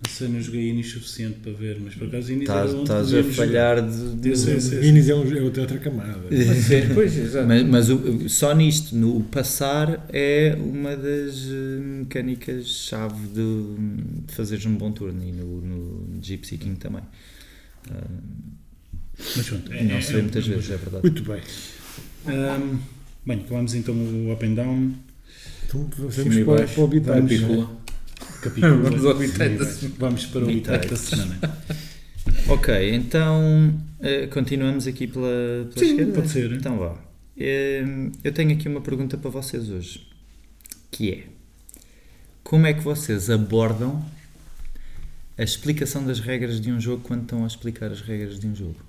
Não 0.00 0.08
sei, 0.08 0.28
não 0.28 0.40
joguei 0.40 0.68
Inis 0.70 0.92
suficiente 0.92 1.40
para 1.42 1.50
ver, 1.50 1.80
mas 1.80 1.96
por 1.96 2.06
acaso 2.06 2.32
Inis 2.32 2.48
onde 2.48 2.82
estás 2.82 3.12
a 3.12 3.24
falhar 3.24 3.82
de. 3.84 4.14
de- 4.14 4.36
sei, 4.36 4.54
eu 4.54 4.60
sei. 4.60 4.78
Guinness 4.82 5.08
é, 5.08 5.14
um, 5.16 5.36
é 5.36 5.40
outra, 5.42 5.78
camada. 5.78 6.20
Pois, 6.30 6.94
pois, 6.94 7.18
exato. 7.18 7.48
Mas, 7.48 7.64
mas 7.64 7.90
o- 7.90 8.28
só 8.28 8.54
nisto, 8.54 8.94
no 8.94 9.20
passar, 9.24 10.06
é 10.12 10.56
uma 10.56 10.96
das 10.96 11.48
eh, 11.50 11.80
mecânicas-chave 11.82 13.26
de, 13.34 14.24
de 14.28 14.32
fazeres 14.32 14.64
um 14.66 14.76
bom 14.76 14.92
turno 14.92 15.20
e 15.24 15.32
no, 15.32 15.60
no 15.60 16.22
Gypsy 16.22 16.56
King 16.56 16.78
também. 16.78 17.02
Ah, 17.90 18.04
Mas 19.36 19.48
pronto, 19.48 19.72
é, 19.72 19.82
não 19.82 19.96
é- 19.96 20.00
se 20.00 20.12
vê 20.12 20.18
é- 20.20 20.22
muitas 20.22 20.44
é 20.44 20.46
um 20.46 20.50
vezes, 20.54 20.70
é 20.70 20.76
verdade. 20.76 21.02
Muito 21.02 21.22
bem. 21.24 21.40
jogo. 22.24 22.78
Bem, 23.28 23.40
acabamos 23.40 23.74
então 23.74 23.94
o 23.94 24.32
up 24.32 24.42
and 24.42 24.54
down. 24.54 24.94
Então 25.66 25.86
vamos 25.98 26.16
para, 26.16 26.44
baixo, 26.44 26.72
para 26.72 26.80
o 26.80 26.84
habitat. 26.86 27.14
Vamos 27.14 27.30
pílula. 27.30 27.70
Capítulo. 28.40 28.82
Vamos 28.82 29.04
ao 29.04 29.10
habitat 29.10 29.58
da 29.58 29.64
Sim, 29.66 29.94
Vamos 29.98 30.24
para 30.24 30.40
o 30.40 30.44
habitat 30.44 30.88
da 30.88 30.96
semana. 30.96 31.38
Ok, 32.48 32.94
então 32.94 33.78
eh, 34.00 34.26
continuamos 34.28 34.86
aqui 34.86 35.06
pela, 35.06 35.28
pela 35.68 35.78
Sim, 35.78 35.90
esquerda? 35.90 36.12
pode 36.14 36.30
ser. 36.30 36.52
Então 36.52 36.78
vá. 36.78 36.96
Eh, 37.36 37.84
eu 38.24 38.32
tenho 38.32 38.52
aqui 38.52 38.66
uma 38.66 38.80
pergunta 38.80 39.18
para 39.18 39.28
vocês 39.28 39.68
hoje, 39.68 40.08
que 40.90 41.10
é 41.12 41.24
como 42.42 42.66
é 42.66 42.72
que 42.72 42.80
vocês 42.80 43.28
abordam 43.28 44.02
a 45.36 45.42
explicação 45.42 46.02
das 46.06 46.18
regras 46.18 46.62
de 46.62 46.72
um 46.72 46.80
jogo 46.80 47.02
quando 47.02 47.24
estão 47.24 47.44
a 47.44 47.46
explicar 47.46 47.92
as 47.92 48.00
regras 48.00 48.40
de 48.40 48.46
um 48.46 48.54
jogo? 48.54 48.87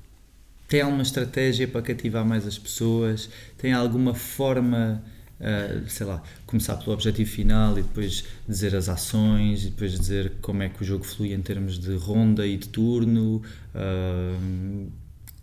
Tem 0.70 0.82
alguma 0.82 1.04
estratégia 1.04 1.68
para 1.68 1.82
cativar 1.82 2.24
mais 2.24 2.48
as 2.48 2.58
pessoas? 2.58 3.30
Tem 3.58 3.74
alguma 3.74 4.14
forma 4.14 5.04
ah, 5.42 5.82
sei 5.88 6.06
lá, 6.06 6.22
começar 6.46 6.76
pelo 6.78 6.92
objetivo 6.92 7.30
final 7.30 7.80
e 7.80 7.82
depois 7.82 8.26
dizer 8.48 8.76
as 8.76 8.90
ações 8.90 9.64
e 9.64 9.70
depois 9.70 9.98
dizer 9.98 10.34
como 10.42 10.64
é 10.64 10.70
que 10.70 10.82
o 10.82 10.86
jogo 10.86 11.06
flui 11.06 11.34
em 11.34 11.42
termos 11.42 11.80
de 11.80 11.96
ronda 11.96 12.46
e 12.46 12.58
de 12.58 12.68
turno. 12.68 13.42
ah, 13.74 14.38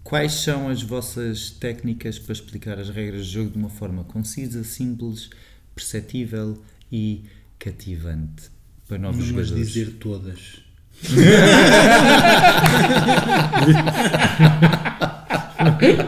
quais 0.04 0.34
são 0.34 0.68
as 0.68 0.82
vossas 0.82 1.50
técnicas 1.50 2.18
para 2.18 2.32
explicar 2.32 2.78
as 2.78 2.90
regras 2.90 3.26
do 3.26 3.32
jogo 3.32 3.50
de 3.50 3.58
uma 3.58 3.70
forma 3.70 4.04
concisa, 4.04 4.62
simples, 4.62 5.30
perceptível 5.74 6.62
e 6.92 7.24
cativante 7.58 8.44
para 8.86 8.98
novos 8.98 9.18
Não 9.18 9.26
jogadores? 9.26 9.68
dizer 9.72 9.96
todas. 9.98 10.60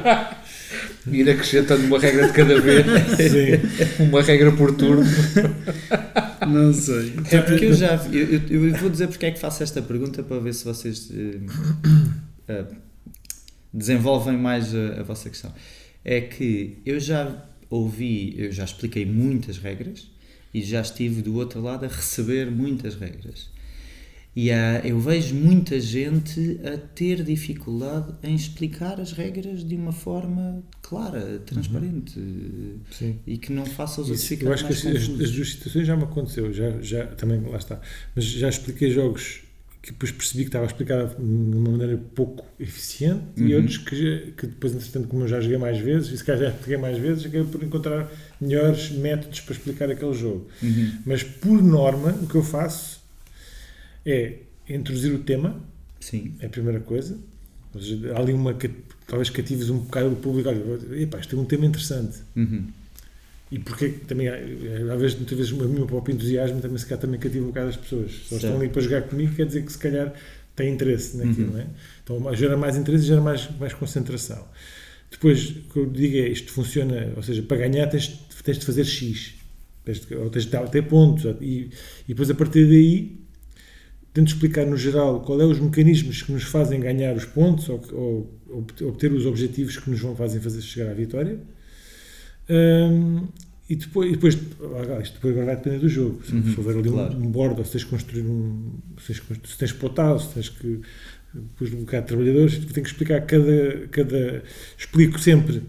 Ir 1.10 1.28
acrescentando 1.30 1.86
uma 1.86 1.98
regra 1.98 2.26
de 2.26 2.32
cada 2.34 2.60
vez, 2.60 2.84
Sim. 3.16 4.02
uma 4.04 4.20
regra 4.20 4.52
por 4.52 4.74
turno. 4.76 5.04
Não 6.46 6.72
sei. 6.74 7.14
É 7.30 7.40
porque 7.40 7.64
eu 7.66 7.72
já. 7.72 7.94
Eu, 8.12 8.26
eu- 8.34 8.42
eu 8.68 8.74
vou 8.76 8.90
dizer 8.90 9.08
porque 9.08 9.24
é 9.26 9.30
que 9.30 9.38
faço 9.40 9.62
esta 9.62 9.80
pergunta 9.80 10.22
para 10.22 10.38
ver 10.38 10.52
se 10.52 10.64
vocês 10.66 11.10
eh, 12.48 12.64
desenvolvem 13.72 14.36
mais 14.36 14.74
a, 14.74 15.00
a 15.00 15.02
vossa 15.02 15.28
questão. 15.30 15.52
É 16.04 16.20
que 16.20 16.78
eu 16.84 16.98
já 17.00 17.44
ouvi, 17.70 18.34
eu 18.38 18.52
já 18.52 18.64
expliquei 18.64 19.04
muitas 19.04 19.58
regras 19.58 20.10
e 20.52 20.62
já 20.62 20.80
estive 20.80 21.22
do 21.22 21.34
outro 21.36 21.60
lado 21.60 21.84
a 21.84 21.88
receber 21.88 22.50
muitas 22.50 22.94
regras. 22.94 23.50
E 24.40 24.52
há, 24.52 24.82
eu 24.84 25.00
vejo 25.00 25.34
muita 25.34 25.80
gente 25.80 26.60
a 26.64 26.78
ter 26.78 27.24
dificuldade 27.24 28.14
em 28.22 28.36
explicar 28.36 29.00
as 29.00 29.10
regras 29.10 29.64
de 29.64 29.74
uma 29.74 29.90
forma 29.90 30.62
clara, 30.80 31.40
transparente 31.44 32.14
Sim. 32.92 33.18
e 33.26 33.36
que 33.36 33.52
não 33.52 33.66
faça 33.66 34.00
os 34.00 34.08
outros 34.08 34.30
eu 34.40 34.52
acho 34.52 34.64
que 34.64 34.72
as, 34.72 34.86
as, 34.86 35.08
duas 35.08 35.50
situações 35.50 35.88
já 35.88 35.96
me 35.96 36.04
aconteceu, 36.04 36.52
já, 36.52 36.70
já 36.80 37.06
também 37.06 37.40
lá 37.40 37.56
está. 37.56 37.80
Mas 38.14 38.26
já 38.26 38.48
expliquei 38.48 38.92
jogos 38.92 39.40
que 39.82 39.90
depois 39.90 40.12
percebi 40.12 40.44
que 40.44 40.50
estava 40.50 40.66
a 40.66 40.68
explicar 40.68 41.06
de 41.06 41.16
uma 41.20 41.72
maneira 41.72 42.00
pouco 42.14 42.46
eficiente 42.60 43.24
e 43.36 43.42
Uhum. 43.42 43.56
outros 43.56 43.78
que, 43.78 44.34
que 44.36 44.46
depois, 44.46 44.72
entretanto, 44.72 45.08
como 45.08 45.24
eu 45.24 45.28
já 45.28 45.40
joguei 45.40 45.58
mais 45.58 45.80
vezes, 45.80 46.12
e 46.12 46.16
se 46.16 46.22
calhar 46.22 46.42
já 46.42 46.50
expliquei 46.50 46.76
mais 46.76 46.96
vezes, 46.96 47.26
acabei 47.26 47.44
por 47.44 47.60
encontrar 47.64 48.08
melhores 48.40 48.92
métodos 48.92 49.40
para 49.40 49.54
explicar 49.56 49.90
aquele 49.90 50.14
jogo. 50.14 50.46
Uhum. 50.62 50.92
Mas 51.04 51.24
por 51.24 51.60
norma, 51.60 52.12
o 52.22 52.28
que 52.28 52.36
eu 52.36 52.44
faço 52.44 52.97
é 54.10 54.38
introduzir 54.68 55.12
o 55.14 55.18
tema, 55.18 55.60
Sim. 56.00 56.34
é 56.40 56.46
a 56.46 56.48
primeira 56.48 56.80
coisa. 56.80 57.18
Seja, 57.74 58.14
há 58.14 58.18
ali 58.20 58.32
uma. 58.32 58.56
Talvez 59.06 59.30
catives 59.30 59.70
um 59.70 59.78
bocado 59.78 60.08
o 60.08 60.16
público. 60.16 60.48
Olha, 60.48 61.00
epá, 61.02 61.18
isto 61.18 61.36
é 61.36 61.38
um 61.38 61.44
tema 61.44 61.66
interessante. 61.66 62.18
Uhum. 62.36 62.64
E 63.50 63.58
porque 63.58 63.88
também, 64.06 64.28
às 64.28 65.00
vezes, 65.00 65.16
muitas 65.16 65.36
vezes, 65.38 65.52
o 65.52 65.56
meu 65.68 65.86
próprio 65.86 66.14
entusiasmo 66.14 66.60
também 66.60 66.76
se 66.78 66.84
calhar 66.84 67.00
também 67.00 67.18
cativa 67.18 67.44
um 67.44 67.48
bocado 67.48 67.68
as 67.68 67.76
pessoas. 67.76 68.10
Se 68.12 68.32
elas 68.34 68.44
estão 68.44 68.56
ali 68.58 68.68
para 68.68 68.82
jogar 68.82 69.02
comigo, 69.02 69.34
quer 69.34 69.46
dizer 69.46 69.64
que 69.64 69.72
se 69.72 69.78
calhar 69.78 70.12
têm 70.54 70.74
interesse 70.74 71.16
naquilo, 71.16 71.46
Uhum. 71.48 71.52
não 71.52 71.60
é? 71.60 71.66
Então 72.04 72.34
gera 72.36 72.56
mais 72.56 72.76
interesse 72.76 73.04
e 73.04 73.06
gera 73.08 73.20
mais, 73.20 73.48
mais 73.58 73.72
concentração. 73.72 74.46
Depois, 75.10 75.48
o 75.50 75.54
que 75.72 75.78
eu 75.78 75.86
digo 75.86 76.16
é, 76.16 76.28
isto 76.28 76.52
funciona, 76.52 77.12
ou 77.16 77.22
seja, 77.22 77.42
para 77.42 77.56
ganhar 77.56 77.86
tens, 77.86 78.08
tens 78.44 78.58
de 78.58 78.66
fazer 78.66 78.84
X. 78.84 79.34
Tens 79.84 80.04
de, 80.04 80.14
ou 80.14 80.28
tens 80.28 80.44
de 80.44 80.70
ter 80.70 80.82
pontos. 80.82 81.24
E, 81.40 81.70
e 82.06 82.08
depois, 82.08 82.28
a 82.30 82.34
partir 82.34 82.66
daí, 82.66 83.17
tento 84.18 84.28
explicar 84.28 84.66
no 84.66 84.76
geral 84.76 85.20
qual 85.20 85.40
é 85.40 85.44
os 85.44 85.60
mecanismos 85.60 86.22
que 86.22 86.32
nos 86.32 86.42
fazem 86.42 86.80
ganhar 86.80 87.14
os 87.14 87.24
pontos 87.24 87.68
ou, 87.68 87.80
ou, 87.92 88.66
obter 88.88 89.12
os 89.12 89.24
objetivos 89.24 89.76
que 89.76 89.88
nos 89.88 90.00
vão 90.00 90.16
fazem 90.16 90.40
fazer 90.40 90.60
chegar 90.60 90.90
à 90.90 90.94
vitória. 90.94 91.38
Hum, 92.50 93.28
e 93.70 93.76
depois, 93.76 94.08
e 94.08 94.12
depois 94.12 94.36
ah, 94.36 95.00
isto 95.00 95.14
depois 95.14 95.32
agora 95.34 95.46
vai 95.46 95.56
depender 95.56 95.78
do 95.78 95.88
jogo. 95.88 96.20
Se, 96.24 96.32
Uhum, 96.32 96.54
houver 96.58 96.76
ali 96.78 96.90
claro. 96.90 97.16
um, 97.16 97.26
um 97.26 97.30
board, 97.30 97.60
ou 97.60 97.64
se 97.64 97.72
tens 97.72 97.84
que 97.84 97.90
construir 97.90 98.22
um. 98.22 98.72
Se 99.00 99.14
tens, 99.14 99.40
se 99.44 99.58
tens 99.58 99.72
plotado, 99.72 100.18
se 100.18 100.34
tens 100.34 100.48
que. 100.48 100.80
Depois 101.32 101.72
um 101.72 101.80
bocado 101.80 102.02
de 102.02 102.08
trabalhadores, 102.08 102.58
tenho 102.58 102.72
que 102.72 102.80
explicar 102.80 103.20
cada. 103.20 103.86
cada 103.88 104.42
explico 104.76 105.20
sempre 105.20 105.62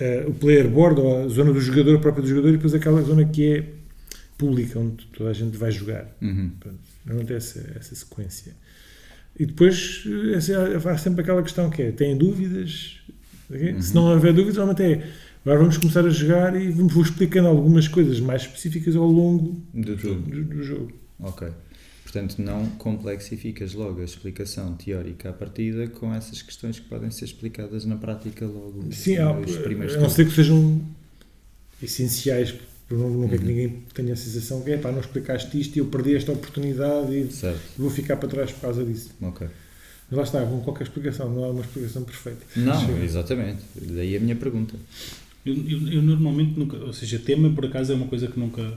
eh, 0.00 0.24
o 0.26 0.32
player 0.32 0.68
board, 0.68 1.00
ou 1.00 1.24
a 1.24 1.28
zona 1.28 1.52
do 1.52 1.60
jogador, 1.60 1.96
a 1.96 2.00
própria 2.00 2.22
do 2.22 2.28
jogador, 2.28 2.48
e 2.48 2.52
depois 2.52 2.72
aquela 2.72 3.02
zona 3.02 3.24
que 3.26 3.52
é 3.52 3.73
pública, 4.36 4.78
onde 4.78 5.06
toda 5.06 5.30
a 5.30 5.32
gente 5.32 5.56
vai 5.56 5.70
jogar. 5.70 6.14
Uhum. 6.20 6.50
Pronto, 6.60 7.32
é 7.32 7.36
essa, 7.36 7.72
essa 7.76 7.94
sequência. 7.94 8.54
E 9.38 9.46
depois 9.46 10.04
eh, 10.06 10.88
há 10.88 10.98
sempre 10.98 11.22
aquela 11.22 11.42
questão 11.42 11.68
que 11.68 11.82
é, 11.82 11.92
têm 11.92 12.16
dúvidas? 12.16 13.00
Ok? 13.50 13.80
Se 13.82 13.94
não 13.94 14.12
houver 14.12 14.32
dúvidas, 14.32 14.56
normalmente 14.56 14.82
é, 14.82 15.10
agora 15.44 15.58
vamos 15.60 15.76
começar 15.76 16.04
a 16.04 16.10
jogar 16.10 16.60
e 16.60 16.70
vou 16.70 17.02
explicando 17.02 17.48
algumas 17.48 17.88
coisas 17.88 18.20
mais 18.20 18.42
específicas 18.42 18.94
ao 18.96 19.06
longo 19.06 19.60
Do 19.72 19.96
tudo. 19.96 20.20
do, 20.20 20.44
do 20.44 20.62
jogo. 20.62 20.92
Ok. 21.18 21.48
Portanto, 22.04 22.38
não 22.38 22.66
complexificas 22.78 23.74
logo 23.74 24.00
a 24.00 24.04
explicação 24.04 24.74
teórica 24.74 25.30
à 25.30 25.32
partida 25.32 25.88
com 25.88 26.14
essas 26.14 26.40
questões 26.42 26.78
que 26.78 26.88
podem 26.88 27.10
ser 27.10 27.24
explicadas 27.24 27.84
na 27.84 27.96
prática 27.96 28.46
logo 28.46 28.86
Sim, 28.92 29.16
há, 29.16 29.32
nos 29.32 29.56
primeiros 29.56 29.96
a 29.96 30.00
não 30.00 30.08
ser 30.08 30.26
que 30.26 30.32
sejam 30.32 30.80
essenciais, 31.82 32.54
porque 32.88 33.02
não, 33.02 33.10
não 33.10 33.28
quero 33.28 33.40
que 33.42 33.48
Uhum. 33.48 33.54
ninguém 33.54 33.82
tenha 33.94 34.12
a 34.12 34.16
sensação 34.16 34.60
que 34.62 34.70
é 34.72 34.76
pá, 34.78 34.92
não 34.92 35.00
explicaste 35.00 35.58
isto 35.60 35.76
e 35.76 35.78
eu 35.80 35.86
perdi 35.86 36.14
esta 36.16 36.32
oportunidade 36.32 37.12
e 37.16 37.32
Certo, 37.32 37.60
vou 37.78 37.90
ficar 37.90 38.16
para 38.16 38.28
trás 38.28 38.52
por 38.52 38.60
causa 38.60 38.84
disso. 38.84 39.10
ok. 39.22 39.46
Mas 40.10 40.18
lá 40.18 40.22
está, 40.24 40.44
com 40.50 40.60
qualquer 40.60 40.82
explicação, 40.84 41.30
não 41.32 41.44
há 41.44 41.48
uma 41.50 41.62
explicação 41.62 42.02
perfeita. 42.02 42.40
Não, 42.56 42.78
Chega. 42.86 43.02
exatamente. 43.04 43.60
Daí 43.74 44.14
a 44.16 44.20
minha 44.20 44.36
pergunta. 44.36 44.74
Eu, 45.46 45.54
eu- 45.54 45.88
eu 45.94 46.02
normalmente 46.02 46.58
nunca, 46.58 46.76
ou 46.76 46.92
seja, 46.92 47.18
tema 47.18 47.48
por 47.50 47.64
acaso 47.66 47.92
é 47.92 47.94
uma 47.96 48.06
coisa 48.06 48.26
que 48.28 48.38
nunca 48.38 48.74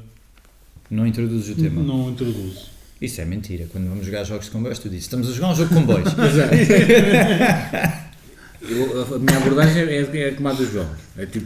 Não 0.90 1.06
introduzes 1.06 1.50
o 1.58 1.62
tema. 1.62 1.84
não 1.84 2.10
introduzo. 2.12 2.70
Isso 3.02 3.20
é 3.22 3.26
mentira. 3.26 3.68
Quando 3.72 3.90
vamos 3.90 4.06
jogar 4.06 4.24
jogos 4.24 4.46
de 4.46 4.52
comboios, 4.52 4.80
tu 4.80 4.88
dizes, 4.90 5.04
estamos 5.04 5.30
a 5.30 5.34
jogar 5.34 5.52
um 5.52 5.56
jogo 5.56 5.70
de 5.70 5.76
comboios. 5.76 6.10
Eu- 8.62 9.16
a 9.16 9.20
minha 9.20 9.38
abordagem 9.38 9.84
é, 9.84 10.02
é 10.02 10.32
como 10.32 10.48
a 10.48 10.54
do 10.54 10.66
João. 10.66 10.90
É 11.18 11.26
tipo. 11.26 11.46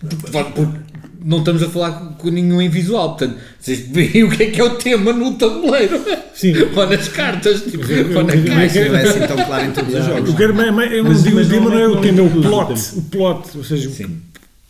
Porque 0.00 0.93
não 1.24 1.38
estamos 1.38 1.62
a 1.62 1.70
falar 1.70 2.16
com 2.18 2.28
nenhum 2.28 2.60
em 2.60 2.68
visual, 2.68 3.16
portanto, 3.16 3.38
vocês 3.58 3.80
veem 3.88 4.24
o 4.24 4.30
que 4.30 4.42
é 4.42 4.50
que 4.50 4.60
é 4.60 4.64
o 4.64 4.76
tema 4.76 5.12
no 5.12 5.34
tabuleiro. 5.34 5.98
Sim, 6.34 6.52
Ou 6.76 6.86
nas 6.88 7.08
cartas, 7.08 7.62
tipo, 7.62 7.84
ou 8.16 8.24
na 8.24 8.32
caixa. 8.36 8.88
Não 8.88 8.96
é 8.96 9.02
assim 9.08 9.20
tão 9.20 9.36
claro 9.36 9.64
em 9.66 9.72
todos 9.72 9.94
os 9.94 10.04
jogos. 10.04 10.34
Quero 10.34 10.54
mais, 10.54 10.74
mais, 10.74 10.92
eu 10.92 11.02
não 11.02 11.10
Mas- 11.12 11.22
digo 11.24 11.40
o 11.40 11.48
tema, 11.48 11.70
não 11.70 11.78
é 11.78 11.88
o 11.88 12.00
tema, 12.00 12.18
é 12.20 12.22
o 12.22 12.30
plot. 12.30 12.98
O 12.98 13.02
plot, 13.02 13.56
ou 13.58 13.64
seja, 13.64 13.88
Sim. 13.90 14.20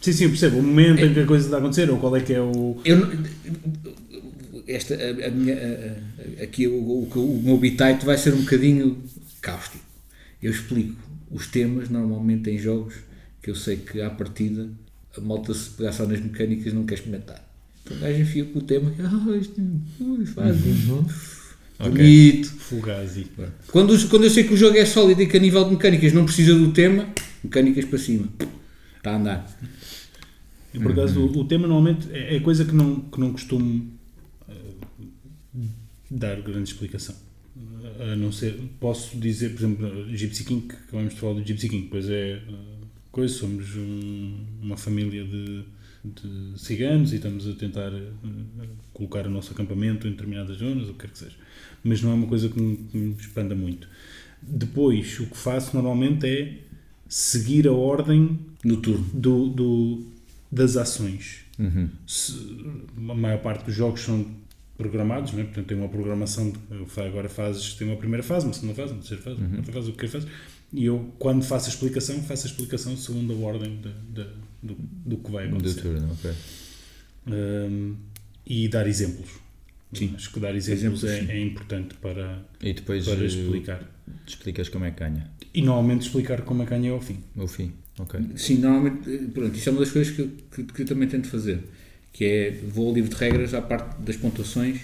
Sim, 0.01 0.13
sim, 0.13 0.25
eu 0.25 0.31
percebo. 0.31 0.59
O 0.59 0.63
momento 0.63 1.03
em 1.03 1.15
que 1.15 1.21
a 1.21 1.27
coisa 1.27 1.45
está 1.47 1.57
a 1.57 1.61
acontecer, 1.61 1.91
ou 1.91 1.97
qual 1.99 2.15
é 2.15 2.21
que 2.21 2.35
é 2.35 2.41
o. 2.41 2.77
Eu, 2.85 3.11
esta, 4.67 4.95
a, 4.95 5.27
a 5.27 5.31
minha, 5.31 5.55
a- 5.55 6.41
a- 6.41 6.45
aqui 6.45 6.67
o, 6.67 6.75
o, 6.75 7.09
o 7.15 7.43
meu 7.43 7.57
bitite 7.59 8.05
vai 8.05 8.17
ser 8.17 8.33
um 8.35 8.41
bocadinho 8.43 9.03
cáustico. 9.41 9.83
Eu 10.43 10.51
explico 10.51 10.95
os 11.31 11.47
temas 11.47 11.89
normalmente 11.89 12.51
em 12.51 12.59
jogos 12.59 12.95
que 13.43 13.51
eu 13.51 13.55
sei 13.55 13.77
que 13.77 14.01
à 14.01 14.11
partida 14.11 14.69
a 15.17 15.21
malta 15.21 15.55
se 15.55 15.71
pegar 15.71 15.93
só 15.93 16.07
nas 16.07 16.21
mecânicas 16.21 16.73
não 16.73 16.85
quer 16.85 16.95
experimentar. 16.95 17.45
Então 17.85 17.97
o 17.97 18.01
gajo 18.01 18.21
enfia 18.21 18.45
com 18.45 18.59
o 18.59 18.63
tema 18.63 18.91
que 18.91 19.01
ah, 19.03 19.37
isto 19.37 19.61
ui, 20.01 20.27
faz 20.27 20.57
bonito. 20.57 21.13
Fugazi. 21.79 23.27
Quando, 23.71 24.09
quando 24.09 24.25
eu 24.25 24.31
sei 24.31 24.45
que 24.45 24.55
o 24.55 24.57
jogo 24.57 24.77
é 24.77 24.87
sólido 24.87 25.23
e 25.23 25.27
que 25.27 25.37
a 25.37 25.41
nível 25.41 25.65
de 25.65 25.73
mecânicas 25.73 26.13
não 26.13 26.25
precisa 26.25 26.55
do 26.55 26.73
tema, 26.73 27.09
mecânicas 27.43 27.85
para 27.85 27.99
cima. 27.99 28.29
Está 28.97 29.13
a 29.13 29.17
andar. 29.17 29.59
E 30.73 30.79
por 30.79 30.93
acaso 30.93 31.21
o, 31.21 31.39
o 31.39 31.45
tema 31.45 31.69
normalmente 31.69 32.09
é, 32.13 32.37
é 32.37 32.41
coisa 32.41 32.65
que 32.65 32.75
não, 32.75 33.01
que 33.01 33.21
não 33.21 33.33
costumo 33.33 33.93
eh, 34.49 35.65
dar 36.11 36.41
grande 36.41 36.71
explicação. 36.71 37.15
A 38.01 38.17
não 38.17 38.33
ser, 38.33 38.59
posso 38.81 39.17
dizer, 39.17 39.51
por 39.51 39.61
exemplo, 39.61 40.17
Gypsy 40.17 40.45
King, 40.45 40.67
que 40.67 41.09
de 41.09 41.15
falar 41.15 41.35
do 41.35 41.47
Gypsy 41.47 41.69
King, 41.69 41.89
pois 41.89 42.09
é, 42.09 42.33
eh, 42.33 42.41
coisa, 43.15 43.33
somos 43.35 43.75
um- 43.77 44.45
uma 44.63 44.77
família 44.77 45.25
de, 45.25 45.65
de 46.05 46.59
ciganos 46.61 47.13
e 47.13 47.17
estamos 47.17 47.49
a 47.49 47.53
tentar 47.55 47.93
eh, 47.93 48.67
colocar 48.93 49.27
o 49.27 49.31
nosso 49.31 49.53
acampamento 49.53 50.07
em 50.07 50.11
determinadas 50.11 50.57
zonas, 50.59 50.89
o 50.89 50.93
que 50.93 51.01
quer 51.01 51.11
que 51.11 51.19
seja. 51.19 51.37
Mas 51.83 52.03
não 52.03 52.11
é 52.11 52.15
uma 52.15 52.27
coisa 52.27 52.49
que 52.49 52.61
me, 52.61 52.77
que 52.77 52.97
me 52.97 53.15
expanda 53.15 53.55
muito. 53.55 53.89
Depois, 54.43 55.19
o 55.21 55.27
que 55.27 55.37
faço 55.37 55.75
normalmente 55.75 56.27
é 56.27 56.59
seguir 57.09 57.67
a 57.69 57.73
ordem 57.73 58.39
No 58.63 58.77
turno. 58.79 59.05
do, 59.15 59.49
do- 59.49 60.07
das 60.51 60.77
ações. 60.77 61.41
Uhum. 61.59 61.89
Se- 62.07 62.57
a 62.97 63.15
maior 63.15 63.39
parte 63.41 63.65
dos 63.65 63.75
jogos 63.75 64.01
são 64.03 64.27
programados, 64.77 65.33
não 65.33 65.41
é? 65.41 65.45
portanto 65.45 65.67
tem 65.67 65.77
uma 65.79 65.89
programação, 65.89 66.51
de, 66.51 67.01
agora 67.01 67.29
fazes, 67.29 67.75
tem 67.75 67.87
uma 67.89 67.97
primeira 67.97 68.23
fase, 68.25 68.45
uma 68.47 68.53
segunda 68.53 68.75
fase, 68.75 68.93
uma 68.93 68.99
terceira 69.01 69.23
fase, 69.23 69.41
uma 69.41 69.49
quarta 69.51 69.73
fase, 69.73 69.91
o 69.91 69.93
que 69.93 70.09
fazer. 70.09 70.29
E 70.77 70.87
eu, 70.87 71.13
quando 71.19 71.45
faço 71.45 71.67
a 71.67 71.69
explicação, 71.73 72.21
faço 72.23 72.47
a 72.47 72.51
explicação 72.51 72.97
segundo 72.97 73.33
a 73.33 73.37
ordem 73.37 73.77
de- 73.81 74.23
de- 74.23 74.31
do, 74.63 74.77
do 74.79 75.17
que 75.19 75.31
vai 75.31 75.47
Do 75.49 75.57
acontecer. 75.57 75.81
turno, 75.83 76.13
ok. 76.13 76.31
Hum, 77.27 77.97
e 78.47 78.69
dar 78.69 78.87
exemplos. 78.87 79.31
Sim. 79.93 80.13
Acho 80.17 80.33
que 80.33 80.41
dar 80.41 80.55
exemplos, 80.57 81.05
Exemplos, 81.05 81.31
é, 81.31 81.37
é 81.37 81.41
importante 81.41 81.95
para, 81.95 82.45
E 82.61 82.73
depois 82.73 83.05
para 83.05 83.23
eh, 83.23 83.27
explicar. 83.27 83.89
explicas 84.27 84.69
como 84.69 84.85
é 84.85 84.91
que 84.91 84.99
ganha. 84.99 85.31
E 85.55 85.63
normalmente 85.63 86.03
explicar 86.03 86.43
como 86.43 86.63
é 86.63 86.67
que 86.67 86.71
ganha 86.73 86.91
ao 86.91 87.01
fim. 87.01 87.19
O 87.37 87.47
fim. 87.47 87.73
Ok. 87.99 88.19
Sim, 88.37 88.57
normalmente, 88.59 89.09
eh, 89.09 89.19
pronto, 89.33 89.57
isto 89.57 89.69
é 89.69 89.71
uma 89.73 89.81
das 89.81 89.91
coisas 89.93 90.13
que 90.13 90.23
eu, 90.23 90.31
que, 90.53 90.65
que 90.65 90.83
eu 90.83 90.87
também 90.87 91.07
tento 91.09 91.29
fazer, 91.29 91.61
que 92.13 92.25
é, 92.25 92.51
vou 92.51 92.89
ao 92.89 92.95
livro 92.95 93.11
de 93.11 93.17
regras 93.17 93.55
à 93.55 93.63
parte 93.63 94.03
das 94.03 94.17
pontuações 94.17 94.81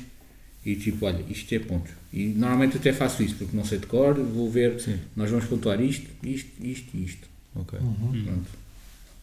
e 0.65 0.77
tipo, 0.77 1.07
olha, 1.07 1.25
isto 1.29 1.55
é 1.55 1.59
pontos. 1.59 1.93
E 2.13 2.27
normalmente 2.29 2.75
eu 2.75 2.81
até 2.81 2.93
faço 2.93 3.23
isso, 3.23 3.37
porque 3.37 3.57
não 3.57 3.65
sei 3.65 3.79
de 3.79 3.87
cor, 3.87 4.15
vou 4.15 4.51
ver, 4.51 4.81
Sim. 4.81 4.99
nós 5.17 5.31
vamos 5.31 5.47
pontuar 5.47 5.81
isto, 5.81 6.09
isto, 6.23 6.51
isto 6.61 6.97
e 6.97 7.05
isto. 7.05 7.29
Ok. 7.55 7.79
Pronto. 7.79 8.51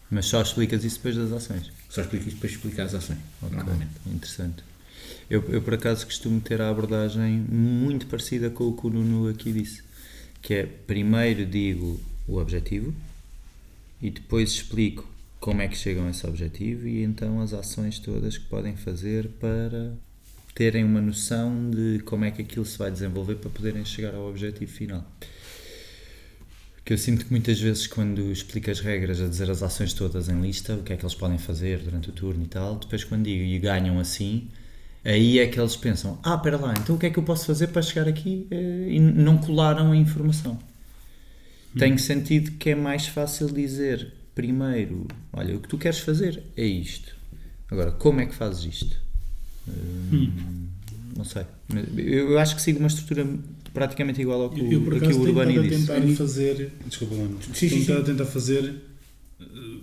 Mas 0.10 0.26
só 0.26 0.42
explicas 0.42 0.84
isso 0.84 0.98
depois 0.98 1.16
das 1.16 1.32
ações. 1.32 1.72
Só 1.90 2.02
explico 2.02 2.28
isto 2.28 2.40
para 2.40 2.50
explicar 2.50 2.84
as 2.84 2.96
ações, 2.96 3.20
Ok. 3.42 3.56
normalmente. 3.56 3.92
Interessante. 4.08 4.64
Eu, 5.30 5.44
eu, 5.50 5.62
por 5.62 5.74
acaso, 5.74 6.06
costumo 6.06 6.40
ter 6.40 6.62
a 6.62 6.70
abordagem 6.70 7.34
muito 7.38 8.08
parecida 8.08 8.50
com 8.50 8.66
o 8.66 8.74
que 8.76 8.88
o 8.88 8.90
Nuno 8.90 9.30
aqui 9.30 9.52
disse. 9.52 9.84
Que 10.42 10.54
é, 10.54 10.64
primeiro 10.66 11.46
digo 11.46 12.00
o 12.28 12.38
objetivo 12.38 12.94
e 14.02 14.10
depois 14.10 14.52
explico 14.52 15.08
como 15.40 15.62
é 15.62 15.68
que 15.68 15.78
chegam 15.78 16.08
a 16.08 16.10
esse 16.12 16.26
objetivo 16.26 16.88
e 16.88 17.04
então 17.04 17.42
as 17.42 17.54
ações 17.54 18.00
todas 18.00 18.38
que 18.38 18.46
podem 18.46 18.76
fazer 18.76 19.28
para 19.40 19.94
terem 20.58 20.84
uma 20.84 21.00
noção 21.00 21.70
de 21.70 22.00
como 22.00 22.26
é 22.26 22.32
que 22.32 22.42
aquilo 22.42 22.66
se 22.66 22.80
vai 22.80 22.90
desenvolver 22.90 23.36
para 23.36 23.48
poderem 23.48 23.86
chegar 23.86 24.16
ao 24.16 24.28
objetivo 24.28 24.72
final. 24.72 25.06
Que 26.84 26.94
eu 26.94 26.98
sinto 26.98 27.26
que 27.26 27.32
muitas 27.32 27.60
vezes 27.60 27.86
quando 27.86 28.32
explico 28.32 28.72
as 28.72 28.80
regras 28.80 29.22
a 29.22 29.28
dizer 29.28 29.52
as 29.52 29.62
ações 29.62 29.94
todas 29.94 30.30
em 30.30 30.42
lista, 30.42 30.74
o 30.74 30.82
que 30.82 30.94
é 30.94 30.98
que 30.98 31.04
eles 31.06 31.14
podem 31.14 31.38
fazer 31.38 31.78
durante 31.78 32.10
o 32.10 32.12
turno 32.12 32.44
e 32.44 32.48
tal, 32.48 32.80
depois 32.80 33.04
quando 33.04 33.26
digo 33.26 33.44
e 33.44 33.60
ganham 33.60 34.00
assim, 34.00 34.48
aí 35.06 35.38
é 35.38 35.46
que 35.46 35.60
eles 35.60 35.76
pensam, 35.76 36.20
ah, 36.24 36.34
espera 36.34 36.58
lá, 36.58 36.74
então 36.74 36.96
o 36.96 36.98
que 36.98 37.06
é 37.06 37.12
que 37.12 37.20
eu 37.20 37.24
posso 37.24 37.46
fazer 37.46 37.68
para 37.68 37.84
chegar 37.84 38.08
aqui 38.08 38.48
Eh, 38.50 38.88
e 38.94 39.00
não 39.00 39.38
colaram 39.38 39.92
a 39.92 39.96
informação. 39.96 40.58
Tem 41.78 41.96
sentido 42.00 42.54
que 42.54 42.72
é 42.72 42.76
mais 42.76 43.06
fácil 43.06 43.54
dizer 43.54 44.12
primeiro, 44.34 45.08
olha, 45.32 45.56
o 45.56 45.60
que 45.60 45.68
tu 45.68 45.78
queres 45.78 46.00
fazer 46.00 46.42
é 46.56 46.66
isto. 46.66 47.16
Agora, 47.70 47.92
como 47.92 48.22
é 48.22 48.26
que 48.26 48.34
fazes 48.34 48.66
isto? 48.66 49.07
Hum, 49.68 50.32
Não 51.16 51.24
sei. 51.26 51.44
Eu 51.98 52.32
eu 52.32 52.40
acho 52.40 52.56
que 52.56 52.62
sigo 52.62 52.80
uma 52.80 52.88
estrutura 52.88 53.28
praticamente 53.74 54.22
igual 54.22 54.42
ao 54.44 54.50
que, 54.50 54.60
Eu, 54.62 54.72
eu 54.72 55.00
que 55.02 55.14
o 55.14 55.22
Urbani 55.22 55.60
disse. 55.68 55.88
tentar 55.88 56.02
fazer. 56.16 56.72
Desculpa, 56.88 57.16
Lano. 57.16 57.38
Tenho 57.54 58.00
a 58.00 58.04
tentar 58.04 58.26
fazer 58.26 58.76
uh, 59.42 59.82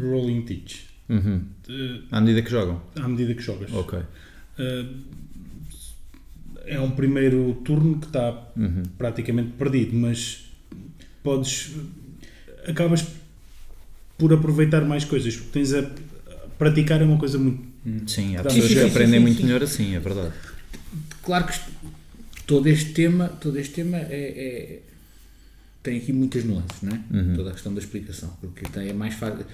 rolling 0.00 0.42
teach. 0.42 0.86
Uhum. 1.08 1.42
Uh, 1.68 2.02
À 2.10 2.20
medida 2.20 2.42
que 2.42 2.50
jogam. 2.50 2.80
à 2.96 3.06
medida 3.08 3.34
que 3.34 3.42
jogas. 3.42 3.72
Ok. 3.72 3.98
Uh, 3.98 4.94
é 6.66 6.80
um 6.80 6.90
primeiro 6.90 7.54
turno 7.64 7.98
que 7.98 8.06
está 8.06 8.48
Uhum. 8.56 8.82
praticamente 8.96 9.50
perdido, 9.52 9.94
mas 9.96 10.46
podes. 11.22 11.72
acabas 12.66 13.04
por 14.16 14.32
aproveitar 14.32 14.82
mais 14.84 15.04
coisas, 15.04 15.36
porque 15.36 15.50
tens 15.52 15.74
a. 15.74 15.90
praticar 16.58 17.00
é 17.00 17.04
uma 17.04 17.18
coisa 17.18 17.38
muito. 17.38 17.62
Sim, 18.06 18.36
há 18.36 18.42
pessoas 18.42 18.68
que 18.68 18.80
aprendem 18.80 19.20
muito 19.20 19.42
melhor 19.42 19.62
assim, 19.62 19.94
é 19.94 20.00
verdade. 20.00 20.32
Claro 21.22 21.46
que 21.46 21.58
todo 22.46 22.66
este 22.68 22.92
tema, 22.92 23.28
todo 23.28 23.58
este 23.58 23.74
tema 23.74 23.98
é, 23.98 24.02
é- 24.10 24.82
tem 25.82 25.98
aqui 25.98 26.12
muitas 26.12 26.44
nuances, 26.44 26.82
não 26.82 26.92
é? 26.92 27.00
Uhum. 27.16 27.36
Toda 27.36 27.50
a 27.50 27.52
questão 27.52 27.74
da 27.74 27.80
explicação, 27.80 28.36
porque 28.40 28.64
tem, 28.68 28.88
é 28.88 28.92
mais 28.92 29.14
fácil. 29.14 29.44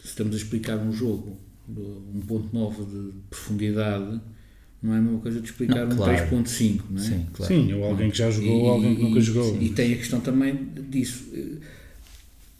Se 0.00 0.08
estamos 0.08 0.34
a 0.34 0.38
explicar 0.38 0.76
um 0.78 0.92
jogo 0.92 1.38
de 1.68 1.80
1.9 1.80 2.84
de 2.84 3.12
profundidade, 3.30 4.20
não 4.82 4.94
é 4.94 4.98
a 4.98 5.00
mesma 5.00 5.18
coisa 5.20 5.40
de 5.40 5.46
explicar 5.46 5.86
Não, 5.86 5.94
um 5.94 5.96
claro. 5.96 6.28
3.5, 6.28 6.82
não 6.90 7.00
é? 7.00 7.04
Sim, 7.04 7.26
claro. 7.32 7.54
Sim, 7.54 7.72
ou 7.72 7.84
alguém 7.84 8.10
que 8.10 8.18
já 8.18 8.30
jogou, 8.30 8.60
ou 8.62 8.70
alguém 8.70 8.94
que 8.96 9.02
nunca 9.02 9.20
jogou. 9.20 9.60
E 9.60 9.70
tem 9.70 9.92
a 9.94 9.96
questão 9.96 10.20
também 10.20 10.68
disso. 10.90 11.24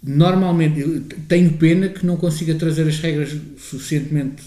Normalmente, 0.06 0.80
eu 0.80 1.02
tenho 1.28 1.52
pena 1.54 1.88
que 1.88 2.06
não 2.06 2.16
consiga 2.16 2.54
trazer 2.54 2.86
as 2.86 2.98
regras 3.00 3.36
suficientemente 3.58 4.42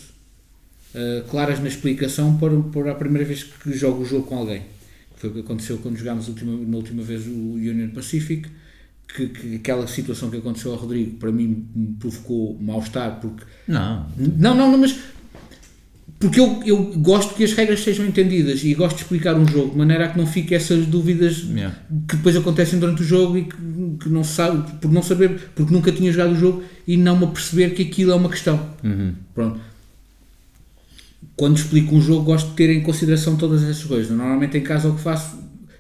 eh, 0.96 1.24
claras 1.30 1.60
na 1.60 1.68
explicação 1.68 2.38
para, 2.38 2.58
para 2.62 2.92
a 2.94 2.96
primeira 2.96 3.28
vez 3.28 3.44
que 3.44 3.74
jogo 3.74 4.04
o 4.04 4.06
jogo 4.06 4.26
com 4.26 4.38
alguém. 4.38 4.62
Foi 5.18 5.30
o 5.30 5.34
que 5.34 5.40
aconteceu 5.42 5.78
quando 5.80 5.98
jogámos 5.98 6.30
última, 6.30 6.56
na 6.56 6.78
última 6.78 7.04
vez 7.04 7.28
o 7.28 7.54
Union 7.56 7.90
Pacific, 7.90 8.50
que, 9.14 9.28
que 9.28 9.56
aquela 9.56 9.86
situação 9.86 10.30
que 10.30 10.38
aconteceu 10.38 10.72
ao 10.72 10.78
Rodrigo 10.78 11.18
para 11.18 11.32
mim 11.32 11.68
me 11.76 11.94
provocou 12.00 12.58
mal-estar, 12.60 13.20
porque 13.20 13.44
Não, 13.68 14.08
não, 14.18 14.56
não, 14.56 14.72
não, 14.72 14.78
mas 14.78 14.98
porque 16.20 16.38
eu, 16.38 16.62
eu 16.66 16.78
gosto 16.98 17.34
que 17.34 17.46
as 17.46 17.54
regras 17.54 17.82
sejam 17.82 18.06
entendidas 18.06 18.62
e 18.66 18.74
gosto 18.74 18.98
de 18.98 19.04
explicar 19.04 19.36
um 19.36 19.48
jogo 19.48 19.72
de 19.72 19.78
maneira 19.78 20.06
a 20.06 20.08
que 20.10 20.18
não 20.18 20.28
fique 20.28 20.54
essas 20.54 20.86
dúvidas 20.86 21.46
Yeah. 21.50 21.76
que 22.08 22.18
depois 22.18 22.36
acontecem 22.36 22.78
durante 22.78 23.02
o 23.02 23.06
jogo 23.06 23.38
e 23.38 23.44
que, 23.46 23.56
que 24.02 24.10
não 24.10 24.24
sabe, 24.24 24.70
por 24.82 24.92
não 24.92 25.02
saber, 25.02 25.50
porque 25.56 25.74
nunca 25.74 25.92
tinha 25.92 26.12
jogado 26.12 26.34
o 26.34 26.36
jogo 26.36 26.64
e 26.86 26.98
não 26.98 27.18
me 27.18 27.24
aperceber 27.24 27.74
que 27.74 27.84
aquilo 27.84 28.12
é 28.12 28.16
uma 28.16 28.30
questão. 28.30 28.60
Uhum. 28.84 29.14
Pronto. 29.34 29.60
Quando 31.38 31.58
explico 31.58 31.96
um 31.96 32.02
jogo, 32.02 32.24
gosto 32.24 32.50
de 32.50 32.56
ter 32.56 32.70
em 32.70 32.82
consideração 32.82 33.38
todas 33.38 33.64
essas 33.64 33.84
coisas. 33.86 34.10
Normalmente, 34.10 34.58
em 34.58 34.62
casa, 34.62 34.90
o 34.90 34.96
que 34.96 35.02
faço 35.02 35.38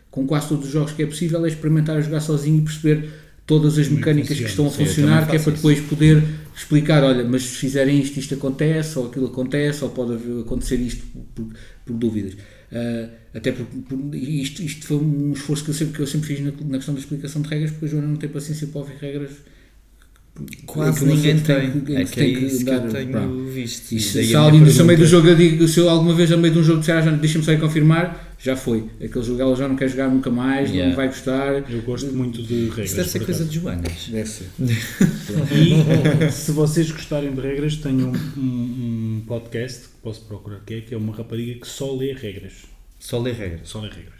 com 0.09 0.25
quase 0.25 0.47
todos 0.47 0.67
os 0.67 0.71
jogos 0.71 0.93
que 0.93 1.03
é 1.03 1.05
possível 1.05 1.43
é 1.45 1.49
experimentar 1.49 1.97
a 1.97 2.01
jogar 2.01 2.21
sozinho 2.21 2.59
e 2.59 2.61
perceber 2.61 3.09
todas 3.45 3.77
as 3.77 3.87
é 3.87 3.89
mecânicas 3.89 4.37
que 4.37 4.45
estão 4.45 4.67
a 4.67 4.71
funcionar, 4.71 5.27
que 5.27 5.35
é 5.35 5.39
para 5.39 5.51
depois 5.51 5.79
poder 5.81 6.23
explicar: 6.60 7.03
olha, 7.03 7.24
mas 7.24 7.43
se 7.43 7.57
fizerem 7.57 7.99
isto, 7.99 8.18
isto 8.20 8.34
acontece, 8.36 8.97
ou 8.99 9.07
aquilo 9.07 9.28
acontece, 9.28 9.84
ou 9.84 9.89
pode 9.89 10.14
acontecer 10.41 10.76
isto 10.76 11.03
por, 11.36 11.47
por 11.86 11.93
dúvidas. 11.95 12.34
Ah, 12.72 13.10
até 13.34 13.51
porque 13.51 13.78
por- 13.88 14.16
isto, 14.16 14.62
isto 14.62 14.86
foi 14.86 14.97
um 14.97 15.32
esforço 15.34 15.64
que 15.64 15.70
eu 15.72 15.74
sempre, 15.74 15.93
que 15.95 16.01
eu 16.01 16.07
sempre 16.07 16.28
fiz 16.28 16.39
na, 16.41 16.51
na 16.68 16.78
questão 16.78 16.93
da 16.93 16.99
explicação 16.99 17.41
de 17.41 17.47
regras, 17.49 17.72
porque 17.72 17.86
a 17.86 17.89
Joana 17.89 18.07
não 18.07 18.16
tem 18.16 18.30
paciência 18.30 18.68
para 18.68 18.80
ouvir 18.82 18.95
regras. 18.99 19.32
quase 20.66 21.05
ninguém 21.05 21.38
pessoa 21.39 21.60
tem. 21.60 21.82
que- 21.82 21.95
É 21.95 22.05
que 22.05 22.20
é 22.20 22.24
tem 22.24 22.34
que 22.34 22.45
isso 22.45 22.64
que 22.66 22.70
eu 22.72 22.82
tenho 22.89 23.45
visto. 23.51 23.86
Se, 23.88 23.99
se 24.28 24.36
alguém 24.36 24.62
no 24.62 24.86
meio 24.86 24.99
do 24.99 25.05
jogo 25.05 25.28
eu 25.28 25.36
digo, 25.36 25.68
se 25.68 25.80
eu 25.80 25.89
alguma 25.89 26.14
vez 26.16 26.32
a 26.32 26.38
meio 26.38 26.53
de 26.53 26.60
um 26.60 26.64
jogo 26.64 26.80
disser, 26.80 26.95
ah, 27.07 27.12
deixa-me 27.12 27.43
só 27.43 27.51
ir 27.51 27.60
confirmar, 27.60 28.28
já 28.41 28.55
foi. 28.55 28.89
Aquele 29.03 29.23
jogo 29.25 29.41
ela 29.41 29.55
já 29.55 29.67
não 29.67 29.75
quer 29.75 29.89
jogar 29.89 30.09
nunca 30.09 30.29
mais, 30.31 30.69
Yeah. 30.69 30.89
não 30.89 30.95
vai 30.95 31.07
gostar. 31.07 31.69
Eu 31.69 31.81
gosto 31.81 32.11
muito 32.13 32.41
de 32.41 32.65
regras. 32.69 32.85
Isso 32.87 32.95
deve 32.95 33.09
ser 33.09 33.25
coisa 33.25 33.45
de 33.45 33.55
Joanas. 33.59 34.07
Deve 34.09 34.29
ser. 34.29 34.47
E 35.51 36.31
se 36.31 36.51
vocês 36.51 36.89
gostarem 36.91 37.33
de 37.33 37.41
regras, 37.41 37.75
tenho 37.77 38.07
um, 38.07 38.39
um- 38.39 38.41
um 39.19 39.23
podcast 39.27 39.89
que 39.89 39.95
posso 40.01 40.21
procurar 40.25 40.59
que 40.65 40.73
é, 40.75 40.81
que 40.81 40.93
é 40.93 40.97
uma 40.97 41.13
rapariga 41.15 41.59
que 41.59 41.67
só 41.67 41.93
lê 41.95 42.13
regras. 42.13 42.63
Só 42.99 43.19
lê 43.19 43.31
regras. 43.31 43.61
Só 43.67 43.79
lê 43.81 43.89
regras. 43.89 44.19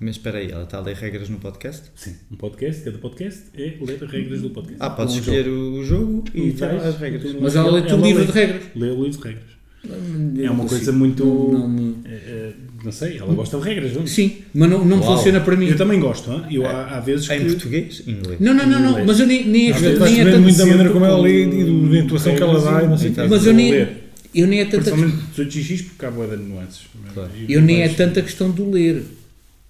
Mas 0.00 0.16
espera 0.16 0.38
aí, 0.38 0.50
ela 0.50 0.64
está 0.64 0.78
a 0.78 0.80
ler 0.80 0.96
regras 0.96 1.28
no 1.28 1.38
podcast? 1.38 1.84
Sim. 1.94 2.16
Um 2.30 2.34
podcast, 2.36 2.82
cada 2.82 2.98
podcast 2.98 3.42
é 3.54 3.76
ler 3.80 4.02
regras 4.02 4.42
do 4.42 4.50
podcast. 4.50 4.78
Ah, 4.80 4.90
podes 4.90 5.14
Um 5.14 5.18
escolher 5.20 5.44
jogo. 5.44 5.78
o 5.78 5.84
jogo 5.84 6.24
e 6.34 6.40
E 6.48 6.50
vais, 6.50 6.82
as 6.84 6.98
regras. 6.98 7.36
Mas 7.40 7.54
ela 7.54 7.70
lê-te 7.70 7.94
o 7.94 7.96
livro 7.98 8.20
lê. 8.22 8.26
de 8.26 8.32
regras. 8.32 8.62
Lê 8.74 8.90
o 8.90 9.04
livro 9.04 9.10
de 9.22 9.28
regras. 9.28 9.51
É 9.84 10.50
uma 10.50 10.64
coisa 10.64 10.92
consigo. 10.92 10.98
muito. 10.98 11.24
Não, 11.24 11.68
não 11.68 11.94
é, 12.04 12.14
é, 12.14 12.52
não 12.84 12.92
sei, 12.92 13.18
ela 13.18 13.34
gosta 13.34 13.58
de 13.58 13.64
regras, 13.64 13.92
não? 13.94 14.06
Sim, 14.06 14.38
mas 14.54 14.70
não, 14.70 14.84
não 14.84 15.00
Uau. 15.00 15.16
funciona 15.16 15.40
para 15.40 15.56
mim. 15.56 15.66
Eu 15.66 15.76
também 15.76 15.98
gosto, 15.98 16.30
hã? 16.30 16.46
eu, 16.50 16.64
há, 16.66 16.96
há 16.96 17.00
vezes 17.00 17.26
que. 17.26 17.34
Em 17.34 17.46
português? 17.46 18.02
Inglês. 18.06 18.40
Não, 18.40 18.54
não, 18.54 18.66
não, 18.66 18.80
não, 18.80 19.04
mas 19.04 19.18
eu 19.18 19.26
nem, 19.26 19.44
nem 19.46 19.70
é, 19.72 19.80
nem 19.80 20.20
é 20.20 20.24
tanto. 20.24 20.40
muito 20.40 20.58
da 20.58 20.66
maneira 20.66 20.90
como 20.90 21.04
ela 21.04 21.20
lê 21.20 21.44
e 21.44 21.90
da 21.90 21.98
intuação 21.98 22.34
que 22.34 22.42
ela 22.42 22.60
dá 22.60 22.84
e 22.84 22.88
não 22.88 22.98
sei 22.98 23.10
o. 23.10 23.28
Mas 23.28 23.46
eu 23.46 23.52
nem, 23.52 23.72
ler. 23.72 23.88
eu 24.32 24.46
nem 24.46 24.60
é 24.60 24.64
tanta 24.64 24.90
Principalmente 24.92 25.18
18x, 25.36 25.84
porque 25.88 26.06
há 26.06 26.10
boa 26.10 26.28
de 26.28 26.36
nuances. 26.36 26.82
Claro. 27.12 27.30
Eu 27.48 27.60
nem 27.60 27.82
é 27.82 27.88
tanta 27.88 28.22
questão 28.22 28.50
do 28.50 28.70
ler. 28.70 29.02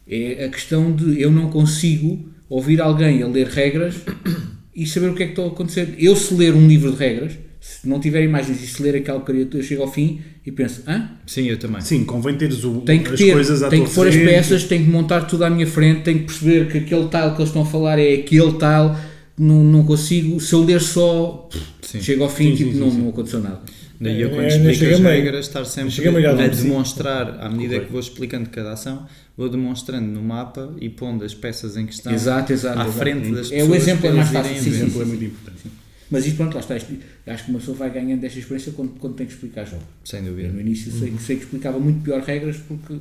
É 0.07 0.45
a 0.45 0.49
questão 0.49 0.93
de 0.93 1.23
eu 1.23 1.31
não 1.31 1.49
consigo 1.49 2.29
ouvir 2.51 2.83
alguém 2.83 3.23
a 3.23 3.29
ler 3.29 3.47
regras 3.47 3.95
e 4.77 4.87
saber 4.87 5.09
o 5.09 5.15
que 5.15 5.23
é 5.23 5.27
que 5.27 5.33
está 5.33 5.43
a 5.43 5.47
acontecer. 5.47 5.95
Eu, 5.99 6.15
se 6.17 6.35
ler 6.35 6.55
um 6.55 6.67
livro 6.67 6.93
de 6.93 6.99
regras, 6.99 7.33
se 7.65 7.89
não 7.89 8.01
tiver 8.01 8.25
imagens 8.25 8.61
e 8.61 8.67
se 8.67 8.83
ler 8.83 8.97
aquela 8.97 9.21
criatura, 9.21 9.63
eu 9.63 9.67
chego 9.67 9.83
ao 9.83 9.91
fim 9.93 10.21
e 10.45 10.51
penso: 10.51 10.83
hã? 10.87 11.11
Sim, 11.25 11.47
eu 11.47 11.57
também. 11.57 11.81
Sim, 11.81 12.05
convém 12.05 12.35
teres 12.37 12.65
o, 12.65 12.81
Tenho 12.81 13.05
que 13.05 13.13
as 13.13 13.19
ter, 13.21 13.33
coisas 13.33 13.63
à 13.63 13.69
tenho 13.69 13.83
tua 13.85 13.89
que 13.91 13.95
pôr 13.95 14.09
as 14.09 14.17
peças, 14.17 14.65
tenho 14.65 14.85
que 14.85 14.91
montar 14.91 15.21
tudo 15.23 15.45
à 15.45 15.51
minha 15.51 15.67
frente, 15.67 16.03
tenho 16.03 16.19
que 16.19 16.25
perceber 16.25 16.69
que 16.69 16.79
aquele 16.79 17.07
tal 17.09 17.31
que 17.35 17.39
eles 17.41 17.51
estão 17.51 17.63
a 17.63 17.67
falar 17.67 17.99
é 18.01 18.15
aquele 18.15 18.53
tal. 18.55 18.99
Não, 19.39 19.63
não 19.65 19.85
consigo, 19.85 20.39
se 20.41 20.53
eu 20.53 20.63
ler 20.65 20.81
só, 20.81 21.49
Sim. 21.81 22.03
chego 22.03 22.23
ao 22.25 22.29
fim 22.29 22.51
Sim, 22.51 22.57
tipo, 22.57 22.73
sim, 22.73 22.79
não, 22.81 22.91
não 22.93 23.09
aconteceu 23.09 23.41
nada. 23.41 23.61
Daí 23.99 24.21
eu 24.21 24.29
É, 24.29 24.31
quando 24.31 24.45
é, 24.45 24.49
explico 24.73 24.95
as 24.95 25.01
meio. 25.01 25.15
regras, 25.23 25.47
estar 25.47 25.65
sempre 25.65 26.09
a 26.27 26.47
demonstrar, 26.49 27.39
à 27.41 27.49
medida 27.49 27.69
Correto. 27.75 27.87
que 27.87 27.93
vou 27.93 28.01
explicando 28.01 28.51
cada 28.51 28.73
ação, 28.73 29.07
vou 29.37 29.49
demonstrando 29.49 30.07
no 30.07 30.21
mapa 30.23 30.75
e 30.81 30.89
pondo 30.89 31.25
as 31.25 31.33
peças 31.35 31.77
em 31.77 31.87
questão 31.87 32.13
Exato, 32.13 32.53
exato. 32.53 32.79
à 32.79 32.83
exato. 32.85 32.99
frente 32.99 33.31
das 33.31 33.47
É, 33.51 33.57
pessoas. 33.57 33.71
o 33.71 33.75
exemplo 33.75 34.07
é 34.07 34.13
mais 34.13 34.29
fácil, 34.29 34.55
sim, 34.57 34.61
sim, 34.63 34.71
exemplo 34.71 35.03
é 35.03 35.05
muito 35.07 35.25
importante. 35.25 35.59
Mas 36.13 36.27
isto, 36.27 36.37
pronto, 36.37 36.55
lá 36.55 36.61
está. 36.61 36.77
Isto, 36.77 36.93
acho 37.27 37.45
que 37.45 37.51
uma 37.51 37.59
pessoa 37.59 37.77
vai 37.77 37.91
ganhando 37.91 38.23
esta 38.25 38.39
experiência 38.39 38.71
quando, 38.73 38.91
quando 39.01 39.15
tem 39.15 39.27
que 39.27 39.33
explicar 39.33 39.65
jogos. 39.65 39.85
Sem 40.05 40.21
Eu, 40.21 40.27
dúvida. 40.27 40.49
no 40.51 40.61
início 40.61 40.93
sei, 40.93 41.13
sei 41.19 41.37
que 41.37 41.43
explicava 41.45 41.81
muito 41.81 42.03
pior 42.05 42.21
regras 42.23 42.59
porque 42.69 42.99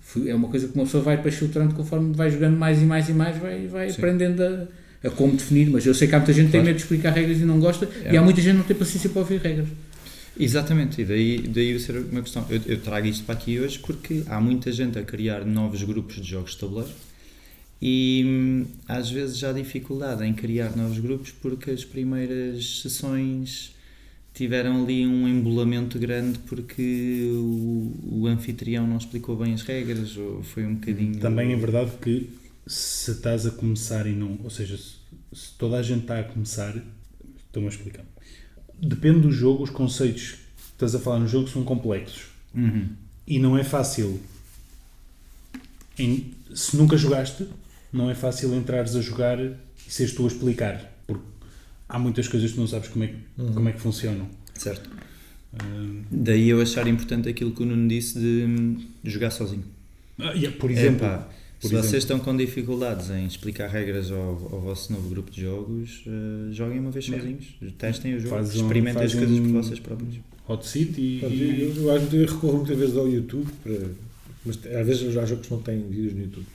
fui- 0.00 0.28
é 0.28 0.34
uma 0.34 0.48
coisa 0.48 0.68
que 0.68 0.74
uma 0.74 0.84
pessoa 0.84 1.02
vai 1.02 1.16
depois 1.16 1.34
filtrando 1.34 1.74
conforme 1.74 2.14
vai 2.14 2.30
jogando 2.30 2.56
mais 2.58 2.80
e 2.80 2.84
mais 2.84 3.08
e 3.08 3.12
mais, 3.12 3.36
vai, 3.38 3.66
vai 3.66 3.88
Sim. 3.90 3.96
aprendendo 3.98 4.42
a, 4.42 4.66
a 5.06 5.10
como 5.10 5.32
definir. 5.36 5.70
Mas 5.70 5.86
eu 5.86 5.94
sei 5.94 6.08
que 6.08 6.14
há 6.14 6.18
muita 6.18 6.32
gente 6.32 6.46
que 6.46 6.52
tem 6.52 6.60
Claro. 6.60 6.66
medo 6.66 6.76
de 6.76 6.82
explicar 6.82 7.10
regras 7.12 7.38
e 7.40 7.44
não 7.44 7.58
gosta, 7.60 7.88
É. 8.04 8.12
e 8.12 8.16
há 8.16 8.22
muita 8.22 8.40
gente 8.40 8.52
que 8.52 8.58
não 8.58 8.64
tem 8.66 8.76
paciência 8.76 9.08
para 9.10 9.20
ouvir 9.20 9.40
regras. 9.40 9.68
Exatamente, 10.40 11.02
e 11.02 11.04
daí, 11.04 11.38
daí 11.48 11.72
eu 11.72 11.80
ser 11.80 11.96
uma 11.98 12.22
questão. 12.22 12.46
Eu, 12.48 12.60
eu 12.66 12.76
trago 12.80 13.06
isto 13.08 13.24
para 13.24 13.34
aqui 13.34 13.58
hoje 13.58 13.78
porque 13.80 14.22
há 14.28 14.40
muita 14.40 14.70
gente 14.70 14.96
a 14.98 15.02
criar 15.02 15.44
novos 15.44 15.82
grupos 15.82 16.16
de 16.16 16.30
jogos 16.30 16.52
de 16.52 16.58
tabuleiro 16.58 16.90
E 17.80 18.24
hum, 18.26 18.66
às 18.88 19.10
vezes 19.10 19.38
já 19.38 19.50
há 19.50 19.52
dificuldade 19.52 20.24
em 20.24 20.34
criar 20.34 20.76
novos 20.76 20.98
grupos 20.98 21.30
porque 21.30 21.70
as 21.70 21.84
primeiras 21.84 22.80
sessões 22.80 23.72
tiveram 24.34 24.82
ali 24.82 25.06
um 25.06 25.28
embolamento 25.28 25.98
grande 25.98 26.38
porque 26.40 27.28
o, 27.32 27.92
o 28.20 28.26
anfitrião 28.26 28.86
não 28.86 28.96
explicou 28.98 29.36
bem 29.36 29.54
as 29.54 29.62
regras 29.62 30.16
ou 30.16 30.42
foi 30.42 30.66
um 30.66 30.74
bocadinho. 30.74 31.18
Também 31.20 31.52
é 31.52 31.56
verdade 31.56 31.92
que 32.02 32.28
se 32.66 33.12
estás 33.12 33.46
a 33.46 33.50
começar 33.50 34.06
e 34.06 34.12
não. 34.12 34.38
Ou 34.44 34.50
seja, 34.50 34.76
se, 34.76 34.94
se 35.32 35.52
toda 35.56 35.76
a 35.76 35.82
gente 35.82 36.02
está 36.02 36.18
a 36.20 36.24
começar. 36.24 36.74
Estou-me 37.46 37.68
a 37.68 37.70
explicar. 37.70 38.04
Depende 38.80 39.20
do 39.20 39.32
jogo, 39.32 39.62
os 39.64 39.70
conceitos 39.70 40.32
que 40.32 40.72
estás 40.74 40.94
a 40.94 40.98
falar 40.98 41.18
no 41.20 41.26
jogo 41.28 41.48
são 41.48 41.64
complexos. 41.64 42.26
Uhum. 42.54 42.88
E 43.26 43.38
não 43.38 43.56
é 43.56 43.64
fácil. 43.64 44.20
em- 45.98 46.32
se 46.54 46.76
nunca 46.76 46.96
jogaste, 46.96 47.46
não 47.92 48.10
é 48.10 48.14
fácil 48.14 48.54
entrares 48.54 48.94
a 48.96 49.00
jogar 49.00 49.38
e 49.40 49.52
seres 49.88 50.12
tu 50.14 50.24
a 50.24 50.28
explicar. 50.28 50.92
Porque 51.06 51.22
há 51.88 51.98
muitas 51.98 52.28
coisas 52.28 52.50
que 52.50 52.56
tu 52.56 52.60
não 52.60 52.66
sabes 52.68 52.88
como 52.88 53.04
é, 53.04 53.08
que- 53.08 53.52
como 53.54 53.68
é 53.68 53.72
que 53.72 53.80
funcionam. 53.80 54.28
Certo. 54.54 54.88
Daí 56.10 56.48
eu 56.48 56.60
achar 56.60 56.86
importante 56.86 57.28
aquilo 57.28 57.52
que 57.52 57.62
o 57.62 57.66
Nuno 57.66 57.88
disse 57.88 58.18
de 58.18 58.86
jogar 59.10 59.30
sozinho. 59.30 59.64
ah, 60.18 60.34
e, 60.34 60.48
por 60.50 60.70
exemplo, 60.70 61.06
Epá, 61.06 61.18
por 61.18 61.28
se 61.60 61.66
exemplo. 61.74 61.88
vocês 61.88 62.02
estão 62.04 62.18
com 62.18 62.36
dificuldades 62.36 63.10
em 63.10 63.26
explicar 63.26 63.68
regras 63.68 64.10
ao, 64.12 64.18
ao 64.52 64.60
vosso 64.60 64.92
novo 64.92 65.08
grupo 65.08 65.30
de 65.30 65.40
jogos, 65.40 66.04
eh, 66.06 66.52
joguem 66.52 66.78
uma 66.80 66.90
vez 66.90 67.06
sozinhos, 67.06 67.46
testem 67.78 68.14
o 68.14 68.20
jogo, 68.20 68.34
Faz 68.36 68.54
um- 68.56 68.62
experimentem 68.62 69.02
as 69.04 69.12
faz 69.12 69.24
coisas 69.24 69.38
um- 69.46 69.52
por 69.52 69.62
vocês 69.62 69.80
próprios. 69.80 70.14
Hot 70.46 70.66
Seat 70.66 70.98
e. 71.00 71.20
Eu, 71.22 71.74
eu, 71.84 71.96
acho 71.96 72.06
que 72.06 72.16
eu 72.16 72.26
recorro 72.26 72.56
muitas 72.58 72.78
vezes 72.78 72.96
ao 72.96 73.08
YouTube, 73.08 73.48
para, 73.62 73.74
mas 74.44 74.56
às 74.66 74.86
vezes 74.86 75.16
há 75.16 75.24
jogos 75.26 75.46
que 75.46 75.52
não 75.52 75.60
têm 75.62 75.82
vídeos 75.88 76.14
no 76.14 76.20
YouTube. 76.22 76.46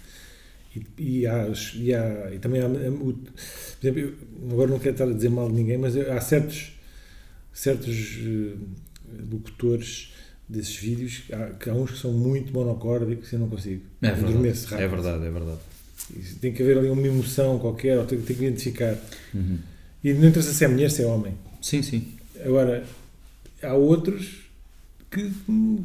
E, 0.75 0.85
e, 0.97 1.27
há, 1.27 1.47
e, 1.75 1.93
há, 1.93 2.31
e 2.33 2.39
também 2.39 2.61
há, 2.61 2.67
o- 2.67 3.13
por 3.13 3.87
exemplo, 3.87 3.99
eu 4.01 4.51
agora 4.51 4.71
não 4.71 4.79
quero 4.79 4.91
estar 4.95 5.05
a 5.07 5.13
dizer 5.13 5.29
mal 5.29 5.47
de 5.49 5.55
ninguém, 5.55 5.77
mas 5.77 5.95
há 5.97 6.19
certos, 6.19 6.71
certos 7.53 8.17
eh, 8.19 8.55
locutores 9.31 10.13
desses 10.49 10.75
vídeos, 10.75 11.23
há, 11.31 11.51
que 11.53 11.69
há 11.69 11.73
uns 11.73 11.91
que 11.91 11.97
são 11.99 12.11
muito 12.11 12.51
monocórdicos 12.53 13.31
e 13.31 13.35
eu 13.35 13.39
não 13.39 13.49
consigo. 13.49 13.81
É 14.01 14.07
Eu 14.07 14.13
verdade, 14.15 14.31
adormeço 14.33 14.67
rápido. 14.67 14.83
é 14.85 14.87
verdade, 14.87 15.25
é 15.25 15.31
verdade. 15.31 15.59
Isso 16.19 16.35
Tem 16.39 16.51
que 16.53 16.61
haver 16.63 16.77
ali 16.77 16.89
uma 16.89 17.07
emoção 17.07 17.57
qualquer, 17.59 17.97
ou 17.97 18.05
tem, 18.05 18.19
tem 18.21 18.35
que 18.35 18.43
identificar. 18.45 18.97
Uhum. 19.33 19.57
E 20.03 20.13
não 20.13 20.27
interessa 20.27 20.51
se 20.53 20.65
é 20.65 20.67
mulher, 20.67 20.91
se 20.91 21.01
é 21.01 21.05
homem. 21.05 21.33
Sim, 21.61 21.81
sim. 21.81 22.13
Agora, 22.43 22.83
há 23.61 23.73
outros 23.73 24.42
que, 25.13 25.31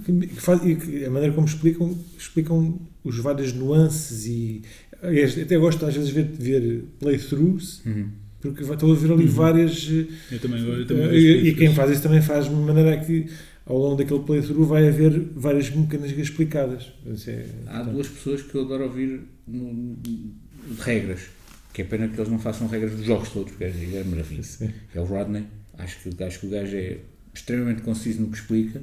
que, 0.05 0.77
que 0.77 1.05
a 1.05 1.11
maneira 1.11 1.35
como 1.35 1.47
explicam, 1.47 1.97
explicam 2.19 2.79
os 3.05 3.19
várias 3.19 3.53
nuances 3.53 4.27
e 4.27 4.63
até 5.43 5.57
gosto 5.59 5.85
às 5.87 5.95
vezes 5.95 6.09
de 6.13 6.23
ver, 6.23 6.31
ver 6.39 6.85
playthroughs 6.99 7.83
Uhum. 7.87 8.09
porque 8.41 8.63
estou 8.63 8.93
a 8.93 8.95
ver 8.97 9.13
ali 9.13 9.27
várias 9.27 9.89
eh, 9.91 10.07
Eu 10.33 10.39
também, 10.41 10.61
eu 10.67 10.87
também 10.87 11.05
e, 11.07 11.11
vejo 11.11 11.47
e 11.47 11.55
quem 11.55 11.75
faz 11.75 11.91
isso 11.93 12.03
também 12.03 12.23
faz 12.23 12.47
de 12.47 12.51
uma 12.55 12.67
maneira 12.73 12.97
que 13.05 13.27
ao 13.67 13.77
longo 13.79 13.97
daquele 13.97 14.21
playthrough 14.21 14.65
vai 14.67 14.89
haver 14.89 15.13
várias 15.37 15.71
mecânicas 15.71 16.19
explicadas 16.19 16.93
é- 17.27 17.47
Há 17.67 17.77
portanto, 17.77 17.93
duas 17.95 18.09
pessoas 18.09 18.43
que 18.43 18.55
eu 18.55 18.63
adoro 18.63 18.85
ouvir 18.85 19.21
no- 19.47 19.97
de 20.03 20.31
regras, 20.81 21.21
que 21.73 21.83
é 21.83 21.85
pena 21.85 22.09
que 22.09 22.19
eles 22.19 22.29
não 22.31 22.39
façam 22.39 22.67
regras 22.67 22.93
dos 22.93 23.05
jogos 23.07 23.29
todos, 23.31 23.51
porque 23.53 23.65
é, 23.65 23.69
é 23.95 24.05
maravilha. 24.05 24.43
sim. 24.43 24.71
É 24.95 25.01
o 25.01 25.05
Rodney, 25.05 25.45
acho 25.79 25.99
que, 26.03 26.23
acho 26.25 26.41
que 26.41 26.47
o 26.47 26.51
gajo 26.51 26.77
é 26.77 26.99
extremamente 27.35 27.83
conciso 27.83 28.21
no 28.21 28.29
que 28.29 28.37
explica. 28.37 28.81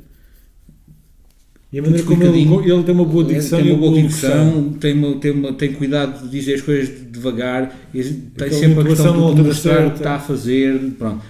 E 1.76 1.80
a 1.80 1.82
maneira 1.82 2.06
como 2.06 2.24
ele, 2.24 2.72
ele 2.72 2.84
tem 2.84 2.96
uma 2.96 3.04
boa 3.04 3.26
dicção 3.26 3.62
tem 3.62 3.72
uma 3.74 3.78
boa 3.78 4.02
dicção, 4.02 4.74
tem, 4.80 4.94
uma, 4.94 5.16
tem, 5.18 5.32
uma, 5.32 5.52
tem 5.52 5.74
cuidado 5.74 6.24
de 6.24 6.30
dizer 6.30 6.54
as 6.54 6.62
coisas 6.62 7.12
devagar, 7.12 7.78
e 7.94 8.02
tem 8.02 8.48
Aquela 8.48 8.52
sempre 8.62 8.80
a 8.80 8.84
questão 8.86 9.36
de 9.36 9.42
mostrar 9.42 9.86
o 9.86 9.92
que 9.92 9.98
está 9.98 10.16
a 10.16 10.20
fazer. 10.20 10.80
Pronto. 10.98 11.22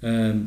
Ahm, 0.00 0.46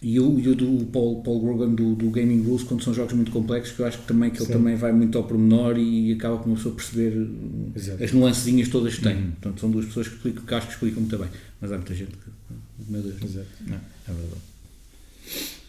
e 0.00 0.20
o, 0.20 0.38
e 0.38 0.48
o 0.48 0.54
do 0.54 0.86
Paul, 0.86 1.24
Paul 1.24 1.40
Grogan 1.40 1.74
do, 1.74 1.96
do 1.96 2.08
Gaming 2.08 2.44
Rules, 2.44 2.62
quando 2.62 2.84
são 2.84 2.94
jogos 2.94 3.14
muito 3.14 3.32
complexos, 3.32 3.74
que 3.74 3.82
eu 3.82 3.86
acho 3.86 3.98
que 3.98 4.06
também 4.06 4.30
que 4.30 4.38
ele 4.38 4.46
Sim. 4.46 4.52
também 4.52 4.76
vai 4.76 4.92
muito 4.92 5.18
ao 5.18 5.24
pormenor 5.24 5.76
e 5.76 6.12
acaba 6.12 6.38
por 6.38 6.46
uma 6.46 6.54
pessoa 6.54 6.72
perceber 6.72 7.28
Exato. 7.74 8.04
as 8.04 8.12
nuancezinhas 8.12 8.68
todas 8.68 8.94
que 8.94 9.02
tem. 9.02 9.16
Uhum. 9.16 9.30
Portanto, 9.32 9.60
são 9.60 9.70
duas 9.72 9.86
pessoas 9.86 10.06
que, 10.06 10.14
explicam, 10.14 10.44
que 10.44 10.54
acho 10.54 10.68
que 10.68 10.72
explicam 10.74 11.00
muito 11.00 11.18
bem. 11.18 11.28
Mas 11.60 11.72
há 11.72 11.76
muita 11.76 11.94
gente 11.96 12.12
que. 12.12 12.90
Meu 12.92 13.02
Deus. 13.02 13.16
Exato. 13.24 13.48
Não, 13.66 13.74
é 13.74 14.12
verdade. 14.12 15.59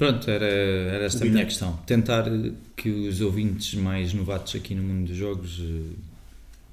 Pronto, 0.00 0.30
era, 0.30 0.46
era 0.46 1.04
esta 1.04 1.26
a 1.26 1.28
minha 1.28 1.44
questão. 1.44 1.76
Tentar 1.84 2.26
eh, 2.26 2.52
que 2.74 2.88
os 2.88 3.20
ouvintes 3.20 3.74
mais 3.74 4.14
novatos 4.14 4.54
aqui 4.54 4.74
no 4.74 4.82
mundo 4.82 5.08
dos 5.08 5.16
jogos 5.18 5.60
eh, 5.60 5.92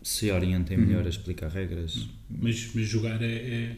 se 0.01 0.31
orientem 0.31 0.77
melhor 0.77 1.05
a 1.05 1.09
explicar 1.09 1.49
regras. 1.49 2.07
Mas, 2.29 2.69
mas 2.73 2.87
jogar 2.87 3.21
é. 3.21 3.25
é, 3.25 3.75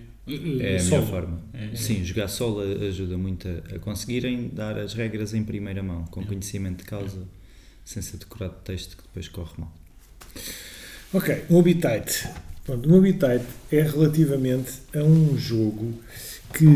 É 0.60 0.80
a 0.80 0.84
melhor 0.84 1.04
forma. 1.08 1.42
É- 1.52 1.72
é- 1.74 1.76
Sim, 1.76 2.06
jogar 2.06 2.28
solo 2.28 2.62
ajuda 2.62 3.18
muito 3.18 3.48
a, 3.48 3.78
a 3.78 3.80
conseguirem 3.80 4.52
dar 4.54 4.78
as 4.78 4.94
regras 4.94 5.34
em 5.34 5.44
primeira 5.44 5.82
mão, 5.82 6.04
com 6.12 6.24
conhecimento 6.24 6.78
de 6.78 6.84
causa, 6.84 7.24
sem 7.84 8.04
ser 8.04 8.18
decorado 8.18 8.54
de 8.58 8.62
texto 8.66 8.98
que 8.98 9.02
depois 9.02 9.28
corre 9.30 9.54
mal. 9.58 9.74
Ok, 11.12 11.46
Habitat. 11.50 12.30
Pronto, 12.66 12.96
Habitat 12.96 13.44
é 13.72 13.82
relativamente 13.82 14.74
a 14.96 15.00
um 15.02 15.36
jogo 15.36 15.96
que 16.54 16.68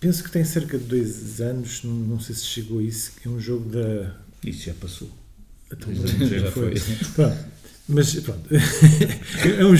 penso 0.00 0.24
que 0.24 0.30
tem 0.30 0.42
cerca 0.42 0.78
de 0.78 0.84
dois 0.84 1.40
anos, 1.40 1.84
não, 1.84 1.92
não 1.92 2.20
sei 2.20 2.34
se 2.34 2.46
chegou 2.46 2.80
a 2.80 2.82
isso, 2.82 3.12
que 3.20 3.28
é 3.28 3.30
um 3.30 3.38
jogo 3.38 3.68
da. 3.68 4.16
Isso 4.44 4.64
já 4.64 4.74
passou. 4.74 5.10
Então, 5.70 5.94
Já 5.94 6.50
foi. 6.50 6.74
Pronto, 7.14 7.38
mas 7.88 8.14
pronto. 8.20 8.48
é, 8.54 9.64
um, 9.64 9.74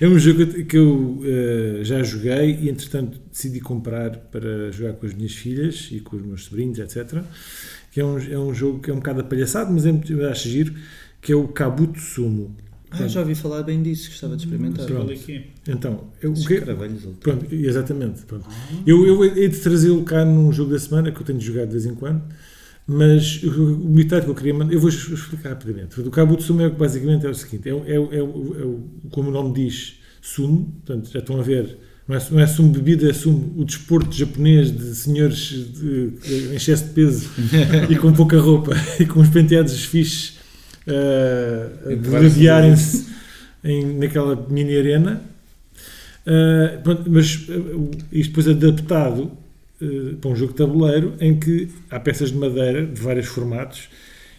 é 0.00 0.08
um 0.08 0.18
jogo 0.18 0.64
que 0.64 0.76
eu 0.76 1.22
eh, 1.24 1.84
já 1.84 2.02
joguei 2.02 2.58
e 2.60 2.68
entretanto 2.68 3.20
decidi 3.30 3.60
comprar 3.60 4.16
para 4.16 4.70
jogar 4.72 4.94
com 4.94 5.06
as 5.06 5.14
minhas 5.14 5.32
filhas 5.32 5.88
e 5.92 6.00
com 6.00 6.16
os 6.16 6.22
meus 6.22 6.44
sobrinhos, 6.44 6.78
etc. 6.80 7.22
Que 7.92 8.00
é 8.00 8.04
um, 8.04 8.18
é 8.18 8.38
um 8.38 8.52
jogo 8.52 8.80
que 8.80 8.90
é 8.90 8.92
um 8.92 8.96
bocado 8.96 9.20
apalhaçado, 9.20 9.72
mas 9.72 9.86
é 9.86 9.92
muito, 9.92 10.24
acho 10.26 10.48
giro, 10.48 10.74
que 11.20 11.32
é 11.32 11.36
o 11.36 11.46
Kabuto 11.48 12.00
Sumo. 12.00 12.56
Ah, 12.92 13.08
já 13.08 13.20
ouvi 13.20 13.34
falar 13.34 13.62
bem 13.62 13.82
disso, 13.82 14.08
gostava 14.10 14.36
de 14.36 14.44
experimentar. 14.44 14.86
Qual 14.86 15.08
é 15.10 15.14
é? 15.14 15.44
Então, 15.68 16.04
eu, 16.20 16.30
o 16.30 16.32
Esses 16.34 16.46
que, 16.46 16.58
caravelhos 16.60 17.04
ali. 17.04 17.14
Pronto, 17.20 17.46
exatamente. 17.54 18.22
Pronto. 18.22 18.46
Eu, 18.86 19.06
eu 19.06 19.24
hei 19.24 19.48
de 19.48 19.58
trazê-lo 19.58 20.02
cá 20.04 20.24
num 20.24 20.52
jogo 20.52 20.70
da 20.72 20.78
semana 20.78 21.10
que 21.10 21.20
eu 21.20 21.24
tenho 21.24 21.38
de 21.38 21.44
jogar 21.46 21.64
de 21.66 21.72
vez 21.72 21.86
em 21.86 21.94
quando, 21.94 22.22
mas 22.86 23.42
o, 23.42 23.74
o 23.74 23.88
mitad 23.88 24.22
que 24.24 24.30
eu 24.30 24.34
queria 24.34 24.52
mandar, 24.54 24.72
eu 24.74 24.80
vou 24.80 24.90
explicar 24.90 25.50
rapidamente. 25.50 26.00
O 26.00 26.10
Cabo 26.10 26.36
de 26.36 26.42
Sumo 26.42 26.62
é, 26.62 26.68
basicamente 26.70 27.24
é 27.26 27.30
o 27.30 27.34
seguinte: 27.34 27.68
é, 27.68 27.74
o- 27.74 27.84
é, 27.86 27.98
o- 27.98 28.12
é, 28.12 28.18
é 29.06 29.08
como 29.10 29.28
o 29.30 29.32
nome 29.32 29.54
diz, 29.54 29.94
sumo, 30.20 30.72
portanto, 30.84 31.10
já 31.10 31.20
estão 31.20 31.38
a 31.38 31.42
ver. 31.42 31.78
Não 32.08 32.16
é, 32.16 32.22
não 32.32 32.40
é 32.40 32.46
sumo 32.48 32.70
bebida, 32.72 33.08
é 33.08 33.12
sumo 33.12 33.54
o 33.56 33.64
desporto 33.64 34.12
japonês 34.14 34.72
de 34.76 34.92
senhores 34.94 35.38
de, 35.38 36.10
de- 36.10 36.48
em 36.50 36.54
excesso 36.56 36.86
de 36.86 36.90
peso 36.90 37.30
e 37.88 37.94
com 37.96 38.12
pouca 38.12 38.38
roupa 38.40 38.72
e 38.98 39.06
com 39.06 39.20
os 39.20 39.28
penteados 39.28 39.84
fixes 39.84 40.41
uh, 40.86 41.90
a 41.92 41.94
gladiarem-se 41.94 43.06
em- 43.64 43.98
naquela 43.98 44.36
mini 44.48 44.76
arena. 44.76 45.22
Uh, 46.26 46.80
pronto, 46.82 47.10
mas 47.10 47.34
uh, 47.48 47.90
isto 48.12 48.28
depois 48.30 48.48
adaptado 48.48 49.30
uh, 49.80 50.16
para 50.20 50.30
um 50.30 50.36
jogo 50.36 50.52
de 50.52 50.58
tabuleiro 50.58 51.14
em 51.20 51.38
que 51.38 51.68
há 51.90 51.98
peças 51.98 52.30
de 52.30 52.36
madeira 52.38 52.86
de 52.86 53.00
vários 53.00 53.26
formatos 53.26 53.88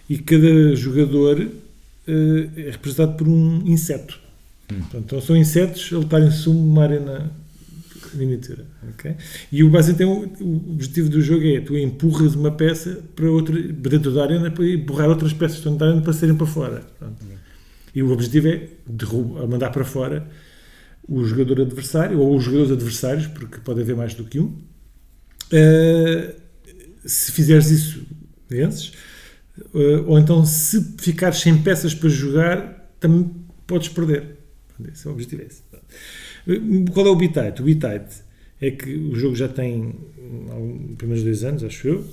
e 0.09 0.17
cada 0.17 0.75
jogador 0.75 1.47
é 2.05 2.71
representado 2.71 3.13
por 3.17 3.27
um 3.27 3.63
inseto. 3.65 4.19
Portanto, 4.67 4.97
então 4.97 5.21
são 5.21 5.37
insetos 5.37 5.89
a 5.93 5.97
lutar 5.97 6.21
em 6.21 6.31
sumo 6.31 6.59
numa 6.59 6.83
arena 6.83 7.31
miniatura. 8.17 8.65
ok? 8.89 9.15
E 9.51 9.63
o 9.63 9.69
basicamente 9.69 10.41
o, 10.43 10.45
o 10.45 10.71
objetivo 10.73 11.09
do 11.09 11.21
jogo 11.21 11.45
é 11.45 11.61
tu 11.61 11.77
empurras 11.77 12.35
uma 12.35 12.51
peça 12.51 13.03
para 13.15 13.29
outra 13.29 13.59
dentro 13.61 14.11
da 14.13 14.23
arena 14.23 14.51
para 14.51 14.67
empurrar 14.67 15.09
outras 15.09 15.33
peças 15.33 15.59
que 15.59 15.69
da 15.69 15.87
arena 15.87 16.01
para 16.01 16.13
saírem 16.13 16.37
para 16.37 16.47
fora. 16.47 16.83
E 17.95 18.01
o 18.01 18.11
objetivo 18.11 18.47
é 18.47 18.69
derrubar, 18.87 19.47
mandar 19.47 19.69
para 19.69 19.85
fora 19.85 20.27
o 21.07 21.23
jogador 21.23 21.61
adversário 21.61 22.19
ou 22.19 22.35
os 22.35 22.43
jogadores 22.43 22.71
adversários, 22.71 23.27
porque 23.27 23.59
pode 23.59 23.81
haver 23.81 23.95
mais 23.95 24.13
do 24.13 24.23
que 24.23 24.39
um. 24.39 24.55
Uh, 25.51 26.33
se 27.05 27.31
fizeres 27.31 27.69
isso, 27.69 28.03
vences. 28.49 28.93
Uh, 29.73 30.03
ou 30.07 30.17
então, 30.17 30.45
se 30.45 30.81
ficares 30.97 31.39
sem 31.39 31.61
peças 31.61 31.93
para 31.93 32.09
jogar, 32.09 32.89
também 32.99 33.31
podes 33.67 33.89
perder. 33.89 34.37
Esse 34.91 35.07
é 35.07 35.09
o 35.09 35.13
objetivo. 35.13 35.43
é 35.43 35.45
esse. 35.45 35.61
Uh, 36.47 36.91
Qual 36.91 37.07
é 37.07 37.09
o 37.09 37.15
Bitate? 37.15 37.61
O 37.61 37.65
Bitate 37.65 38.15
é 38.59 38.71
que 38.71 38.93
o 38.93 39.15
jogo 39.15 39.35
já 39.35 39.47
tem 39.47 39.95
algum, 40.49 40.95
primeiros 40.95 41.23
dois 41.23 41.43
anos, 41.43 41.63
acho 41.63 41.87
eu. 41.87 42.05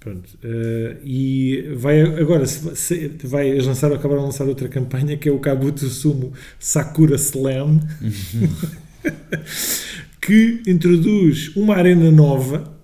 Pronto. 0.00 0.38
Uh, 0.44 0.98
e 1.04 1.72
vai 1.74 2.00
agora 2.00 2.46
se, 2.46 2.76
se, 2.76 3.08
vai 3.24 3.48
eles 3.48 3.66
lançaram, 3.66 3.96
acabaram 3.96 4.20
de 4.20 4.26
lançar 4.26 4.46
outra 4.46 4.68
campanha 4.68 5.16
que 5.16 5.28
é 5.28 5.32
o 5.32 5.40
Kabuto 5.40 5.84
Sumo 5.86 6.32
Sakura 6.60 7.16
Slam 7.16 7.80
que 10.22 10.62
introduz 10.64 11.56
uma 11.56 11.74
arena 11.74 12.08
nova 12.12 12.76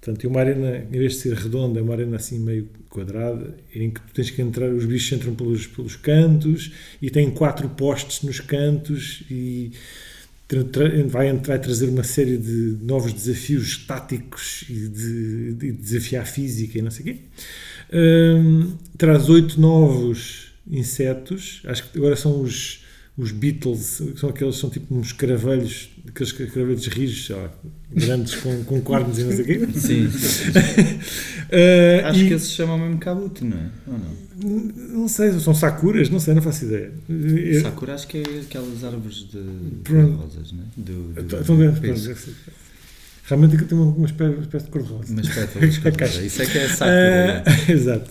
Portanto, 0.00 0.26
uma 0.26 0.40
arena, 0.40 0.78
em 0.90 0.98
vez 0.98 1.12
de 1.12 1.18
ser 1.18 1.34
redonda, 1.34 1.78
é 1.78 1.82
uma 1.82 1.92
arena 1.92 2.16
assim 2.16 2.38
meio 2.38 2.66
quadrada, 2.88 3.54
em 3.74 3.90
que 3.90 4.00
tu 4.00 4.14
tens 4.14 4.30
que 4.30 4.40
entrar, 4.40 4.70
os 4.70 4.86
bichos 4.86 5.12
entram 5.12 5.34
pelos, 5.34 5.66
pelos 5.66 5.94
cantos 5.94 6.72
e 7.02 7.10
tem 7.10 7.30
quatro 7.30 7.68
postes 7.68 8.22
nos 8.22 8.40
cantos 8.40 9.22
e 9.30 9.72
vai, 11.08 11.32
vai 11.32 11.58
trazer 11.58 11.88
uma 11.88 12.02
série 12.02 12.36
de 12.36 12.76
novos 12.82 13.12
desafios 13.12 13.76
táticos 13.86 14.64
e 14.68 14.88
de, 14.88 15.52
de 15.54 15.72
desafiar 15.72 16.22
a 16.22 16.26
física 16.26 16.78
e 16.78 16.82
não 16.82 16.90
sei 16.90 17.02
o 17.02 17.04
quê. 17.06 17.20
Hum, 17.92 18.72
traz 18.96 19.28
oito 19.28 19.60
novos 19.60 20.52
insetos, 20.70 21.62
acho 21.64 21.90
que 21.90 21.98
agora 21.98 22.14
são 22.16 22.40
os, 22.40 22.84
os 23.16 23.32
Beatles, 23.32 24.00
são 24.16 24.28
aqueles, 24.30 24.56
são 24.56 24.70
tipo 24.70 24.94
uns 24.94 25.12
caravelhos, 25.12 25.90
aqueles 26.08 26.32
caravelhos 26.32 26.86
rijos, 26.86 27.26
sei 27.26 27.36
lá, 27.36 27.52
grandes 27.92 28.34
com, 28.36 28.62
com 28.64 28.80
cornos 28.80 29.18
e 29.18 29.24
não 29.24 29.32
sei 29.32 29.40
o 29.40 29.46
quê. 29.46 29.78
Sim. 29.78 30.08
Uh, 31.50 32.06
Acho 32.06 32.20
e- 32.20 32.28
que 32.28 32.34
esses 32.34 32.48
se 32.50 32.54
chamam 32.54 32.78
mesmo 32.78 32.98
Kabuto, 32.98 33.44
não 33.44 33.56
é? 33.56 33.70
Ou 33.88 33.98
não? 33.98 34.29
Não 34.42 35.06
sei, 35.08 35.38
são 35.38 35.54
sakuras, 35.54 36.08
não 36.08 36.18
sei, 36.20 36.34
não 36.34 36.42
faço 36.42 36.64
ideia. 36.64 36.92
Sakura 37.62 37.94
acho 37.94 38.06
que 38.08 38.18
é 38.18 38.40
aquelas 38.40 38.82
árvores 38.84 39.16
de 39.30 39.38
Pronto. 39.84 40.16
rosas, 40.22 40.52
não 40.52 40.60
é? 40.62 40.66
Do, 40.76 40.92
do, 41.12 41.20
Então, 41.20 41.56
peso. 41.80 42.08
deve 42.08 42.20
ser. 42.20 42.34
Realmente 43.24 43.54
aquilo 43.54 43.68
tem 43.68 43.78
uma, 43.78 43.86
uma 43.94 44.06
espécie, 44.06 44.32
uma 44.34 44.40
espécie 44.42 44.64
de 44.64 44.70
cor-de-rosa. 44.72 45.12
Umas 45.12 45.28
pétalas 45.28 45.74
de 45.74 45.80
cor-de-rosa. 45.80 46.22
Isso 46.26 46.42
é 46.42 46.46
que 46.46 46.58
é 46.58 46.68
Sakura. 46.68 47.44
Ah, 47.46 47.52
exato. 47.72 48.10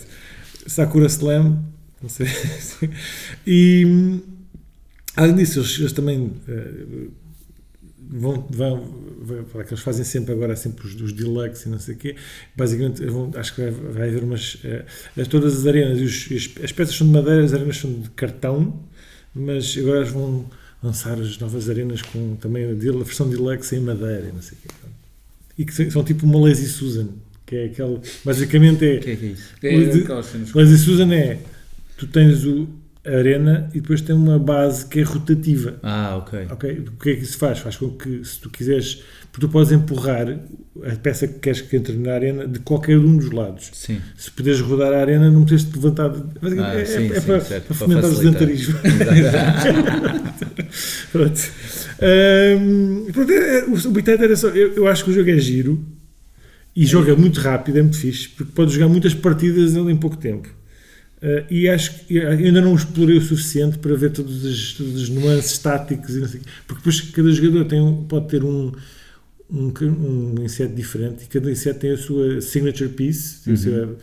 Sakura 0.68 1.06
Slam, 1.08 1.64
não 2.02 2.10
sei. 2.10 2.28
e 3.46 4.22
além 5.16 5.36
disso, 5.36 5.60
eles, 5.60 5.80
eles 5.80 5.92
também 5.94 6.32
eh, 6.48 6.86
vão, 8.10 8.46
vão, 8.50 8.84
vão- 9.22 9.44
que 9.64 9.74
eles 9.74 9.80
fazem 9.84 10.04
sempre 10.04 10.34
agora 10.34 10.56
sempre 10.56 10.86
os, 10.88 11.00
os 11.00 11.14
deluxe 11.14 11.68
e 11.68 11.72
não 11.72 11.80
sei 11.80 11.96
o 11.96 11.98
quê. 11.98 12.16
Basicamente, 12.56 13.06
vão- 13.06 13.32
acho 13.36 13.54
que 13.56 13.62
vai, 13.62 13.72
vai 13.72 14.10
haver 14.10 14.24
umas. 14.24 14.58
as- 15.18 15.28
todas 15.28 15.58
as 15.60 15.68
arenas, 15.68 16.00
os- 16.02 16.28
as, 16.32 16.64
as 16.66 16.72
peças 16.72 16.96
são 16.96 17.06
de 17.08 17.14
madeira, 17.14 17.44
as 17.44 17.54
arenas 17.54 17.78
são 17.78 17.92
de 17.94 18.10
cartão, 18.12 18.80
mas 19.34 19.78
agora 19.78 20.00
eles 20.00 20.12
vão 20.12 20.50
lançar 20.82 21.20
as 21.20 21.38
novas 21.40 21.70
arenas 21.70 22.02
com 22.02 22.36
também 22.38 22.66
a, 22.66 22.70
a 22.72 22.74
versão 23.04 23.30
deluxe 23.30 23.76
em 23.76 23.80
madeira 23.82 24.28
e 24.30 24.32
não 24.34 24.42
sei 24.42 24.58
o 24.58 24.62
quê. 24.62 24.76
E 25.58 25.66
que 25.66 25.92
são 25.92 26.04
tipo 26.04 26.26
uma 26.26 26.40
Lazy 26.40 26.68
Susan, 26.68 27.10
que 27.46 27.56
é 27.56 27.66
aquele. 27.66 28.00
Basicamente 28.24 28.86
é. 28.86 28.98
Que 29.00 29.12
é 29.12 29.16
que 29.18 29.26
é 29.26 29.30
isso? 29.30 29.50
É, 29.62 29.76
Lazy 30.56 30.78
Susan 30.78 31.14
é. 31.14 31.40
Tu 31.98 32.08
tens 32.08 32.46
o, 32.46 32.66
arena 33.06 33.70
e 33.74 33.80
depois 33.80 34.02
tem 34.02 34.16
uma 34.16 34.38
base 34.38 34.86
que 34.86 35.00
é 35.00 35.04
rotativa. 35.04 35.76
Ah, 35.82 36.18
ok. 36.18 36.48
Ok? 36.52 36.84
O 36.96 37.02
que 37.02 37.10
é 37.12 37.16
que 37.16 37.24
isso 37.24 37.38
faz? 37.38 37.60
Faz 37.60 37.78
com 37.78 37.90
que, 37.92 38.24
se 38.26 38.40
tu 38.40 38.50
quiseres, 38.50 39.02
porque 39.32 39.48
tu 39.48 39.52
podes 39.52 39.72
empurrar 39.72 40.28
a 40.84 40.96
peça 40.96 41.28
que 41.28 41.40
queres 41.40 41.62
que 41.62 41.76
entre 41.76 41.96
na 41.98 42.14
arena 42.14 42.48
de 42.48 42.60
qualquer 42.60 42.98
um 42.98 43.18
dos 43.18 43.32
lados. 43.32 43.70
Sim. 43.74 44.00
Se 44.18 44.30
puderes 44.32 44.60
rodar 44.60 44.94
a 44.94 45.00
arena, 45.00 45.30
não 45.32 45.44
precisas 45.46 45.72
de 45.72 45.78
levantar. 45.80 46.12
Ah, 46.12 46.74
é, 46.76 46.86
sim, 46.86 47.12
é 47.12 47.20
sim, 47.20 47.26
para, 47.28 47.40
certo, 47.42 47.66
para 47.68 47.76
fomentar 47.76 48.10
o 48.10 48.16
sedentarismo. 48.16 48.76
Pronto. 51.12 51.42
Ahm, 52.02 53.12
pronto, 53.12 53.32
é- 53.32 53.60
é- 53.60 53.66
o 53.66 53.74
o 53.74 53.92
Bitet 53.92 54.24
era 54.24 54.36
só. 54.36 54.48
Eu, 54.50 54.74
eu 54.76 54.88
acho 54.88 55.04
que 55.04 55.12
o 55.12 55.14
jogo 55.14 55.30
é 55.30 55.38
giro 55.38 55.84
e 56.76 56.86
joga 56.86 57.16
muito 57.16 57.40
rápido, 57.40 57.78
é 57.80 57.82
muito 57.82 57.98
fixe, 57.98 58.30
porque 58.30 58.52
pode 58.54 58.74
jogar 58.74 58.88
muitas 58.88 59.14
partidas 59.14 59.76
em 59.76 59.98
pouco 59.98 60.18
tempo. 60.18 60.48
Ah, 61.22 61.44
e 61.50 61.68
acho 61.68 62.06
que 62.06 62.16
eu 62.16 62.30
ainda 62.30 62.62
não 62.62 62.74
explorei 62.76 63.18
o 63.18 63.22
suficiente 63.22 63.78
para 63.78 63.94
ver 63.96 64.12
todas 64.12 64.46
as, 64.46 64.74
todas 64.74 65.02
as 65.04 65.10
nuances 65.10 65.58
táticas 65.58 66.16
e 66.16 66.20
não 66.20 66.28
sei 66.28 66.40
porque 66.66 66.80
depois 66.80 67.02
cada 67.02 67.32
jogador 67.32 67.66
tem 67.66 67.82
um- 67.82 68.04
pode 68.06 68.30
ter 68.30 68.42
um, 68.44 68.72
um, 69.52 69.72
um 69.82 70.36
inseto 70.44 70.74
diferente 70.74 71.26
e 71.26 71.28
cada 71.28 71.52
inseto 71.52 71.80
tem 71.80 71.92
a 71.92 71.98
sua 71.98 72.40
signature 72.42 72.90
piece, 72.90 73.44
tem 73.44 73.54
a 73.54 73.58
sua- 73.58 73.98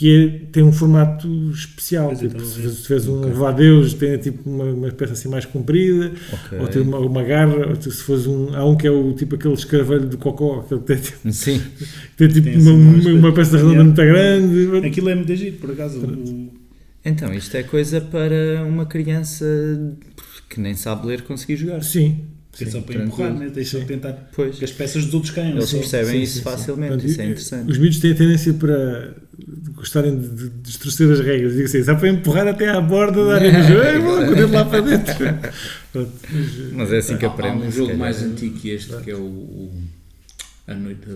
que 0.00 0.16
é- 0.16 0.46
tem 0.50 0.62
um 0.62 0.72
formato 0.72 1.28
especial. 1.50 2.10
É, 2.12 2.14
Tipo, 2.14 2.40
se, 2.42 2.58
ver. 2.58 2.70
se 2.70 2.82
tiveres 2.84 3.06
um 3.06 3.20
levadeus, 3.20 3.92
tem 3.92 4.16
tipo 4.16 4.48
uma, 4.48 4.64
uma 4.64 4.88
peça 4.92 5.12
assim 5.12 5.28
mais 5.28 5.44
comprida, 5.44 6.10
Ok. 6.32 6.58
ou 6.58 6.66
tem 6.68 6.80
uma, 6.80 6.98
uma 7.00 7.22
garra, 7.22 7.68
ou 7.68 7.76
se 7.76 7.90
fores 8.02 8.26
um. 8.26 8.54
Há 8.56 8.64
um 8.64 8.74
que 8.78 8.86
é 8.86 8.90
o 8.90 9.12
tipo 9.12 9.34
aquele 9.34 9.52
escaravelho 9.52 10.08
de 10.08 10.16
cocó, 10.16 10.60
aquele 10.60 10.80
que 10.80 10.86
tem, 10.86 10.96
tipo- 10.96 11.32
Sim. 11.32 11.60
tem 12.16 12.28
tipo 12.28 12.44
Tem 12.48 12.56
uma, 12.62 12.70
assim 12.70 12.76
mais 12.92 13.06
uma, 13.06 13.18
uma 13.18 13.32
peça 13.34 13.56
redonda 13.58 13.72
Yeah. 13.74 13.84
muito 14.40 14.70
grande. 14.72 14.86
Aquilo 14.86 15.08
é 15.10 15.14
muito 15.14 15.36
giro, 15.36 15.56
por 15.58 15.70
acaso. 15.72 16.00
O- 16.00 16.48
Então, 17.04 17.34
isto 17.34 17.54
é 17.58 17.62
coisa 17.62 18.00
para 18.00 18.64
uma 18.66 18.86
criança 18.86 19.44
que 20.48 20.58
nem 20.60 20.74
sabe 20.74 21.06
ler 21.08 21.22
conseguir 21.22 21.56
jogar. 21.56 21.82
Sim. 22.52 22.64
É 22.64 22.70
só 22.70 22.80
para 22.80 22.94
tranquilo. 22.96 23.12
empurrar, 23.28 23.34
né? 23.34 23.48
deixa 23.54 23.78
Sim. 23.80 23.86
tentar 23.86 24.12
Pois. 24.34 24.58
que 24.58 24.64
as 24.64 24.72
peças 24.72 25.04
dos 25.04 25.14
outros 25.14 25.32
caiam. 25.32 25.52
Eles 25.56 25.72
percebem 25.72 26.12
sim, 26.12 26.22
isso 26.22 26.38
sim, 26.38 26.42
facilmente, 26.42 26.88
Portanto, 26.92 27.10
isso 27.10 27.20
é 27.20 27.24
interessante. 27.26 27.70
Os 27.70 27.78
miúdos 27.78 27.98
têm 28.00 28.12
a 28.12 28.14
tendência 28.16 28.54
para 28.54 29.14
gostarem 29.74 30.20
de, 30.20 30.28
de 30.28 30.48
distorcer 30.60 31.10
as 31.12 31.20
regras. 31.20 31.52
Digo 31.52 31.64
assim, 31.64 31.82
só 31.84 31.94
para 31.94 32.08
empurrar 32.08 32.48
até 32.48 32.68
à 32.68 32.80
borda 32.80 33.24
da 33.24 33.34
arena. 33.36 33.58
Ei, 33.92 33.98
vou 34.00 34.16
com 34.18 34.32
o 34.32 34.34
dedo 34.34 34.52
lá 34.52 34.64
para 34.64 34.80
dentro. 34.80 35.14
Pronto, 35.92 36.12
mas, 36.72 36.92
é 36.92 36.98
assim 36.98 37.16
que 37.16 37.24
Há- 37.24 37.28
Há 37.28 37.32
aprendem. 37.32 37.68
um 37.68 37.70
jogo 37.70 37.96
mais 37.96 38.20
antigo 38.22 38.58
que 38.58 38.70
este, 38.70 38.96
que 38.98 39.10
é 39.10 39.14
o, 39.16 39.20
o- 39.20 39.82
a, 40.66 40.74
noite, 40.74 41.08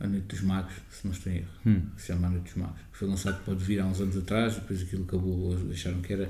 a 0.00 0.06
Noite 0.06 0.24
dos 0.28 0.40
Magos, 0.42 0.72
se 0.90 1.06
não 1.06 1.12
estou 1.12 1.32
em 1.32 1.36
erro, 1.36 1.46
Hum. 1.66 1.80
se 1.96 2.06
chama 2.08 2.26
A 2.26 2.30
Noite 2.30 2.44
dos 2.44 2.54
Magos, 2.56 2.80
que 2.92 2.98
foi 2.98 3.08
lançado 3.08 3.42
pode 3.44 3.62
vir 3.64 3.80
há 3.80 3.86
uns 3.86 4.00
anos 4.00 4.16
atrás, 4.16 4.54
depois 4.54 4.82
aquilo 4.82 5.04
acabou, 5.04 5.56
acharam 5.70 6.00
que 6.00 6.12
era, 6.12 6.28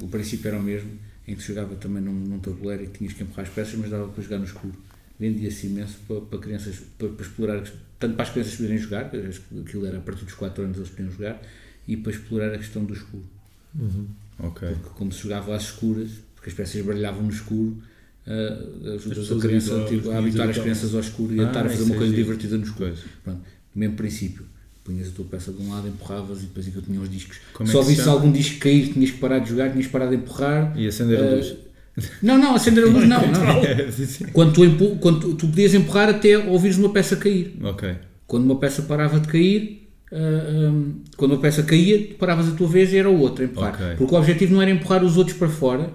o 0.00 0.08
princípio 0.08 0.48
era 0.48 0.58
o 0.58 0.62
mesmo, 0.62 0.90
em 1.26 1.34
que 1.34 1.42
se 1.42 1.48
jogava 1.48 1.74
também 1.76 2.02
num, 2.02 2.12
num 2.12 2.38
tabuleiro 2.38 2.84
e 2.84 2.86
que 2.86 2.98
tinhas 2.98 3.12
que 3.14 3.22
empurrar 3.22 3.46
as 3.46 3.52
peças, 3.52 3.74
mas 3.78 3.90
dava 3.90 4.08
para 4.08 4.22
jogar 4.22 4.38
no 4.38 4.44
escuro. 4.44 4.74
Vendia-se 5.18 5.66
imenso 5.68 5.98
para, 6.06 6.20
para 6.20 6.38
crianças, 6.38 6.82
para, 6.98 7.08
para 7.08 7.24
explorar, 7.26 7.62
tanto 7.98 8.14
para 8.14 8.24
as 8.24 8.30
crianças 8.30 8.54
poderem 8.56 8.78
jogar, 8.78 9.10
que 9.10 9.16
acho 9.16 9.40
que 9.40 9.60
aquilo 9.60 9.86
era 9.86 9.98
a 9.98 10.00
partir 10.00 10.24
dos 10.24 10.34
4 10.34 10.64
anos 10.64 10.76
eles 10.76 10.90
podiam 10.90 11.10
jogar, 11.10 11.42
e 11.86 11.96
para 11.96 12.12
explorar 12.12 12.54
a 12.54 12.58
questão 12.58 12.84
do 12.84 12.92
escuro. 12.94 13.24
Ok. 14.38 14.68
Porque 14.68 14.90
como 14.98 15.12
se 15.12 15.22
jogava 15.22 15.54
às 15.54 15.64
escuras, 15.64 16.10
porque 16.34 16.50
as 16.50 16.56
peças 16.56 16.84
brilhavam 16.84 17.22
no 17.22 17.30
escuro, 17.30 17.78
uh, 18.26 18.94
ajudas 18.94 19.30
a 19.32 19.38
criança 19.38 19.74
a 20.12 20.18
habituar 20.18 20.50
as 20.50 20.58
crianças 20.58 20.94
ao 20.94 21.00
escuro 21.00 21.34
e 21.34 21.40
a 21.40 21.44
Ah, 21.44 21.48
estar 21.48 21.66
a 21.66 21.68
fazer 21.70 21.84
uma 21.84 21.96
coisa 21.96 22.14
divertida 22.14 22.58
no 22.58 22.64
escuro. 22.64 22.94
Pronto, 23.22 23.40
mesmo 23.74 23.96
princípio. 23.96 24.46
Punhas 24.84 25.08
a 25.08 25.12
tua 25.12 25.24
peça 25.24 25.50
de 25.50 25.62
um 25.62 25.72
lado, 25.72 25.88
empurravas 25.88 26.40
e 26.40 26.42
depois 26.42 26.68
aquilo 26.68 26.82
tinha 26.82 27.00
os 27.00 27.10
discos. 27.10 27.38
Como 27.54 27.68
é 27.68 27.72
Só 27.72 27.82
se 27.82 27.94
visse 27.94 28.06
algum 28.08 28.30
disco 28.30 28.58
cair, 28.58 28.92
tinhas 28.92 29.10
que 29.10 29.16
parar 29.18 29.38
de 29.38 29.48
jogar, 29.48 29.70
tinhas 29.70 29.86
que 29.86 29.92
parar 29.92 30.06
de 30.06 30.16
empurrar. 30.16 30.78
E 30.78 30.86
acender 30.86 31.18
a 31.18 31.22
Uh, 31.22 31.36
luz. 31.36 31.56
Não, 32.22 32.36
não, 32.38 32.54
acender 32.54 32.84
a 32.84 32.88
luz 32.88 33.08
não. 33.08 33.20
não. 33.32 33.62
Quando, 34.34 34.52
tu, 34.52 34.64
empu- 34.64 34.96
quando 34.96 35.20
tu, 35.20 35.34
tu 35.34 35.46
podias 35.48 35.72
empurrar 35.74 36.08
até 36.10 36.36
ouvires 36.36 36.76
uma 36.76 36.90
peça 36.92 37.16
cair. 37.16 37.56
Ok. 37.62 37.94
Quando 38.26 38.44
uma 38.44 38.56
peça 38.58 38.82
parava 38.82 39.18
de 39.20 39.28
cair, 39.28 39.88
ah, 40.12 40.70
hum, 40.70 40.96
quando 41.16 41.32
uma 41.32 41.40
peça 41.40 41.62
caía, 41.62 42.06
tu 42.08 42.14
paravas 42.16 42.48
a 42.48 42.52
tua 42.52 42.68
vez 42.68 42.92
e 42.92 42.96
era 42.98 43.08
o 43.08 43.18
outro 43.18 43.42
a 43.42 43.46
empurrar. 43.46 43.74
Ok. 43.74 43.86
Porque 43.96 44.14
o 44.14 44.18
objetivo 44.18 44.54
não 44.54 44.60
era 44.60 44.70
empurrar 44.70 45.02
os 45.04 45.16
outros 45.16 45.36
para 45.38 45.48
fora, 45.48 45.90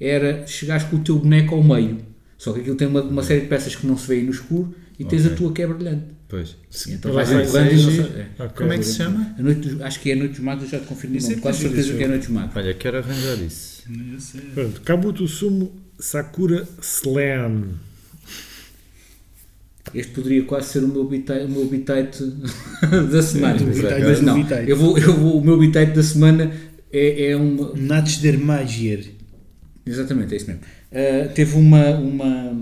era 0.00 0.44
chegares 0.48 0.84
com 0.84 0.96
o 0.96 1.00
teu 1.00 1.16
boneco 1.18 1.54
ao 1.54 1.62
meio. 1.62 1.98
Só 2.38 2.52
que 2.52 2.60
aquilo 2.60 2.74
tem 2.74 2.88
uma, 2.88 3.02
uma 3.02 3.22
série 3.22 3.42
de 3.42 3.46
peças 3.46 3.76
que 3.76 3.86
não 3.86 3.96
se 3.96 4.08
vê 4.08 4.20
no 4.22 4.30
escuro 4.32 4.74
e 4.98 5.04
tens 5.04 5.22
Ok. 5.26 5.32
a 5.32 5.36
tua 5.36 5.52
que 5.52 5.62
é 5.62 5.66
brilhante. 5.66 6.04
Pois. 6.32 6.56
E 6.88 6.92
então 6.92 7.12
Vai 7.12 7.26
ser- 7.26 7.42
e 7.42 7.46
sei- 7.46 8.00
é. 8.40 8.48
Como 8.56 8.72
é 8.72 8.78
que 8.78 8.84
se 8.84 8.96
chama? 8.96 9.34
A 9.38 9.42
noite 9.42 9.68
dos- 9.68 9.82
acho 9.82 10.00
que 10.00 10.10
é 10.10 10.14
a 10.14 10.16
Noite 10.16 10.30
dos 10.30 10.40
Magos, 10.40 10.64
eu 10.64 10.70
já 10.70 10.80
te 10.80 10.86
confirmo 10.86 11.14
é 11.18 11.20
Quase 11.36 11.58
é 11.66 11.68
certeza 11.68 11.92
que 11.92 11.92
é 11.92 11.96
a 11.96 12.00
esse 12.00 12.08
Noite 12.08 12.22
dos 12.22 12.30
Magos. 12.30 12.56
Olha, 12.56 12.72
quero 12.74 12.96
arranjar 12.96 13.34
isso. 13.42 13.82
É- 14.38 14.40
Pronto, 14.54 14.80
Kabuto 14.80 15.28
Sumo 15.28 15.72
Sakura 16.00 16.66
Slam. 16.80 17.64
Este 19.94 20.12
poderia 20.12 20.42
quase 20.44 20.68
ser 20.70 20.84
o 20.84 20.88
meu 20.88 21.04
bitite, 21.04 21.44
o 21.44 21.48
meu 21.50 21.66
bitite 21.66 22.24
da 23.12 23.22
semana. 23.22 23.58
Bitite 23.58 23.82
Mas 24.00 24.20
não, 24.22 24.38
eu 24.66 24.74
vou, 24.76 24.96
eu 24.96 25.12
vou, 25.14 25.36
o 25.38 25.44
meu 25.44 25.58
bitite 25.58 25.92
da 25.92 26.02
semana 26.02 26.50
é, 26.90 27.32
é 27.32 27.36
uma, 27.36 27.74
Nats 27.74 28.16
der 28.16 28.38
Magier. 28.38 29.04
Exatamente, 29.84 30.32
é 30.32 30.36
isso 30.38 30.46
mesmo. 30.46 30.62
Uh, 30.90 31.28
teve 31.34 31.56
uma, 31.56 31.90
uma. 31.98 32.56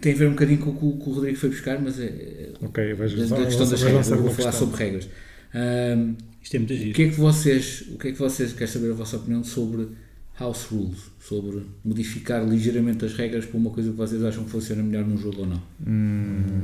Tem 0.00 0.12
a 0.12 0.16
ver 0.16 0.28
um 0.28 0.30
bocadinho 0.30 0.58
com 0.58 0.70
o 0.70 0.76
que 0.76 0.84
o, 0.84 0.92
que 1.04 1.10
o 1.10 1.12
Rodrigo 1.12 1.36
foi 1.38 1.50
buscar, 1.50 1.80
mas 1.80 2.00
é. 2.00 2.04
é 2.04 2.52
Ok, 2.62 2.94
vais 2.94 3.12
da, 3.12 3.44
questão 3.44 3.68
das 3.68 3.82
regras. 3.82 4.10
Eu 4.10 4.16
vou 4.22 4.30
falar 4.30 4.50
questão. 4.50 4.68
sobre 4.68 4.84
regras. 4.84 5.08
Um, 5.54 6.14
Isto 6.42 6.54
é 6.54 6.58
muito 6.58 6.72
o 6.72 6.76
giro. 6.76 6.92
que 6.94 7.02
é 7.02 7.08
que 7.08 7.16
vocês. 7.16 7.84
O 7.92 7.98
que 7.98 8.08
é 8.08 8.12
que 8.12 8.18
vocês. 8.18 8.52
Quero 8.52 8.70
saber 8.70 8.90
a 8.92 8.94
vossa 8.94 9.16
opinião 9.16 9.44
sobre 9.44 9.88
house 10.38 10.64
rules? 10.64 10.98
Sobre 11.20 11.62
modificar 11.84 12.42
ligeiramente 12.48 13.04
as 13.04 13.14
regras 13.14 13.44
para 13.44 13.58
uma 13.58 13.70
coisa 13.70 13.90
que 13.90 13.96
vocês 13.96 14.24
acham 14.24 14.44
que 14.44 14.50
funciona 14.50 14.82
melhor 14.82 15.04
num 15.04 15.18
jogo 15.18 15.42
ou 15.42 15.46
não? 15.46 15.62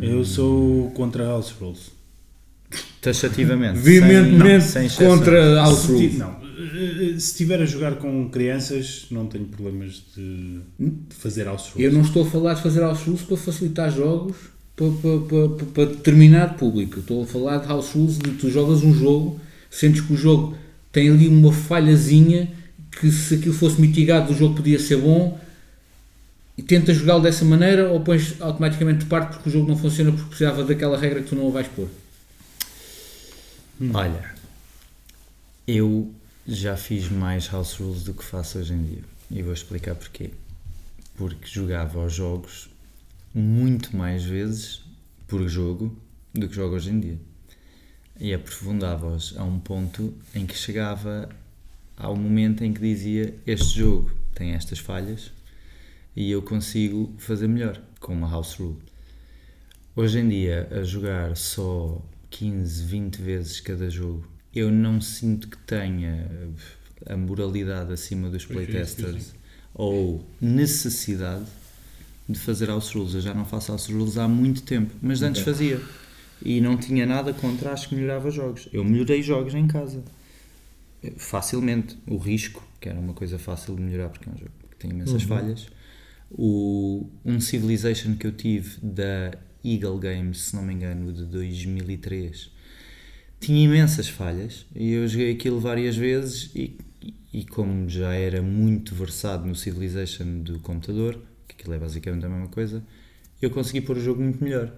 Eu 0.00 0.24
sou 0.24 0.90
contra 0.92 1.24
House 1.24 1.50
Rules. 1.50 1.90
Taxativamente. 3.00 3.78
Veementemente 3.78 4.64
exceção. 4.64 5.06
contra 5.06 5.54
house 5.54 5.84
rules. 5.84 6.18
não, 6.18 6.36
se 6.70 7.16
estiver 7.16 7.60
a 7.60 7.66
jogar 7.66 7.96
com 7.96 8.28
crianças, 8.30 9.06
não 9.10 9.26
tenho 9.26 9.44
problemas 9.46 10.02
de, 10.14 10.60
de 10.78 11.14
fazer 11.16 11.44
House 11.44 11.68
Rules. 11.70 11.84
Eu 11.86 11.92
não 11.92 12.02
estou 12.02 12.22
a 12.26 12.30
falar 12.30 12.54
de 12.54 12.62
fazer 12.62 12.80
house 12.80 13.02
rules 13.02 13.22
para 13.22 13.36
facilitar 13.36 13.90
jogos 13.90 14.36
para, 14.74 14.90
para, 14.90 15.18
para, 15.48 15.66
para- 15.66 15.86
determinado 15.86 16.54
público. 16.58 17.00
Estou 17.00 17.22
a 17.22 17.26
falar 17.26 17.58
de 17.58 17.68
house 17.68 17.90
rules 17.92 18.18
de 18.18 18.30
tu 18.32 18.50
jogas 18.50 18.82
um 18.82 18.92
jogo, 18.94 19.40
sentes 19.70 20.00
que 20.02 20.12
o 20.12 20.16
jogo 20.16 20.56
tem 20.92 21.08
ali 21.10 21.28
uma 21.28 21.52
falhazinha 21.52 22.52
que 22.90 23.10
se 23.10 23.34
aquilo 23.34 23.54
fosse 23.54 23.80
mitigado 23.80 24.32
o 24.32 24.36
jogo 24.36 24.54
podia 24.54 24.78
ser 24.78 24.96
bom 24.96 25.38
e 26.56 26.62
tentas 26.62 26.96
jogá-lo 26.96 27.22
dessa 27.22 27.44
maneira 27.44 27.90
ou 27.90 28.00
pões 28.00 28.40
automaticamente 28.40 29.00
de 29.00 29.06
parte 29.06 29.34
porque 29.34 29.48
o 29.50 29.52
jogo 29.52 29.68
não 29.68 29.76
funciona 29.76 30.10
porque 30.10 30.28
precisava 30.28 30.64
daquela 30.64 30.96
regra 30.96 31.20
que 31.22 31.28
tu 31.28 31.36
não 31.36 31.48
a 31.48 31.50
vais 31.50 31.68
pôr? 31.68 31.88
Olha, 33.92 34.34
eu 35.66 36.10
já 36.46 36.76
fiz 36.76 37.08
mais 37.08 37.48
house 37.48 37.74
rules 37.74 38.04
do 38.04 38.14
que 38.14 38.24
faço 38.24 38.58
hoje 38.58 38.72
em 38.72 38.82
dia. 38.84 39.02
E 39.30 39.42
vou 39.42 39.52
explicar 39.52 39.94
porquê. 39.94 40.30
Porque 41.16 41.46
jogava 41.46 42.00
aos 42.00 42.12
jogos 42.12 42.68
muito 43.34 43.96
mais 43.96 44.24
vezes 44.24 44.82
por 45.26 45.46
jogo 45.48 45.96
do 46.32 46.48
que 46.48 46.54
jogo 46.54 46.76
hoje 46.76 46.90
em 46.90 47.00
dia. 47.00 47.18
E 48.18 48.32
aprofundava-os 48.32 49.36
a 49.36 49.44
um 49.44 49.58
ponto 49.58 50.14
em 50.34 50.46
que 50.46 50.56
chegava 50.56 51.28
ao 51.96 52.14
momento 52.14 52.62
em 52.62 52.72
que 52.72 52.80
dizia 52.80 53.34
este 53.46 53.78
jogo 53.78 54.10
tem 54.34 54.52
estas 54.52 54.78
falhas 54.78 55.32
e 56.14 56.30
eu 56.30 56.42
consigo 56.42 57.12
fazer 57.18 57.48
melhor 57.48 57.80
com 58.00 58.12
uma 58.12 58.30
house 58.30 58.54
rule. 58.54 58.78
Hoje 59.94 60.18
em 60.18 60.28
dia, 60.28 60.68
a 60.70 60.82
jogar 60.82 61.36
só 61.36 62.00
15, 62.30 62.84
20 62.84 63.16
vezes 63.16 63.60
cada 63.60 63.88
jogo, 63.88 64.26
eu 64.58 64.70
não 64.72 65.00
sinto 65.00 65.48
que 65.48 65.58
tenha 65.58 66.26
a 67.06 67.16
moralidade 67.16 67.92
acima 67.92 68.30
dos 68.30 68.44
playtesters 68.46 69.34
ou 69.74 70.24
necessidade 70.40 71.44
de 72.28 72.38
fazer 72.38 72.66
house 72.66 72.90
rules. 72.92 73.14
Eu 73.14 73.20
já 73.20 73.34
não 73.34 73.44
faço 73.44 73.70
house 73.70 73.86
rules 73.88 74.16
há 74.16 74.26
muito 74.26 74.62
tempo, 74.62 74.94
mas 75.02 75.22
antes 75.22 75.42
Ok. 75.42 75.52
fazia. 75.52 75.80
E 76.42 76.60
não 76.60 76.76
tinha 76.76 77.06
nada 77.06 77.32
contra, 77.32 77.72
acho 77.72 77.88
que 77.88 77.94
melhorava 77.94 78.30
jogos. 78.30 78.68
Eu 78.72 78.84
melhorei 78.84 79.22
jogos 79.22 79.54
em 79.54 79.66
casa. 79.66 80.02
Facilmente. 81.16 81.96
O 82.06 82.16
risco, 82.16 82.66
que 82.80 82.88
era 82.88 82.98
uma 82.98 83.12
coisa 83.12 83.38
fácil 83.38 83.76
de 83.76 83.82
melhorar 83.82 84.08
porque 84.08 84.28
é 84.28 84.32
um 84.32 84.36
jogo 84.36 84.50
que 84.70 84.76
tem 84.76 84.90
imensas 84.90 85.22
falhas. 85.22 85.66
O, 86.30 87.06
um 87.24 87.40
Civilization 87.40 88.16
que 88.16 88.26
eu 88.26 88.32
tive 88.32 88.78
da 88.82 89.32
Eagle 89.64 89.98
Games, 89.98 90.40
se 90.40 90.56
não 90.56 90.62
me 90.62 90.74
engano, 90.74 91.12
de 91.12 91.24
2003, 91.24 92.50
tinha 93.40 93.64
imensas 93.64 94.08
falhas 94.08 94.66
e 94.74 94.92
eu 94.92 95.06
joguei 95.06 95.32
aquilo 95.32 95.60
várias 95.60 95.96
vezes 95.96 96.50
e, 96.54 96.78
e 97.32 97.44
como 97.44 97.88
já 97.88 98.12
era 98.14 98.42
muito 98.42 98.94
versado 98.94 99.46
no 99.46 99.54
Civilization 99.54 100.40
do 100.40 100.58
computador, 100.60 101.20
que 101.46 101.54
aquilo 101.54 101.74
é 101.74 101.78
basicamente 101.78 102.24
a 102.24 102.28
mesma 102.28 102.48
coisa, 102.48 102.82
eu 103.40 103.50
consegui 103.50 103.80
pôr 103.80 103.96
o 103.96 104.00
jogo 104.00 104.22
muito 104.22 104.42
melhor. 104.42 104.72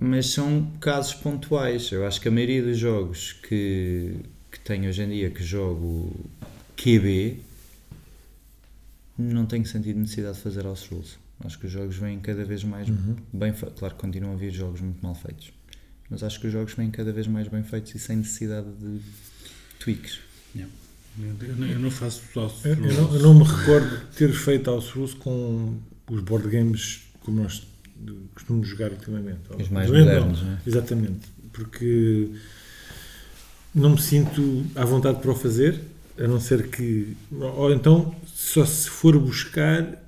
Mas 0.00 0.26
são 0.26 0.70
casos 0.80 1.14
pontuais. 1.14 1.90
Eu 1.92 2.06
acho 2.06 2.20
que 2.20 2.28
a 2.28 2.30
maioria 2.30 2.62
dos 2.62 2.78
jogos 2.78 3.32
que, 3.32 4.16
que 4.50 4.58
tenho 4.60 4.88
hoje 4.88 5.02
em 5.02 5.08
dia, 5.08 5.30
que 5.30 5.42
jogo 5.42 6.12
QB, 6.76 7.40
não 9.16 9.46
tenho 9.46 9.64
sentido 9.64 9.98
necessidade 9.98 10.36
de 10.36 10.42
fazer 10.42 10.64
house 10.64 10.88
rules. 10.88 11.18
Acho 11.44 11.58
que 11.58 11.66
os 11.66 11.72
jogos 11.72 11.96
vêm 11.96 12.18
cada 12.20 12.44
vez 12.44 12.64
mais 12.64 12.88
bem 13.32 13.52
feitos. 13.52 13.78
Claro 13.78 13.94
que 13.94 14.00
continuam 14.00 14.32
a 14.32 14.36
haver 14.36 14.50
jogos 14.50 14.80
muito 14.80 15.02
mal 15.02 15.14
feitos, 15.14 15.52
mas 16.14 16.22
acho 16.22 16.40
que 16.40 16.46
os 16.46 16.52
jogos 16.52 16.72
vêm 16.74 16.90
cada 16.90 17.12
vez 17.12 17.26
mais 17.26 17.48
bem 17.48 17.62
feitos 17.62 17.94
e 17.94 17.98
sem 17.98 18.16
necessidade 18.16 18.66
de 18.80 19.00
tweaks. 19.80 20.18
Eu, 20.56 21.56
não- 21.56 21.66
eu 21.68 21.78
não 21.78 21.90
faço 21.90 22.22
Eu, 22.64 22.74
eu 22.74 22.76
não, 22.76 23.14
eu 23.14 23.20
não 23.22 23.34
me 23.34 23.44
recordo 23.44 23.88
de 24.10 24.16
ter 24.16 24.32
feito 24.32 24.68
house 24.70 24.88
rules 24.90 25.14
com 25.14 25.76
os 26.10 26.20
board 26.22 26.48
games 26.48 27.02
como 27.20 27.42
nós 27.42 27.66
costumamos 28.34 28.66
jogar 28.68 28.90
ultimamente. 28.90 29.38
Os 29.58 29.68
mais 29.68 29.88
modernos, 29.90 30.40
não. 30.42 30.48
não 30.48 30.54
é? 30.56 30.60
Exatamente, 30.66 31.28
porque 31.52 32.30
não 33.74 33.90
me 33.90 34.00
sinto 34.00 34.64
à 34.74 34.84
vontade 34.84 35.20
para 35.20 35.30
o 35.30 35.34
fazer, 35.36 35.80
a 36.18 36.26
não 36.26 36.40
ser 36.40 36.68
que. 36.68 37.16
Ou 37.30 37.72
então, 37.72 38.14
só 38.26 38.64
se 38.66 38.88
for 38.90 39.16
buscar, 39.18 40.02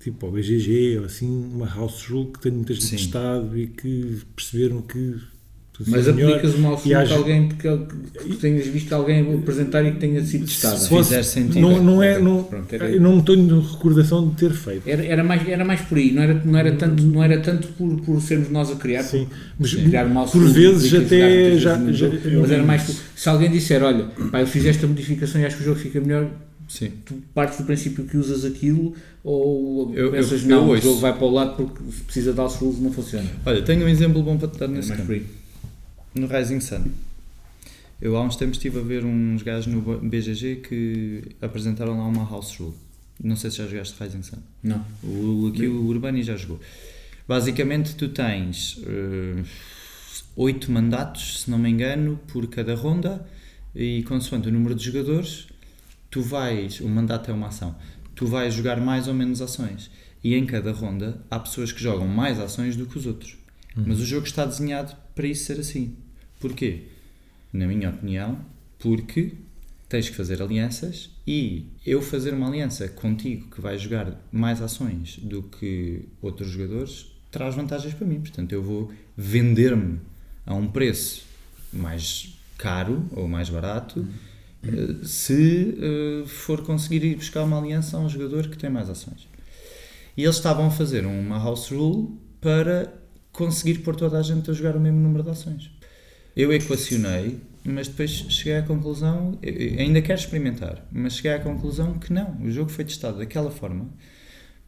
tipo 0.00 0.24
ao 0.26 0.32
BGG 0.32 0.98
ou 1.00 1.04
assim, 1.04 1.28
uma 1.28 1.66
house 1.66 2.06
rule 2.06 2.32
que 2.32 2.40
tenha 2.40 2.54
muita 2.54 2.72
gente 2.74 2.88
testado 2.90 3.58
e 3.58 3.66
que 3.66 4.22
perceberam 4.34 4.80
que. 4.80 5.16
Mas 5.88 6.08
aplicas 6.08 6.54
uma 6.54 6.78
e 6.86 6.94
a 6.94 7.00
haja- 7.00 7.14
alguém 7.16 7.48
que, 7.48 7.56
que, 7.68 8.36
tenhas 8.36 8.66
visto 8.66 8.92
alguém 8.94 9.34
apresentar 9.34 9.84
e 9.84 9.92
que 9.92 9.98
tenha 9.98 10.24
sido 10.24 10.46
testada. 10.46 10.76
Se 10.78 10.88
fizer 10.88 11.22
sentido. 11.22 11.60
Não, 11.60 11.82
não 11.82 12.02
é. 12.02 12.18
Não, 12.18 12.42
pronto, 12.44 12.74
era- 12.74 12.88
eu 12.90 13.00
não 13.00 13.12
me 13.14 13.18
estou 13.20 13.34
em 13.34 13.60
recordação 13.60 14.26
de 14.28 14.36
ter 14.36 14.52
feito. 14.52 14.88
Era, 14.88 15.04
era, 15.04 15.22
mais, 15.22 15.46
era 15.46 15.64
mais 15.66 15.82
por 15.82 15.98
aí, 15.98 16.12
não 16.12 16.22
era, 16.22 16.34
não 16.44 16.58
era 16.58 16.72
tanto, 16.76 17.02
não 17.02 17.22
era 17.22 17.38
tanto 17.40 17.68
por, 17.68 18.00
por 18.00 18.22
sermos 18.22 18.48
nós 18.48 18.70
a 18.70 18.76
criar, 18.76 19.02
Sim, 19.02 19.26
mas 19.58 19.74
criar 19.74 20.06
um 20.06 20.10
mouse 20.14 20.32
por 20.32 20.48
vezes 20.48 20.94
até 20.94 21.58
já, 21.58 21.76
já- 21.78 21.92
jogo, 21.92 22.16
mas 22.40 22.50
era 22.50 22.62
mais 22.62 22.82
por- 22.84 22.94
se 23.14 23.28
alguém 23.28 23.50
disser, 23.50 23.82
olha, 23.82 24.04
pá, 24.32 24.40
eu 24.40 24.46
fiz 24.46 24.64
esta 24.64 24.86
modificação 24.86 25.40
e 25.40 25.44
acho 25.44 25.56
que 25.56 25.62
o 25.62 25.66
jogo 25.66 25.78
fica 25.78 26.00
melhor, 26.00 26.26
Sim. 26.68 26.90
tu 27.04 27.14
partes 27.34 27.58
do 27.58 27.64
princípio 27.64 28.04
que 28.04 28.16
usas 28.16 28.44
aquilo 28.46 28.94
ou 29.22 29.92
Eu- 29.94 30.12
pensas, 30.12 30.42
eu- 30.42 30.48
não, 30.48 30.70
o 30.70 30.76
jogo 30.80 31.00
vai 31.00 31.12
para 31.12 31.26
o 31.26 31.30
lado 31.30 31.54
porque 31.56 31.80
se 31.92 32.00
precisa 32.02 32.32
de 32.32 32.40
rules 32.40 32.80
não 32.80 32.92
funciona. 32.92 33.26
Olha, 33.44 33.60
tenho 33.62 33.84
um 33.84 33.88
exemplo 33.88 34.22
bom 34.22 34.36
para 34.38 34.48
te 34.48 34.58
dar 34.58 34.64
É 34.66 34.68
nesse 34.68 34.88
mais 34.88 35.00
campo. 35.00 35.12
aí. 35.12 35.22
No 36.18 36.26
Rising 36.26 36.60
Sun. 36.60 36.84
Eu 38.00 38.16
há 38.16 38.22
uns 38.22 38.36
tempos 38.36 38.56
estive 38.56 38.78
a 38.78 38.82
ver 38.82 39.04
uns 39.04 39.42
gajos 39.42 39.66
no 39.66 39.82
BGG 40.00 40.56
que 40.56 41.22
apresentaram 41.42 41.98
lá 41.98 42.06
uma 42.06 42.24
house 42.24 42.56
rule. 42.56 42.74
Não 43.22 43.36
sei 43.36 43.50
se 43.50 43.58
já 43.58 43.66
jogaste 43.66 44.02
Rising 44.02 44.22
Sun. 44.22 44.38
Não. 44.62 44.84
O, 45.02 45.48
aqui 45.48 45.66
o 45.66 45.84
Urbani 45.84 46.22
já 46.22 46.36
jogou. 46.36 46.58
Basicamente, 47.28 47.94
tu 47.96 48.08
tens 48.08 48.80
eh, 48.86 49.42
oito 50.36 50.70
mandatos, 50.70 51.42
se 51.42 51.50
não 51.50 51.58
me 51.58 51.68
engano, 51.68 52.18
por 52.28 52.46
cada 52.46 52.74
ronda, 52.74 53.26
e 53.74 54.02
consoante 54.04 54.48
o 54.48 54.52
número 54.52 54.74
de 54.74 54.84
jogadores, 54.84 55.48
tu 56.10 56.22
vais. 56.22 56.80
O 56.80 56.88
mandato 56.88 57.30
é 57.30 57.34
uma 57.34 57.48
ação. 57.48 57.76
Tu 58.14 58.26
vais 58.26 58.54
jogar 58.54 58.80
mais 58.80 59.06
ou 59.06 59.12
menos 59.12 59.42
ações. 59.42 59.90
E 60.24 60.34
em 60.34 60.46
cada 60.46 60.72
ronda 60.72 61.20
há 61.30 61.38
pessoas 61.38 61.72
que 61.72 61.82
jogam 61.82 62.06
mais 62.06 62.40
ações 62.40 62.74
do 62.74 62.86
que 62.86 62.96
os 62.96 63.06
outros. 63.06 63.36
Mas 63.76 64.00
o 64.00 64.06
jogo 64.06 64.26
está 64.26 64.46
desenhado 64.46 64.96
para 65.14 65.26
isso 65.26 65.44
ser 65.44 65.60
assim. 65.60 65.94
Porquê? 66.40 66.82
Na 67.52 67.66
minha 67.66 67.90
opinião, 67.90 68.38
porque 68.78 69.32
tens 69.88 70.08
que 70.08 70.16
fazer 70.16 70.42
alianças 70.42 71.10
e 71.26 71.66
eu 71.84 72.02
fazer 72.02 72.34
uma 72.34 72.48
aliança 72.48 72.88
contigo 72.88 73.48
que 73.50 73.60
vai 73.60 73.78
jogar 73.78 74.20
mais 74.32 74.60
ações 74.60 75.18
do 75.22 75.42
que 75.42 76.08
outros 76.20 76.48
jogadores 76.48 77.06
traz 77.30 77.54
vantagens 77.54 77.94
para 77.94 78.06
mim. 78.06 78.20
Portanto, 78.20 78.52
eu 78.52 78.62
vou 78.62 78.92
vender-me 79.16 80.00
a 80.44 80.54
um 80.54 80.68
preço 80.68 81.24
mais 81.72 82.36
caro 82.58 83.04
ou 83.12 83.28
mais 83.28 83.48
barato 83.48 84.06
eh, 84.62 85.04
se 85.04 85.78
eh, 85.78 86.26
for 86.26 86.62
conseguir 86.62 87.04
ir 87.04 87.16
buscar 87.16 87.44
uma 87.44 87.58
aliança 87.58 87.96
a 87.96 88.00
um 88.00 88.08
jogador 88.08 88.48
que 88.48 88.56
tem 88.56 88.70
mais 88.70 88.88
ações. 88.88 89.28
E 90.16 90.24
eles 90.24 90.36
estavam 90.36 90.66
a 90.66 90.70
fazer 90.70 91.04
uma 91.04 91.38
house 91.38 91.70
rule 91.70 92.18
para 92.40 92.92
conseguir 93.32 93.80
pôr 93.80 93.94
toda 93.94 94.18
a 94.18 94.22
gente 94.22 94.50
a 94.50 94.54
jogar 94.54 94.74
o 94.76 94.80
mesmo 94.80 94.98
número 94.98 95.22
de 95.22 95.30
ações. 95.30 95.70
Eu 96.36 96.52
equacionei, 96.52 97.38
mas 97.64 97.88
depois 97.88 98.10
cheguei 98.10 98.58
à 98.58 98.62
conclusão, 98.62 99.38
ainda 99.78 100.02
quero 100.02 100.20
experimentar, 100.20 100.86
mas 100.92 101.14
cheguei 101.14 101.32
à 101.32 101.38
conclusão 101.38 101.98
que 101.98 102.12
não, 102.12 102.38
o 102.42 102.50
jogo 102.50 102.70
foi 102.70 102.84
testado 102.84 103.18
daquela 103.18 103.50
forma 103.50 103.88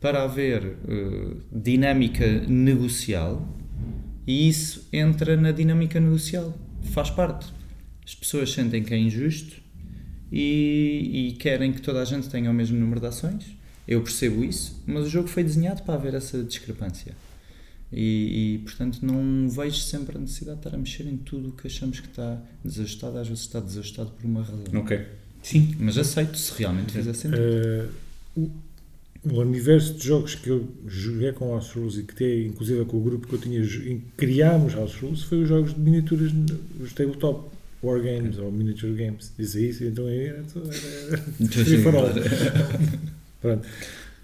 para 0.01 0.23
haver 0.23 0.65
eh, 0.65 1.36
dinâmica 1.53 2.27
negocial 2.47 3.47
e 4.27 4.49
isso 4.49 4.89
entra 4.93 5.36
na 5.36 5.53
dinâmica 5.53 6.01
negocial, 6.01 6.57
faz 6.93 7.11
parte. 7.11 7.53
As 8.05 8.15
pessoas 8.15 8.53
sentem 8.53 8.82
que 8.82 8.95
é 8.95 8.99
injusto 8.99 9.61
e, 10.32 11.28
e 11.31 11.32
querem 11.32 11.73
que 11.73 11.82
toda 11.82 12.01
a 12.01 12.05
gente 12.05 12.28
tenha 12.28 12.51
o 12.51 12.55
mesmo 12.55 12.78
número 12.78 13.01
de 13.01 13.07
ações. 13.07 13.45
Eu 13.86 14.03
percebo 14.03 14.45
isso, 14.45 14.82
mas 14.86 15.05
o 15.07 15.09
jogo 15.09 15.28
foi 15.28 15.43
desenhado 15.43 15.82
para 15.82 15.95
haver 15.95 16.15
essa 16.15 16.43
discrepância. 16.43 17.15
E, 17.93 18.55
e, 18.56 18.59
portanto 18.65 18.98
não 19.02 19.48
vejo 19.48 19.78
sempre 19.78 20.16
a 20.19 20.20
necessidade 20.20 20.59
de 20.60 20.66
estar 20.66 20.77
a 20.77 20.78
mexer 20.78 21.06
em 21.06 21.16
tudo 21.16 21.48
o 21.48 21.52
que 21.52 21.66
achamos 21.66 22.01
que 22.01 22.09
está 22.09 22.39
desajustado, 22.65 23.16
às 23.19 23.27
vezes 23.28 23.44
está 23.44 23.60
desajustado 23.60 24.10
por 24.10 24.27
uma 24.27 24.43
razão. 24.43 24.62
Ok. 24.74 25.01
Sim. 25.43 25.74
Mas 25.78 25.97
aceito 25.97 26.36
se 26.36 26.52
realmente 26.59 26.93
fizer 26.93 27.15
sentido. 27.15 27.40
Eh, 27.40 27.86
o, 28.36 28.51
o 29.24 29.40
universo 29.40 29.94
de 29.94 30.05
jogos 30.06 30.35
que 30.35 30.48
eu 30.51 30.69
joguei 30.86 31.32
com 31.32 31.48
House 31.51 31.70
Rules 31.73 31.97
e 31.97 32.02
que 32.02 32.12
até 32.12 32.43
inclusive 32.43 32.85
com 32.85 32.98
o 32.98 33.01
grupo 33.01 33.27
que 33.27 33.35
eu 33.35 33.39
tinha 33.40 33.62
jo- 33.62 33.82
em 33.89 33.98
que 34.01 34.05
criámos 34.19 34.74
House 34.74 34.94
Rules 34.97 35.23
foi 35.23 35.43
os 35.43 35.48
jogos 35.48 35.73
de 35.74 35.81
miniaturas, 35.81 36.31
os 36.81 36.93
tabletop 36.93 37.48
wargames 37.82 38.36
ou 38.39 38.52
miniature 38.52 38.93
games. 38.93 39.32
Diz 39.39 39.55
isso, 39.55 39.85
então 39.85 40.06
era, 40.09 40.24
era, 40.24 40.44
era, 41.09 41.19
Free 41.48 41.82
for 41.82 41.94
all. 41.94 42.09
Pronto. 43.40 43.66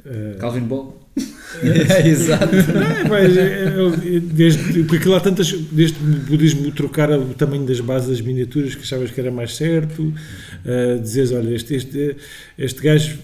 Eh, 0.07 0.37
Calvin 0.39 0.63
Ball. 0.63 1.01
Exato. 2.05 2.55
É, 2.57 3.09
mas, 3.09 3.37
é, 3.37 3.65
é, 3.67 4.21
desde, 4.21 4.83
porque 4.83 4.97
aquilo 4.97 5.15
há 5.15 5.21
tantas. 5.21 5.53
Desde 5.53 5.97
o 6.03 6.07
budismo 6.27 6.71
trocar 6.73 7.11
o 7.13 7.27
tamanho 7.35 7.65
das 7.65 7.81
bases 7.81 8.09
das 8.09 8.21
miniaturas 8.21 8.75
que 8.75 8.83
achavas 8.83 9.11
que 9.11 9.21
era 9.21 9.31
mais 9.31 9.55
certo, 9.57 10.03
uh, 10.03 11.01
dizeres: 11.01 11.33
olha, 11.33 11.55
este, 11.55 11.75
este, 11.77 12.17
este 12.59 12.83
gajo, 12.83 13.19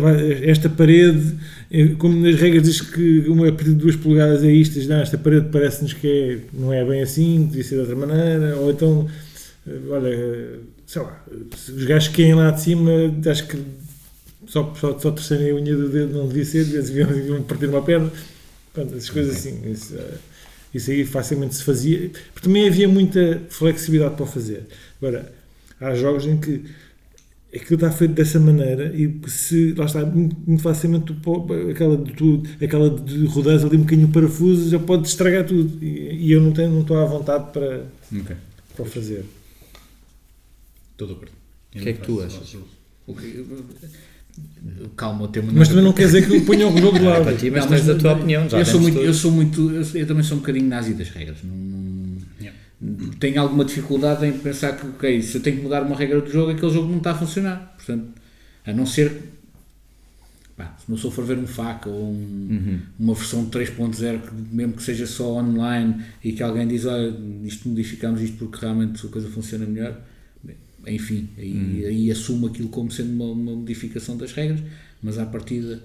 vai- 0.00 0.44
esta 0.50 0.68
parede, 0.68 1.34
eh, 1.70 1.94
como 1.98 2.14
nas 2.20 2.36
regras 2.38 2.62
diz 2.64 2.80
que 2.82 3.24
uma 3.26 3.48
a 3.48 3.52
partir 3.52 3.70
de 3.70 3.76
2 3.76 3.96
polegadas 3.96 4.44
é 4.44 4.52
isto, 4.52 4.74
diz, 4.74 4.86
não, 4.86 4.96
esta 5.00 5.16
parede 5.16 5.48
parece-nos 5.50 5.94
que 5.94 6.06
é, 6.06 6.38
não 6.52 6.72
é 6.72 6.84
bem 6.84 7.00
assim, 7.02 7.46
devia 7.46 7.64
ser 7.64 7.76
de 7.76 7.80
outra 7.80 7.96
maneira, 7.96 8.56
ou 8.56 8.70
então, 8.70 9.08
eh, 9.66 9.70
olha, 9.88 10.58
sei 10.86 11.02
lá, 11.02 11.24
os 11.74 11.84
gajos 11.84 12.08
que 12.08 12.22
caem 12.22 12.34
lá 12.34 12.50
de 12.50 12.60
cima, 12.60 12.90
acho 13.26 13.46
que 13.46 13.56
só, 14.50 14.74
só, 14.74 14.98
só 14.98 15.10
terceirem 15.12 15.52
a 15.52 15.54
unha 15.54 15.76
do 15.76 15.88
dedo 15.88 16.12
não 16.12 16.26
devia 16.26 16.44
ser, 16.44 16.64
deviam, 16.64 17.08
deviam, 17.08 17.42
partir 17.42 17.66
uma 17.66 17.82
perna. 17.82 18.10
Pronto, 18.74 18.94
essas 18.96 19.08
coisas 19.10 19.36
assim. 19.36 19.70
Isso, 19.70 19.94
eh, 19.96 20.14
isso 20.74 20.90
aí 20.90 21.04
facilmente 21.06 21.54
se 21.54 21.62
fazia. 21.62 22.10
Porque 22.34 22.48
também 22.48 22.66
havia 22.68 22.88
muita 22.88 23.42
flexibilidade 23.48 24.16
para 24.16 24.24
o 24.24 24.26
fazer. 24.26 24.66
Agora, 25.00 25.32
há 25.80 25.94
jogos 25.94 26.26
em 26.26 26.36
que 26.36 26.64
aquilo 27.54 27.74
está 27.74 27.90
feito 27.92 28.14
dessa 28.14 28.40
maneira 28.40 28.92
e 28.94 29.08
que 29.08 29.30
se, 29.30 29.72
lá 29.74 29.84
está, 29.84 30.04
muito, 30.04 30.36
muito 30.44 30.62
facilmente 30.62 31.06
tu 31.06 31.46
aquela 31.70 31.96
de, 31.96 32.12
tu, 32.12 32.42
aquela 32.62 32.90
de 32.90 33.26
rodares 33.26 33.64
ali 33.64 33.76
um 33.76 33.80
bocadinho 33.80 34.08
o 34.08 34.12
parafuso 34.12 34.68
já 34.68 34.78
pode 34.80 35.06
estragar 35.06 35.46
tudo. 35.46 35.84
E, 35.84 36.26
e 36.26 36.32
eu 36.32 36.40
não, 36.40 36.52
tenho, 36.52 36.70
não 36.70 36.80
estou 36.80 36.96
à 36.98 37.04
vontade 37.04 37.52
para, 37.52 37.86
Ok. 38.12 38.36
para 38.74 38.82
o 38.82 38.86
fazer. 38.86 39.24
Estou 40.92 41.06
de 41.06 41.14
acordo. 41.14 41.32
O 41.74 41.78
que 41.78 41.88
é 41.88 41.92
que 41.92 42.00
tu 42.02 42.20
achas? 42.20 42.56
O 43.06 43.14
que- 43.14 43.44
Calma, 44.96 45.24
o 45.24 45.28
tema 45.28 45.50
Mas 45.54 45.68
também 45.68 45.84
não 45.84 45.92
quer 45.92 46.06
dizer 46.06 46.26
que 46.26 46.36
eu 46.36 46.44
ponha 46.44 46.66
o 46.68 46.76
jogo 46.78 46.98
de 46.98 47.04
É 47.04 47.08
lado. 47.08 47.24
para 47.24 47.36
ti, 47.36 47.50
mas 47.50 47.62
Não, 47.64 47.68
tens 47.70 47.86
mas 47.86 47.96
a 47.96 47.98
tua 47.98 48.12
opinião. 48.12 48.48
Já 48.48 48.58
eu 48.58 48.64
sou 48.64 48.80
muito, 48.80 48.98
eu 48.98 49.14
sou 49.14 49.30
muito, 49.30 49.70
eu, 49.70 49.84
sou- 49.84 50.00
eu 50.00 50.06
também 50.06 50.22
sou 50.22 50.36
um 50.36 50.40
bocadinho 50.40 50.66
nazi 50.68 50.94
das 50.94 51.08
regras. 51.10 51.38
Não, 51.44 51.54
não- 51.54 52.16
Yeah. 52.40 52.58
tenho 53.18 53.40
alguma 53.40 53.64
dificuldade 53.64 54.24
em 54.26 54.32
pensar 54.32 54.72
que, 54.76 54.86
ok, 54.86 55.20
se 55.22 55.36
eu 55.36 55.42
tenho 55.42 55.56
que 55.58 55.62
mudar 55.62 55.82
uma 55.82 55.94
regra 55.96 56.20
do 56.20 56.30
jogo, 56.30 56.50
aquele 56.52 56.72
jogo 56.72 56.88
não 56.88 56.98
está 56.98 57.12
a 57.12 57.14
funcionar. 57.14 57.74
Portanto, 57.76 58.06
a 58.66 58.72
não 58.72 58.86
ser. 58.86 59.12
Pá, 60.56 60.74
se 60.78 60.88
uma 60.88 60.96
pessoa 60.96 61.12
for 61.12 61.24
ver 61.24 61.38
um 61.38 61.46
FAQ 61.46 61.88
ou 61.88 62.10
um- 62.10 62.48
Uhum. 62.50 62.78
uma 62.98 63.14
versão 63.14 63.46
3.0, 63.46 64.18
que 64.20 64.54
mesmo 64.54 64.74
que 64.74 64.82
seja 64.82 65.06
só 65.06 65.34
online 65.38 65.96
e 66.22 66.32
que 66.32 66.42
alguém 66.42 66.66
diz, 66.68 66.84
olha, 66.84 67.14
isto 67.44 67.68
modificamos 67.68 68.20
isto 68.20 68.36
porque 68.36 68.58
realmente 68.60 69.04
a 69.06 69.08
coisa 69.08 69.28
funciona 69.28 69.64
melhor, 69.66 69.98
enfim, 70.86 71.28
aí, 71.36 71.52
Uhum. 71.52 71.86
aí 71.86 72.10
assumo 72.10 72.46
aquilo 72.46 72.68
como 72.68 72.90
sendo 72.90 73.10
uma, 73.12 73.26
uma 73.26 73.56
modificação 73.56 74.16
das 74.16 74.32
regras, 74.32 74.60
mas 75.02 75.18
à 75.18 75.26
partida 75.26 75.82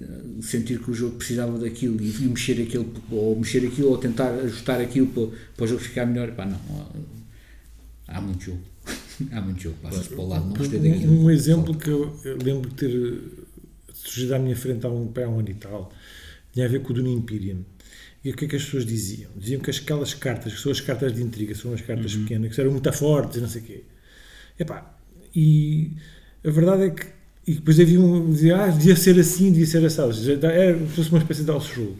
eh, 0.00 0.04
sentir 0.42 0.78
que 0.80 0.90
o 0.90 0.94
jogo 0.94 1.16
precisava 1.16 1.58
daquilo 1.58 2.00
e, 2.00 2.10
e 2.10 2.28
mexer 2.28 2.60
aquilo 2.62 2.92
ou 3.10 3.36
mexer 3.36 3.66
aquilo 3.66 3.88
ou 3.90 3.98
tentar 3.98 4.30
ajustar 4.34 4.80
aquilo 4.80 5.06
para, 5.08 5.26
para 5.56 5.64
o 5.64 5.68
jogo 5.68 5.80
ficar 5.80 6.06
melhor, 6.06 6.32
pá, 6.32 6.46
não, 6.46 6.58
há, 8.08 8.18
há 8.18 8.20
muito 8.20 8.44
jogo. 8.44 8.60
há 9.30 9.40
muito 9.40 9.62
jogo, 9.62 9.76
passa-se 9.82 10.08
para 10.08 10.20
o 10.20 10.28
lado, 10.28 10.46
não 10.46 10.54
gostei 10.54 10.78
daquilo. 10.80 11.12
Um, 11.12 11.24
um 11.24 11.30
exemplo 11.30 11.76
que 11.76 11.88
eu, 11.88 12.16
eu 12.24 12.36
lembro 12.38 12.68
de 12.70 12.74
ter 12.76 12.90
eh, 12.90 13.92
surgido 13.94 14.34
à 14.34 14.38
minha 14.38 14.56
frente 14.56 14.84
há 14.86 14.90
um, 14.90 15.12
há 15.14 15.28
um 15.28 15.38
ano 15.38 15.50
e 15.50 15.54
tal 15.54 15.92
tinha 16.52 16.66
a 16.66 16.68
ver 16.68 16.82
com 16.82 16.92
o 16.92 16.94
Dune 16.94 17.12
Imperium. 17.12 17.64
E 18.24 18.30
o 18.30 18.36
que 18.36 18.44
é 18.44 18.48
que 18.48 18.56
as 18.56 18.64
pessoas 18.64 18.86
diziam? 18.86 19.30
Diziam 19.36 19.60
que 19.60 19.70
aquelas 19.70 20.14
cartas, 20.14 20.54
que 20.54 20.60
são 20.60 20.70
as 20.70 20.80
cartas 20.80 21.12
de 21.14 21.22
intriga, 21.22 21.54
são 21.54 21.72
as 21.72 21.80
cartas 21.80 22.14
pequenas, 22.14 22.54
que 22.54 22.60
eram 22.60 22.70
muito 22.70 22.92
fortes 22.92 23.38
e 23.38 23.40
não 23.40 23.48
sei 23.48 23.62
o 23.62 23.64
quê. 23.64 23.82
Epá, 24.62 24.94
e 25.34 25.92
a 26.44 26.50
verdade 26.50 26.82
é 26.84 26.90
que. 26.90 27.06
E 27.46 27.54
depois 27.54 27.78
havia 27.80 28.00
um. 28.00 28.30
Dizia, 28.30 28.56
ah, 28.56 28.68
devia 28.68 28.94
ser 28.96 29.18
assim, 29.18 29.50
devia 29.50 29.66
ser 29.66 29.84
assado. 29.84 30.12
Era 30.46 30.78
fosse 30.86 31.08
uma 31.10 31.18
espécie 31.18 31.42
de 31.44 31.50
rule. 31.50 31.96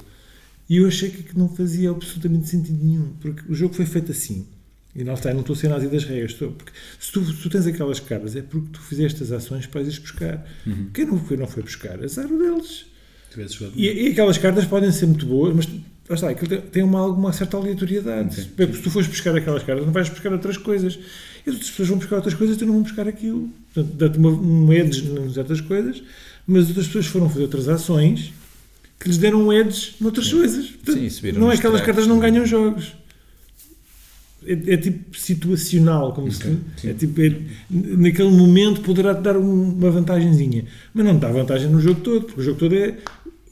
E 0.69 0.77
eu 0.77 0.87
achei 0.87 1.11
que 1.11 1.37
não 1.37 1.49
fazia 1.49 1.91
absolutamente 1.91 2.49
sentido 2.49 2.83
nenhum, 2.83 3.09
porque 3.21 3.43
o 3.51 3.55
jogo 3.55 3.75
foi 3.75 3.85
feito 3.85 4.13
assim. 4.13 4.47
E 4.95 5.03
não 5.03 5.15
está, 5.15 5.33
não 5.33 5.41
estou 5.41 5.55
a 5.55 5.57
ser 5.57 5.69
nazi 5.69 5.89
das 5.89 6.05
regras. 6.05 6.33
Estou, 6.33 6.53
porque 6.53 6.71
se 7.01 7.11
tu, 7.11 7.25
se 7.25 7.35
tu 7.43 7.51
tens 7.51 7.67
aquelas 7.67 7.99
cartas, 7.99 8.37
é 8.37 8.43
porque 8.43 8.69
tu 8.73 8.81
fizeste 8.81 9.23
as 9.23 9.33
ações 9.33 9.67
para 9.67 9.81
as 9.81 9.99
buscar. 9.99 10.47
Quem 10.95 11.05
não 11.07 11.19
foi, 11.19 11.37
não 11.37 11.47
foi 11.47 11.63
buscar, 11.63 12.03
azar 12.03 12.29
deles. 12.29 12.87
E, 13.77 13.87
e 13.87 14.09
aquelas 14.13 14.39
cartas 14.39 14.65
podem 14.67 14.93
ser 14.93 15.07
muito 15.07 15.27
boas, 15.27 15.55
mas 15.57 15.67
lá 16.23 16.31
está, 16.31 16.47
tem- 16.47 16.83
uma, 16.83 17.01
alguma 17.01 17.33
certa 17.33 17.57
aleatoriedade. 17.57 18.43
Porque 18.55 18.75
Se 18.75 18.83
tu 18.83 18.91
fores 18.91 19.09
buscar 19.09 19.35
aquelas 19.35 19.63
cartas, 19.63 19.85
não 19.87 19.93
vais 19.93 20.09
buscar 20.11 20.31
outras 20.33 20.57
coisas. 20.59 20.99
E 21.47 21.51
as 21.51 21.55
outras 21.55 21.71
pessoas 21.71 21.89
vão 21.89 21.99
buscar 21.99 22.17
outras 22.17 22.35
coisas 22.35 22.57
e 22.57 22.59
tu 22.59 22.67
não 22.67 22.75
vão 22.75 22.83
buscar 22.83 23.09
aquilo. 23.09 23.51
Portanto, 23.75 23.95
dá-te 23.97 24.19
uma- 24.19 24.31
um 24.31 24.73
edge 24.73 25.05
em 25.11 25.33
certas 25.33 25.61
coisas, 25.61 26.03
mas 26.47 26.69
outras 26.69 26.87
pessoas 26.87 27.07
foram 27.07 27.29
fazer 27.29 27.43
outras 27.43 27.69
ações 27.69 28.33
que 29.01 29.09
lhes 29.09 29.19
deram 29.19 29.47
um 29.49 29.53
edge 29.53 29.95
noutras 30.01 30.33
coisas. 30.33 30.67
Portanto, 30.67 31.11
Sim, 31.11 31.33
não 31.33 31.51
é 31.51 31.55
aquelas 31.57 31.81
tracks, 31.81 31.87
cartas 31.87 32.07
não 32.07 32.17
sim. 32.17 32.21
ganham 32.21 32.47
jogos. 32.47 32.93
É, 34.45 34.53
é 34.75 34.77
tipo 34.77 35.17
situacional, 35.17 36.13
como 36.13 36.31
se, 36.33 36.59
é 36.85 36.93
tipo, 36.93 37.21
é- 37.21 37.41
naquele 37.71 38.31
momento 38.31 38.81
poderá 38.81 39.15
te 39.15 39.21
dar 39.23 39.37
um- 39.37 39.71
uma 39.71 39.91
vantagenzinha, 39.91 40.65
mas 40.93 41.05
não 41.07 41.15
te 41.17 41.21
dá 41.21 41.29
vantagem 41.31 41.71
no 41.71 41.81
jogo 41.81 42.01
todo, 42.01 42.25
porque 42.27 42.41
o 42.41 42.45
jogo 42.45 42.59
todo 42.59 42.75
é 42.75 42.99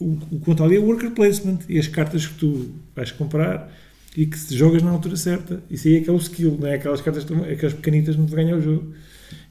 o, 0.00 0.04
o 0.14 0.38
que 0.40 0.44
conta 0.44 0.64
ali 0.64 0.74
é 0.76 0.80
worker 0.80 1.12
placement 1.12 1.58
e 1.68 1.78
as 1.78 1.86
cartas 1.86 2.26
que 2.26 2.34
tu 2.34 2.70
vais 2.96 3.12
comprar 3.12 3.72
e 4.16 4.26
que 4.26 4.38
se 4.38 4.56
jogas 4.56 4.82
na 4.82 4.90
altura 4.90 5.16
certa. 5.16 5.62
Isso 5.70 5.86
aí 5.88 5.96
é 5.96 6.00
que 6.00 6.10
é 6.10 6.12
o 6.12 6.16
skill, 6.16 6.56
não 6.60 6.66
é 6.68 6.74
aquelas 6.74 7.00
cartas, 7.00 7.22
estão- 7.22 7.42
aquelas 7.44 7.74
pequenitas 7.74 8.14
que 8.14 8.20
não 8.20 8.26
te 8.28 8.34
ganham 8.34 8.58
o 8.58 8.62
jogo. 8.62 8.92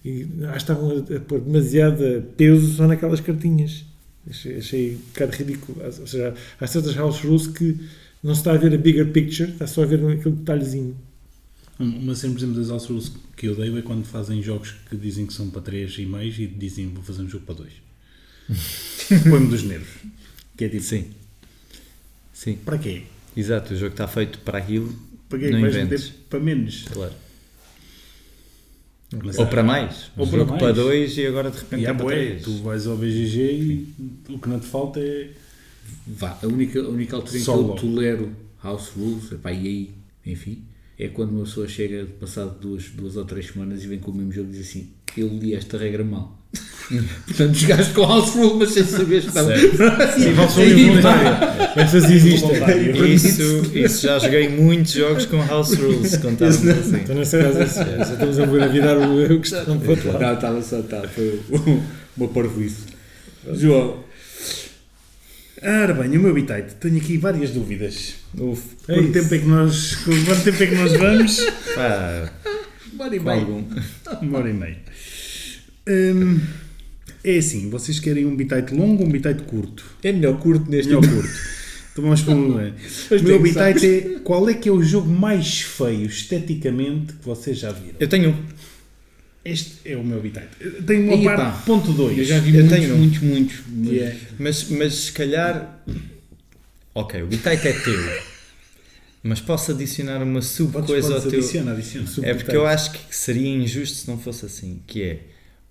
E 0.04 0.28
acho 0.44 0.52
que 0.52 0.58
estavam 0.58 0.90
a, 0.92 1.16
a 1.18 1.20
pôr 1.20 1.42
demasiado 1.42 2.24
peso 2.38 2.74
só 2.76 2.88
naquelas 2.88 3.20
cartinhas. 3.22 3.86
Achei, 4.30 4.58
achei 4.58 4.96
um 4.96 4.98
bocado 5.14 5.32
ridículo. 5.38 5.82
Ou 5.84 5.92
seja, 6.08 6.34
há 6.60 6.68
certas 6.68 6.96
house 6.96 7.22
rules 7.22 7.48
que 7.48 7.78
não 8.24 8.34
se 8.36 8.42
está 8.42 8.54
a 8.54 8.58
ver 8.58 8.74
a 8.74 8.78
bigger 8.78 9.12
picture, 9.12 9.50
está 9.52 9.66
só 9.66 9.84
a 9.84 9.86
ver 9.86 9.96
aquele 10.06 10.36
detalhezinho. 10.36 10.96
Um- 11.80 12.00
Uma 12.00 12.16
cena, 12.16 12.34
por 12.34 12.40
exemplo, 12.40 12.56
das 12.60 12.70
house 12.70 12.86
rules 12.88 13.12
que 13.38 13.48
eu 13.48 13.54
odeio 13.54 13.78
é 13.78 13.82
quando 13.82 14.04
fazem 14.06 14.42
jogos 14.44 14.74
que 14.90 14.96
dizem 14.98 15.26
que 15.26 15.34
são 15.34 15.50
para 15.50 15.62
3 15.62 15.98
e 15.98 16.06
meio 16.06 16.34
e 16.38 16.48
dizem 16.48 16.88
vou 16.90 17.02
fazer 17.04 17.22
um 17.22 17.30
jogo 17.30 17.46
para 17.46 17.56
2. 17.56 17.72
Põe-me 19.30 19.48
dos 19.48 19.64
nervos. 19.64 19.88
Que 20.58 20.66
é 20.66 20.70
tipo, 20.70 20.84
Sim. 20.84 21.06
Sim, 22.34 22.58
para 22.66 22.78
quê? 22.78 23.04
Exato. 23.36 23.74
O 23.74 23.78
jogo 23.78 23.92
está 23.92 24.08
feito 24.08 24.40
para 24.40 24.58
aquilo. 24.58 24.94
Para 25.28 25.40
que 25.40 25.52
vais 25.52 25.76
inventes. 25.76 26.06
meter 26.06 26.20
para 26.30 26.40
menos? 26.40 26.86
Claro. 26.92 27.14
Mas 29.24 29.38
Ou 29.40 29.48
para 29.48 29.64
mais. 29.64 30.12
Ou 30.18 30.26
um 30.26 30.30
para 30.30 30.40
jogo 30.40 30.52
mais. 30.52 30.64
para 30.64 30.72
dois 30.74 31.18
e 31.18 31.26
agora 31.26 31.50
de 31.50 31.58
repente 31.58 31.86
é 31.86 31.94
para 31.94 32.06
três. 32.06 32.44
tu 32.44 32.52
vais 32.64 32.86
ao 32.88 32.96
BGG 32.96 33.40
e 33.52 33.96
o 34.30 34.40
que 34.40 34.50
não 34.50 34.60
te 34.60 34.68
falta 34.68 35.00
é 35.00 35.30
Vá, 36.06 36.38
a 36.44 36.46
única, 36.46 36.80
a 36.80 36.88
única 36.88 37.16
altura 37.16 37.38
em 37.40 37.44
que 37.44 37.50
eu 37.50 37.70
tolero 37.70 38.36
house 38.64 38.90
rules, 38.90 39.32
epá, 39.32 39.52
e 39.52 39.68
aí, 39.68 39.92
enfim, 40.24 40.64
é 41.00 41.08
quando 41.08 41.32
uma 41.32 41.44
pessoa 41.46 41.68
chega 41.68 42.06
passado 42.20 42.60
duas, 42.60 42.90
duas 42.90 43.16
ou 43.18 43.26
três 43.26 43.48
semanas 43.48 43.84
e 43.84 43.88
vem 43.88 43.98
com 44.00 44.12
o 44.12 44.14
mesmo 44.14 44.32
jogo 44.32 44.50
e 44.50 44.52
diz 44.52 44.68
assim: 44.70 44.90
Eu 45.18 45.28
li 45.28 45.54
esta 45.56 45.78
regra 45.78 46.04
mal. 46.04 46.38
Portanto, 47.28 47.54
jogaste 47.54 47.94
com 47.94 48.02
house 48.02 48.30
rule, 48.32 48.56
mas 48.60 48.72
sem 48.72 48.84
saber 48.84 49.22
que 49.22 49.28
estava. 49.28 49.56
Sim, 49.56 50.62
Aí, 50.62 50.82
involuntário. 50.82 51.30
Essas 51.76 52.10
existem. 52.10 53.14
Isso, 53.14 53.78
isso 53.78 54.08
já 54.08 54.18
joguei 54.18 54.50
muitos 54.50 54.94
jogos 54.94 55.26
com 55.28 55.38
House 55.46 55.76
Rules, 55.76 56.18
contaram-me 56.18 56.72
assim. 56.72 56.96
Então, 56.96 57.16
nesse 57.16 57.38
caso, 57.38 57.58
já 57.60 58.02
estamos 58.02 58.40
a 58.40 58.46
ver 58.46 58.64
a 58.64 58.68
virar 58.68 58.98
o, 58.98 59.24
o 59.36 59.40
questão 59.40 59.78
para 59.78 59.88
o 59.88 59.90
outro 59.92 60.08
lado. 60.12 60.22
Não, 60.22 60.34
estava 60.34 60.62
só, 60.64 60.80
estava, 60.80 61.08
foi 61.08 61.40
uma 62.18 62.28
parvoíce. 62.28 62.86
João, 63.54 64.04
Ora 65.62 65.94
bem, 65.94 66.18
o 66.18 66.22
meu 66.22 66.32
habitat, 66.32 66.76
tenho 66.76 66.98
aqui 66.98 67.18
várias 67.18 67.52
dúvidas. 67.52 68.16
Uf, 68.38 68.64
É 68.88 68.96
quanto, 68.96 69.12
tempo 69.12 69.36
é 69.36 69.38
que 69.40 69.46
nós, 69.46 69.96
quanto 69.96 70.44
tempo 70.44 70.64
é 70.64 70.68
que 70.68 70.76
nós 70.76 70.94
vamos? 70.94 71.40
pá, 71.76 72.32
bora 72.94 73.16
e 73.16 73.20
com 73.20 73.26
bem. 73.26 73.40
algum. 73.40 73.64
Uma 74.22 74.38
hora 74.40 74.50
e 74.50 74.54
meia. 74.54 74.78
Hum, 75.88 76.40
é 77.24 77.38
assim, 77.38 77.70
vocês 77.70 78.00
querem 78.00 78.26
um 78.26 78.36
bitite 78.36 78.74
longo 78.74 79.04
ou 79.04 79.10
um 79.10 79.12
bitite 79.12 79.44
curto? 79.44 79.84
É 80.04 80.12
melhor 80.12 80.40
curto 80.40 80.70
neste 80.70 80.88
Melhor 80.94 81.08
curto. 81.08 81.30
Então 81.92 82.04
vamos 82.04 82.22
para 82.22 82.34
o 82.36 82.38
meu. 82.40 82.74
Mas 83.12 83.22
O 83.22 83.24
meu 83.24 83.36
habitat 83.38 83.86
é 83.86 84.20
qual 84.24 84.48
é 84.50 84.54
que 84.54 84.70
é 84.70 84.72
o 84.72 84.82
jogo 84.82 85.10
mais 85.10 85.62
feio 85.62 86.06
esteticamente 86.06 87.14
que 87.14 87.26
vocês 87.26 87.58
já 87.58 87.72
viram? 87.72 87.96
Eu 88.00 88.08
tenho 88.08 88.30
um. 88.32 88.46
Este 89.44 89.74
é 89.86 89.96
o 89.98 90.04
meu 90.04 90.18
habitat. 90.20 90.48
Tenho 90.86 91.14
uma 91.14 91.24
parte 91.24 91.42
pá. 91.58 91.64
ponto 91.66 91.92
2. 91.94 92.18
Eu 92.20 92.26
já 92.26 92.40
vi 92.40 92.56
Eu 92.56 92.66
muitos, 92.66 92.78
tenho 92.80 92.94
um. 92.94 92.98
muitos, 92.98 93.20
muitos, 93.22 93.56
mas- 93.68 93.88
Yeah. 93.92 94.16
Mas, 94.38 94.70
mas 94.70 94.94
se 94.96 95.12
calhar. 95.14 95.84
Ok, 96.94 97.22
o 97.24 97.28
bitite 97.28 97.68
é 97.68 97.74
teu. 97.74 98.20
Mas 99.24 99.42
posso 99.42 99.72
adicionar 99.72 100.22
uma 100.24 100.42
sub 100.42 100.72
Podes, 100.72 100.88
coisa 100.90 101.08
podes 101.10 101.26
ao 101.26 101.32
teu. 101.32 101.40
adiciona, 101.40 101.72
adiciona. 101.72 102.08
É 102.24 102.34
porque 102.34 102.56
eu 102.56 102.66
acho 102.66 102.92
que 102.92 103.00
seria 103.16 103.48
injusto 103.50 103.98
se 103.98 104.08
não 104.08 104.18
fosse 104.18 104.46
assim. 104.46 104.82
Que 104.88 105.04
é 105.04 105.20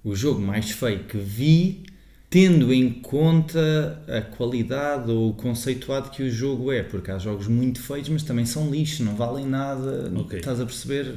o 0.05 0.15
jogo 0.15 0.41
mais 0.41 0.71
feio 0.71 1.05
que 1.05 1.19
vi, 1.19 1.85
tendo 2.31 2.73
em 2.73 2.91
conta 2.91 4.03
a 4.09 4.21
qualidade 4.21 5.11
ou 5.11 5.31
o 5.31 5.35
conceituado 5.35 6.11
que 6.11 6.23
o 6.23 6.31
jogo 6.31 6.73
é. 6.73 6.83
Porque 6.83 7.11
há 7.11 7.19
jogos 7.19 7.47
muito 7.49 7.81
feios, 7.81 8.09
mas 8.09 8.23
também 8.23 8.47
são 8.47 8.71
lixo, 8.71 9.05
não 9.05 9.17
valem 9.17 9.47
nada. 9.47 10.13
Ok. 10.15 10.39
Estás 10.39 10.61
a 10.61 10.65
perceber? 10.65 11.15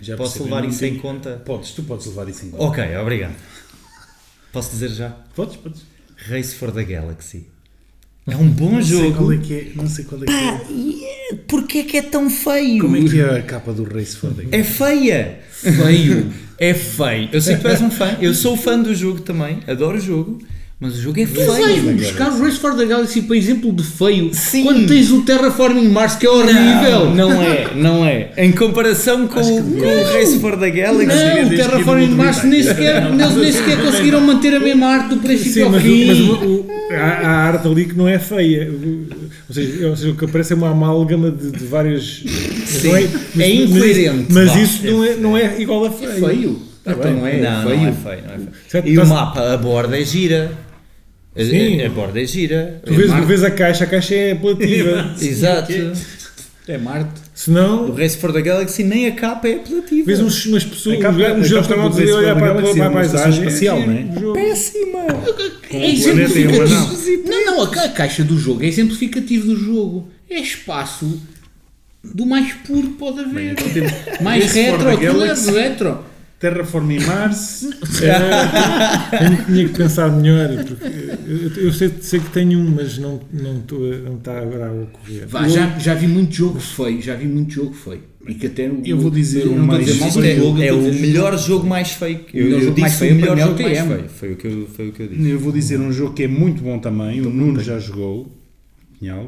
Já 0.00 0.16
Posso 0.16 0.44
levar 0.44 0.64
isso 0.64 0.84
em 0.84 0.98
conta? 0.98 1.42
Podes, 1.44 1.72
tu 1.72 1.82
podes 1.82 2.06
levar 2.06 2.28
isso 2.28 2.46
em 2.46 2.50
conta. 2.50 2.64
Ok, 2.64 2.96
obrigado. 2.96 3.34
Posso 4.52 4.70
dizer 4.70 4.90
já? 4.90 5.10
Podes, 5.34 5.56
podes. 5.56 5.82
Race 6.16 6.54
for 6.54 6.72
the 6.72 6.84
Galaxy. 6.84 7.46
É 8.28 8.36
um 8.36 8.48
bom 8.48 8.72
Não 8.72 8.82
sei 8.82 8.98
jogo. 8.98 9.16
qual 9.16 9.32
é 9.32 9.36
que 9.38 9.54
é. 9.54 9.66
Não 9.74 9.88
sei 9.88 10.04
qual 10.04 10.22
é 10.22 10.26
que 10.26 10.32
é. 10.32 11.34
Porquê 11.46 11.82
que 11.84 11.96
é 11.96 12.02
tão 12.02 12.28
feio? 12.28 12.82
Como 12.82 12.96
é 12.96 13.00
que 13.00 13.20
é 13.20 13.38
a 13.38 13.42
capa 13.42 13.72
do 13.72 13.84
Race 13.84 14.16
the 14.16 14.56
É 14.58 14.62
feia! 14.62 15.40
Feio! 15.50 16.32
É 16.60 16.74
feio! 16.74 17.28
Eu 17.32 17.40
sei 17.40 17.54
que 17.54 17.62
tu 17.62 17.68
és 17.68 17.80
um 17.80 17.88
fã, 17.88 18.16
eu 18.20 18.34
sou 18.34 18.56
fã 18.56 18.76
do 18.82 18.92
jogo 18.92 19.20
também, 19.20 19.60
adoro 19.68 19.96
o 19.96 20.00
jogo, 20.00 20.40
Mas 20.80 20.96
o 20.96 21.02
jogo 21.02 21.18
é 21.20 21.26
Tu 21.26 21.44
vais 21.44 21.64
feio. 21.80 21.96
buscar 21.96 22.30
o 22.30 22.40
Race 22.40 22.56
for 22.56 22.72
the 22.76 22.84
Galaxy 22.86 23.22
para 23.22 23.36
exemplo 23.36 23.72
de 23.72 23.82
feio 23.82 24.30
Sim. 24.32 24.62
quando 24.62 24.86
tens 24.86 25.10
o 25.10 25.22
Terraforming 25.22 25.88
Mars 25.88 26.14
que 26.14 26.24
é 26.24 26.30
horrível. 26.30 27.10
Não, 27.16 27.30
não 27.30 27.42
é, 27.42 27.68
não 27.74 28.04
é. 28.06 28.30
Em 28.36 28.52
comparação 28.52 29.26
com, 29.26 29.40
o- 29.40 29.62
com 29.72 29.80
o 29.80 30.04
Race 30.12 30.38
for 30.38 30.56
the 30.56 30.70
Galaxy. 30.70 31.06
Não, 31.16 31.46
o 31.46 31.48
que 31.50 31.56
Terraforming 31.56 32.10
Mars 32.14 32.44
nem 32.44 32.62
sequer, 32.62 33.02
eles 33.10 33.34
nem 33.34 33.50
sequer 33.52 33.82
conseguiram 33.82 34.20
manter 34.20 34.54
a 34.54 34.60
mesma 34.60 34.86
arte 34.86 35.08
do 35.08 35.16
princípio 35.16 35.52
Sim, 35.52 35.62
ao 35.62 35.70
mas, 35.70 35.82
o- 35.82 35.84
fim. 35.84 36.06
mas 36.06 36.18
o- 36.20 36.32
o- 36.46 36.66
há, 36.92 36.96
há 37.28 37.30
arte 37.48 37.66
ali 37.66 37.84
que 37.84 37.96
não 37.96 38.06
é 38.06 38.20
feia. 38.20 38.70
Ou 39.48 39.54
seja, 39.54 39.88
ou 39.88 39.96
seja, 39.96 40.10
o 40.12 40.14
que 40.16 40.24
aparece 40.26 40.52
é 40.52 40.56
uma 40.56 40.70
amálgama 40.70 41.32
de, 41.32 41.50
de 41.50 41.64
várias. 41.64 42.22
mas 42.24 42.84
não 42.84 42.96
É 42.96 43.08
mas- 43.34 43.48
incoerente, 43.48 44.26
Mas, 44.32 44.48
vá. 44.52 44.60
isso 44.60 44.86
não, 44.86 45.04
é, 45.04 45.14
não 45.16 45.36
é 45.36 45.60
igual 45.60 45.86
a 45.86 45.90
feio. 45.90 46.10
É 46.12 46.14
feio. 46.14 46.62
então 46.86 47.12
não 47.14 47.26
é, 47.26 47.40
Não, 47.40 47.62
feio. 47.64 47.76
não 47.80 47.88
é 47.88 47.92
feio, 47.92 48.22
não 48.28 48.34
é 48.34 48.38
feio. 48.68 48.86
E 48.86 48.96
o 48.96 49.00
tá-se- 49.00 49.12
mapa, 49.12 49.52
a 49.52 49.56
borda 49.56 49.98
é 49.98 50.04
gira. 50.04 50.52
A, 51.38 51.44
Sim. 51.44 51.80
a- 51.82 51.86
a 51.86 51.90
borda 51.90 52.20
é 52.20 52.26
gira. 52.26 52.80
Tu 52.84 52.94
vês, 52.94 53.08
Marte. 53.10 53.26
vês 53.26 53.44
a 53.44 53.50
caixa, 53.50 53.84
a 53.84 53.86
caixa 53.86 54.14
é 54.14 54.32
apelativa. 54.32 55.14
Exato. 55.22 55.72
É 56.66 56.76
Marte. 56.76 57.10
O 57.34 57.38
Senão, 57.38 57.94
Race 57.94 58.16
for 58.18 58.32
the 58.32 58.42
Galaxy 58.42 58.82
nem 58.82 59.06
a 59.06 59.12
capa 59.12 59.48
é 59.48 59.54
apelativa. 59.54 60.04
vês 60.06 60.20
uns, 60.20 60.44
umas 60.46 60.64
pessoas, 60.64 60.98
capa- 60.98 61.32
uns 61.34 61.52
astronautas 61.52 62.10
a 62.10 62.14
olhar 62.16 62.34
for 62.38 62.46
the 62.46 62.52
para, 62.52 62.54
para, 62.72 62.82
é 62.82 62.86
a 62.86 62.90
paisagem. 62.90 63.40
espacial, 63.46 63.78
é 63.78 63.86
não 63.86 63.92
é? 63.94 64.26
o 64.26 64.32
péssima. 64.34 64.98
É 65.70 65.90
exemplificativo. 65.90 67.28
Não, 67.28 67.46
não, 67.46 67.62
a, 67.62 67.68
ca- 67.70 67.84
a 67.84 67.88
caixa 67.90 68.24
do 68.24 68.36
jogo 68.38 68.62
é 68.64 68.66
exemplificativo 68.66 69.46
do 69.46 69.56
jogo. 69.56 70.08
É 70.28 70.40
espaço 70.40 71.22
do 72.04 72.26
mais 72.26 72.52
puro 72.66 72.88
que 72.88 72.94
pode 72.98 73.20
haver. 73.20 73.54
mais 74.20 74.52
retro, 74.52 74.90
aquilo 74.90 75.22
é 75.24 75.34
retro. 75.34 76.04
Terraforming 76.38 77.00
Mars. 77.00 77.66
Tenho, 77.98 79.44
tinha 79.46 79.68
que 79.68 79.74
pensar 79.76 80.10
melhor, 80.10 80.48
porque 80.64 80.84
eu, 81.26 81.64
eu 81.64 81.72
sei, 81.72 81.90
sei 82.00 82.20
que 82.20 82.30
tenho 82.30 82.58
um, 82.58 82.70
mas 82.70 82.96
não, 82.98 83.20
não, 83.32 83.58
estou 83.58 83.92
a- 83.92 83.96
não 83.96 84.16
está 84.16 84.38
agora 84.38 84.68
a 84.68 84.72
ocorrer. 84.72 85.26
Vá, 85.26 85.48
já, 85.48 85.78
já 85.78 85.94
vi 85.94 86.06
muito 86.06 86.34
jogo 86.34 86.60
feio, 86.60 87.02
já 87.02 87.14
vi 87.14 87.26
muito 87.26 87.52
jogo 87.52 87.74
feio. 87.74 88.02
E 88.26 88.34
que 88.34 88.46
até 88.46 88.68
o- 88.68 88.82
Eu 88.84 88.98
vou 88.98 89.10
dizer 89.10 89.46
eu 89.46 89.52
um 89.52 89.62
a 89.62 89.66
mais- 89.66 89.88
é, 89.88 90.36
jogo, 90.36 90.58
eu 90.58 90.62
é 90.62 90.68
a 90.68 90.74
o 90.74 90.82
melhor 90.94 91.38
jogo 91.38 91.66
mais 91.66 91.90
feio. 91.92 92.18
que- 92.20 92.38
Eu, 92.38 92.48
eu 92.50 92.58
mais 92.70 92.74
disse 92.74 92.98
feio 92.98 93.12
o 93.12 93.16
melhor 93.16 93.38
é 93.38 93.44
o 93.44 93.46
jogo 93.48 93.62
mais 93.62 93.78
feio. 93.78 94.08
Foi 94.08 94.32
o, 94.32 94.36
que 94.36 94.46
eu, 94.46 94.68
foi 94.74 94.88
o 94.88 94.92
que 94.92 95.02
eu 95.02 95.08
disse. 95.08 95.28
Eu 95.28 95.38
vou 95.40 95.52
dizer 95.52 95.80
um 95.80 95.90
jogo 95.92 96.12
que 96.14 96.22
é 96.24 96.28
muito 96.28 96.62
bom 96.62 96.78
também, 96.78 97.20
o 97.20 97.30
Nuno 97.30 97.60
já 97.60 97.78
jogou, 97.78 98.30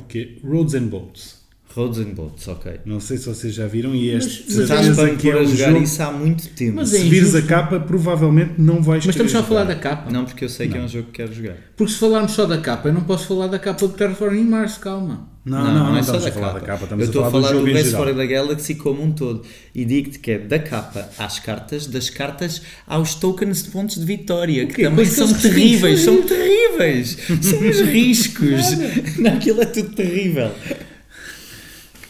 que 0.09 0.19
é 0.43 0.47
Roads 0.47 0.75
and 0.75 0.87
Boats. 0.87 1.40
Roads 1.75 1.99
and 1.99 2.15
Boats, 2.15 2.49
ok. 2.49 2.81
Não 2.85 2.99
sei 2.99 3.17
se 3.17 3.27
vocês 3.27 3.55
já 3.55 3.67
viram 3.67 3.95
e 3.95 4.11
este 4.11 4.45
mas 4.55 5.17
que 5.17 5.31
é 5.31 5.35
a 5.35 5.39
um 5.39 5.47
jogar 5.47 5.71
jogo, 5.71 5.83
isso 5.83 6.03
há 6.03 6.11
muito 6.11 6.49
tempo. 6.49 6.77
Mas 6.77 6.89
se 6.89 6.97
é 6.99 7.05
vires 7.05 7.35
a 7.35 7.43
capa 7.43 7.79
provavelmente 7.79 8.55
não 8.59 8.83
vais 8.83 9.07
Mas 9.07 9.15
estamos 9.15 9.31
só 9.31 9.39
a 9.39 9.43
falar 9.43 9.65
da 9.65 9.77
capa. 9.77 10.11
Não, 10.11 10.25
porque 10.25 10.45
eu 10.45 10.49
sei 10.49 10.69
que 10.69 10.77
é 10.77 10.81
um 10.81 10.89
jogo 10.89 11.07
que 11.07 11.13
quero 11.13 11.33
jogar. 11.33 11.57
Porque 11.77 11.93
se 11.93 11.99
falarmos 11.99 12.33
só 12.33 12.45
da 12.45 12.59
capa, 12.59 12.89
eu 12.89 12.93
não 12.93 13.03
posso 13.03 13.27
falar 13.29 13.47
da 13.47 13.59
capa 13.59 13.87
do 13.87 13.93
Terraforming 13.93 14.45
Mars, 14.45 14.79
calma. 14.79 15.29
Não, 15.43 15.65
não, 15.65 15.73
não, 15.73 15.97
é 15.97 16.01
estamos 16.01 16.23
só 16.23 16.29
a 16.29 16.33
falar 16.33 16.53
da 16.53 16.61
capa, 16.61 16.83
estamos 16.85 17.03
eu 17.03 17.07
a 17.07 17.09
estou 17.09 17.23
falar, 17.23 17.39
a 17.39 17.43
falar 17.49 17.61
do 17.61 17.67
do, 17.67 17.73
Race 17.73 17.91
for 17.93 18.15
the 18.15 18.27
Galaxy 18.27 18.75
como 18.75 19.03
um 19.03 19.13
todo. 19.13 19.43
E 19.75 19.85
digo-te 19.85 20.19
que 20.19 20.33
é 20.33 20.39
da 20.39 20.59
capa 20.59 21.09
às 21.17 21.39
cartas, 21.39 21.87
das 21.87 22.11
cartas 22.11 22.61
aos 22.87 23.15
tokens 23.15 23.63
de 23.63 23.71
pontos 23.71 23.97
de 23.97 24.05
vitória, 24.05 24.67
que 24.67 24.83
também 24.83 25.07
são 25.07 25.25
aqueles 25.25 25.43
terríveis, 25.43 26.01
são 26.01 26.23
terríveis. 26.23 27.17
são 27.41 27.69
os 27.69 27.81
riscos. 27.81 28.77
Não, 29.19 29.33
aquilo 29.33 29.63
é 29.63 29.67
tudo 29.67 29.91
terrível. 29.91 30.51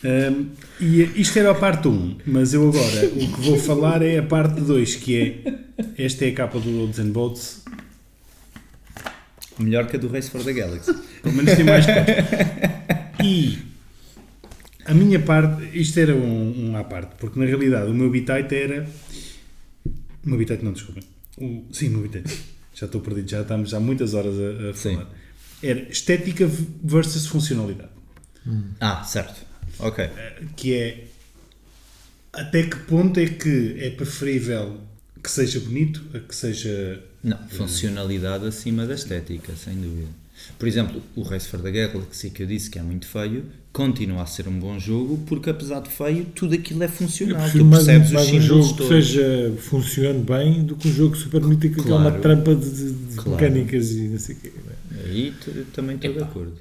Hum, 0.03 0.47
e 0.81 1.03
isto 1.21 1.39
era 1.39 1.51
a 1.51 1.55
parte 1.55 1.87
1, 1.89 2.17
mas 2.27 2.55
eu 2.55 2.69
agora 2.69 3.07
o 3.07 3.19
que 3.35 3.41
vou 3.43 3.59
falar 3.59 4.01
é 4.03 4.19
a 4.19 4.23
parte 4.23 4.61
2, 4.61 4.97
que 4.97 5.17
é 5.97 6.05
esta 6.05 6.25
é 6.25 6.29
a 6.31 6.35
capa 6.35 6.59
do 6.59 6.71
Roads 6.79 6.99
and 6.99 7.11
Boats, 7.11 7.63
Melhor 9.59 9.87
que 9.87 9.97
a 9.97 9.99
do 9.99 10.09
Race 10.09 10.31
for 10.31 10.43
the 10.43 10.55
Galaxy. 10.55 10.91
pelo 11.23 11.35
menos 11.35 11.55
tem 11.55 11.65
mais 11.65 11.85
cores. 11.85 12.07
E 13.23 13.59
a 14.87 14.95
minha 14.95 15.21
parte, 15.21 15.79
isto 15.79 16.01
era 16.01 16.15
um, 16.15 16.71
um 16.71 16.77
à 16.79 16.83
parte, 16.85 17.17
porque 17.19 17.39
na 17.39 17.45
realidade 17.45 17.91
o 17.91 17.95
meu 17.95 18.09
bitite 18.11 18.55
era. 18.55 18.89
O 20.25 20.29
meu 20.31 20.39
bitite 20.39 20.65
não, 20.65 20.73
desculpem. 20.73 21.03
O, 21.37 21.65
sim, 21.73 21.89
o 21.89 21.99
meu 21.99 22.09
bitite. 22.09 22.41
Já 22.75 22.87
estou 22.87 23.03
perdido, 23.03 23.29
já 23.29 23.43
estamos 23.43 23.75
há 23.75 23.81
muitas 23.81 24.15
horas 24.15 24.35
a, 24.39 24.71
a 24.71 24.75
Sim. 24.75 24.95
falar. 24.95 25.11
Era 25.63 25.81
estética 25.91 26.51
versus 26.83 27.27
funcionalidade. 27.27 27.91
Ah, 28.81 29.05
certo. 29.05 29.45
Ok. 29.83 30.09
que 30.57 30.75
é 30.75 31.05
até 32.33 32.63
que 32.63 32.77
ponto 32.77 33.19
é 33.19 33.27
que 33.27 33.77
é 33.81 33.91
preferível 33.91 34.79
que 35.23 35.31
seja 35.31 35.61
bonito 35.61 36.03
a 36.15 36.19
que 36.21 36.35
seja 36.35 37.03
Não, 37.23 37.37
funcionalidade 37.49 38.47
acima 38.47 38.87
da 38.87 38.95
estética, 38.95 39.53
sem 39.57 39.75
dúvida. 39.75 40.09
Por 40.59 40.67
exemplo, 40.67 41.03
o 41.15 41.23
Race 41.23 41.47
for 41.49 41.61
the 41.61 41.71
Galaxy 41.71 42.31
que 42.31 42.43
eu 42.43 42.47
disse 42.47 42.71
que 42.71 42.79
é 42.79 42.83
muito 42.83 43.07
feio, 43.07 43.45
continua 43.73 44.23
a 44.23 44.27
ser 44.27 44.49
um 44.49 44.59
bom 44.59 44.79
jogo 44.79 45.19
porque 45.27 45.51
apesar 45.51 45.81
de 45.81 45.91
feio, 45.91 46.25
tudo 46.35 46.55
aquilo 46.55 46.83
é 46.83 46.87
Eu 46.87 46.91
funcional. 46.91 47.51
Tu 47.51 47.63
mais, 47.65 47.85
percebes 47.85 48.09
os 48.09 48.15
mais 48.15 48.27
um 48.29 48.31
símbolos 48.31 48.47
jogo 48.47 48.69
que 48.69 48.77
todos. 48.89 49.07
seja, 49.07 49.55
funcione 49.59 50.23
bem 50.25 50.63
do 50.65 50.77
que 50.77 50.89
um 50.89 50.93
jogo 50.95 51.15
super 51.17 51.41
bonito 51.41 51.67
e 51.67 51.71
que 51.75 51.81
é 51.81 51.83
uma 51.95 52.05
Claro. 52.11 52.23
trampa 52.23 52.55
de, 52.55 52.71
de- 52.71 53.15
Claro. 53.17 53.31
mecânicas 53.33 53.91
e 53.91 54.01
não 54.09 54.19
sei 54.19 54.35
o 54.37 54.39
quê. 54.39 54.53
Aí 55.05 55.35
também 55.75 55.97
estou 55.97 56.13
de 56.15 56.19
acordo. 56.21 56.55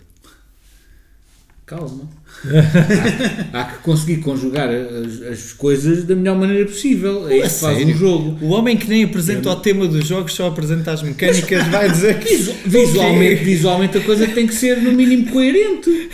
Calma. 1.70 2.10
há, 3.54 3.62
há 3.62 3.64
que 3.66 3.78
conseguir 3.84 4.18
conjugar 4.22 4.70
as, 4.70 5.22
as 5.22 5.54
coisas 5.54 6.04
da 6.04 6.16
melhor 6.16 6.36
maneira 6.36 6.66
possível. 6.66 7.28
É 7.30 7.38
isso 7.46 7.56
que 7.60 7.62
faz 7.62 7.86
um 7.86 7.94
jogo. 7.96 8.38
O 8.44 8.50
homem 8.50 8.76
que 8.76 8.88
nem 8.90 9.04
apresenta 9.04 9.52
o 9.52 9.56
tema 9.58 9.88
dos 9.88 10.08
jogos, 10.08 10.34
só 10.34 10.48
apresenta 10.48 10.92
as 10.94 11.04
mecânicas, 11.04 11.68
vai 11.68 11.92
dizer 11.92 12.18
que 12.20 12.36
Visu- 12.36 12.54
Visualmente, 12.66 13.44
visualmente 13.44 13.98
a 14.00 14.02
coisa 14.02 14.28
tem 14.28 14.48
que 14.48 14.56
ser 14.56 14.82
no 14.82 14.92
mínimo 14.94 15.28
coerente. 15.32 16.10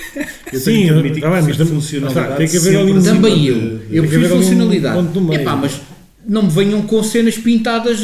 eu 0.52 0.60
Sim, 0.60 0.65
tenho 0.65 0.84
que 0.84 0.90
eu- 0.90 0.99
admitir 0.99 1.22
tá 1.22 1.30
bem, 1.30 1.45
que 1.45 1.57
mas 1.57 1.69
funcionalidade 1.69 2.27
tá, 2.27 2.36
tem 2.36 2.48
que 2.49 2.57
haver 2.57 2.77
ali 2.77 2.91
um- 2.91 3.02
Também 3.03 3.36
de- 3.40 3.48
eu. 3.48 3.56
de- 3.56 3.95
Eu 3.98 4.03
que 4.03 4.10
prefiro 4.10 4.36
um 4.36 4.41
funcionalidade. 4.41 5.07
Epá, 5.36 5.56
mas 5.56 5.80
não 6.27 6.43
me 6.43 6.49
venham 6.49 6.81
com 6.84 7.02
cenas 7.03 7.38
pintadas. 7.38 7.99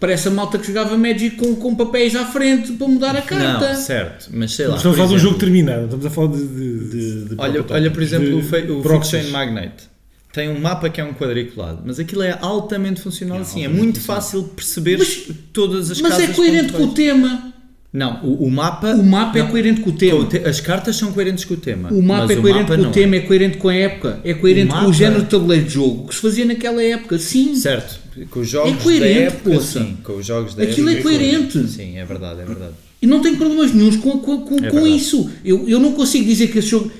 Parece 0.00 0.28
a 0.28 0.30
malta 0.30 0.58
que 0.58 0.66
jogava 0.66 0.96
Magic 0.96 1.36
com, 1.36 1.54
com 1.56 1.74
papéis 1.74 2.14
à 2.14 2.24
frente 2.26 2.72
para 2.72 2.88
mudar 2.88 3.16
a 3.16 3.22
carta. 3.22 3.72
Não, 3.72 3.80
certo, 3.80 4.28
mas 4.32 4.52
sei 4.54 4.66
lá. 4.66 4.76
Estamos 4.76 4.96
a 4.96 4.98
falar 4.98 5.08
de 5.10 5.14
um 5.16 5.18
jogo 5.18 5.38
terminado, 5.38 5.84
estamos 5.84 6.06
a 6.06 6.10
falar 6.10 6.28
de. 6.28 6.46
de- 6.46 6.78
de- 6.90 7.24
de 7.30 7.34
Olha, 7.38 7.64
olha, 7.70 7.90
por 7.90 8.02
exemplo, 8.02 8.28
de 8.42 8.72
o. 8.72 8.82
Fiction 8.82 9.30
Magnate. 9.30 9.90
Tem 10.32 10.48
um 10.48 10.58
mapa 10.58 10.88
que 10.88 10.98
é 10.98 11.04
um 11.04 11.12
quadriculado, 11.12 11.82
mas 11.84 11.98
aquilo 12.00 12.22
é 12.22 12.38
altamente 12.40 13.02
funcional 13.02 13.38
assim. 13.38 13.60
É 13.60 13.66
altamente 13.66 13.82
muito 13.84 13.98
funcional. 14.00 14.22
fácil 14.22 14.42
perceber 14.44 14.96
Mas- 14.98 15.28
todas 15.52 15.90
as 15.90 16.00
Mas 16.00 16.12
casas. 16.12 16.30
é 16.30 16.32
coerente 16.32 16.72
com 16.72 16.84
o 16.84 16.94
tema. 16.94 17.51
Não, 17.92 18.24
o, 18.24 18.46
o 18.46 18.50
mapa. 18.50 18.94
O 18.94 19.02
mapa 19.04 19.38
é 19.38 19.42
não, 19.42 19.48
coerente 19.50 19.80
com 19.82 19.90
o 19.90 19.92
tema. 19.92 20.26
As 20.46 20.60
cartas 20.60 20.96
são 20.96 21.12
coerentes 21.12 21.44
com 21.44 21.54
o 21.54 21.56
tema. 21.58 21.90
O 21.92 22.00
mapa 22.02 22.32
é 22.32 22.36
coerente 22.36 22.70
mapa 22.70 22.82
com 22.82 22.88
o 22.88 22.92
tema, 22.92 23.16
é 23.16 23.20
coerente 23.20 23.58
com 23.58 23.68
a 23.68 23.74
época, 23.74 24.20
é 24.24 24.32
coerente 24.32 24.72
O 24.74 24.78
com 24.78 24.86
o 24.86 24.92
género 24.94 25.22
de 25.22 25.28
tabuleiro 25.28 25.64
de 25.66 25.74
jogo 25.74 26.08
que 26.08 26.14
se 26.14 26.20
fazia 26.22 26.44
naquela 26.46 26.82
época. 26.82 27.18
Sim, 27.18 27.54
Certo, 27.54 28.00
com 28.30 28.40
os 28.40 28.48
jogos 28.48 28.72
É 28.72 28.76
coerente, 28.82 29.14
da 29.14 29.20
época, 29.26 29.50
poça. 29.50 29.80
sim. 29.80 29.96
Com 30.02 30.12
os 30.16 30.24
jogos 30.26 30.54
da 30.54 30.62
Aquilo 30.62 30.88
época. 30.88 31.00
é 31.00 31.02
coerente. 31.18 31.68
Sim, 31.68 31.98
é 31.98 32.04
verdade, 32.06 32.40
é 32.40 32.44
verdade. 32.46 32.72
e 33.02 33.06
não 33.06 33.20
tenho 33.20 33.36
problemas 33.36 33.74
nenhums 33.74 33.96
com, 33.96 34.18
com, 34.20 34.40
com, 34.40 34.64
É 34.64 34.70
com 34.70 34.86
isso. 34.86 35.30
Eu, 35.44 35.68
eu 35.68 35.78
não 35.78 35.92
consigo 35.92 36.24
dizer 36.24 36.46
que 36.48 36.60
esse 36.60 36.68
jogo. 36.68 36.90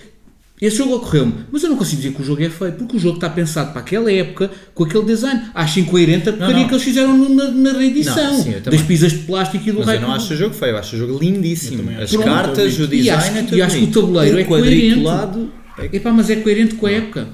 Esse 0.62 0.76
jogo 0.76 0.94
ocorreu-me, 0.94 1.34
mas 1.50 1.62
eu 1.64 1.70
não 1.70 1.76
consigo 1.76 2.00
dizer 2.00 2.14
que 2.14 2.22
o 2.22 2.24
jogo 2.24 2.40
é 2.40 2.48
feio, 2.48 2.72
porque 2.74 2.96
o 2.96 2.98
jogo 3.00 3.16
está 3.16 3.28
pensado 3.28 3.72
para 3.72 3.80
aquela 3.80 4.12
época, 4.12 4.48
com 4.72 4.84
aquele 4.84 5.04
design. 5.04 5.42
Acho 5.52 5.80
incoerente 5.80 6.28
a 6.28 6.32
porcaria 6.32 6.56
não. 6.60 6.68
que 6.68 6.74
eles 6.74 6.84
fizeram 6.84 7.18
no- 7.18 7.28
na, 7.34 7.50
na 7.50 7.72
reedição. 7.78 8.32
Não, 8.38 8.42
sim, 8.44 8.54
das 8.64 8.80
pisas 8.82 9.10
de 9.10 9.18
plástico 9.18 9.68
e 9.68 9.72
do 9.72 9.78
Mas 9.78 9.86
raio. 9.88 9.98
eu 9.98 10.02
não 10.02 10.14
acho 10.14 10.32
o 10.32 10.36
jogo 10.36 10.54
feio, 10.54 10.70
eu 10.70 10.78
acho 10.78 10.94
o 10.94 10.98
jogo 11.00 11.18
lindíssimo. 11.18 11.82
As 12.00 12.10
Pronto, 12.12 12.24
cartas, 12.24 12.78
o 12.78 12.84
e 12.84 12.86
design 12.86 13.12
acho- 13.12 13.36
é 13.38 13.42
tudo 13.42 13.56
e 13.56 13.62
acho 13.62 13.76
que 13.78 13.84
o 13.84 13.86
tabuleiro 13.88 14.38
é 14.38 14.44
quadriculado 14.44 15.52
é- 15.78 15.96
Epá, 15.96 16.12
mas 16.12 16.30
é 16.30 16.36
coerente 16.36 16.74
com 16.76 16.86
a 16.86 16.92
época. 16.92 17.28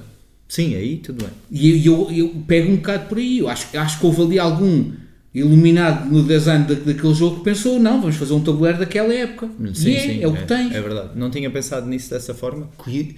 Sim, 0.48 0.74
aí 0.74 0.96
tudo 0.96 1.22
bem. 1.24 1.30
E 1.50 1.86
eu, 1.86 2.08
eu, 2.10 2.16
eu 2.16 2.28
pego 2.46 2.72
um 2.72 2.76
bocado 2.76 3.08
por 3.08 3.18
aí. 3.18 3.40
Eu 3.40 3.48
acho, 3.50 3.66
acho 3.76 3.98
que 4.00 4.06
houve 4.06 4.22
ali 4.22 4.38
algum 4.38 4.90
iluminado 5.34 6.10
no 6.10 6.22
design 6.22 6.64
da, 6.66 6.74
daquele 6.74 7.14
jogo 7.14 7.40
pensou: 7.42 7.78
não, 7.78 8.00
vamos 8.00 8.16
fazer 8.16 8.32
um 8.32 8.40
tabuleiro 8.40 8.78
daquela 8.78 9.12
época. 9.12 9.48
Sim, 9.74 9.94
é, 9.94 10.00
sim, 10.00 10.22
é 10.22 10.26
o 10.26 10.34
que 10.34 10.46
tens. 10.46 10.74
É 10.74 10.80
verdade. 10.80 11.10
Não 11.14 11.30
tinha 11.30 11.50
pensado 11.50 11.86
nisso 11.86 12.10
dessa 12.10 12.34
forma, 12.34 12.70
que 12.84 13.16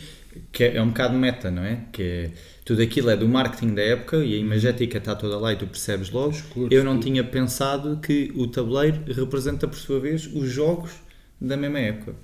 que 0.53 0.65
é 0.65 0.81
um 0.81 0.89
bocado 0.89 1.17
meta, 1.17 1.51
não 1.51 1.65
é? 1.65 1.81
Que 1.93 2.03
é- 2.03 2.31
tudo 2.65 2.83
aquilo 2.83 3.11
é 3.11 3.17
do 3.17 3.29
marketing 3.29 3.75
da 3.75 3.83
época 3.83 4.19
e 4.19 4.35
a 4.35 4.39
imagética 4.39 4.99
está 4.99 5.15
toda 5.15 5.37
lá 5.39 5.53
e 5.53 5.57
tu 5.57 5.67
percebes 5.67 6.11
logo. 6.11 6.37
Eu 6.71 6.85
não 6.85 7.01
tinha 7.01 7.25
pensado 7.25 7.99
que 8.01 8.31
o 8.37 8.47
tabuleiro 8.47 9.01
representa, 9.13 9.67
por 9.67 9.77
sua 9.77 9.99
vez, 9.99 10.29
os 10.33 10.49
jogos 10.49 10.93
da 11.41 11.57
mesma 11.57 11.81
época. 11.81 12.15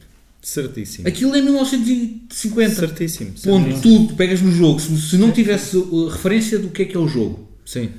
Certíssimo. 0.40 1.08
Aquilo 1.08 1.34
é 1.34 1.42
1950. 1.42 2.74
Certíssimo. 2.76 3.32
Ponto, 3.42 3.80
tudo, 3.80 4.14
pegas 4.14 4.40
no 4.40 4.52
jogo. 4.52 4.78
Se, 4.78 4.96
se 5.00 5.16
não 5.16 5.32
tivesse 5.32 5.76
uh, 5.76 6.06
referência 6.06 6.58
do 6.60 6.68
que 6.68 6.82
é 6.82 6.84
que 6.84 6.96
é 6.96 7.00
o 7.00 7.08
jogo, 7.08 7.48
Sim. 7.64 7.90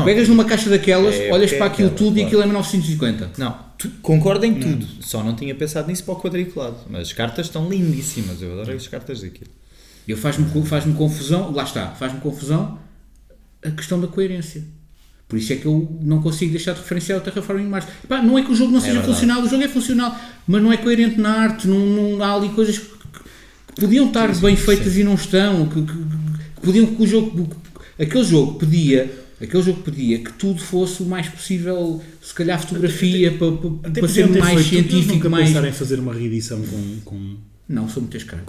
Tu 0.00 0.04
pegas 0.04 0.28
numa 0.28 0.44
caixa 0.44 0.68
daquelas, 0.70 1.14
É, 1.14 1.30
olhas 1.32 1.52
é 1.52 1.56
para 1.58 1.66
aquilo 1.66 1.90
tudo 1.90 2.18
e 2.18 2.22
aquilo 2.24 2.40
é 2.42 2.44
1950. 2.46 3.30
Não, 3.38 3.56
tu, 3.78 3.88
concordo 4.02 4.44
em 4.46 4.54
tudo. 4.54 4.86
Só 5.00 5.22
não 5.22 5.34
tinha 5.34 5.54
pensado 5.54 5.88
nisso 5.88 6.04
para 6.04 6.14
o 6.14 6.20
quadriculado. 6.20 6.76
Mas 6.88 7.02
as 7.08 7.12
cartas 7.12 7.46
estão 7.46 7.68
lindíssimas. 7.68 8.40
Eu 8.40 8.52
adoro 8.52 8.76
as 8.76 8.86
cartas 8.88 9.20
daquilo. 9.20 9.50
Eu 10.08 10.16
faz-me 10.16 10.46
faz 10.64 10.84
confusão, 10.96 11.52
lá 11.52 11.62
está, 11.62 11.88
faz-me 11.88 12.20
confusão 12.20 12.78
a 13.64 13.70
questão 13.70 14.00
da 14.00 14.06
coerência. 14.08 14.64
Por 15.28 15.38
isso 15.38 15.52
é 15.52 15.56
que 15.56 15.64
eu 15.66 15.96
não 16.02 16.20
consigo 16.20 16.50
deixar 16.50 16.72
de 16.72 16.80
referenciar 16.80 17.18
o 17.18 17.22
Terraforming 17.22 17.66
Mars. 17.68 17.86
Epá, 18.04 18.20
não 18.20 18.36
é 18.38 18.42
que 18.42 18.50
o 18.52 18.54
jogo 18.54 18.70
não 18.72 18.80
seja 18.80 18.94
verdade. 18.94 19.12
funcional, 19.14 19.42
o 19.42 19.48
jogo 19.48 19.62
é 19.62 19.68
funcional, 19.68 20.14
mas 20.46 20.62
não 20.62 20.72
é 20.72 20.76
coerente 20.76 21.18
na 21.18 21.30
arte, 21.30 21.66
não, 21.68 21.78
não 21.78 22.22
há 22.24 22.34
ali 22.34 22.50
coisas 22.50 22.76
que, 22.78 22.86
que 22.86 23.80
podiam 23.80 24.08
estar 24.08 24.34
bem 24.36 24.56
feitas 24.56 24.96
e 24.96 25.04
não 25.04 25.14
estão, 25.14 25.66
que, 25.68 25.80
que- 25.82 25.92
que 26.56 26.60
podiam 26.62 26.86
que 26.86 27.02
o 27.02 27.06
jogo, 27.06 27.48
aquele 27.98 28.24
jogo 28.24 28.58
pedia, 28.58 29.10
aquele 29.44 29.62
jogo 29.62 29.80
pedia 29.82 30.18
que 30.18 30.32
tudo 30.34 30.60
fosse 30.60 31.02
o 31.02 31.06
mais 31.06 31.28
possível, 31.28 32.02
se 32.20 32.32
calhar 32.34 32.60
fotografia, 32.60 33.30
para, 33.32 33.52
para, 33.52 33.70
Até 33.90 34.00
para 34.00 34.08
ser 34.08 34.28
mais 34.28 34.66
feito- 34.66 34.68
científico, 34.90 35.14
nunca 35.14 35.28
mais... 35.28 35.48
pensar 35.50 35.66
em 35.68 35.72
fazer 35.72 35.98
uma 36.00 36.12
reedição 36.14 36.60
com... 36.62 36.96
com... 37.04 37.36
Não, 37.68 37.88
são 37.88 38.02
muitas 38.02 38.22
caras. 38.24 38.44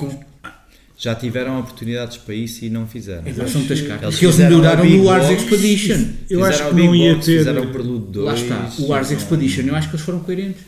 Já 0.98 1.16
tiveram 1.16 1.60
oportunidades 1.60 2.18
para 2.18 2.34
isso 2.36 2.64
e 2.64 2.70
não 2.70 2.88
fizeram. 2.88 3.24
Não 3.36 3.48
são 3.48 3.60
muitas 3.62 3.82
caras. 3.82 4.04
Eles 4.04 4.22
eles 4.22 4.38
melhoraram 4.38 4.86
no 4.86 5.10
Ars 5.10 5.28
Box. 5.28 5.44
Expedition. 5.44 6.06
Eu 6.30 6.44
acho 6.46 6.70
que 6.70 6.76
não 6.76 6.96
ia 6.96 7.14
Box, 7.16 7.26
ter- 7.26 7.38
Fizeram 7.40 7.64
o 7.64 7.68
Prelude 7.72 8.06
2. 8.12 8.26
Lá 8.26 8.34
está, 8.36 8.84
o 8.84 8.94
Ars 8.94 9.10
não- 9.10 9.18
Expedition, 9.18 9.62
eu 9.64 9.76
acho 9.76 9.90
que 9.90 9.96
eles 9.96 10.06
foram 10.06 10.20
coerentes. 10.20 10.62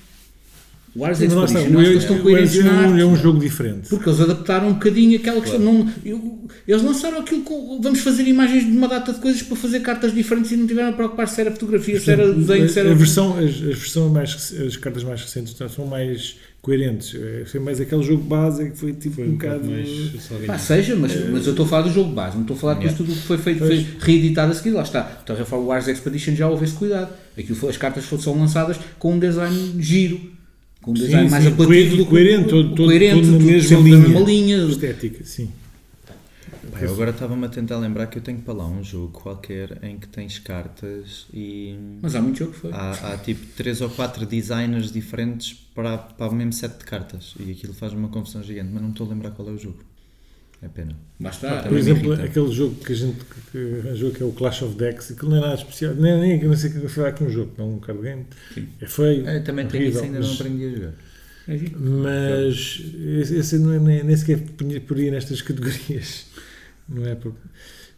O 0.95 1.03
Ars 1.03 1.19
Expedition, 1.19 1.65
que 1.73 1.97
estão 1.97 2.19
coerentes 2.19 2.57
é 2.57 2.63
na 2.63 2.71
um- 2.71 2.79
arte. 2.91 3.01
é 3.01 3.05
um 3.05 3.15
jogo 3.17 3.39
diferente. 3.39 3.89
Porque 3.89 4.07
eles 4.07 4.21
adaptaram 4.21 4.69
um 4.69 4.73
bocadinho 4.73 5.17
aquela 5.19 5.41
questão. 5.41 5.59
Não, 5.59 5.89
eu- 6.05 6.47
eles 6.65 6.81
lançaram 6.81 7.19
aquilo 7.19 7.41
com. 7.41 7.81
Vamos 7.81 7.99
fazer 7.99 8.23
imagens 8.23 8.65
de 8.65 8.71
uma 8.71 8.87
data 8.87 9.11
de 9.11 9.19
coisas 9.19 9.41
para 9.41 9.57
fazer 9.57 9.81
cartas 9.81 10.13
diferentes 10.13 10.51
e 10.51 10.55
não 10.57 10.65
tiveram 10.65 10.89
a 10.89 10.93
preocupar 10.93 11.27
se 11.27 11.41
era 11.41 11.51
fotografia, 11.51 11.99
se 11.99 12.09
era 12.09 12.31
desenho, 12.33 12.69
se 12.69 12.79
a, 12.79 12.83
era. 12.83 12.91
a 12.91 12.95
versão, 12.95 13.37
as, 13.37 13.43
as 13.43 13.55
versão 13.59 14.09
mais, 14.09 14.53
as 14.65 14.77
cartas 14.77 15.03
mais 15.03 15.21
recentes 15.21 15.53
então, 15.53 15.67
são 15.67 15.85
mais 15.85 16.37
coerentes. 16.61 17.13
É, 17.13 17.43
Foi 17.45 17.59
mais 17.59 17.79
aquele 17.81 18.01
jogo 18.01 18.23
base 18.23 18.71
que 18.71 18.77
foi 18.77 18.93
tipo 18.93 19.15
Foi 19.15 19.25
um 19.25 19.29
um 19.29 19.31
bocado 19.33 19.69
mais... 19.69 19.87
Ganhar. 20.39 20.57
seja, 20.59 20.95
mas, 20.95 21.11
mas 21.29 21.45
eu 21.45 21.51
estou 21.51 21.63
a 21.65 21.69
falar 21.69 21.81
do 21.83 21.91
jogo 21.93 22.11
base, 22.11 22.35
não 22.35 22.41
estou 22.41 22.55
a 22.55 22.59
falar 22.59 22.73
depois 22.75 22.91
de 22.93 22.97
tudo 22.97 23.11
o 23.11 23.15
que 23.15 23.21
foi 23.21 23.37
feito, 23.37 23.59
foi 23.59 23.85
reeditado 23.99 24.51
a 24.51 24.55
seguir. 24.55 24.71
Lá 24.71 24.81
está. 24.81 25.21
Então, 25.23 25.35
o 25.59 25.65
Wars 25.65 25.87
Expedition 25.87 26.33
já 26.35 26.47
houve 26.49 26.63
esse 26.65 26.73
cuidado. 26.73 27.09
Aquilo 27.37 27.55
foi, 27.55 27.69
as 27.69 27.77
cartas 27.77 28.05
foram- 28.05 28.23
são 28.23 28.39
lançadas 28.39 28.77
com 28.97 29.13
um 29.13 29.19
design 29.19 29.75
giro, 29.77 30.19
com 30.85 30.91
um 30.91 30.93
design 30.93 31.25
Sim, 31.25 31.31
mais 31.31 31.43
sim, 31.43 31.51
apelativo 31.51 31.97
do 31.97 32.03
que- 32.03 32.09
coerente, 32.11 32.49
todo- 32.49 32.69
todo- 32.75 32.85
coerente, 32.85 33.15
todo 33.21 33.25
na 33.31 33.37
tudo 33.39 33.45
mesma 33.45 33.77
na 33.79 33.83
linha. 33.83 33.97
mesma 33.99 34.19
linha. 34.21 34.57
Estética, 34.69 35.25
sim. 35.25 35.49
Eu 36.81 36.91
agora 36.91 37.11
estava-me 37.11 37.45
a 37.45 37.49
tentar 37.49 37.77
lembrar 37.79 38.07
que 38.07 38.17
eu 38.17 38.21
tenho 38.21 38.39
para 38.39 38.53
lá 38.53 38.65
um 38.67 38.83
jogo 38.83 39.09
qualquer 39.19 39.77
em 39.83 39.97
que 39.97 40.07
tens 40.07 40.39
cartas 40.39 41.25
e 41.33 41.75
Mas 42.01 42.15
há 42.15 42.21
muito 42.21 42.37
jogo 42.39 42.51
que 42.51 42.59
foi. 42.59 42.71
há, 42.73 43.13
há 43.13 43.17
tipo 43.17 43.45
3 43.55 43.79
ou 43.81 43.89
4 43.89 44.25
designers 44.25 44.91
diferentes 44.91 45.53
para, 45.73 45.97
para 45.97 46.27
o 46.29 46.35
mesmo 46.35 46.51
set 46.53 46.77
de 46.77 46.83
cartas 46.83 47.33
e 47.39 47.51
aquilo 47.51 47.73
faz 47.73 47.93
uma 47.93 48.09
confusão 48.09 48.43
gigante, 48.43 48.69
mas 48.73 48.81
não 48.81 48.89
me 48.89 48.93
estou 48.93 49.07
a 49.07 49.09
lembrar 49.09 49.31
qual 49.31 49.47
é 49.47 49.51
o 49.51 49.57
jogo. 49.57 49.77
É 50.61 50.67
pena. 50.67 50.95
Basta. 51.19 51.47
Por 51.49 51.63
Também 51.63 51.79
exemplo, 51.79 52.13
irrita. 52.13 52.23
aquele 52.27 52.51
jogo 52.51 52.75
que 52.75 52.91
a 52.91 52.95
gente 52.95 53.17
que, 53.25 53.51
que 53.51 53.79
arranjou 53.87 54.11
que 54.11 54.23
é 54.23 54.25
o 54.25 54.31
Clash 54.31 54.61
of 54.63 54.75
Decks, 54.75 55.11
aquilo 55.11 55.31
não 55.31 55.37
é 55.37 55.41
nada 55.41 55.55
especial, 55.55 55.93
nem, 55.95 56.19
nem 56.19 56.43
não 56.43 56.55
sei 56.55 56.71
o 56.71 56.81
que 56.81 56.87
foi 56.87 57.07
aqui 57.07 57.23
um 57.23 57.29
jogo, 57.29 57.51
não 57.57 57.65
é 57.65 57.67
um 57.75 57.79
card 57.79 58.01
game. 58.01 58.25
É 58.81 58.85
feio. 58.85 59.27
Eu 59.29 59.43
também 59.43 59.67
tenho 59.67 59.83
horrível, 59.83 60.01
isso, 60.01 60.05
ainda 60.05 60.19
mas, 60.19 60.27
não 60.27 60.35
aprendi 60.35 60.65
a 60.65 60.69
jogar. 60.71 60.93
É. 61.47 61.59
Mas 61.77 62.81
esse, 63.21 63.35
esse 63.35 63.59
não 63.59 63.73
é, 63.73 63.79
nem, 63.79 64.03
nem 64.03 64.15
sequer 64.17 64.39
poria 64.87 65.11
nestas 65.11 65.41
categorias. 65.41 66.25
Não 66.89 67.05
é? 67.05 67.15
Por- 67.15 67.33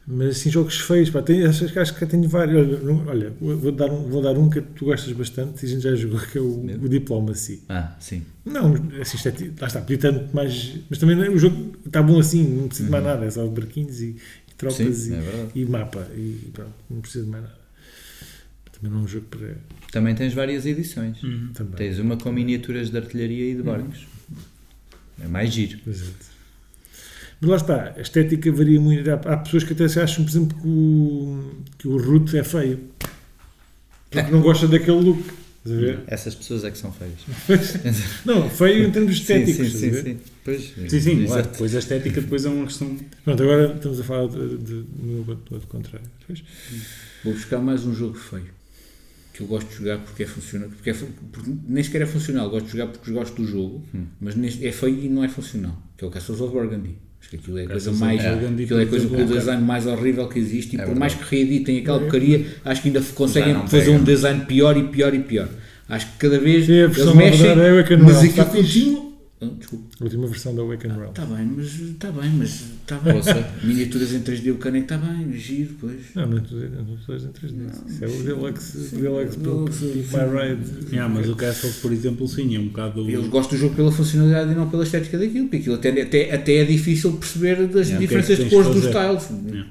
Mas 0.10 0.30
assim, 0.38 0.50
jogos 0.50 0.80
feios, 0.80 1.10
pá, 1.10 1.22
tenho, 1.22 1.50
acho, 1.50 1.78
acho 1.78 1.94
que 1.96 2.06
tenho 2.06 2.30
vários. 2.30 2.56
Olha, 2.58 2.80
não- 2.80 3.06
olha, 3.08 3.34
vou, 3.42 3.72
dar 3.74 3.92
um, 3.92 4.04
vou 4.10 4.22
dar 4.22 4.38
um 4.38 4.50
que 4.50 4.62
tu 4.62 4.86
gostas 4.86 5.12
bastante 5.12 5.62
e 5.64 5.66
a 5.66 5.70
gente 5.70 5.82
já 5.82 5.94
jogou, 5.96 6.18
que 6.20 6.38
é 6.38 6.42
o, 6.42 6.64
Meu. 6.64 6.80
o 6.82 6.88
Diplomacy. 6.88 7.64
Ah, 7.68 7.94
sim. 8.00 8.24
Não, 8.46 8.74
assim, 9.02 9.18
isto 9.18 9.28
é, 9.28 9.34
lá 9.60 9.68
está, 9.68 9.82
podia 9.82 9.98
tanto 9.98 10.34
mais. 10.34 10.76
Mas 10.90 10.98
também 11.00 11.22
é- 11.22 11.30
o 11.30 11.38
jogo 11.38 11.76
está 11.86 12.02
bom 12.02 12.18
assim, 12.20 12.42
não 12.42 12.68
precisa 12.70 12.86
de 12.88 12.92
mais 12.92 13.04
nada, 13.04 13.26
é 13.26 13.30
só 13.30 13.46
barquinhos 13.48 14.00
e, 14.02 14.16
e 14.48 14.54
tropas 14.58 14.80
Uhum. 14.80 14.94
Sim, 14.94 15.12
e, 15.14 15.16
é 15.16 15.50
e 15.56 15.66
mapa. 15.66 16.08
E 16.16 16.50
pronto, 16.54 16.72
não 16.90 17.02
precisa 17.02 17.26
de 17.26 17.30
mais 17.30 17.44
nada. 17.44 17.58
Também 18.72 18.92
não 18.92 19.00
é 19.00 19.04
um 19.04 19.08
jogo 19.08 19.26
para. 19.26 19.58
Também 19.92 20.16
tens 20.16 20.34
várias 20.34 20.66
edições. 20.66 21.18
Também. 21.54 21.76
Tens 21.76 22.00
uma 22.00 22.16
com 22.16 22.32
miniaturas 22.32 22.90
de 22.90 22.98
artilharia 22.98 23.52
e 23.52 23.56
de 23.56 23.62
barcos. 23.64 24.08
É 25.22 25.28
mais 25.28 25.52
giro. 25.52 25.80
Exato. 25.86 26.37
Mas 27.40 27.50
lá 27.50 27.56
está, 27.58 27.94
a 27.98 28.02
estética 28.02 28.52
varia 28.52 28.80
muito. 28.82 29.10
Há, 29.10 29.14
há 29.14 29.38
pessoas 29.38 29.64
que 29.64 29.74
até 29.74 29.88
se 29.88 30.00
acham, 30.00 30.24
por 30.24 30.30
exemplo, 30.32 30.58
que 30.60 30.68
o, 30.68 31.44
que 31.78 31.88
o 31.88 31.98
root 31.98 32.38
é 32.38 32.44
feio. 32.44 32.80
Porque 34.10 34.32
não 34.32 34.42
gosta 34.42 34.68
daquele 34.68 35.00
look. 35.02 35.24
Ver? 35.66 36.00
Essas 36.08 36.34
pessoas 36.34 36.64
é 36.64 36.72
que 36.72 36.78
são 36.78 36.94
feias. 36.94 37.76
Não, 38.26 38.50
feio 38.50 38.88
em 38.88 38.92
termos 38.92 39.12
estéticos. 39.16 39.74
sim, 39.74 39.92
sim, 39.92 40.02
sim. 40.02 40.18
Pois, 40.46 40.74
Sim, 40.88 41.00
sim, 41.02 41.26
claro. 41.26 41.44
Depois 41.52 41.76
a 41.76 41.80
estética 41.80 42.22
depois 42.22 42.46
é 42.46 42.50
uma 42.50 42.66
questão... 42.68 42.96
Pronto, 43.26 43.44
agora 43.44 43.74
estamos 43.76 44.00
a 44.00 44.04
falar 44.06 44.28
de, 44.30 44.58
de, 44.60 44.86
no 45.04 45.26
outro 45.28 45.68
contrário. 45.68 46.08
Pois. 46.26 46.42
Vou 47.22 47.34
buscar 47.34 47.60
mais 47.60 47.86
um 47.86 47.94
jogo 47.94 48.14
feio. 48.16 48.46
Que 49.34 49.42
eu 49.44 49.48
gosto 49.48 49.68
de 49.68 49.76
jogar 49.76 49.98
porque 50.00 50.24
é 50.24 50.26
funcional. 50.26 50.70
Porque, 50.70 50.90
é, 50.90 50.94
porque 51.34 51.52
nem 51.68 51.84
sequer 51.84 52.04
é 52.04 52.06
funcional. 52.06 52.50
Gosto 52.50 52.68
de 52.68 52.72
jogar 52.72 52.88
porque 52.88 53.12
gosto 53.12 53.36
do 53.36 53.46
jogo. 53.46 53.84
Mas 54.22 54.36
neste- 54.38 54.66
é 54.66 54.72
feio 54.72 54.98
e 55.04 55.10
não 55.10 55.22
é 55.22 55.28
funcional. 55.28 55.78
Que 55.98 56.06
é 56.06 56.08
o 56.08 56.12
Castles 56.12 56.40
of 56.40 56.54
Burgundy. 56.54 56.96
Acho 57.28 57.30
que 57.32 57.36
aquilo 57.36 57.58
é 57.60 57.64
a 57.64 57.68
coisa 57.68 57.91
of 57.91 57.99
mais. 57.99 58.24
Burgundy, 58.24 58.64
aquilo 58.64 58.80
é 58.80 58.84
a 58.84 58.88
coisa 58.88 59.08
o 59.08 59.20
é 59.20 59.24
um 59.24 59.26
design 59.26 59.64
mais 59.64 59.86
horrível 59.86 60.28
que 60.30 60.40
existe. 60.40 60.76
E 60.76 60.80
É 60.80 60.80
por 60.84 60.94
verdade. 60.94 60.99
mais 60.99 61.14
que 61.14 61.36
reeditem 61.36 61.78
aquela 61.80 61.99
porcaria, 61.99 62.45
acho 62.64 62.82
que 62.82 62.88
ainda 62.88 63.02
conseguem 63.14 63.54
fazer 63.68 63.86
pega. 63.86 63.98
um 63.99 64.04
design 64.04 64.45
pior 64.45 64.78
e 64.78 64.84
pior 64.84 65.14
e 65.14 65.20
pior. 65.20 65.49
Acho 65.90 66.06
que 66.06 66.18
cada 66.18 66.40
vez 66.40 66.66
Sim, 66.66 66.72
eles 66.74 67.14
mexem. 67.14 67.52
Awaken 67.52 67.98
Mas 67.98 68.18
aquilo 68.24 68.45
continua. 68.45 69.07
Ah, 69.40 69.46
Desculpa. 69.56 69.86
A 70.00 70.04
última 70.04 70.28
versão 70.28 70.56
da 70.56 70.64
Awaken 70.64 70.92
Realm. 70.92 71.10
Está 71.10 71.26
bem, 71.26 71.46
mas 71.46 71.80
está 71.80 72.12
bem, 72.12 72.30
mas 72.32 72.50
está 72.82 72.98
bem. 72.98 73.16
Ouça. 73.16 73.54
Miniaturas 73.64 74.14
em 74.14 74.22
3D, 74.22 74.48
o 74.52 74.68
é 74.68 74.72
que 74.72 74.78
está 74.80 74.98
bem, 74.98 75.32
giro, 75.38 75.76
pois. 75.80 75.96
Não, 76.16 76.26
não 76.26 76.38
estou 76.40 76.58
a 76.58 76.62
dizer- 76.66 76.76
não 76.88 76.96
estou 76.96 77.14
a 77.14 77.18
dizer 77.20 77.30
em 77.30 77.32
3D. 77.34 77.90
Isso 77.90 78.04
é 78.04 78.08
o 78.08 78.24
Deluxe, 78.24 78.78
Deluxe 78.96 79.38
Deluxe, 79.38 79.78
sim. 79.78 80.18
My 80.18 80.56
Ride. 80.56 80.98
Ah, 81.00 81.08
mas 81.08 81.30
o 81.30 81.36
Castle, 81.36 81.72
por 81.82 81.94
exemplo, 81.94 82.28
sim, 82.28 82.56
é 82.56 82.60
um 82.60 82.68
bocado... 82.70 83.08
Eu 83.08 83.30
gosto 83.30 83.52
do 83.52 83.58
jogo 83.58 83.76
pela 83.76 83.92
funcionalidade 83.92 84.52
e 84.52 84.56
não 84.56 84.70
pela 84.72 84.84
estética 84.84 85.20
daquilo, 85.20 85.46
porque 85.46 85.58
aquilo 85.58 85.76
até, 85.76 86.02
até, 86.02 86.34
até 86.34 86.56
é 86.56 86.66
difícil 86.66 87.14
perceber 87.14 87.68
das 87.68 87.88
É, 87.88 87.90
que 87.92 87.96
é 87.96 88.00
diferenças 88.00 88.38
de 88.38 88.44
tens 88.44 88.50
cores 88.54 88.74
de 88.74 88.82
dos 88.82 88.90
tiles. 88.90 89.56
É. 89.56 89.66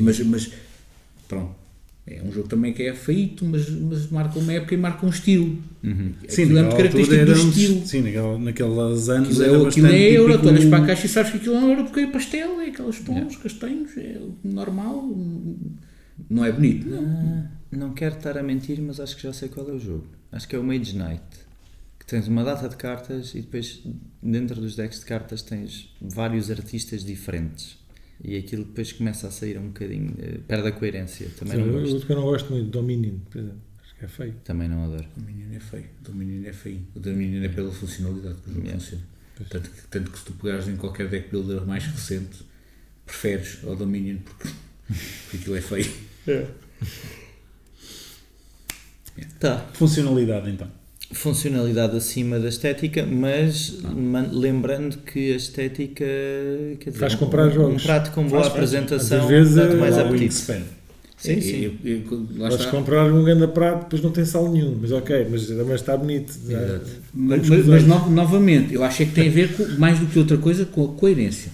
Mas, 0.00 0.18
mas, 0.20 0.50
pronto. 1.28 1.59
É 2.12 2.22
um 2.22 2.32
jogo 2.32 2.48
também 2.48 2.72
que 2.72 2.82
é 2.82 2.92
feito, 2.94 3.44
mas, 3.44 3.68
mas 3.70 4.10
marca 4.10 4.38
uma 4.38 4.52
época 4.52 4.74
e 4.74 4.76
marca 4.76 5.06
um 5.06 5.10
estilo. 5.10 5.56
Uhum. 5.82 6.12
Sim, 6.28 6.42
Aquilo 6.44 6.58
é 6.58 6.62
muito 6.62 6.76
característico 6.76 7.24
do 7.24 7.32
um- 7.32 7.48
estilo. 7.50 7.86
Sim, 7.86 8.00
naquela, 8.02 8.38
naqueles 8.38 9.08
anos 9.08 9.28
Aquilo 9.28 9.42
era 9.44 9.52
é, 9.52 9.54
aquilo 9.54 9.64
bastante 9.64 9.94
é 9.94 10.12
euro, 10.12 10.32
tu 10.32 10.36
típico- 10.38 10.48
olhas 10.54 10.64
para 10.70 10.82
a 10.82 10.86
caixa 10.86 11.06
e 11.06 11.08
sabes 11.08 11.30
que 11.32 11.36
aquilo 11.38 11.54
é 11.54 11.58
um 11.58 11.68
euro 11.70 11.84
porque 11.84 12.00
é 12.00 12.06
pastel, 12.08 12.60
é 12.60 12.66
aqueles 12.66 13.00
tons 13.00 13.36
castanhos, 13.36 13.96
é 13.96 14.20
normal, 14.44 15.08
não 16.28 16.44
é 16.44 16.52
bonito. 16.52 16.88
Não. 16.88 17.04
Ah, 17.04 17.76
não 17.76 17.92
quero 17.92 18.16
estar 18.16 18.36
a 18.36 18.42
mentir, 18.42 18.80
mas 18.80 18.98
acho 19.00 19.16
que 19.16 19.22
já 19.22 19.32
sei 19.32 19.48
qual 19.48 19.68
é 19.68 19.72
o 19.72 19.78
jogo. 19.78 20.06
Acho 20.32 20.48
que 20.48 20.56
é 20.56 20.58
o 20.58 20.64
Mage 20.64 20.96
Knight. 20.96 21.22
Que 21.98 22.06
tens 22.06 22.26
uma 22.28 22.42
data 22.42 22.68
de 22.68 22.76
cartas 22.76 23.34
e 23.34 23.40
depois 23.40 23.82
dentro 24.22 24.60
dos 24.60 24.74
decks 24.74 25.00
de 25.00 25.06
cartas 25.06 25.42
tens 25.42 25.94
vários 26.00 26.50
artistas 26.50 27.04
diferentes. 27.04 27.78
E 28.22 28.36
aquilo 28.36 28.64
depois 28.64 28.92
começa 28.92 29.26
a 29.28 29.30
sair 29.30 29.58
um 29.58 29.68
bocadinho. 29.68 30.14
eh, 30.18 30.38
perde 30.46 30.68
a 30.68 30.72
coerência. 30.72 31.28
Também 31.38 31.56
não 31.58 31.68
O 31.68 31.72
gosto. 31.72 31.92
outro 31.92 32.06
que 32.06 32.12
eu 32.12 32.16
não 32.16 32.24
gosto 32.24 32.52
muito, 32.52 32.68
Dominion, 32.70 33.18
por 33.30 33.38
exemplo. 33.38 33.60
Acho 33.82 33.94
que 33.98 34.04
é 34.04 34.08
feio. 34.08 34.34
Também 34.44 34.68
não 34.68 34.84
adoro. 34.84 35.06
Dominion 35.16 35.56
é 35.56 35.60
feio. 35.60 35.86
O 36.00 36.04
Dominion 36.10 36.48
é 36.48 36.52
feio. 36.52 36.80
O 36.94 37.00
Dominion 37.00 37.42
é 37.44 37.48
pela 37.48 37.72
funcionalidade 37.72 38.36
que 38.42 38.50
o 38.50 38.54
jogo 38.54 38.66
Yeah. 38.66 38.80
funciona. 38.80 39.04
Tanto 39.48 39.70
que, 39.70 39.88
tanto 39.88 40.10
que 40.10 40.18
se 40.18 40.24
tu 40.26 40.32
pegares 40.34 40.68
em 40.68 40.76
qualquer 40.76 41.08
deck 41.08 41.30
builder 41.30 41.64
mais 41.66 41.86
recente, 41.86 42.44
preferes 43.06 43.60
ao 43.64 43.74
Dominion 43.74 44.18
porque, 44.18 44.48
porque 45.24 45.36
aquilo 45.38 45.56
é 45.56 45.60
feio. 45.62 45.90
Tá. 49.38 49.58
Funcionalidade, 49.74 50.50
então. 50.50 50.70
Funcionalidade 51.12 51.96
acima 51.96 52.38
da 52.38 52.48
estética, 52.48 53.04
mas 53.04 53.78
man- 53.82 54.28
lembrando 54.32 54.98
que 54.98 55.32
a 55.32 55.36
estética 55.36 56.04
quer 56.78 56.90
dizer, 56.90 57.00
Faz 57.00 57.14
um- 57.14 57.18
comprar 57.18 57.48
um, 57.48 57.52
jogos. 57.52 57.82
prato 57.82 58.12
com 58.12 58.22
boa 58.28 58.42
Faz, 58.42 58.52
faz. 58.52 58.54
apresentação 58.74 59.22
Às 59.22 59.28
vezes, 59.28 59.54
dá-te 59.56 59.72
é 59.74 59.76
mais 59.76 59.96
o 59.96 60.00
apetite. 60.00 60.22
Wingspan. 60.22 60.60
Sim, 61.18 61.32
É, 61.32 61.40
sim. 61.40 61.78
eu- 61.84 61.90
eu- 61.92 62.26
lá 62.38 62.48
Podes 62.48 62.66
comprar 62.66 63.12
um 63.12 63.24
grande 63.24 63.46
prato, 63.48 63.82
depois 63.84 64.00
não 64.02 64.10
tem 64.12 64.24
sal 64.24 64.50
nenhum. 64.52 64.78
Mas 64.80 64.92
ok, 64.92 65.26
mas, 65.30 65.50
mas 65.50 65.74
está 65.80 65.96
bonito. 65.96 66.30
Exato. 66.48 66.86
Mas, 67.12 67.48
mas- 67.48 67.66
mas 67.66 67.86
no- 67.86 68.08
novamente, 68.10 68.72
eu 68.74 68.82
acho 68.84 69.02
é 69.02 69.06
que 69.06 69.12
tem 69.12 69.28
a 69.28 69.32
ver 69.32 69.52
com, 69.56 69.66
mais 69.78 69.98
do 69.98 70.06
que 70.06 70.18
outra 70.18 70.38
coisa 70.38 70.64
com 70.64 70.84
a 70.84 70.88
coerência. 70.94 71.50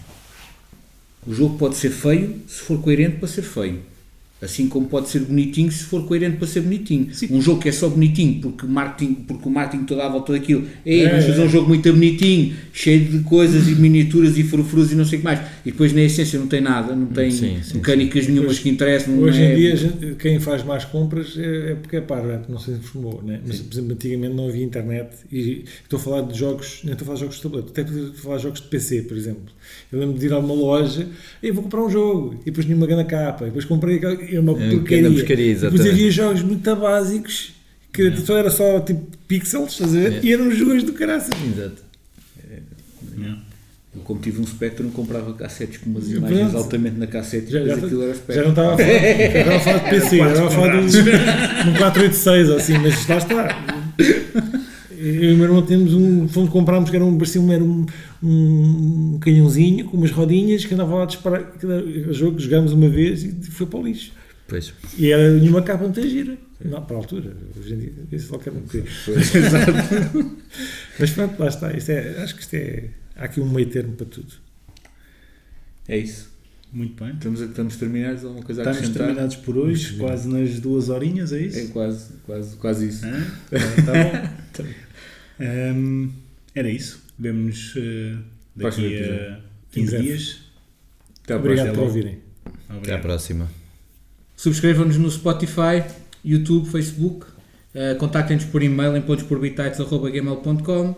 O 1.26 1.34
jogo 1.34 1.56
pode 1.58 1.76
ser 1.76 1.90
feio 1.90 2.36
se 2.46 2.60
for 2.60 2.78
coerente 2.80 3.16
para 3.16 3.26
ser 3.26 3.42
feio. 3.42 3.80
Assim 4.40 4.68
como 4.68 4.86
pode 4.86 5.08
ser 5.08 5.20
bonitinho 5.20 5.72
se 5.72 5.84
for 5.84 6.06
coerente 6.06 6.36
para 6.36 6.46
ser 6.46 6.60
bonitinho. 6.60 7.08
Um 7.30 7.40
jogo 7.40 7.58
que 7.62 7.70
é 7.70 7.72
só 7.72 7.88
bonitinho 7.88 8.38
porque 8.42 8.66
o 8.66 8.68
marketing, 8.68 9.14
porque 9.14 9.48
o 9.48 9.50
marketing 9.50 9.84
toda 9.84 10.04
à 10.04 10.08
volta 10.10 10.34
daquilo. 10.34 10.66
Ei, 10.84 11.04
É, 11.04 11.08
vamos 11.08 11.24
fazer 11.24 11.40
é. 11.40 11.44
um 11.46 11.48
jogo 11.48 11.68
muito 11.68 11.90
bonitinho, 11.90 12.54
cheio 12.70 13.02
de 13.06 13.20
coisas 13.20 13.66
e 13.66 13.74
miniaturas 13.76 14.36
e 14.36 14.42
frufrus 14.42 14.92
e 14.92 14.94
não 14.94 15.06
sei 15.06 15.16
o 15.16 15.20
que 15.22 15.24
mais. 15.24 15.40
E 15.64 15.70
depois 15.72 15.90
na 15.94 16.02
essência 16.02 16.38
não 16.38 16.46
tem 16.48 16.60
nada, 16.60 16.94
não 16.94 17.06
tem 17.06 17.30
Sim, 17.30 17.56
sim, 17.62 17.76
mecânicas 17.76 18.28
nenhumas 18.28 18.58
que 18.58 18.68
interessam. 18.68 19.18
Hoje 19.18 19.40
é- 19.42 19.52
em 19.52 19.56
dia, 19.56 19.72
a 19.72 19.76
gente- 19.76 20.14
quem 20.16 20.38
faz 20.38 20.62
mais 20.62 20.84
compras 20.84 21.34
é, 21.38 21.72
é 21.72 21.74
porque 21.74 21.96
é 21.96 22.00
parvo, 22.02 22.26
não 22.50 22.58
se 22.58 22.72
informou. 22.72 23.22
Né? 23.24 23.40
Mas, 23.46 23.60
por 23.60 23.72
exemplo, 23.72 23.92
antigamente 23.94 24.34
não 24.34 24.48
havia 24.48 24.62
internet. 24.64 25.08
E 25.32 25.64
estou 25.82 25.98
a 25.98 26.02
falar 26.02 26.20
de 26.20 26.38
jogos, 26.38 26.80
nem 26.84 26.92
estou 26.92 27.04
a 27.04 27.16
falar 27.16 27.26
de 27.26 27.34
jogos 27.36 27.64
de 27.64 27.70
até 27.70 27.80
estou 27.80 28.10
a 28.10 28.12
falar 28.22 28.36
de 28.36 28.42
jogos 28.42 28.60
de 28.60 28.66
PC, 28.68 29.00
por 29.02 29.16
exemplo. 29.16 29.44
Eu 29.90 29.98
lembro 29.98 30.18
de 30.18 30.26
ir 30.26 30.32
a 30.34 30.38
uma 30.38 30.52
loja 30.54 31.08
e 31.42 31.50
vou 31.50 31.62
comprar 31.62 31.82
um 31.82 31.88
jogo. 31.90 32.34
E 32.42 32.44
depois 32.46 32.66
tinha 32.66 32.76
uma 32.76 32.86
grande 32.86 33.04
capa. 33.04 33.44
E 33.44 33.46
depois 33.46 33.64
comprei 33.64 33.98
aquela- 34.38 34.52
e 34.60 34.64
é 34.64 34.68
uma 34.68 34.72
É, 34.72 34.76
porcaria. 34.76 35.02
grande 35.02 35.16
porcaria, 35.16 35.54
Depois 35.54 35.86
havia 35.86 36.10
jogos 36.10 36.42
muito 36.42 36.76
básicos 36.76 37.52
que 37.92 38.16
só 38.18 38.36
era 38.36 38.50
só 38.50 38.78
tipo 38.80 39.06
pixels, 39.26 39.72
estás 39.72 39.94
a 39.94 39.98
ver? 39.98 40.12
É. 40.14 40.20
E 40.22 40.32
eram 40.32 40.50
jogos 40.50 40.82
do 40.82 40.92
caraças. 40.92 41.30
Exato. 41.44 41.82
Yeah. 43.18 43.40
Eu, 43.94 44.02
como 44.02 44.20
tive 44.20 44.40
um 44.42 44.46
Spectrum, 44.46 44.90
comprava 44.90 45.32
cassetes 45.32 45.78
com 45.78 45.88
umas 45.88 46.04
Pronto. 46.04 46.18
imagens 46.18 46.54
altamente 46.54 46.98
na 46.98 47.06
cassete 47.06 47.50
Já, 47.50 47.60
e 47.62 47.66
já, 47.66 47.74
aquilo 47.76 48.02
era 48.02 48.12
já 48.12 48.18
Spectrum. 48.18 48.42
não 48.44 48.50
estava 48.50 48.74
a 48.74 48.76
falar, 48.76 48.88
já 48.90 49.38
estava 49.38 49.56
a 49.56 49.60
falar 49.60 49.78
de 49.78 49.90
PC, 49.90 50.16
já 50.18 50.28
estava 50.28 50.46
a 50.46 50.50
falar 50.50 50.68
de 50.68 50.76
um, 50.76 51.70
um 51.70 51.74
486 51.78 52.48
ou 52.50 52.56
assim, 52.56 52.78
mas 52.78 53.06
lá 53.08 53.16
está. 53.16 53.82
Eu 54.98 55.30
e 55.30 55.32
o 55.32 55.36
meu 55.36 55.44
irmão 55.46 55.62
temos 55.62 55.94
um. 55.94 56.26
Fomos 56.28 56.50
comprámos 56.50 56.90
que 56.90 56.96
era 56.96 57.04
um, 57.04 57.16
parecia 57.16 57.40
um, 57.40 57.52
era 57.52 57.62
um, 57.64 57.86
um 58.22 59.18
canhãozinho 59.20 59.84
com 59.86 59.96
umas 59.96 60.10
rodinhas 60.10 60.64
que 60.64 60.74
andava 60.74 60.94
lá 60.94 61.02
a 61.04 61.06
disparar. 61.06 61.40
aquilo 61.40 61.72
era 61.72 62.12
jogo 62.12 62.36
que 62.36 62.42
jogámos 62.42 62.72
uma 62.72 62.88
vez 62.88 63.22
e 63.24 63.32
foi 63.50 63.66
para 63.66 63.78
o 63.78 63.82
lixo. 63.86 64.12
Pois. 64.48 64.72
E 64.96 65.10
era 65.10 65.32
nenhuma 65.32 65.62
capa 65.62 65.84
muito 65.84 66.00
gira. 66.02 66.36
Não, 66.64 66.82
para 66.84 66.96
a 66.96 66.98
altura, 67.00 67.36
hoje 67.58 67.74
em 67.74 67.78
dia, 67.78 67.92
isso 68.12 68.28
só 68.28 68.38
quer 68.38 68.50
um 68.52 68.60
bocadinho. 68.60 68.86
Mas 70.98 71.10
pronto, 71.10 71.38
lá 71.40 71.48
está. 71.48 71.72
Isto 71.76 71.90
é, 71.90 72.22
acho 72.22 72.34
que 72.34 72.40
isto 72.42 72.54
é. 72.54 72.90
Há 73.16 73.24
aqui 73.24 73.40
um 73.40 73.48
meio 73.50 73.68
termo 73.68 73.92
para 73.94 74.06
tudo. 74.06 74.32
É 75.88 75.98
isso. 75.98 76.30
Muito 76.72 77.02
bem. 77.04 77.12
Estamos, 77.14 77.40
estamos 77.40 77.76
terminados. 77.76 78.24
Alguma 78.24 78.42
coisa 78.44 78.60
a 78.60 78.62
Estamos 78.62 78.78
acrescentar? 78.78 79.06
terminados 79.08 79.36
por 79.36 79.56
hoje, 79.58 79.96
quase 79.96 80.28
nas 80.28 80.58
duas 80.60 80.88
horinhas, 80.88 81.32
é 81.32 81.40
isso? 81.40 81.58
É 81.58 81.66
quase, 81.68 82.12
quase, 82.24 82.56
quase 82.56 82.88
isso. 82.88 83.06
Hã? 83.06 83.26
Tá 84.54 84.62
bom. 84.62 84.68
Hum, 85.40 86.12
era 86.54 86.70
isso. 86.70 87.02
Vemo-nos 87.18 87.74
eh, 87.76 88.16
Próximo 88.56 88.88
daqui 88.88 88.96
a 88.96 89.06
episódio. 89.06 89.42
15 89.72 89.90
breve. 89.90 90.04
dias. 90.04 90.38
Até 91.24 91.36
Obrigado 91.36 91.64
próxima. 91.66 91.82
por 91.82 91.88
ouvirem. 91.88 92.18
Até 92.44 92.72
à 92.72 92.76
Obrigado. 92.76 93.02
próxima. 93.02 93.65
Subscrevam-nos 94.36 94.98
no 94.98 95.10
Spotify, 95.10 95.82
YouTube, 96.24 96.68
Facebook. 96.68 97.26
Uh, 97.74 97.94
Contactem-nos 97.98 98.44
por 98.46 98.62
e-mail 98.62 98.96
em 98.96 99.02
pontosporbitites.gmail.com 99.02 100.90
uh, 100.90 100.96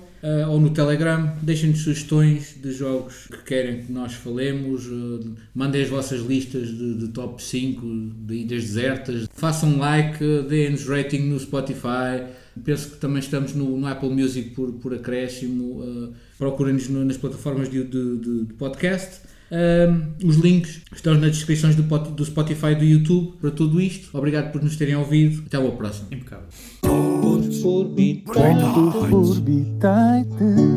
ou 0.51 0.61
no 0.61 0.71
Telegram. 0.71 1.33
Deixem-nos 1.43 1.81
sugestões 1.83 2.55
de 2.63 2.73
jogos 2.73 3.27
que 3.29 3.39
querem 3.45 3.83
que 3.83 3.93
nós 3.93 4.13
falemos. 4.15 4.87
uh, 4.87 5.35
mandem 5.55 5.83
as 5.83 5.89
vossas 5.89 6.21
listas 6.21 6.69
de, 6.69 6.95
de 6.99 7.09
top 7.09 7.43
5 7.43 7.85
de 8.27 8.35
ilhas 8.35 8.63
desertas. 8.65 9.29
Façam 9.35 9.77
like, 9.79 10.19
deem-nos 10.49 10.87
rating 10.87 11.23
no 11.29 11.39
Spotify. 11.39 12.23
Penso 12.65 12.91
que 12.91 12.97
também 12.99 13.19
estamos 13.21 13.55
no, 13.55 13.77
no 13.77 13.87
Apple 13.87 14.11
Music 14.11 14.51
por, 14.51 14.73
por 14.75 14.95
acréscimo. 14.95 15.81
Uh, 15.83 16.13
Procurem-nos 16.39 16.89
no- 16.89 17.05
nas 17.05 17.17
plataformas 17.17 17.69
de- 17.69 17.83
de- 17.85 18.19
de 18.47 18.55
podcast. 18.55 19.21
Um, 19.51 20.27
os 20.27 20.37
links 20.37 20.83
estão 20.95 21.15
nas 21.15 21.33
descrições 21.33 21.75
do, 21.75 21.83
do 21.83 22.25
Spotify 22.25 22.73
e 22.73 22.75
do 22.75 22.85
YouTube 22.85 23.37
para 23.41 23.51
tudo 23.51 23.81
isto. 23.81 24.17
Obrigado 24.17 24.53
por 24.53 24.63
nos 24.63 24.77
terem 24.77 24.95
ouvido. 24.97 25.45
Até 25.47 25.57
ao 25.57 25.73
próximo. 25.73 26.09
Impecável. 26.13 26.47
Pontos 26.83 27.59
por. 27.59 27.87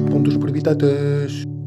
Pontos 0.09 0.37
por. 0.37 1.60